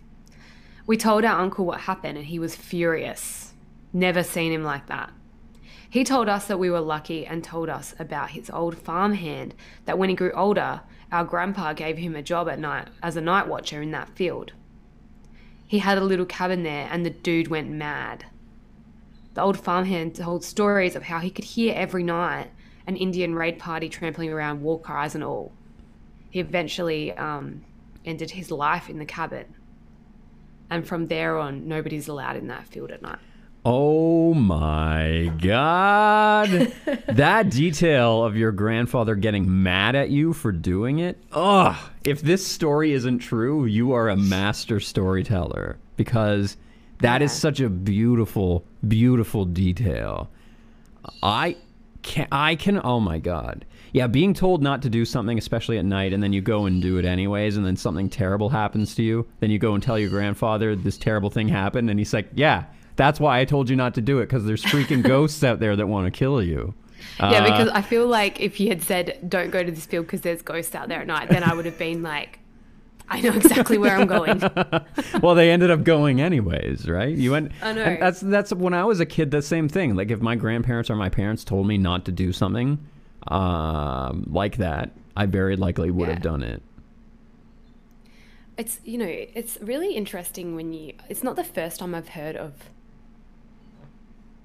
We 0.87 0.97
told 0.97 1.23
our 1.27 1.39
uncle 1.39 1.67
what 1.67 1.81
happened, 1.81 2.17
and 2.17 2.27
he 2.27 2.39
was 2.39 2.57
furious. 2.57 3.53
Never 3.93 4.23
seen 4.23 4.51
him 4.51 4.65
like 4.65 4.87
that. 4.87 5.11
He 5.91 6.03
told 6.03 6.29
us 6.31 6.47
that 6.47 6.59
we 6.59 6.71
were 6.71 6.81
lucky 6.81 7.27
and 7.27 7.45
told 7.45 7.69
us 7.69 7.95
about 7.99 8.31
his 8.31 8.49
old 8.49 8.77
farmhand 8.79 9.55
that 9.85 9.99
when 9.99 10.09
he 10.09 10.15
grew 10.15 10.33
older, 10.33 10.81
our 11.13 11.25
grandpa 11.25 11.75
gave 11.75 11.99
him 11.99 12.15
a 12.17 12.23
job 12.23 12.49
at 12.49 12.59
night 12.59 12.89
as 13.03 13.17
a 13.17 13.21
night 13.21 13.49
watcher 13.49 13.83
in 13.83 13.91
that 13.91 14.09
field. 14.17 14.53
He 15.69 15.79
had 15.79 15.99
a 15.99 16.05
little 16.05 16.27
cabin 16.27 16.63
there 16.63 16.89
and 16.91 17.07
the 17.07 17.11
dude 17.11 17.49
went 17.49 17.71
mad. 17.71 18.25
The 19.35 19.43
old 19.43 19.61
farmhand 19.61 20.17
told 20.17 20.43
stories 20.43 20.97
of 20.97 21.05
how 21.05 21.21
he 21.21 21.31
could 21.31 21.45
hear 21.45 21.75
every 21.77 22.03
night 22.03 22.51
an 22.89 22.97
Indian 22.97 23.35
raid 23.35 23.59
party 23.59 23.91
trampling 23.91 24.33
around, 24.33 24.63
war 24.63 24.81
cries 24.81 25.15
and 25.15 25.23
all. 25.23 25.53
He 26.31 26.41
eventually 26.41 27.13
um, 27.13 27.63
ended 28.05 28.31
his 28.31 28.51
life 28.51 28.89
in 28.89 28.99
the 28.99 29.05
cabin. 29.05 29.45
And 30.71 30.89
from 30.89 31.09
there 31.09 31.37
on, 31.39 31.69
nobody's 31.69 32.09
allowed 32.09 32.37
in 32.37 32.49
that 32.49 32.67
field 32.67 32.91
at 32.91 33.03
night. 33.03 33.19
Oh 33.65 34.33
my 34.33 35.31
god. 35.39 36.49
that 37.09 37.51
detail 37.51 38.25
of 38.25 38.37
your 38.37 38.53
grandfather 38.53 39.15
getting 39.15 39.63
mad 39.63 39.95
at 39.95 40.09
you 40.09 40.33
for 40.33 40.51
doing 40.51 40.99
it. 40.99 41.23
Ugh. 41.33 41.77
If 42.09 42.23
this 42.23 42.47
story 42.47 42.93
isn't 42.93 43.19
true, 43.19 43.67
you 43.67 43.93
are 43.93 44.09
a 44.09 44.17
master 44.17 44.81
storyteller 44.81 45.77
because 45.97 46.57
that 47.01 47.21
is 47.21 47.31
Yeah. 47.33 47.39
such 47.39 47.61
a 47.61 47.69
beautiful 47.69 48.65
beautiful 48.87 49.45
detail. 49.45 50.31
I 51.23 51.57
can 52.03 52.27
I 52.33 52.55
can 52.55 52.81
oh 52.83 52.99
my 53.01 53.19
god. 53.19 53.67
Yeah, 53.93 54.07
being 54.07 54.33
told 54.33 54.63
not 54.63 54.81
to 54.83 54.89
do 54.91 55.05
something 55.05 55.37
especially 55.37 55.77
at 55.77 55.85
night 55.85 56.15
and 56.15 56.23
then 56.23 56.33
you 56.33 56.41
go 56.41 56.65
and 56.65 56.81
do 56.81 56.97
it 56.97 57.05
anyways 57.05 57.59
and 57.59 57.67
then 57.67 57.77
something 57.77 58.09
terrible 58.09 58.49
happens 58.49 58.95
to 58.95 59.03
you, 59.03 59.27
then 59.41 59.51
you 59.51 59.59
go 59.59 59.75
and 59.75 59.83
tell 59.83 59.99
your 59.99 60.09
grandfather 60.11 60.75
this 60.75 60.97
terrible 60.97 61.29
thing 61.29 61.49
happened 61.49 61.91
and 61.91 61.99
he's 61.99 62.15
like, 62.15 62.31
"Yeah, 62.35 62.65
that's 62.97 63.21
why 63.21 63.39
I 63.41 63.45
told 63.45 63.69
you 63.69 63.77
not 63.77 63.95
to 63.97 64.01
do 64.01 64.19
it 64.21 64.27
because 64.27 64.47
there's 64.47 64.65
freaking 64.65 65.03
ghosts 65.15 65.45
out 65.45 65.61
there 65.61 65.77
that 65.77 65.89
want 65.89 66.07
to 66.07 66.11
kill 66.19 66.43
you." 66.43 66.73
Yeah, 67.19 67.27
Uh, 67.27 67.45
because 67.45 67.69
I 67.69 67.83
feel 67.83 68.07
like 68.07 68.41
if 68.41 68.61
you 68.61 68.69
had 68.69 68.83
said, 68.83 69.19
don't 69.29 69.51
go 69.51 69.63
to 69.63 69.71
this 69.71 69.87
field 69.87 70.07
because 70.07 70.21
there's 70.23 70.43
ghosts 70.43 70.75
out 70.75 70.89
there 70.89 71.01
at 71.01 71.07
night, 71.07 71.29
then 71.29 71.43
I 71.43 71.55
would 71.55 71.65
have 71.65 71.79
been 71.79 72.03
like, 72.03 72.39
I 73.09 73.21
know 73.21 73.33
exactly 73.33 73.79
where 73.79 73.97
I'm 73.97 74.07
going. 74.07 74.41
well, 75.23 75.35
they 75.35 75.51
ended 75.51 75.71
up 75.71 75.83
going 75.83 76.21
anyways, 76.21 76.89
right? 76.89 77.17
You 77.17 77.33
went. 77.33 77.53
I 77.63 77.73
know. 77.73 77.83
and 77.83 78.03
that's 78.03 78.21
that's 78.21 78.53
when 78.53 78.75
I 78.75 78.85
was 78.85 79.01
a 79.01 79.07
kid. 79.07 79.31
The 79.31 79.41
same 79.41 79.69
thing. 79.69 79.97
Like 79.97 80.11
if 80.11 80.21
my 80.21 80.35
grandparents 80.35 80.91
or 80.91 80.97
my 80.97 81.09
parents 81.09 81.43
told 81.43 81.67
me 81.67 81.79
not 81.79 82.05
to 82.05 82.13
do 82.13 82.33
something 82.33 82.79
um, 83.29 84.25
like 84.31 84.59
that, 84.59 84.91
I 85.17 85.27
very 85.27 85.57
likely 85.57 85.91
would 85.91 86.09
have 86.09 86.23
done 86.23 86.43
it. 86.43 86.63
It's, 88.57 88.81
you 88.85 88.99
know, 88.99 89.07
it's 89.09 89.57
really 89.61 89.95
interesting 89.95 90.57
when 90.57 90.73
you, 90.73 90.95
it's 91.09 91.23
not 91.23 91.37
the 91.37 91.45
first 91.45 91.79
time 91.79 91.95
I've 91.95 92.09
heard 92.09 92.35
of, 92.37 92.53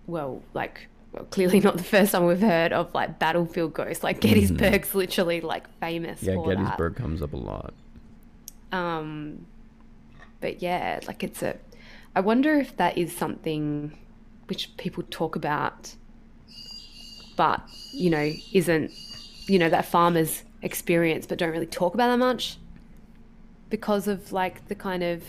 well, 0.06 0.44
like, 0.54 0.88
well, 1.14 1.26
clearly 1.26 1.60
not 1.60 1.78
the 1.78 1.84
first 1.84 2.12
time 2.12 2.26
we've 2.26 2.42
heard 2.42 2.74
of 2.74 2.94
like 2.94 3.20
battlefield 3.20 3.74
ghosts. 3.74 4.04
Like 4.04 4.20
Gettysburg's 4.20 4.96
literally 4.96 5.42
like 5.42 5.68
famous. 5.80 6.24
Yeah, 6.24 6.36
for 6.36 6.50
that. 6.50 6.58
Gettysburg 6.58 6.96
comes 6.96 7.22
up 7.22 7.34
a 7.34 7.38
lot. 7.38 7.74
Um, 8.72 9.46
but 10.42 10.62
yeah, 10.62 11.00
like 11.08 11.24
it's 11.24 11.42
a. 11.44 11.58
I 12.16 12.20
wonder 12.22 12.56
if 12.56 12.76
that 12.78 12.98
is 12.98 13.16
something 13.16 13.98
which 14.48 14.76
people 14.78 15.04
talk 15.10 15.36
about, 15.36 15.96
but 17.36 17.62
you 17.92 18.10
know, 18.10 18.32
isn't 18.52 18.92
you 19.48 19.60
know 19.60 19.70
that 19.70 19.86
farmers 19.86 20.44
experience, 20.62 21.26
but 21.28 21.38
don't 21.38 21.52
really 21.52 21.66
talk 21.66 21.94
about 21.94 22.08
that 22.08 22.20
much 22.20 22.58
because 23.70 24.08
of 24.08 24.32
like 24.32 24.68
the 24.68 24.76
kind 24.76 25.04
of 25.04 25.24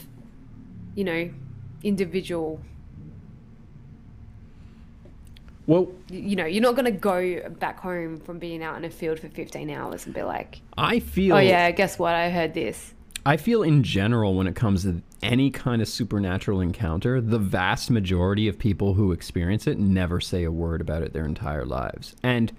you 0.94 1.04
know 1.04 1.30
individual. 1.82 2.60
Well, 5.66 5.88
You 6.10 6.36
know, 6.36 6.44
you're 6.44 6.62
not 6.62 6.76
gonna 6.76 6.90
go 6.90 7.48
back 7.58 7.80
home 7.80 8.18
from 8.18 8.38
being 8.38 8.62
out 8.62 8.76
in 8.76 8.84
a 8.84 8.90
field 8.90 9.18
for 9.18 9.28
15 9.28 9.70
hours 9.70 10.04
and 10.06 10.14
be 10.14 10.22
like, 10.22 10.60
I 10.76 10.98
feel. 11.00 11.36
"Oh 11.36 11.38
yeah, 11.38 11.70
guess 11.70 11.98
what? 11.98 12.14
I 12.14 12.30
heard 12.30 12.54
this." 12.54 12.92
I 13.26 13.38
feel 13.38 13.62
in 13.62 13.82
general 13.82 14.34
when 14.34 14.46
it 14.46 14.54
comes 14.54 14.82
to 14.82 15.00
any 15.22 15.50
kind 15.50 15.80
of 15.80 15.88
supernatural 15.88 16.60
encounter, 16.60 17.22
the 17.22 17.38
vast 17.38 17.90
majority 17.90 18.48
of 18.48 18.58
people 18.58 18.92
who 18.94 19.12
experience 19.12 19.66
it 19.66 19.78
never 19.78 20.20
say 20.20 20.44
a 20.44 20.52
word 20.52 20.82
about 20.82 21.02
it 21.02 21.14
their 21.14 21.24
entire 21.24 21.64
lives. 21.64 22.14
And 22.22 22.52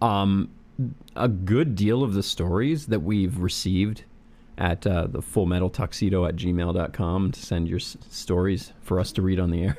um, 0.00 0.48
a 1.14 1.28
good 1.28 1.74
deal 1.74 2.02
of 2.02 2.14
the 2.14 2.22
stories 2.22 2.86
that 2.86 3.00
we've 3.00 3.36
received 3.40 4.04
at 4.56 4.86
uh, 4.86 5.06
the 5.06 5.20
full 5.20 5.44
metal 5.44 5.68
tuxedo 5.68 6.24
at 6.24 6.36
gmail.com 6.36 7.32
to 7.32 7.40
send 7.40 7.68
your 7.68 7.78
s- 7.78 7.98
stories 8.08 8.72
for 8.80 8.98
us 8.98 9.12
to 9.12 9.20
read 9.20 9.38
on 9.38 9.50
the 9.50 9.64
air. 9.64 9.76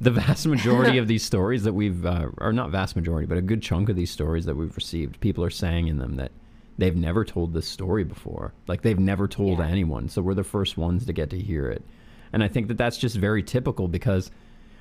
The 0.00 0.10
vast 0.10 0.46
majority 0.46 0.98
of 1.02 1.08
these 1.08 1.22
stories 1.22 1.64
that 1.64 1.72
we've, 1.72 2.04
uh, 2.06 2.28
or 2.38 2.52
not 2.52 2.70
vast 2.70 2.96
majority, 2.96 3.26
but 3.26 3.38
a 3.38 3.42
good 3.42 3.62
chunk 3.62 3.88
of 3.88 3.96
these 3.96 4.10
stories 4.10 4.44
that 4.46 4.56
we've 4.56 4.74
received, 4.76 5.20
people 5.20 5.44
are 5.44 5.50
saying 5.50 5.88
in 5.88 5.98
them 5.98 6.16
that 6.16 6.32
they've 6.78 6.96
never 6.96 7.24
told 7.24 7.52
this 7.52 7.66
story 7.68 8.04
before. 8.04 8.52
Like 8.66 8.82
they've 8.82 8.98
never 8.98 9.26
told 9.26 9.58
Yeah. 9.58 9.66
anyone. 9.66 10.08
So 10.08 10.22
we're 10.22 10.34
the 10.34 10.44
first 10.44 10.76
ones 10.78 11.06
to 11.06 11.12
get 11.12 11.30
to 11.30 11.38
hear 11.38 11.66
it. 11.68 11.82
And 12.32 12.42
I 12.44 12.48
think 12.48 12.68
that 12.68 12.78
that's 12.78 12.98
just 12.98 13.16
very 13.16 13.42
typical 13.42 13.88
because 13.88 14.30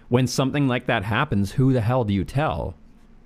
when 0.09 0.27
something 0.27 0.67
like 0.67 0.85
that 0.87 1.03
happens, 1.03 1.51
who 1.51 1.73
the 1.73 1.81
hell 1.81 2.03
do 2.03 2.13
you 2.13 2.23
tell? 2.23 2.75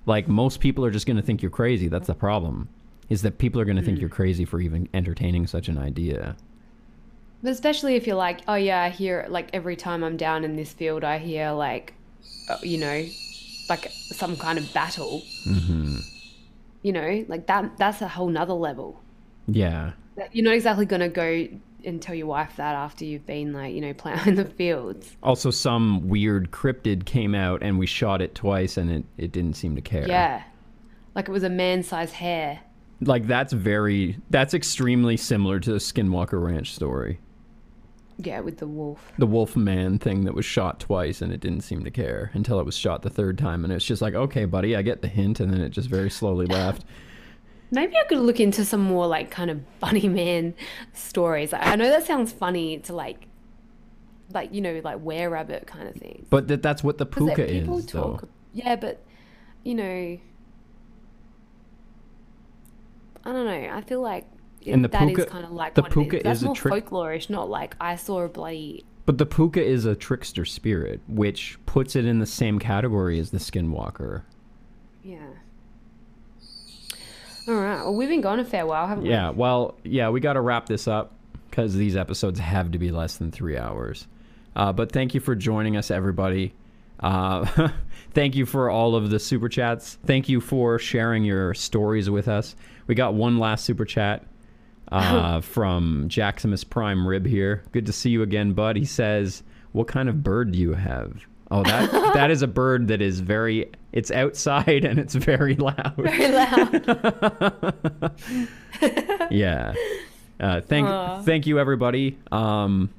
Like 0.06 0.26
most 0.28 0.60
people 0.60 0.84
are 0.84 0.90
just 0.90 1.06
going 1.06 1.16
to 1.16 1.22
think 1.22 1.42
you're 1.42 1.50
crazy. 1.50 1.88
That's 1.88 2.06
the 2.06 2.14
problem. 2.14 2.68
Is 3.08 3.22
that 3.22 3.38
people 3.38 3.60
are 3.60 3.64
going 3.64 3.76
to 3.76 3.82
think 3.82 4.00
you're 4.00 4.08
crazy 4.08 4.44
for 4.44 4.60
even 4.60 4.88
entertaining 4.94 5.46
such 5.46 5.68
an 5.68 5.76
idea. 5.76 6.34
But 7.42 7.50
especially 7.52 7.96
if 7.96 8.06
you're 8.06 8.16
like, 8.16 8.40
oh 8.48 8.54
yeah, 8.54 8.82
I 8.82 8.90
hear 8.90 9.26
like 9.28 9.50
every 9.52 9.76
time 9.76 10.04
I'm 10.04 10.16
down 10.16 10.44
in 10.44 10.56
this 10.56 10.72
field, 10.72 11.02
I 11.04 11.18
hear 11.18 11.50
like, 11.50 11.94
uh, 12.48 12.58
you 12.62 12.78
know, 12.78 13.04
like 13.68 13.88
some 13.90 14.36
kind 14.36 14.58
of 14.58 14.72
battle. 14.72 15.22
hmm 15.44 15.96
You 16.82 16.92
know, 16.92 17.24
like 17.28 17.46
that. 17.46 17.76
That's 17.78 18.00
a 18.02 18.08
whole 18.08 18.28
nother 18.28 18.52
level. 18.54 19.00
Yeah. 19.48 19.92
You're 20.32 20.44
not 20.44 20.54
exactly 20.54 20.86
gonna 20.86 21.08
go 21.08 21.48
and 21.84 22.00
tell 22.00 22.14
your 22.14 22.28
wife 22.28 22.54
that 22.58 22.76
after 22.76 23.04
you've 23.04 23.26
been 23.26 23.52
like, 23.52 23.74
you 23.74 23.80
know, 23.80 23.92
plowing 24.02 24.36
the 24.36 24.44
fields. 24.44 25.16
Also, 25.22 25.50
some 25.50 26.08
weird 26.08 26.52
cryptid 26.52 27.06
came 27.06 27.34
out 27.34 27.62
and 27.62 27.76
we 27.78 27.86
shot 27.86 28.22
it 28.22 28.34
twice 28.36 28.76
and 28.76 28.90
it, 28.90 29.04
it 29.18 29.32
didn't 29.32 29.54
seem 29.54 29.74
to 29.74 29.82
care. 29.82 30.06
Yeah, 30.06 30.44
like 31.16 31.28
it 31.28 31.32
was 31.32 31.42
a 31.42 31.50
man-sized 31.50 32.14
hare. 32.14 32.60
like 33.00 33.26
that's 33.26 33.52
very 33.52 34.16
that's 34.30 34.54
extremely 34.54 35.16
similar 35.16 35.58
to 35.58 35.72
the 35.72 35.78
Skinwalker 35.78 36.40
Ranch 36.40 36.72
story. 36.74 37.18
Yeah, 38.22 38.40
with 38.40 38.58
the 38.58 38.66
wolf. 38.66 39.12
The 39.18 39.26
wolf 39.26 39.56
man 39.56 39.98
thing 39.98 40.24
that 40.24 40.34
was 40.34 40.44
shot 40.44 40.78
twice 40.80 41.20
and 41.22 41.32
it 41.32 41.40
didn't 41.40 41.62
seem 41.62 41.84
to 41.84 41.90
care 41.90 42.30
until 42.34 42.60
it 42.60 42.66
was 42.66 42.76
shot 42.76 43.02
the 43.02 43.10
third 43.10 43.38
time 43.38 43.64
and 43.64 43.72
it's 43.72 43.84
just 43.84 44.02
like, 44.02 44.14
okay, 44.14 44.44
buddy, 44.44 44.76
I 44.76 44.82
get 44.82 45.02
the 45.02 45.08
hint, 45.08 45.40
and 45.40 45.52
then 45.52 45.60
it 45.60 45.70
just 45.70 45.88
very 45.88 46.10
slowly 46.10 46.46
left. 46.58 46.84
Maybe 47.70 47.96
I 47.96 48.04
could 48.04 48.18
look 48.18 48.38
into 48.38 48.64
some 48.64 48.82
more 48.82 49.06
like 49.06 49.30
kind 49.30 49.50
of 49.50 49.60
bunny 49.80 50.08
man 50.08 50.54
stories. 50.92 51.52
I 51.52 51.76
know 51.76 51.88
that 51.88 52.04
sounds 52.06 52.30
funny 52.32 52.78
to 52.80 52.94
like, 52.94 53.26
like 54.32 54.52
you 54.52 54.60
know, 54.60 54.80
like 54.84 55.00
were 55.00 55.28
rabbit 55.30 55.66
kind 55.66 55.88
of 55.88 55.94
thing. 55.94 56.26
But 56.30 56.48
that 56.48 56.62
that's 56.62 56.84
what 56.84 56.98
the 56.98 57.06
'Cause, 57.06 57.22
like, 57.28 57.48
people 57.48 57.78
is, 57.78 57.86
though. 57.86 58.20
Yeah, 58.52 58.76
but 58.76 59.02
you 59.64 59.74
know, 59.74 60.18
I 63.24 63.32
don't 63.32 63.46
know. 63.46 63.70
I 63.72 63.80
feel 63.82 64.00
like 64.00 64.26
And 64.66 64.84
the 64.84 64.88
that 64.88 65.02
is 65.02 65.16
puka- 65.16 65.30
kind 65.30 65.44
of 65.44 65.52
like 65.52 65.74
the 65.74 65.82
puka 65.82 66.18
is. 66.18 66.22
That's 66.22 66.38
is 66.38 66.42
a 66.42 66.46
more 66.46 66.54
trick- 66.54 66.86
folklorish, 66.86 67.30
not 67.30 67.48
like 67.48 67.76
I 67.80 67.96
saw 67.96 68.22
a 68.22 68.28
bloody. 68.28 68.84
But 69.04 69.18
the 69.18 69.26
puka 69.26 69.62
is 69.62 69.84
a 69.84 69.96
trickster 69.96 70.44
spirit, 70.44 71.00
which 71.08 71.58
puts 71.66 71.96
it 71.96 72.04
in 72.04 72.20
the 72.20 72.26
same 72.26 72.58
category 72.58 73.18
as 73.18 73.30
the 73.30 73.38
skinwalker. 73.38 74.22
Yeah. 75.02 75.18
All 77.48 77.54
right. 77.54 77.78
Well, 77.78 77.94
we've 77.94 78.08
been 78.08 78.20
gone 78.20 78.38
a 78.38 78.44
fair 78.44 78.64
while, 78.66 78.86
haven't 78.86 79.04
we? 79.04 79.10
Yeah, 79.10 79.30
well, 79.30 79.76
yeah, 79.82 80.10
we 80.10 80.20
got 80.20 80.34
to 80.34 80.40
wrap 80.40 80.66
this 80.66 80.86
up 80.86 81.12
because 81.50 81.74
these 81.74 81.96
episodes 81.96 82.38
have 82.38 82.70
to 82.70 82.78
be 82.78 82.92
less 82.92 83.16
than 83.16 83.32
three 83.32 83.58
hours. 83.58 84.06
Uh, 84.54 84.72
but 84.72 84.92
thank 84.92 85.14
you 85.14 85.20
for 85.20 85.34
joining 85.34 85.76
us, 85.76 85.90
everybody. 85.90 86.54
Uh, 87.00 87.70
thank 88.12 88.36
you 88.36 88.46
for 88.46 88.70
all 88.70 88.94
of 88.94 89.10
the 89.10 89.18
super 89.18 89.48
chats. 89.48 89.98
Thank 90.06 90.28
you 90.28 90.40
for 90.40 90.78
sharing 90.78 91.24
your 91.24 91.52
stories 91.54 92.08
with 92.08 92.28
us. 92.28 92.54
We 92.86 92.94
got 92.94 93.14
one 93.14 93.38
last 93.38 93.64
super 93.64 93.84
chat 93.84 94.24
uh, 94.98 95.40
from 95.42 96.08
Jaximus 96.08 96.68
Prime 96.68 97.06
Rib 97.06 97.26
here. 97.26 97.62
Good 97.72 97.86
to 97.86 97.92
see 97.92 98.10
you 98.10 98.22
again, 98.22 98.52
bud. 98.52 98.76
He 98.76 98.84
says, 98.84 99.42
"What 99.72 99.88
kind 99.88 100.08
of 100.08 100.22
bird 100.22 100.52
do 100.52 100.58
you 100.58 100.74
have?" 100.74 101.26
Oh, 101.50 101.62
that 101.62 101.90
that 102.14 102.30
is 102.30 102.42
a 102.42 102.46
bird 102.46 102.88
that 102.88 103.00
is 103.00 103.20
very. 103.20 103.70
It's 103.92 104.10
outside 104.10 104.84
and 104.84 104.98
it's 104.98 105.14
very 105.14 105.54
loud. 105.56 105.94
Very 105.96 106.28
loud. 106.28 108.12
yeah. 109.30 109.74
Uh, 110.40 110.60
thank 110.60 110.88
Aw. 110.88 111.22
thank 111.22 111.46
you 111.46 111.58
everybody. 111.58 112.18
Um, 112.30 112.90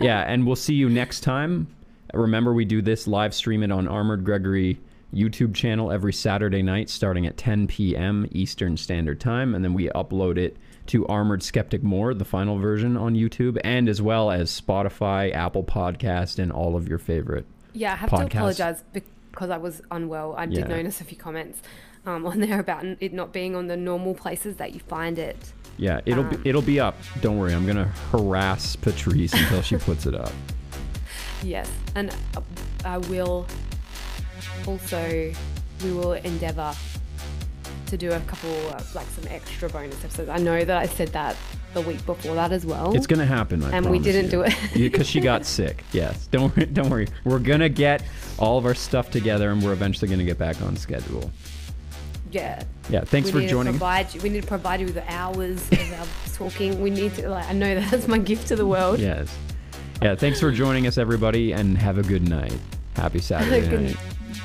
yeah, 0.00 0.20
and 0.20 0.46
we'll 0.46 0.56
see 0.56 0.74
you 0.74 0.88
next 0.88 1.20
time. 1.20 1.68
Remember, 2.12 2.52
we 2.52 2.64
do 2.64 2.82
this 2.82 3.06
live 3.06 3.34
stream 3.34 3.62
it 3.62 3.72
on 3.72 3.88
Armored 3.88 4.24
Gregory 4.24 4.78
YouTube 5.14 5.54
channel 5.54 5.90
every 5.90 6.12
Saturday 6.12 6.62
night, 6.62 6.90
starting 6.90 7.26
at 7.26 7.36
10 7.36 7.66
p.m. 7.68 8.26
Eastern 8.32 8.76
Standard 8.76 9.20
Time, 9.20 9.54
and 9.54 9.64
then 9.64 9.74
we 9.74 9.88
upload 9.90 10.36
it 10.36 10.56
to 10.86 11.06
Armoured 11.06 11.42
Skeptic 11.42 11.82
More, 11.82 12.12
the 12.14 12.24
final 12.24 12.58
version 12.58 12.96
on 12.96 13.14
YouTube, 13.14 13.58
and 13.64 13.88
as 13.88 14.02
well 14.02 14.30
as 14.30 14.50
Spotify, 14.50 15.32
Apple 15.34 15.62
Podcast, 15.64 16.38
and 16.38 16.50
all 16.52 16.76
of 16.76 16.88
your 16.88 16.98
favorite. 16.98 17.44
Yeah, 17.72 17.92
I 17.92 17.96
have 17.96 18.10
Podcast. 18.10 18.30
to 18.30 18.36
apologize 18.38 18.84
because 18.92 19.50
I 19.50 19.56
was 19.58 19.80
unwell. 19.90 20.34
I 20.36 20.46
did 20.46 20.58
Yeah. 20.58 20.66
notice 20.66 21.00
a 21.00 21.04
few 21.04 21.16
comments 21.16 21.62
um, 22.04 22.26
on 22.26 22.40
there 22.40 22.58
about 22.60 22.84
it 22.84 23.12
not 23.12 23.32
being 23.32 23.54
on 23.54 23.68
the 23.68 23.76
normal 23.76 24.14
places 24.14 24.56
that 24.56 24.74
you 24.74 24.80
find 24.80 25.18
it. 25.18 25.52
Yeah, 25.78 26.00
it'll 26.04 26.24
Um. 26.24 26.30
be 26.42 26.48
it'll 26.48 26.60
be 26.62 26.78
up. 26.80 26.96
Don't 27.22 27.38
worry, 27.38 27.54
I'm 27.54 27.66
gonna 27.66 27.86
harass 28.10 28.76
Patrice 28.76 29.32
until 29.32 29.62
she 29.62 29.76
puts 29.76 30.06
it 30.06 30.14
up. 30.14 30.32
Yes, 31.44 31.68
and 31.96 32.10
uh, 32.36 32.40
I 32.84 32.98
will 32.98 33.46
also 34.66 35.32
we 35.84 35.92
will 35.92 36.12
endeavor 36.12 36.72
to 37.92 37.98
do 37.98 38.10
a 38.10 38.20
couple 38.20 38.50
of 38.70 38.94
like 38.94 39.06
some 39.08 39.24
extra 39.28 39.68
bonus 39.68 40.02
episodes. 40.02 40.30
I 40.30 40.38
know 40.38 40.64
that 40.64 40.76
I 40.78 40.86
said 40.86 41.08
that 41.08 41.36
the 41.74 41.82
week 41.82 42.04
before 42.06 42.34
that 42.34 42.50
as 42.50 42.64
well. 42.64 42.94
It's 42.96 43.06
gonna 43.06 43.26
happen. 43.26 43.62
I 43.62 43.76
And 43.76 43.90
we 43.90 43.98
didn't 43.98 44.30
do 44.30 44.40
it. 44.40 44.54
because 44.74 45.06
she 45.06 45.20
got 45.20 45.44
sick. 45.58 45.84
Yes, 45.92 46.26
don't 46.28 46.56
worry, 46.56 46.66
don't 46.66 46.88
worry. 46.88 47.08
We're 47.24 47.38
gonna 47.38 47.68
get 47.68 48.02
all 48.38 48.56
of 48.56 48.64
our 48.64 48.74
stuff 48.74 49.10
together, 49.10 49.50
and 49.50 49.62
we're 49.62 49.74
eventually 49.74 50.08
gonna 50.08 50.24
get 50.24 50.38
back 50.38 50.60
on 50.62 50.74
schedule. 50.76 51.30
yeah. 52.30 52.62
Yeah, 52.88 53.04
thanks 53.04 53.30
we 53.30 53.42
for 53.42 53.48
joining. 53.48 53.74
Provide 53.74 54.12
you, 54.14 54.22
we 54.22 54.30
need 54.30 54.40
to 54.40 54.48
provide 54.48 54.80
you 54.80 54.86
with 54.86 54.96
the 54.96 55.12
hours 55.12 55.70
of 55.70 55.92
our 55.92 56.06
talking. 56.34 56.80
We 56.80 56.88
need 56.88 57.14
to 57.16 57.28
like 57.28 57.46
I 57.46 57.52
know 57.52 57.78
that's 57.78 58.08
my 58.08 58.18
gift 58.18 58.48
to 58.48 58.56
the 58.56 58.66
world. 58.66 59.00
Yes, 59.00 59.36
yeah. 60.00 60.14
Thanks 60.14 60.40
for 60.40 60.50
joining 60.50 60.86
us, 60.86 60.96
everybody, 60.96 61.52
and 61.52 61.76
have 61.76 61.98
a 61.98 62.02
good 62.02 62.26
night. 62.26 62.58
Happy 62.96 63.18
Saturday 63.18 63.68
night. 63.68 63.96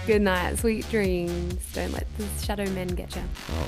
Good 0.07 0.21
night, 0.21 0.57
sweet 0.57 0.89
dreams. 0.89 1.55
Don't 1.73 1.91
let 1.91 2.07
the 2.17 2.25
shadow 2.41 2.65
men 2.69 2.87
get 2.87 3.13
you. 3.13 3.21
Oh. 3.51 3.65